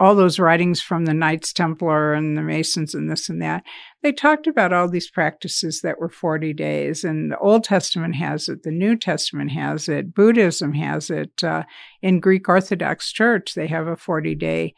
all 0.00 0.14
those 0.14 0.38
writings 0.38 0.80
from 0.80 1.04
the 1.04 1.14
Knights 1.14 1.52
Templar 1.52 2.14
and 2.14 2.36
the 2.36 2.42
Masons 2.42 2.94
and 2.94 3.10
this 3.10 3.28
and 3.28 3.42
that, 3.42 3.64
they 4.02 4.12
talked 4.12 4.46
about 4.46 4.72
all 4.72 4.88
these 4.88 5.10
practices 5.10 5.80
that 5.82 5.98
were 5.98 6.08
40 6.08 6.52
days. 6.52 7.02
And 7.02 7.32
the 7.32 7.38
Old 7.38 7.64
Testament 7.64 8.14
has 8.16 8.48
it, 8.48 8.62
the 8.62 8.70
New 8.70 8.96
Testament 8.96 9.50
has 9.52 9.88
it, 9.88 10.14
Buddhism 10.14 10.74
has 10.74 11.10
it. 11.10 11.42
Uh, 11.42 11.64
in 12.00 12.20
Greek 12.20 12.48
Orthodox 12.48 13.12
Church, 13.12 13.54
they 13.54 13.66
have 13.66 13.86
a 13.86 13.96
40 13.96 14.34
day 14.36 14.74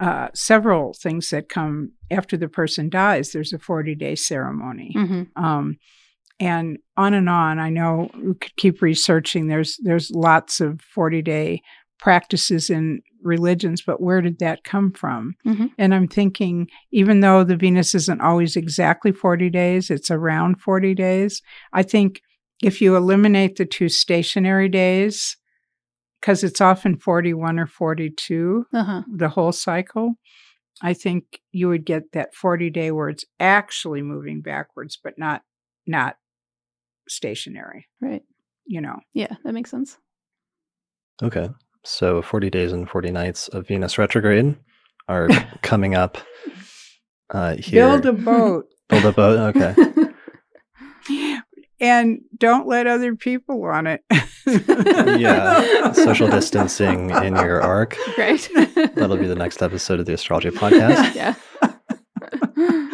uh, 0.00 0.28
several 0.34 0.92
things 0.92 1.30
that 1.30 1.48
come 1.48 1.92
after 2.10 2.36
the 2.36 2.48
person 2.48 2.88
dies. 2.88 3.30
There's 3.30 3.52
a 3.52 3.58
40 3.58 3.94
day 3.94 4.16
ceremony. 4.16 4.92
hmm 4.94 5.22
Um, 5.36 5.78
and 6.40 6.78
on 6.96 7.14
and 7.14 7.28
on. 7.28 7.60
I 7.60 7.70
know 7.70 8.10
we 8.14 8.34
could 8.34 8.56
keep 8.56 8.82
researching. 8.82 9.46
There's 9.46 9.78
there's 9.82 10.10
lots 10.10 10.60
of 10.60 10.80
40 10.80 11.22
day 11.22 11.62
practices 11.98 12.68
in 12.70 13.00
religions, 13.22 13.82
but 13.86 14.00
where 14.02 14.20
did 14.20 14.38
that 14.38 14.64
come 14.64 14.92
from? 14.92 15.34
Mhm. 15.46 15.70
And 15.78 15.94
I'm 15.94 16.08
thinking, 16.08 16.68
even 16.92 17.20
though 17.20 17.44
the 17.44 17.56
Venus 17.56 17.94
isn't 17.94 18.20
always 18.20 18.56
exactly 18.56 19.12
40 19.12 19.48
days, 19.50 19.90
it's 19.90 20.10
around 20.10 20.60
40 20.60 20.94
days. 20.94 21.40
I 21.72 21.82
think 21.82 22.20
if 22.62 22.80
you 22.80 22.96
eliminate 22.96 23.56
the 23.56 23.64
two 23.64 23.88
stationary 23.88 24.68
days, 24.68 25.36
because 26.20 26.44
it's 26.44 26.60
often 26.60 26.96
41 26.98 27.58
or 27.58 27.66
42, 27.66 28.66
Uh-huh. 28.72 29.02
the 29.12 29.28
whole 29.30 29.52
cycle, 29.52 30.14
I 30.82 30.92
think 30.94 31.40
you 31.52 31.68
would 31.68 31.84
get 31.84 32.12
that 32.12 32.34
40 32.34 32.68
day 32.70 32.90
where 32.90 33.08
it's 33.08 33.24
actually 33.40 34.02
moving 34.02 34.40
backwards, 34.42 34.98
but 35.02 35.18
not 35.18 35.42
not 35.86 36.16
stationary, 37.08 37.86
Right. 38.00 38.22
you 38.66 38.80
know. 38.80 38.98
Yeah, 39.12 39.36
that 39.44 39.52
makes 39.52 39.70
sense. 39.70 39.98
Okay. 41.22 41.48
So 41.84 42.22
40 42.22 42.50
days 42.50 42.72
and 42.72 42.88
40 42.88 43.10
nights 43.10 43.48
of 43.48 43.68
Venus 43.68 43.98
retrograde 43.98 44.56
are 45.08 45.28
coming 45.62 45.94
up 45.94 46.18
uh, 47.30 47.56
here. 47.56 47.86
Build 47.86 48.06
a 48.06 48.12
boat 48.12 48.66
Build 48.88 49.04
a 49.06 49.12
boat. 49.12 49.56
Okay. 49.56 49.74
and 51.80 52.20
don't 52.36 52.66
let 52.66 52.86
other 52.86 53.16
people 53.16 53.64
on 53.64 53.86
it. 53.86 54.02
Yeah. 54.46 55.92
Social 55.92 56.28
distancing 56.28 57.10
in 57.10 57.34
your 57.34 57.62
arc. 57.62 57.96
Great. 58.14 58.50
That'll 58.74 59.16
be 59.16 59.26
the 59.26 59.34
next 59.34 59.62
episode 59.62 60.00
of 60.00 60.06
the 60.06 60.12
Astrology 60.12 60.50
Podcast. 60.50 61.14
yeah. 61.14 61.34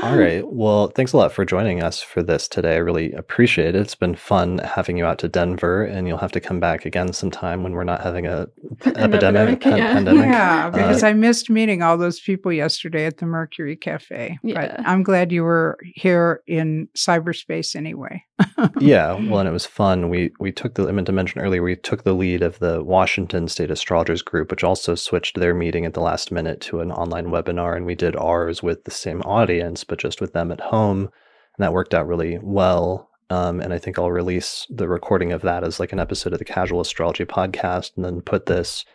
All 0.03 0.17
right. 0.17 0.43
Well, 0.47 0.89
thanks 0.89 1.13
a 1.13 1.17
lot 1.19 1.33
for 1.33 1.45
joining 1.45 1.83
us 1.83 2.01
for 2.01 2.23
this 2.23 2.49
today. 2.49 2.75
I 2.75 2.79
really 2.79 3.13
appreciate 3.13 3.75
it. 3.75 3.81
It's 3.81 3.95
been 3.95 4.15
fun 4.15 4.59
having 4.59 4.97
you 4.97 5.05
out 5.05 5.19
to 5.19 5.29
Denver, 5.29 5.85
and 5.85 6.09
you'll 6.09 6.19
have 6.19 6.33
to 6.33 6.41
come 6.41 6.59
back 6.59 6.87
again 6.87 7.13
sometime 7.13 7.63
when 7.63 7.73
we're 7.73 7.85
not 7.85 8.01
having 8.01 8.27
a 8.27 8.47
p- 8.81 8.91
An 8.91 8.97
epidemic, 8.97 9.13
epidemic, 9.13 9.61
pan- 9.61 9.77
yeah. 9.79 9.93
pandemic. 9.93 10.25
Yeah, 10.25 10.71
because 10.71 11.03
Uh, 11.03 11.09
I 11.09 11.13
missed 11.13 11.51
meeting 11.51 11.83
all 11.83 11.99
those 11.99 12.19
people 12.21 12.51
yesterday 12.53 13.05
at 13.05 13.19
the 13.19 13.27
Mercury 13.27 13.77
Cafe. 13.77 14.39
Yeah. 14.43 14.55
But 14.77 14.89
I'm 14.89 15.03
glad 15.03 15.33
you 15.33 15.43
were 15.45 15.77
here 15.95 16.43
in 16.47 16.89
cyberspace 16.97 17.77
anyway. 17.77 18.25
yeah. 18.81 19.13
Well, 19.13 19.41
and 19.41 19.49
it 19.49 19.53
was 19.53 19.67
fun. 19.67 20.09
We 20.09 20.33
we 20.41 20.51
took 20.51 20.75
the 20.75 20.89
I 20.89 20.93
meant 20.93 21.07
to 21.09 21.13
mention 21.13 21.43
earlier. 21.43 21.63
We 21.63 21.77
took 21.77 22.05
the 22.05 22.15
lead 22.15 22.41
of 22.43 22.59
the 22.59 22.83
Washington 22.83 23.49
State 23.49 23.71
Astrologers 23.71 24.23
Group, 24.23 24.51
which 24.51 24.65
also 24.65 24.95
switched 24.95 25.39
their 25.39 25.53
meeting 25.53 25.85
at 25.85 25.93
the 25.93 26.01
last 26.01 26.33
minute 26.33 26.61
to 26.63 26.81
an 26.81 26.91
online 26.91 27.27
webinar, 27.27 27.77
and 27.77 27.85
we 27.85 27.95
did 27.95 28.17
ours 28.17 28.63
with 28.63 28.85
the 28.85 28.91
same 28.91 29.21
audience, 29.23 29.85
but 29.91 29.99
just 29.99 30.23
with 30.23 30.33
them 30.33 30.51
at 30.51 30.61
home, 30.61 31.01
and 31.01 31.11
that 31.59 31.75
worked 31.75 31.93
out 31.93 32.07
really 32.07 32.39
well. 32.41 33.11
Um, 33.29 33.61
and 33.61 33.73
I 33.75 33.79
think 33.79 33.99
I'll 33.99 34.11
release 34.11 34.67
the 34.71 34.89
recording 34.89 35.33
of 35.33 35.43
that 35.43 35.62
as 35.62 35.79
like 35.79 35.93
an 35.93 36.01
episode 36.01 36.33
of 36.33 36.39
the 36.39 36.45
Casual 36.45 36.81
Astrology 36.81 37.27
Podcast, 37.27 37.91
and 37.97 38.05
then 38.05 38.23
put 38.23 38.47
this 38.47 38.87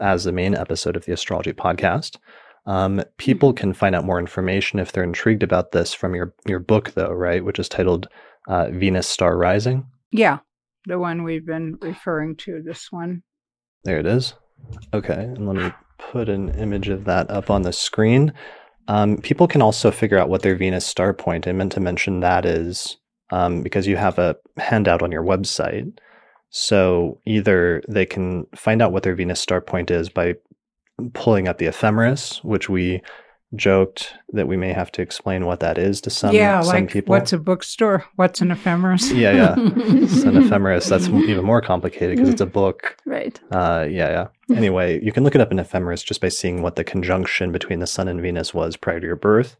as 0.00 0.24
the 0.24 0.32
main 0.32 0.54
episode 0.54 0.96
of 0.96 1.04
the 1.04 1.12
Astrology 1.12 1.52
Podcast. 1.52 2.16
Um, 2.66 3.02
people 3.18 3.52
can 3.52 3.74
find 3.74 3.94
out 3.94 4.06
more 4.06 4.18
information 4.18 4.78
if 4.78 4.92
they're 4.92 5.04
intrigued 5.04 5.42
about 5.42 5.72
this 5.72 5.92
from 5.92 6.14
your 6.14 6.34
your 6.46 6.60
book, 6.60 6.92
though, 6.92 7.12
right? 7.12 7.44
Which 7.44 7.58
is 7.58 7.68
titled 7.68 8.08
uh, 8.48 8.70
Venus 8.70 9.06
Star 9.06 9.36
Rising. 9.36 9.86
Yeah, 10.10 10.38
the 10.86 10.98
one 10.98 11.24
we've 11.24 11.46
been 11.46 11.76
referring 11.82 12.36
to, 12.36 12.62
this 12.64 12.90
one. 12.90 13.22
There 13.84 13.98
it 13.98 14.06
is. 14.06 14.34
Okay, 14.94 15.12
and 15.12 15.46
let 15.46 15.56
me 15.56 15.72
put 15.98 16.28
an 16.28 16.48
image 16.50 16.88
of 16.88 17.04
that 17.04 17.30
up 17.30 17.50
on 17.50 17.62
the 17.62 17.72
screen. 17.72 18.32
Um, 18.88 19.18
people 19.18 19.48
can 19.48 19.62
also 19.62 19.90
figure 19.90 20.18
out 20.18 20.28
what 20.28 20.42
their 20.42 20.56
Venus 20.56 20.86
star 20.86 21.12
point. 21.12 21.46
I 21.46 21.52
meant 21.52 21.72
to 21.72 21.80
mention 21.80 22.20
that 22.20 22.44
is 22.44 22.98
um, 23.30 23.62
because 23.62 23.86
you 23.86 23.96
have 23.96 24.18
a 24.18 24.36
handout 24.58 25.02
on 25.02 25.12
your 25.12 25.24
website. 25.24 25.98
So 26.50 27.20
either 27.26 27.82
they 27.88 28.06
can 28.06 28.46
find 28.54 28.80
out 28.80 28.92
what 28.92 29.02
their 29.02 29.14
Venus 29.14 29.40
star 29.40 29.60
point 29.60 29.90
is 29.90 30.08
by 30.08 30.34
pulling 31.14 31.48
up 31.48 31.58
the 31.58 31.66
ephemeris, 31.66 32.44
which 32.44 32.68
we 32.68 33.02
joked 33.56 34.14
that 34.32 34.48
we 34.48 34.56
may 34.56 34.72
have 34.72 34.90
to 34.92 35.02
explain 35.02 35.46
what 35.46 35.60
that 35.60 35.78
is 35.78 36.00
to 36.02 36.10
some 36.10 36.34
yeah, 36.34 36.60
some 36.60 36.74
like 36.74 36.90
people. 36.90 37.12
what's 37.12 37.32
a 37.32 37.38
bookstore? 37.38 38.04
What's 38.16 38.40
an 38.40 38.50
ephemeris? 38.50 39.10
Yeah, 39.12 39.32
yeah. 39.32 39.54
It's 39.58 40.22
an 40.22 40.36
ephemeris. 40.36 40.88
That's 40.88 41.08
even 41.08 41.44
more 41.44 41.60
complicated 41.60 42.16
because 42.16 42.30
it's 42.30 42.40
a 42.40 42.46
book. 42.46 42.96
Right. 43.06 43.38
Uh, 43.50 43.86
yeah, 43.88 44.28
yeah. 44.48 44.56
Anyway, 44.56 45.02
you 45.02 45.12
can 45.12 45.24
look 45.24 45.34
it 45.34 45.40
up 45.40 45.52
in 45.52 45.58
ephemeris 45.58 46.02
just 46.02 46.20
by 46.20 46.28
seeing 46.28 46.62
what 46.62 46.76
the 46.76 46.84
conjunction 46.84 47.52
between 47.52 47.80
the 47.80 47.86
Sun 47.86 48.08
and 48.08 48.20
Venus 48.20 48.52
was 48.52 48.76
prior 48.76 49.00
to 49.00 49.06
your 49.06 49.16
birth. 49.16 49.56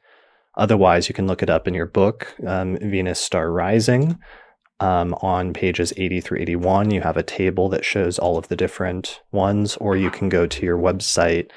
Otherwise, 0.56 1.08
you 1.08 1.14
can 1.14 1.26
look 1.26 1.42
it 1.42 1.50
up 1.50 1.66
in 1.66 1.74
your 1.74 1.86
book, 1.86 2.34
um, 2.46 2.78
Venus 2.80 3.20
Star 3.20 3.50
Rising. 3.50 4.18
Um, 4.80 5.14
on 5.22 5.52
pages 5.52 5.92
80 5.96 6.20
through 6.20 6.40
81, 6.40 6.90
you 6.90 7.00
have 7.00 7.16
a 7.16 7.22
table 7.22 7.68
that 7.68 7.84
shows 7.84 8.18
all 8.18 8.36
of 8.36 8.48
the 8.48 8.56
different 8.56 9.20
ones, 9.30 9.76
or 9.76 9.96
you 9.96 10.10
can 10.10 10.28
go 10.28 10.46
to 10.46 10.66
your 10.66 10.76
website, 10.76 11.50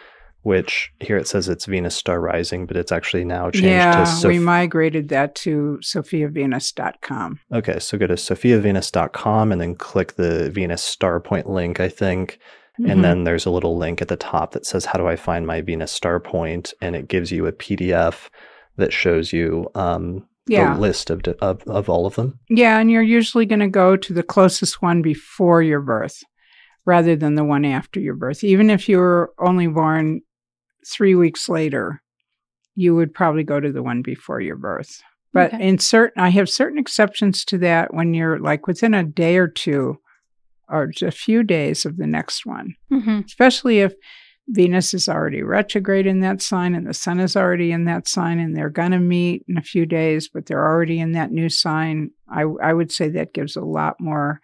which 0.48 0.94
here 1.02 1.18
it 1.18 1.28
says 1.28 1.50
it's 1.50 1.66
Venus 1.66 1.94
Star 1.94 2.22
Rising, 2.22 2.66
but 2.66 2.78
it's 2.78 2.94
actually 2.94 3.26
now 3.26 3.52
changed 3.52 3.66
yeah, 3.66 4.00
to 4.00 4.06
Soph- 4.06 4.30
we 4.30 4.40
migrated 4.40 5.10
that 5.10 5.36
to 5.36 5.78
sophiavenus.com. 5.84 7.40
Okay, 7.54 7.80
so 7.80 7.98
go 7.98 8.08
to 8.08 8.14
sophiavenus.com 8.14 9.52
and 9.52 9.60
then 9.60 9.76
click 9.76 10.16
the 10.16 10.50
Venus 10.50 10.82
Star 10.82 11.20
Point 11.20 11.50
link, 11.50 11.82
I 11.82 11.90
think. 11.90 12.40
Mhm. 12.80 12.92
And 12.92 13.04
then 13.04 13.24
there's 13.26 13.46
a 13.46 13.50
little 13.52 13.78
link 13.78 14.02
at 14.02 14.08
the 14.08 14.16
top 14.16 14.52
that 14.54 14.66
says, 14.66 14.86
How 14.86 14.98
do 14.98 15.06
I 15.06 15.18
find 15.18 15.46
my 15.46 15.60
Venus 15.60 15.92
Star 15.92 16.18
Point? 16.18 16.74
And 16.82 16.96
it 16.96 17.10
gives 17.10 17.30
you 17.30 17.46
a 17.46 17.52
PDF 17.52 18.30
that 18.78 18.94
shows 18.94 19.34
you 19.34 19.70
um, 19.76 20.26
Yeah. 20.48 20.76
the 20.76 20.80
list 20.80 21.10
of, 21.10 21.22
of, 21.42 21.62
of 21.68 21.90
all 21.90 22.06
of 22.06 22.16
them. 22.16 22.40
Yeah, 22.50 22.80
and 22.80 22.90
you're 22.90 23.02
usually 23.02 23.46
going 23.46 23.60
to 23.60 23.68
go 23.68 23.98
to 23.98 24.14
the 24.14 24.24
closest 24.24 24.82
one 24.82 25.02
before 25.02 25.62
your 25.62 25.82
birth 25.82 26.24
rather 26.86 27.18
than 27.18 27.36
the 27.36 27.44
one 27.44 27.66
after 27.66 28.00
your 28.00 28.14
birth. 28.16 28.46
Even 28.46 28.70
if 28.70 28.88
you 28.88 28.98
were 29.00 29.34
only 29.40 29.68
born 29.68 30.22
three 30.88 31.16
weeks 31.16 31.50
later, 31.50 32.02
you 32.76 32.96
would 32.96 33.14
probably 33.14 33.44
go 33.44 33.60
to 33.60 33.72
the 33.72 33.84
one 33.84 34.02
before 34.02 34.40
your 34.42 34.56
birth. 34.56 35.02
But 35.34 35.54
Okay. 35.54 35.68
in 35.68 35.78
certain, 35.80 36.22
I 36.22 36.30
have 36.30 36.50
certain 36.50 36.78
exceptions 36.80 37.44
to 37.46 37.58
that 37.60 37.94
when 37.94 38.14
you're 38.14 38.40
like 38.40 38.68
within 38.68 38.94
a 38.94 39.04
day 39.04 39.38
or 39.38 39.48
two 39.48 40.00
or 40.70 40.92
a 41.02 41.12
few 41.12 41.44
days 41.44 41.86
of 41.86 41.98
the 41.98 42.08
next 42.08 42.46
one, 42.46 42.76
hmm 42.90 43.20
especially 43.26 43.80
if 43.80 43.94
Venus 44.50 44.94
is 44.94 45.10
already 45.10 45.44
retrograde 45.44 46.08
in 46.08 46.22
that 46.22 46.42
sign 46.42 46.74
and 46.74 46.88
the 46.88 46.94
sun 46.94 47.20
is 47.20 47.36
already 47.36 47.72
in 47.74 47.84
that 47.86 48.08
sign 48.08 48.40
and 48.40 48.56
they're 48.56 48.70
going 48.70 48.92
to 48.92 49.00
meet 49.00 49.44
in 49.50 49.58
a 49.58 49.62
few 49.62 49.86
days, 49.86 50.30
but 50.34 50.46
they're 50.46 50.66
already 50.66 51.00
in 51.00 51.12
that 51.12 51.32
new 51.32 51.50
sign. 51.50 52.12
I, 52.30 52.44
I 52.62 52.72
would 52.74 52.92
say 52.92 53.10
that 53.10 53.34
gives 53.34 53.58
a 53.58 53.62
lot 53.62 54.00
more 54.00 54.40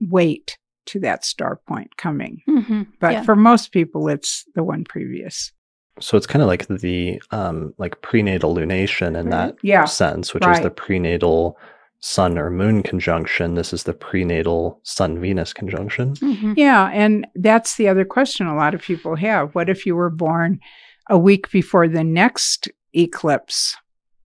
weight 0.00 0.56
to 0.86 1.00
that 1.00 1.24
star 1.24 1.60
point 1.66 1.96
coming. 1.96 2.42
hmm 2.46 2.82
But 3.00 3.12
Yeah. 3.12 3.22
for 3.22 3.34
most 3.36 3.72
people, 3.72 4.08
it's 4.08 4.44
the 4.54 4.62
one 4.62 4.84
previous. 4.84 5.52
So 6.00 6.16
it's 6.16 6.26
kind 6.26 6.42
of 6.42 6.48
like 6.48 6.66
the 6.66 7.22
um, 7.30 7.72
like 7.78 8.00
prenatal 8.02 8.54
lunation 8.54 9.16
in 9.18 9.30
that 9.30 9.56
Yeah. 9.62 9.84
sense, 9.84 10.34
which 10.34 10.44
right. 10.44 10.56
is 10.56 10.62
the 10.62 10.70
prenatal 10.70 11.56
sun 12.00 12.36
or 12.36 12.50
moon 12.50 12.82
conjunction. 12.82 13.54
This 13.54 13.72
is 13.72 13.84
the 13.84 13.94
prenatal 13.94 14.80
sun 14.82 15.20
Venus 15.20 15.52
conjunction. 15.52 16.14
hmm 16.16 16.52
Yeah, 16.56 16.90
and 16.92 17.26
that's 17.34 17.76
the 17.76 17.88
other 17.88 18.04
question 18.04 18.46
a 18.46 18.56
lot 18.56 18.74
of 18.74 18.82
people 18.82 19.16
have. 19.16 19.54
What 19.54 19.70
if 19.70 19.86
you 19.86 19.96
were 19.96 20.10
born 20.10 20.60
a 21.08 21.16
week 21.18 21.50
before 21.50 21.88
the 21.88 22.04
next 22.04 22.68
eclipse 22.94 23.76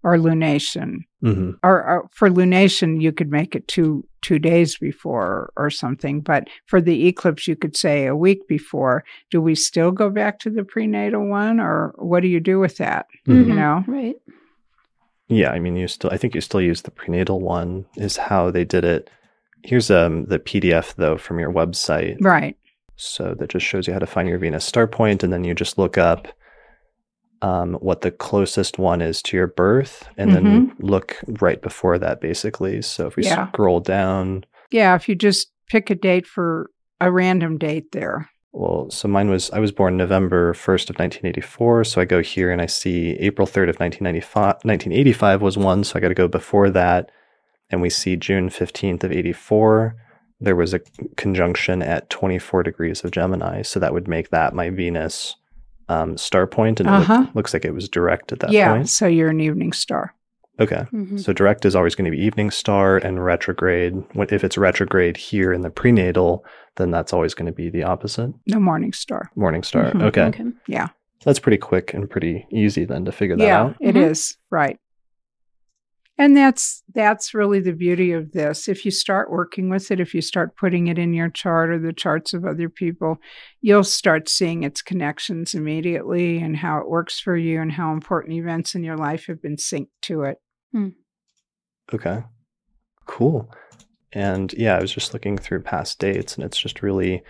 or 0.03 0.17
lunation? 0.17 0.99
hmm 1.21 1.51
Or, 1.63 1.83
or 1.83 2.09
for 2.13 2.29
lunation, 2.29 3.01
you 3.01 3.11
could 3.11 3.31
make 3.31 3.55
it 3.55 3.67
two 3.67 4.05
two 4.21 4.39
days 4.39 4.77
before 4.77 5.51
or 5.55 5.69
something. 5.69 6.19
But 6.21 6.49
for 6.65 6.81
the 6.81 7.07
eclipse, 7.07 7.47
you 7.47 7.55
could 7.55 7.75
say 7.77 8.05
a 8.05 8.15
week 8.15 8.47
before. 8.47 9.03
Do 9.31 9.41
we 9.41 9.55
still 9.55 9.91
go 9.91 10.09
back 10.09 10.39
to 10.39 10.49
the 10.49 10.63
prenatal 10.63 11.27
one, 11.27 11.59
or 11.59 11.93
what 11.97 12.21
do 12.21 12.27
you 12.27 12.39
do 12.39 12.59
with 12.59 12.77
that? 12.77 13.07
Mhm. 13.27 13.47
You 13.47 13.53
know? 13.53 13.83
Right. 13.87 14.15
Yeah, 15.27 15.51
I 15.51 15.59
mean, 15.59 15.75
you 15.75 15.87
still. 15.87 16.09
I 16.11 16.17
think 16.17 16.33
you 16.35 16.41
still 16.41 16.61
use 16.61 16.81
the 16.81 16.91
prenatal 16.91 17.39
one. 17.39 17.85
Is 17.97 18.17
how 18.17 18.51
they 18.51 18.65
did 18.65 18.83
it. 18.83 19.09
Here's 19.63 19.91
um 19.91 20.25
the 20.25 20.39
PDF 20.39 20.95
though 20.95 21.17
from 21.17 21.39
your 21.39 21.51
website. 21.51 22.17
Right. 22.21 22.57
So 22.95 23.35
that 23.35 23.49
just 23.49 23.65
shows 23.65 23.87
you 23.87 23.93
how 23.93 23.99
to 23.99 24.07
find 24.07 24.27
your 24.27 24.39
Venus 24.39 24.65
star 24.65 24.87
point, 24.87 25.23
and 25.23 25.31
then 25.31 25.43
you 25.43 25.53
just 25.53 25.77
look 25.77 25.97
up 25.97 26.27
um, 27.41 27.73
what 27.75 28.01
the 28.01 28.11
closest 28.11 28.77
one 28.77 29.01
is 29.01 29.21
to 29.23 29.37
your 29.37 29.47
birth, 29.47 30.07
and 30.17 30.33
then 30.33 30.75
look 30.79 31.17
right 31.41 31.61
before 31.61 31.97
that, 31.99 32.19
basically. 32.21 32.81
So 32.81 33.07
if 33.07 33.15
we 33.15 33.23
Mm-hmm. 33.23 33.39
Yeah. 33.39 33.47
scroll 33.51 33.79
down, 33.79 34.45
Yeah. 34.71 34.95
If 34.95 35.07
you 35.09 35.15
just 35.15 35.51
pick 35.69 35.89
a 35.89 35.95
date 35.95 36.27
for 36.27 36.69
a 36.99 37.11
random 37.11 37.57
date 37.57 37.91
there. 37.91 38.29
well, 38.51 38.89
so 38.89 39.07
mine 39.07 39.29
was 39.29 39.49
I 39.51 39.59
was 39.59 39.71
born 39.71 39.95
November 39.95 40.53
first 40.53 40.89
of 40.89 40.95
1984. 40.95 41.83
So 41.85 42.01
I 42.01 42.05
go 42.05 42.21
here 42.21 42.51
and 42.51 42.61
I 42.61 42.65
see 42.65 43.11
April 43.19 43.47
3rd 43.47 43.69
of 43.69 43.79
1995. 43.79 44.45
1985 44.65 45.41
was 45.41 45.57
one, 45.57 45.83
so 45.83 45.97
I 45.97 46.01
got 46.01 46.09
to 46.09 46.13
go 46.15 46.27
before 46.27 46.69
that, 46.71 47.09
and 47.69 47.81
we 47.81 47.89
see 47.89 48.15
June 48.17 48.49
15th 48.49 49.03
of 49.03 49.11
84. 49.11 49.95
There 50.41 50.55
was 50.55 50.73
a 50.73 50.79
conjunction 51.17 51.81
at 51.83 52.09
24 52.09 52.63
degrees 52.63 53.03
of 53.03 53.11
Gemini, 53.11 53.61
so 53.61 53.79
that 53.79 53.93
would 53.93 54.07
make 54.07 54.29
that 54.29 54.53
my 54.53 54.69
Venus 54.69 55.35
um, 55.89 56.17
star 56.17 56.47
point, 56.47 56.79
and 56.79 56.87
it 56.87 56.91
look- 56.91 57.09
Uh-huh. 57.09 57.25
looks 57.33 57.53
like 57.53 57.65
it 57.65 57.73
was 57.73 57.89
direct 57.89 58.31
at 58.31 58.39
that 58.39 58.51
yeah. 58.51 58.71
point. 58.73 58.87
So 58.89 59.07
you're 59.07 59.29
an 59.29 59.39
evening 59.41 59.73
star. 59.73 60.13
Okay. 60.59 60.83
hmm 60.91 61.17
So 61.17 61.31
direct 61.33 61.65
is 61.65 61.75
always 61.75 61.95
going 61.95 62.09
to 62.11 62.15
be 62.15 62.21
evening 62.23 62.51
star 62.51 62.97
and 62.97 63.23
retrograde. 63.23 63.93
If 64.15 64.43
it's 64.43 64.57
retrograde 64.57 65.15
here 65.17 65.53
in 65.53 65.61
the 65.61 65.69
prenatal, 65.69 66.43
then 66.75 66.91
that's 66.91 67.13
always 67.13 67.33
going 67.33 67.45
to 67.45 67.51
be 67.53 67.69
the 67.69 67.83
opposite. 67.83 68.31
The 68.45 68.59
morning 68.59 68.91
star. 68.93 69.29
Morning 69.35 69.63
star. 69.63 69.91
Mhm. 69.91 70.03
Okay. 70.03 70.23
Okay. 70.23 70.85
That's 71.25 71.39
pretty 71.39 71.57
quick 71.57 71.93
and 71.93 72.09
pretty 72.09 72.45
easy 72.51 72.85
then 72.85 73.03
to 73.05 73.11
figure 73.11 73.35
that 73.37 73.43
yeah, 73.43 73.61
out. 73.61 73.75
it 73.81 73.95
Mhm. 73.95 74.09
is 74.11 74.37
right. 74.51 74.79
And 76.19 76.35
that's 76.35 76.83
that's 76.93 77.33
really 77.33 77.61
the 77.61 77.71
beauty 77.71 78.11
of 78.11 78.33
this. 78.33 78.67
If 78.67 78.83
you 78.83 78.91
start 78.91 79.31
working 79.31 79.69
with 79.69 79.89
it, 79.89 80.01
if 80.01 80.13
you 80.13 80.21
start 80.21 80.57
putting 80.57 80.87
it 80.87 80.99
in 80.99 81.13
your 81.13 81.29
chart 81.29 81.69
or 81.69 81.79
the 81.79 81.93
charts 81.93 82.33
of 82.33 82.43
other 82.43 82.67
people, 82.67 83.19
you'll 83.61 83.85
start 83.85 84.27
seeing 84.27 84.63
its 84.63 84.81
connections 84.81 85.53
immediately 85.53 86.39
and 86.39 86.57
how 86.57 86.79
it 86.79 86.89
works 86.89 87.21
for 87.21 87.37
you 87.37 87.61
and 87.61 87.71
how 87.71 87.93
important 87.93 88.33
events 88.33 88.75
in 88.75 88.83
your 88.83 88.97
life 88.97 89.27
have 89.27 89.41
been 89.41 89.55
synced 89.55 89.87
to 90.01 90.23
it. 90.23 90.39
Okay. 91.93 92.21
Cool. 93.05 93.49
And 94.11 94.51
yeah, 94.53 94.75
I 94.75 94.81
was 94.81 94.91
just 94.91 95.13
looking 95.13 95.37
through 95.37 95.61
past 95.61 95.99
dates 95.99 96.35
and 96.35 96.43
it's 96.43 96.59
just 96.59 96.83
really 96.83 97.23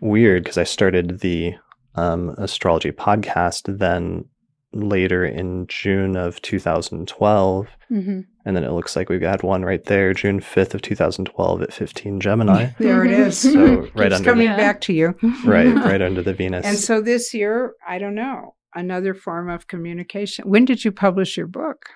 weird 0.00 0.44
because 0.44 0.58
I 0.58 0.64
started 0.64 1.20
the 1.20 1.54
um, 1.96 2.36
astrology 2.38 2.92
podcast 2.92 3.78
then 3.78 4.26
later 4.72 5.24
in 5.24 5.66
June 5.68 6.16
of 6.16 6.40
2012. 6.42 7.68
hmm 7.88 8.20
And 8.44 8.56
then 8.56 8.64
it 8.64 8.72
looks 8.72 8.96
like 8.96 9.08
we've 9.08 9.20
got 9.20 9.42
one 9.42 9.64
right 9.64 9.84
there, 9.84 10.12
June 10.14 10.40
5th 10.40 10.74
of 10.74 10.82
2012 10.82 11.62
at 11.62 11.72
15 11.72 12.20
Gemini. 12.20 12.70
There 12.78 13.04
it 13.04 13.10
is. 13.12 13.38
So 13.38 13.88
right 13.94 14.04
Keeps 14.10 14.16
under 14.16 14.30
coming 14.30 14.46
Yeah. 14.46 14.56
back 14.56 14.80
to 14.82 14.92
you. 14.92 15.14
right, 15.44 15.74
right 15.74 16.02
under 16.02 16.22
the 16.22 16.34
Venus. 16.34 16.66
And 16.66 16.78
so 16.78 17.00
this 17.00 17.32
year, 17.34 17.74
I 17.86 17.98
don't 17.98 18.14
know, 18.14 18.54
another 18.74 19.14
form 19.14 19.48
of 19.50 19.66
communication. 19.66 20.48
When 20.48 20.64
did 20.64 20.84
you 20.84 20.92
publish 20.92 21.36
your 21.36 21.46
book? 21.46 21.86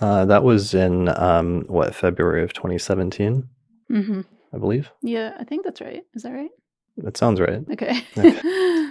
uh, 0.00 0.24
that 0.24 0.42
was 0.42 0.74
in 0.74 1.08
um, 1.10 1.64
what 1.68 1.94
February 1.94 2.42
of 2.42 2.52
2017, 2.52 3.48
hmm 3.88 4.20
I 4.52 4.58
believe. 4.58 4.90
Yeah, 5.02 5.34
I 5.38 5.44
think 5.44 5.64
that's 5.64 5.80
right. 5.80 6.02
Is 6.14 6.22
that 6.24 6.32
right? 6.32 6.50
That 6.98 7.16
sounds 7.16 7.40
right. 7.40 7.62
Okay. 7.72 8.02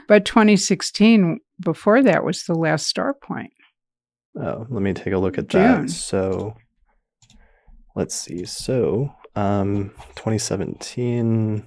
But 0.07 0.26
2016, 0.26 1.39
before 1.61 2.03
that, 2.03 2.23
was 2.23 2.43
the 2.43 2.55
last 2.55 2.88
star 2.88 3.13
point. 3.13 3.53
Oh, 4.35 4.65
let 4.69 4.81
me 4.81 4.93
take 4.93 5.13
a 5.13 5.17
look 5.17 5.38
at 5.38 5.47
June. 5.47 5.85
that. 5.85 5.89
So 5.89 6.55
let's 7.95 8.15
see. 8.15 8.45
So 8.45 9.13
um, 9.35 9.91
2017 10.15 11.65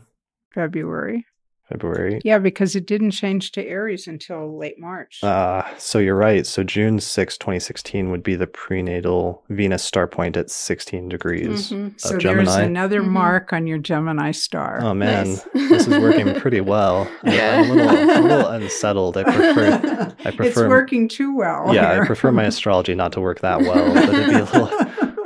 February. 0.55 1.27
February. 1.69 2.21
Yeah, 2.25 2.39
because 2.39 2.77
it 2.77 2.87
didn't 2.87 3.13
change 3.13 3.53
to 3.53 3.67
Aries 3.67 4.07
until 4.07 4.59
late 4.59 4.79
March. 4.79 5.23
Uh, 5.25 5.63
so 5.79 5.99
you're 5.99 6.15
right. 6.17 6.47
So 6.47 6.63
June 6.63 7.01
6, 7.01 7.39
2016 7.39 8.11
would 8.11 8.23
be 8.23 8.35
the 8.37 8.47
prenatal 8.47 9.43
Venus 9.49 9.83
star 9.83 10.07
point 10.07 10.37
at 10.37 10.51
16 10.51 11.09
degrees. 11.09 11.71
Mhm. 11.71 11.99
so 11.99 12.11
there's 12.11 12.23
Gemini. 12.23 12.63
another 12.63 13.01
Mhm. 13.03 13.09
mark 13.09 13.53
on 13.53 13.67
your 13.67 13.79
Gemini 13.79 14.31
star. 14.33 14.81
Oh 14.83 14.93
man, 14.95 15.29
Nice. 15.31 15.49
this 15.55 15.87
is 15.89 15.99
working 15.99 16.35
pretty 16.35 16.61
well. 16.61 17.09
I- 17.23 17.31
Yeah. 17.35 17.61
I'm 17.63 17.71
a 17.71 17.75
little, 17.75 17.91
I'm 17.99 18.09
a 18.25 18.29
little 18.29 18.47
unsettled. 18.59 19.17
I 19.17 19.23
prefer, 19.25 20.13
I 20.25 20.33
it's 20.41 20.57
working 20.57 21.09
too 21.09 21.35
well. 21.35 21.75
yeah, 21.75 22.01
I 22.01 22.07
prefer 22.07 22.31
my 22.31 22.45
astrology 22.53 22.95
not 22.95 23.13
to 23.13 23.21
work 23.21 23.41
that 23.41 23.61
well, 23.61 23.95
but 23.95 24.09
it'd 24.13 24.27
be 24.29 24.35
a 24.35 24.45
little, 24.45 24.71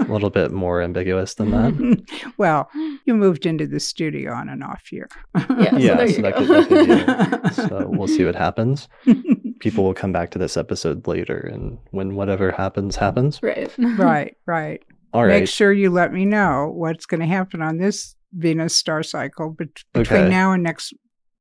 a 0.09 0.13
little 0.13 0.31
bit 0.31 0.51
more 0.51 0.81
ambiguous 0.83 1.35
than 1.35 1.51
that. 1.51 2.03
well, 2.39 2.69
you 3.05 3.15
moved 3.15 3.47
into 3.47 3.67
the 3.67 3.81
studio 3.81 4.33
on 4.33 4.49
and 4.49 4.63
off 4.65 4.83
here. 4.89 5.09
Yeah, 5.37 5.71
so 5.71 5.77
yeah, 5.79 5.95
there 5.97 6.09
so 6.09 6.17
you 6.17 6.23
that 6.23 6.35
go. 6.35 6.39
could, 6.39 6.49
that 6.49 6.69
could 6.69 6.87
be 6.87 6.93
it. 6.93 7.55
So 7.69 7.87
we'll 7.89 8.09
see 8.09 8.25
what 8.25 8.35
happens. 8.37 8.89
People 9.61 9.85
will 9.85 9.95
come 9.95 10.13
back 10.13 10.31
to 10.31 10.39
this 10.39 10.57
episode 10.57 11.07
later, 11.07 11.39
and 11.39 11.79
when 11.91 12.15
whatever 12.15 12.53
happens, 12.53 12.97
happens. 12.97 13.41
Right. 13.43 13.71
right, 13.79 14.37
right. 14.47 14.83
All 15.13 15.25
right. 15.25 15.41
Make 15.41 15.49
sure 15.49 15.73
you 15.73 15.91
let 15.91 16.13
me 16.13 16.25
know 16.25 16.71
what's 16.75 17.07
going 17.07 17.21
to 17.21 17.27
happen 17.27 17.63
on 17.63 17.79
this 17.79 18.15
Venus 18.33 18.77
star 18.77 19.03
cycle 19.03 19.51
bet- 19.51 19.85
between 19.95 20.21
Okay. 20.21 20.29
now 20.31 20.53
and 20.53 20.63
next 20.63 20.93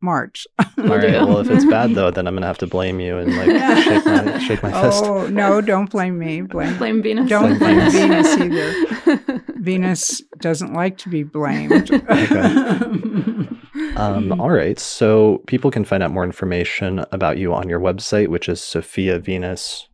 March. 0.02 0.46
All 0.60 0.66
right. 0.86 1.14
Well, 1.14 1.40
if 1.40 1.50
it's 1.50 1.66
bad 1.66 1.96
though, 1.96 2.12
then 2.16 2.28
I'm 2.28 2.36
gonna 2.36 2.46
have 2.46 2.58
to 2.60 2.68
blame 2.68 3.00
you 3.00 3.18
and 3.18 3.36
like 3.36 3.84
shake 3.84 4.06
my 4.06 4.40
shake 4.40 4.64
my 4.64 4.72
fist. 4.82 5.04
oh 5.04 5.28
no! 5.28 5.62
Don't 5.62 5.90
blame 5.90 6.20
me. 6.20 6.42
Blame 6.42 6.78
Blame 6.78 7.02
Venus. 7.02 7.30
Don't 7.30 7.58
blame 7.58 7.92
Venus 7.92 8.38
either. 8.38 9.44
Venus. 9.58 10.22
Doesn't 10.40 10.74
like 10.74 10.98
to 11.00 11.10
be 11.10 11.24
blamed. 11.24 11.90
Um, 13.96 14.40
all 14.40 14.52
right. 14.52 14.78
So 14.80 15.40
people 15.48 15.72
can 15.72 15.84
find 15.84 16.04
out 16.04 16.12
more 16.12 16.24
information 16.24 17.04
about 17.12 17.38
you 17.38 17.54
on 17.54 17.68
your 17.68 17.80
website, 17.80 18.28
which 18.28 18.48
is 18.48 18.60
sophiavenus.com, 18.60 19.88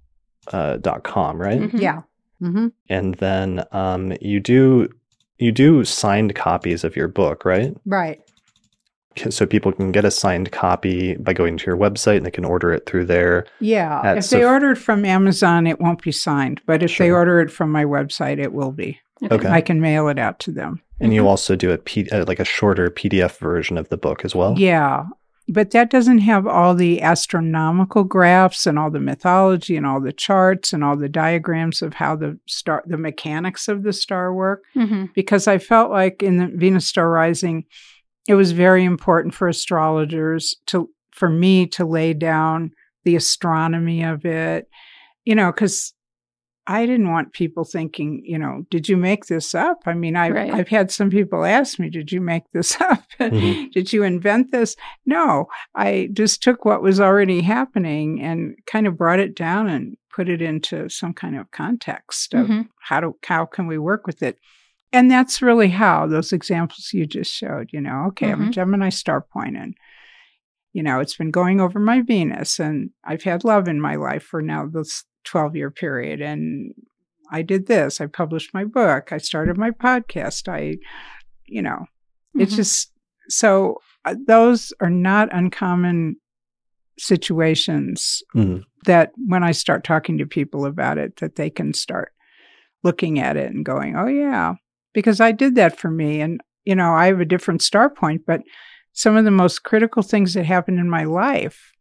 uh, 0.52 0.78
dot 0.78 1.04
com, 1.04 1.42
right? 1.42 1.62
Mhm. 1.62 1.80
yeah. 1.80 2.02
hmm 2.40 2.68
And 2.90 3.16
then 3.16 3.64
um, 3.72 4.14
you 4.20 4.40
do 4.42 4.90
you 5.38 5.52
do 5.54 5.84
signed 5.86 6.36
copies 6.36 6.84
of 6.84 6.96
your 6.98 7.08
book, 7.08 7.46
right? 7.46 7.76
Right. 7.86 8.22
So 9.30 9.46
people 9.46 9.72
can 9.72 9.92
get 9.92 10.06
a 10.06 10.12
signed 10.12 10.52
copy 10.52 11.16
by 11.18 11.34
going 11.34 11.58
to 11.58 11.66
your 11.66 11.78
website 11.78 12.18
and 12.18 12.26
they 12.26 12.32
can 12.32 12.46
order 12.46 12.72
it 12.74 12.86
through 12.86 13.06
there. 13.06 13.46
Yeah. 13.60 14.02
At 14.04 14.18
if 14.18 14.30
they 14.30 14.42
Soph- 14.42 14.52
order 14.52 14.72
it 14.72 14.78
from 14.78 15.06
Amazon, 15.06 15.68
it 15.68 15.80
won't 15.80 16.02
be 16.02 16.12
signed. 16.12 16.62
But 16.66 16.84
if 16.84 16.98
they 16.98 17.12
order 17.12 17.40
it 17.42 17.52
from 17.52 17.72
my 17.72 17.86
website, 17.86 18.40
it 18.40 18.54
will 18.54 18.72
be. 18.72 19.00
Okay. 19.32 19.48
I 19.48 19.62
can 19.62 19.80
mail 19.80 20.08
it 20.10 20.20
out 20.20 20.40
to 20.40 20.52
them. 20.52 20.82
And 21.00 21.14
you 21.14 21.24
Mhm. 21.24 21.28
also 21.28 21.56
do 21.56 21.72
a 21.72 21.78
P- 21.78 22.10
uh, 22.12 22.26
like 22.28 22.40
a 22.40 22.46
shorter 22.46 22.90
PDF 22.90 23.38
version 23.40 23.78
of 23.78 23.90
the 23.90 23.98
book 23.98 24.26
as 24.26 24.36
well. 24.36 24.56
Yeah. 24.58 25.06
But 25.50 25.72
that 25.72 25.90
doesn't 25.90 26.20
have 26.20 26.48
all 26.48 26.74
the 26.74 27.02
astronomical 27.02 28.04
graphs 28.06 28.66
and 28.66 28.80
all 28.80 28.90
the 28.90 29.00
mythology 29.00 29.76
and 29.76 29.86
all 29.86 30.00
the 30.00 30.14
charts 30.14 30.72
and 30.72 30.84
all 30.84 30.96
the 30.96 31.10
diagrams 31.10 31.82
of 31.82 31.96
how 31.96 32.16
the 32.16 32.38
star, 32.46 32.82
the 32.86 32.98
mechanics 32.98 33.68
of 33.68 33.84
the 33.84 33.92
star 33.94 34.34
work. 34.34 34.64
Mhm. 34.76 35.10
Because 35.14 35.48
I 35.48 35.58
felt 35.58 35.92
like 35.92 36.24
in 36.24 36.38
the 36.38 36.48
Venus 36.48 36.88
star 36.88 37.10
rising, 37.10 37.66
it 38.28 38.36
was 38.36 38.52
very 38.52 38.84
important 38.86 39.34
for 39.34 39.48
astrologers 39.48 40.56
to, 40.68 40.90
for 41.12 41.30
me 41.30 41.68
to 41.68 41.86
lay 41.86 42.14
down 42.14 42.72
the 43.04 43.16
astronomy 43.16 44.04
of 44.04 44.26
it, 44.26 44.68
you 45.26 45.36
know, 45.36 45.52
because 45.52 45.94
I 46.66 46.86
didn't 46.86 47.12
want 47.12 47.34
people 47.34 47.66
thinking, 47.66 48.22
you 48.26 48.38
know, 48.38 48.64
did 48.72 48.88
you 48.88 48.96
make 48.96 49.26
this 49.26 49.54
up? 49.54 49.80
I 49.86 49.94
mean, 49.94 50.16
I've, 50.16 50.34
Right. 50.34 50.54
I've 50.54 50.70
had 50.70 50.90
some 50.92 51.10
people 51.10 51.44
ask 51.44 51.78
me, 51.78 51.90
did 51.90 52.10
you 52.14 52.22
make 52.22 52.44
this 52.54 52.80
up? 52.82 53.04
Mhm. 53.20 53.72
did 53.74 53.92
you 53.92 54.04
invent 54.04 54.54
this? 54.54 54.78
No, 55.06 55.48
I 55.76 56.08
just 56.14 56.42
took 56.42 56.64
what 56.64 56.82
was 56.82 57.02
already 57.02 57.42
happening 57.42 58.22
and 58.22 58.56
kind 58.66 58.88
of 58.88 58.98
brought 58.98 59.20
it 59.20 59.36
down 59.36 59.68
and 59.68 59.98
put 60.10 60.30
it 60.30 60.42
into 60.42 60.88
some 60.90 61.14
kind 61.14 61.36
of 61.38 61.52
context 61.52 62.34
of 62.34 62.48
Mhm. 62.48 62.70
how 62.80 63.02
do 63.02 63.18
how 63.26 63.46
can 63.46 63.68
we 63.68 63.78
work 63.78 64.08
with 64.08 64.24
it 64.24 64.38
and 64.94 65.10
that's 65.12 65.42
really 65.42 65.70
how 65.70 66.08
those 66.08 66.32
examples 66.32 66.92
you 66.94 67.06
just 67.06 67.34
showed 67.34 67.70
you 67.74 67.82
know 67.82 68.06
okay 68.08 68.32
i'm 68.32 68.42
a 68.42 68.46
Mhm. 68.46 68.52
gemini 68.52 68.90
star 68.90 69.20
point 69.22 69.58
and 69.58 69.76
you 70.72 70.82
know 70.84 71.00
it's 71.00 71.16
been 71.18 71.32
going 71.32 71.60
over 71.60 71.80
my 71.80 72.02
venus 72.02 72.60
and 72.60 72.92
i've 73.04 73.24
had 73.24 73.44
love 73.44 73.68
in 73.68 73.82
my 73.82 73.96
life 73.96 74.24
for 74.24 74.42
now 74.42 74.66
this 74.66 75.04
12 75.26 75.56
year 75.56 75.72
period 75.72 76.22
and 76.22 76.74
i 77.32 77.42
did 77.42 77.68
this 77.68 78.00
i 78.02 78.06
published 78.06 78.54
my 78.54 78.64
book 78.64 79.12
i 79.12 79.18
started 79.18 79.58
my 79.58 79.72
podcast 79.72 80.48
i 80.48 80.78
you 81.46 81.62
know 81.62 81.86
it's 82.36 82.54
Mhm. 82.54 82.58
just 82.58 82.92
so 83.30 83.78
uh, 84.06 84.16
those 84.28 84.74
are 84.82 84.90
not 84.90 85.30
uncommon 85.34 86.18
situations 86.98 88.22
Mhm. 88.36 88.64
that 88.86 89.12
when 89.28 89.44
I 89.44 89.52
start 89.52 89.84
talking 89.84 90.18
to 90.18 90.26
people 90.26 90.66
about 90.66 90.98
it, 90.98 91.16
that 91.18 91.36
they 91.36 91.50
can 91.50 91.74
start 91.74 92.12
looking 92.84 93.18
at 93.20 93.38
it 93.38 93.52
and 93.52 93.64
going, 93.66 93.96
oh, 93.96 94.08
yeah, 94.08 94.56
because 94.94 95.20
I 95.20 95.32
did 95.32 95.56
that 95.56 95.78
for 95.78 95.90
me. 95.92 96.22
And, 96.22 96.42
you 96.66 96.76
know, 96.76 96.94
I 96.94 97.08
have 97.08 97.20
a 97.20 97.26
different 97.26 97.62
star 97.62 97.90
point, 97.90 98.22
but 98.26 98.42
some 98.94 99.16
of 99.16 99.26
the 99.26 99.32
most 99.32 99.64
critical 99.64 100.04
things 100.04 100.34
that 100.36 100.46
happened 100.46 100.80
in 100.80 100.90
my 100.90 101.04
life, 101.04 101.72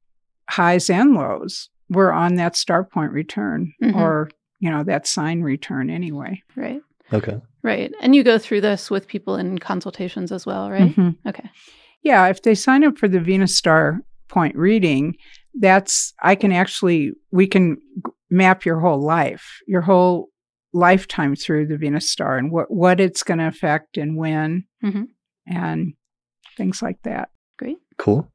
highs 0.49 0.89
and 0.91 1.15
lows, 1.15 1.69
were 1.91 2.13
on 2.13 2.37
that 2.37 2.57
star 2.57 2.85
point 2.85 3.13
return 3.13 3.73
Mhm. 3.83 3.97
or, 3.97 4.31
you 4.61 4.71
know, 4.71 4.83
that 4.85 5.07
sign 5.07 5.43
return 5.43 5.91
anyway. 5.91 6.43
Right. 6.57 6.81
Okay. 7.13 7.39
Right. 7.63 7.93
And 8.01 8.17
you 8.17 8.25
go 8.25 8.39
through 8.39 8.63
this 8.63 8.91
with 8.91 9.07
people 9.07 9.37
in 9.37 9.59
consultations 9.59 10.33
as 10.33 10.47
well, 10.47 10.71
right? 10.71 10.97
Mhm. 10.97 11.17
Okay. 11.27 11.49
Yeah, 12.03 12.27
if 12.29 12.43
they 12.43 12.55
sign 12.55 12.83
up 12.83 12.99
for 12.99 13.09
the 13.09 13.21
Venus 13.21 13.55
Star 13.57 14.01
Point 14.29 14.57
reading, 14.57 15.15
that's 15.61 16.15
I 16.23 16.35
can 16.35 16.53
actually 16.53 17.13
we 17.31 17.47
can 17.47 17.77
map 18.31 18.65
your 18.65 18.81
whole 18.81 19.01
life, 19.01 19.61
your 19.67 19.83
whole 19.83 20.31
lifetime 20.73 21.37
through 21.37 21.67
the 21.67 21.77
Venus 21.77 22.09
Star 22.11 22.37
and 22.39 22.51
what 22.51 22.71
what 22.71 23.01
it's 23.01 23.23
going 23.23 23.39
to 23.39 23.47
affect 23.47 23.97
and 23.99 24.17
when, 24.17 24.65
Mhm. 24.83 25.07
and 25.47 25.95
things 26.57 26.83
like 26.83 27.03
that. 27.03 27.31
Great. 27.59 27.79
Cool. 27.99 28.31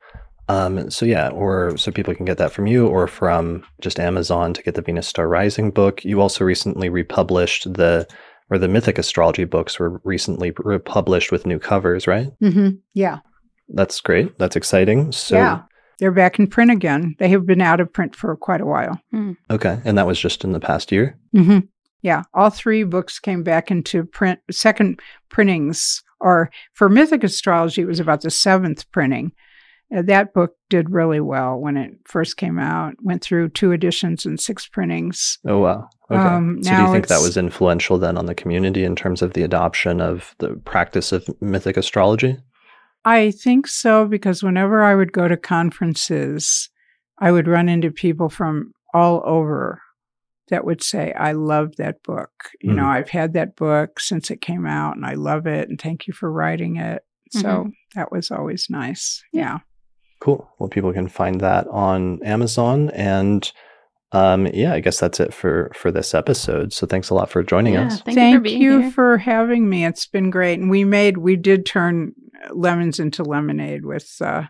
Um, 0.50 0.90
so 0.90 1.06
yeah, 1.06 1.28
or 1.30 1.76
so 1.78 1.92
people 1.92 2.16
can 2.16 2.26
get 2.26 2.38
that 2.38 2.52
from 2.54 2.68
you 2.68 2.88
or 2.88 3.06
from 3.08 3.64
just 3.82 4.00
Amazon 4.00 4.54
to 4.54 4.64
get 4.64 4.76
the 4.76 4.82
Venus 4.82 5.08
Star 5.08 5.28
Rising 5.28 5.72
book. 5.72 6.06
You 6.06 6.22
also 6.22 6.46
recently 6.46 6.88
republished 6.90 7.74
the 7.74 8.08
or 8.50 8.58
the 8.58 8.70
Mythic 8.70 8.98
Astrology 8.98 9.44
books 9.44 9.78
were 9.78 10.00
recently 10.06 10.54
republished 10.60 11.34
with 11.34 11.46
new 11.46 11.60
covers, 11.60 12.08
right? 12.08 12.30
Mm-hmm. 12.42 12.78
Yeah, 12.94 13.20
That's 13.68 14.00
great. 14.00 14.40
That's 14.40 14.56
exciting. 14.56 15.12
So 15.12 15.36
yeah, 15.36 15.64
they're 16.00 16.14
back 16.14 16.40
in 16.40 16.48
print 16.48 16.72
again. 16.72 17.16
They 17.20 17.28
have 17.28 17.46
been 17.46 17.60
out 17.62 17.82
of 17.82 17.92
print 17.92 18.16
for 18.16 18.34
quite 18.38 18.62
a 18.62 18.66
while. 18.66 19.02
okay, 19.52 19.80
and 19.84 19.98
that 19.98 20.08
was 20.08 20.18
just 20.18 20.46
in 20.46 20.54
the 20.54 20.62
past 20.62 20.94
year. 20.94 21.18
Mm-hmm. 21.36 21.60
Yeah, 22.02 22.24
all 22.34 22.49
three 22.49 22.84
books 22.84 23.19
came 23.19 23.44
back 23.44 23.72
into 23.72 24.06
print, 24.06 24.40
second 24.52 24.99
printings, 25.30 26.03
or 26.19 26.52
for 26.74 26.90
Mythic 26.90 27.24
Astrology, 27.24 27.82
it 27.82 27.88
was 27.88 27.99
about 27.99 28.22
the 28.22 28.30
seventh 28.30 28.90
printing. 28.91 29.32
Uh, 29.95 30.02
that 30.02 30.34
book 30.34 30.56
did 30.69 30.90
really 30.90 31.22
well 31.22 31.57
when 31.57 31.78
it 31.78 31.91
first 32.06 32.36
came 32.36 32.60
out. 32.60 32.95
Went 33.02 33.24
through 33.24 33.49
two 33.49 33.72
editions 33.72 34.26
and 34.26 34.40
six 34.40 34.68
printings. 34.68 35.40
Oh 35.48 35.60
wow. 35.60 35.90
Okay. 36.11 36.19
Um, 36.19 36.61
so 36.61 36.76
do 36.76 36.82
you 36.84 36.91
think 36.91 37.07
that 37.07 37.22
was 37.22 37.38
influential 37.38 37.98
then 37.98 38.18
on 38.18 38.26
the 38.26 38.36
community 38.36 38.84
in 38.84 38.95
terms 38.95 39.22
of 39.22 39.34
the 39.34 39.44
adoption 39.44 40.02
of 40.02 40.36
the 40.40 40.56
practice 40.65 41.11
of 41.11 41.28
mythic 41.41 41.78
astrology? 41.78 42.38
I 43.06 43.32
think 43.32 43.68
so 43.68 44.06
because 44.06 44.44
whenever 44.44 44.84
I 44.84 44.94
would 44.94 45.14
go 45.14 45.30
to 45.30 45.38
conferences, 45.38 46.69
I 47.19 47.32
would 47.32 47.48
run 47.48 47.69
into 47.69 47.91
people 47.91 48.28
from 48.28 48.74
all 48.94 49.22
over 49.26 49.82
that 50.49 50.65
would 50.65 50.82
say, 50.82 51.14
I 51.14 51.34
love 51.34 51.76
that 51.76 52.03
book. 52.03 52.32
You 52.61 52.74
know, 52.74 52.84
Mhm. 52.84 52.95
I've 52.95 53.10
had 53.10 53.34
that 53.34 53.56
book 53.56 53.99
since 53.99 54.32
it 54.32 54.41
came 54.41 54.65
out 54.65 54.95
and 54.95 55.06
I 55.06 55.14
love 55.15 55.45
it 55.45 55.69
and 55.69 55.80
thank 55.80 56.07
you 56.07 56.14
for 56.14 56.32
writing 56.32 56.78
it. 56.78 57.03
So 57.32 57.72
that 57.95 58.11
was 58.11 58.32
always 58.32 58.68
nice. 58.69 59.22
Yeah. 59.34 59.60
Cool. 60.22 60.49
Well, 60.57 60.69
people 60.69 60.94
can 60.94 61.10
find 61.10 61.41
that 61.41 61.68
on 61.68 62.24
Amazon 62.24 62.90
and 62.91 63.52
um 64.14 64.48
yeah, 64.48 64.74
I 64.74 64.80
guess 64.80 65.02
that's 65.02 65.19
it 65.19 65.34
for 65.34 65.69
for 65.76 65.91
this 65.91 66.15
episode. 66.15 66.72
So 66.72 66.88
thanks 66.88 67.10
a 67.10 67.14
lot 67.14 67.30
for 67.30 67.44
joining 67.44 67.74
yeah. 67.74 67.88
us. 67.88 68.02
Thank, 68.02 68.18
Thank, 68.18 68.48
you 68.48 68.80
for 68.80 68.86
you 68.86 68.91
for 68.91 69.18
having 69.18 69.69
me. 69.69 69.86
It's 69.86 70.07
been 70.07 70.30
great. 70.30 70.60
And 70.60 70.69
we 70.69 70.86
made, 70.86 71.18
we 71.18 71.36
did 71.36 71.65
turn 71.65 72.14
lemons 72.52 72.99
into 72.99 73.24
lemonade 73.24 73.86
with 73.86 74.10
uh, 74.22 74.44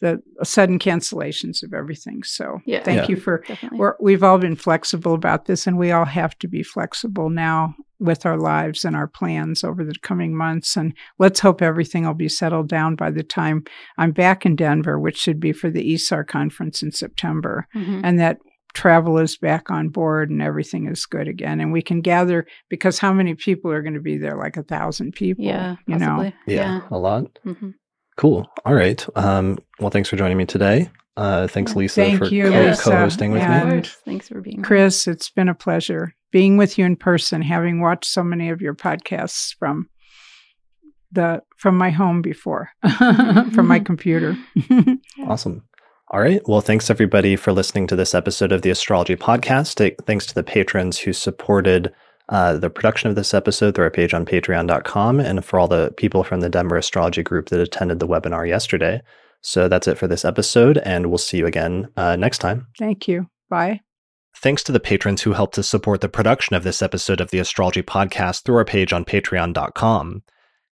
the 0.00 0.20
sudden 0.44 0.78
cancellations 0.78 1.62
of 1.62 1.74
everything. 1.74 2.22
So 2.22 2.60
Yeah. 2.66 2.82
thank 2.82 3.02
Yeah. 3.02 3.08
you 3.08 3.16
for 3.16 3.42
We're, 3.72 3.94
we've 4.00 4.22
all 4.22 4.38
been 4.38 4.56
flexible 4.56 5.14
about 5.14 5.46
this, 5.46 5.66
and 5.66 5.76
we 5.78 5.90
all 5.90 6.04
have 6.04 6.38
to 6.38 6.48
be 6.48 6.62
flexible 6.62 7.30
now 7.30 7.74
with 8.00 8.24
our 8.24 8.36
lives 8.38 8.84
and 8.84 8.94
our 8.94 9.08
plans 9.08 9.64
over 9.64 9.84
the 9.84 9.94
coming 10.02 10.36
months. 10.36 10.76
And 10.76 10.92
let's 11.18 11.40
hope 11.40 11.60
everything 11.60 12.06
will 12.06 12.14
be 12.14 12.28
settled 12.28 12.68
down 12.68 12.94
by 12.94 13.10
the 13.10 13.24
time 13.24 13.64
I'm 13.96 14.12
back 14.12 14.46
in 14.46 14.54
Denver, 14.54 15.00
which 15.00 15.18
should 15.18 15.40
be 15.40 15.52
for 15.52 15.68
the 15.68 15.82
ISAR 15.94 16.24
conference 16.26 16.80
in 16.82 16.92
September, 16.92 17.66
Mhm. 17.74 18.00
and 18.04 18.18
that 18.20 18.38
travel 18.74 19.18
is 19.18 19.36
back 19.36 19.68
on 19.70 19.88
board 19.88 20.30
and 20.30 20.40
everything 20.40 20.86
is 20.86 21.06
good 21.06 21.26
again. 21.26 21.58
And 21.60 21.72
we 21.72 21.82
can 21.82 22.00
gather 22.00 22.46
because 22.68 23.00
how 23.00 23.12
many 23.12 23.34
people 23.34 23.72
are 23.72 23.82
going 23.82 23.94
to 23.94 24.00
be 24.00 24.16
there? 24.18 24.36
Like 24.36 24.56
a 24.56 24.62
thousand 24.62 25.12
people. 25.14 25.44
Yeah. 25.44 25.76
you 25.88 25.96
know. 25.98 26.06
Possibly. 26.06 26.34
Yeah, 26.46 26.80
a 26.90 26.98
lot. 26.98 27.38
Mhm. 27.44 27.74
Cool. 28.18 28.46
All 28.66 28.74
right. 28.74 29.04
Um 29.16 29.58
well, 29.80 29.90
thanks 29.90 30.08
for 30.10 30.16
joining 30.16 30.36
me 30.36 30.44
today. 30.44 30.90
Uh 31.16 31.46
thanks 31.46 31.74
Lisa 31.74 32.02
Thank 32.02 32.18
for 32.18 32.26
you, 32.26 32.50
co- 32.50 32.60
Lisa. 32.60 32.82
co-hosting 32.82 33.32
with 33.32 33.42
Of 33.42 33.68
me. 33.68 33.82
Thanks 34.04 34.28
for 34.28 34.40
being 34.42 34.56
here. 34.58 34.64
Chris, 34.64 35.06
it's 35.06 35.30
been 35.30 35.48
a 35.48 35.54
pleasure 35.54 36.14
being 36.30 36.58
with 36.58 36.76
you 36.76 36.84
in 36.84 36.94
person, 36.96 37.40
having 37.40 37.80
watched 37.80 38.04
so 38.04 38.22
many 38.22 38.50
of 38.50 38.60
your 38.60 38.74
podcasts 38.74 39.54
from 39.58 39.88
the 41.10 41.40
from 41.56 41.78
my 41.78 41.88
home 41.90 42.20
before, 42.20 42.70
from 42.98 43.66
my 43.66 43.78
computer. 43.90 44.36
Awesome. 45.26 45.62
All 46.10 46.20
right. 46.20 46.40
Well, 46.46 46.60
thanks 46.60 46.88
everybody 46.90 47.36
for 47.36 47.52
listening 47.52 47.86
to 47.88 47.96
this 47.96 48.14
episode 48.14 48.50
of 48.52 48.62
the 48.62 48.70
Astrology 48.70 49.14
Podcast. 49.16 49.94
Thanks 50.06 50.26
to 50.26 50.34
the 50.34 50.42
patrons 50.42 50.98
who 50.98 51.12
supported 51.12 51.92
uh, 52.28 52.56
the 52.56 52.70
production 52.70 53.08
of 53.08 53.16
this 53.16 53.32
episode 53.32 53.74
through 53.74 53.84
our 53.84 53.90
page 53.90 54.12
on 54.12 54.26
patreon.com 54.26 55.20
and 55.20 55.44
for 55.44 55.58
all 55.58 55.68
the 55.68 55.92
people 55.96 56.24
from 56.24 56.40
the 56.40 56.50
Denver 56.50 56.76
Astrology 56.76 57.22
Group 57.22 57.48
that 57.48 57.60
attended 57.60 58.00
the 58.00 58.08
webinar 58.08 58.46
yesterday. 58.46 59.00
So 59.40 59.68
that's 59.68 59.88
it 59.88 59.98
for 59.98 60.06
this 60.06 60.24
episode, 60.24 60.78
and 60.78 61.06
we'll 61.06 61.18
see 61.18 61.38
you 61.38 61.46
again 61.46 61.88
uh, 61.96 62.16
next 62.16 62.38
time. 62.38 62.66
Thank 62.78 63.08
you. 63.08 63.26
Bye. 63.48 63.80
Thanks 64.36 64.62
to 64.64 64.72
the 64.72 64.80
patrons 64.80 65.22
who 65.22 65.32
helped 65.32 65.54
to 65.54 65.62
support 65.62 66.00
the 66.00 66.08
production 66.08 66.54
of 66.54 66.64
this 66.64 66.82
episode 66.82 67.20
of 67.20 67.30
the 67.30 67.38
Astrology 67.38 67.82
Podcast 67.82 68.44
through 68.44 68.56
our 68.56 68.64
page 68.64 68.92
on 68.92 69.04
patreon.com. 69.04 70.22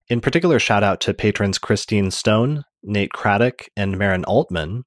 In 0.08 0.20
particular, 0.20 0.58
shout 0.58 0.84
out 0.84 1.00
to 1.00 1.14
patrons 1.14 1.58
Christine 1.58 2.10
Stone, 2.10 2.62
Nate 2.82 3.12
Craddock, 3.12 3.66
and 3.76 3.98
Maren 3.98 4.24
Altman, 4.24 4.84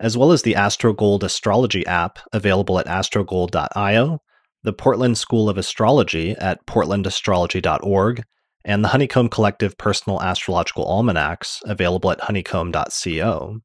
as 0.00 0.16
well 0.16 0.32
as 0.32 0.42
the 0.42 0.54
AstroGold 0.54 1.22
Astrology 1.22 1.86
app 1.86 2.18
available 2.32 2.78
at 2.78 2.86
astrogold.io, 2.86 4.20
the 4.66 4.72
Portland 4.72 5.16
School 5.16 5.48
of 5.48 5.56
Astrology 5.56 6.32
at 6.32 6.66
portlandastrology.org, 6.66 8.24
and 8.64 8.82
the 8.82 8.88
Honeycomb 8.88 9.28
Collective 9.28 9.78
Personal 9.78 10.20
Astrological 10.20 10.84
Almanacs 10.84 11.62
available 11.66 12.10
at 12.10 12.22
honeycomb.co. 12.22 13.60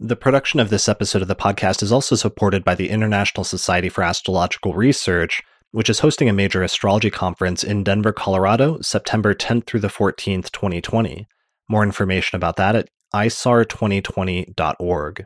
The 0.00 0.16
production 0.16 0.58
of 0.58 0.70
this 0.70 0.88
episode 0.88 1.20
of 1.20 1.28
the 1.28 1.36
podcast 1.36 1.82
is 1.82 1.92
also 1.92 2.16
supported 2.16 2.64
by 2.64 2.74
the 2.74 2.88
International 2.88 3.44
Society 3.44 3.90
for 3.90 4.02
Astrological 4.02 4.72
Research, 4.72 5.42
which 5.72 5.90
is 5.90 6.00
hosting 6.00 6.30
a 6.30 6.32
major 6.32 6.62
astrology 6.62 7.10
conference 7.10 7.62
in 7.62 7.84
Denver, 7.84 8.14
Colorado, 8.14 8.80
September 8.80 9.34
10th 9.34 9.66
through 9.66 9.80
the 9.80 9.88
14th, 9.88 10.50
2020. 10.50 11.28
More 11.68 11.82
information 11.82 12.36
about 12.36 12.56
that 12.56 12.74
at 12.74 12.88
isar2020.org. 13.14 15.24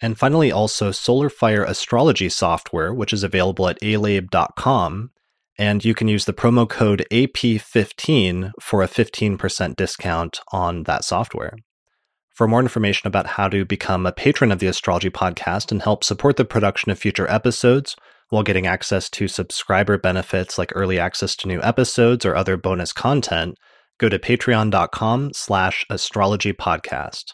And 0.00 0.18
finally, 0.18 0.52
also 0.52 0.92
Solar 0.92 1.28
Fire 1.28 1.64
Astrology 1.64 2.28
software, 2.28 2.94
which 2.94 3.12
is 3.12 3.24
available 3.24 3.68
at 3.68 3.80
alabe.com. 3.80 5.10
And 5.58 5.84
you 5.84 5.94
can 5.94 6.06
use 6.06 6.24
the 6.24 6.32
promo 6.32 6.68
code 6.68 7.04
AP15 7.10 8.52
for 8.60 8.82
a 8.82 8.88
15% 8.88 9.74
discount 9.74 10.40
on 10.52 10.84
that 10.84 11.04
software. 11.04 11.56
For 12.30 12.46
more 12.46 12.60
information 12.60 13.08
about 13.08 13.26
how 13.26 13.48
to 13.48 13.64
become 13.64 14.06
a 14.06 14.12
patron 14.12 14.52
of 14.52 14.60
the 14.60 14.68
Astrology 14.68 15.10
Podcast 15.10 15.72
and 15.72 15.82
help 15.82 16.04
support 16.04 16.36
the 16.36 16.44
production 16.44 16.92
of 16.92 16.98
future 16.98 17.28
episodes 17.28 17.96
while 18.28 18.44
getting 18.44 18.66
access 18.66 19.10
to 19.10 19.26
subscriber 19.26 19.98
benefits 19.98 20.58
like 20.58 20.72
early 20.74 21.00
access 21.00 21.34
to 21.36 21.48
new 21.48 21.60
episodes 21.62 22.24
or 22.24 22.36
other 22.36 22.56
bonus 22.56 22.92
content, 22.92 23.56
go 23.98 24.08
to 24.08 24.18
patreon.com 24.18 25.32
slash 25.32 25.84
astrology 25.90 26.52
podcast. 26.52 27.32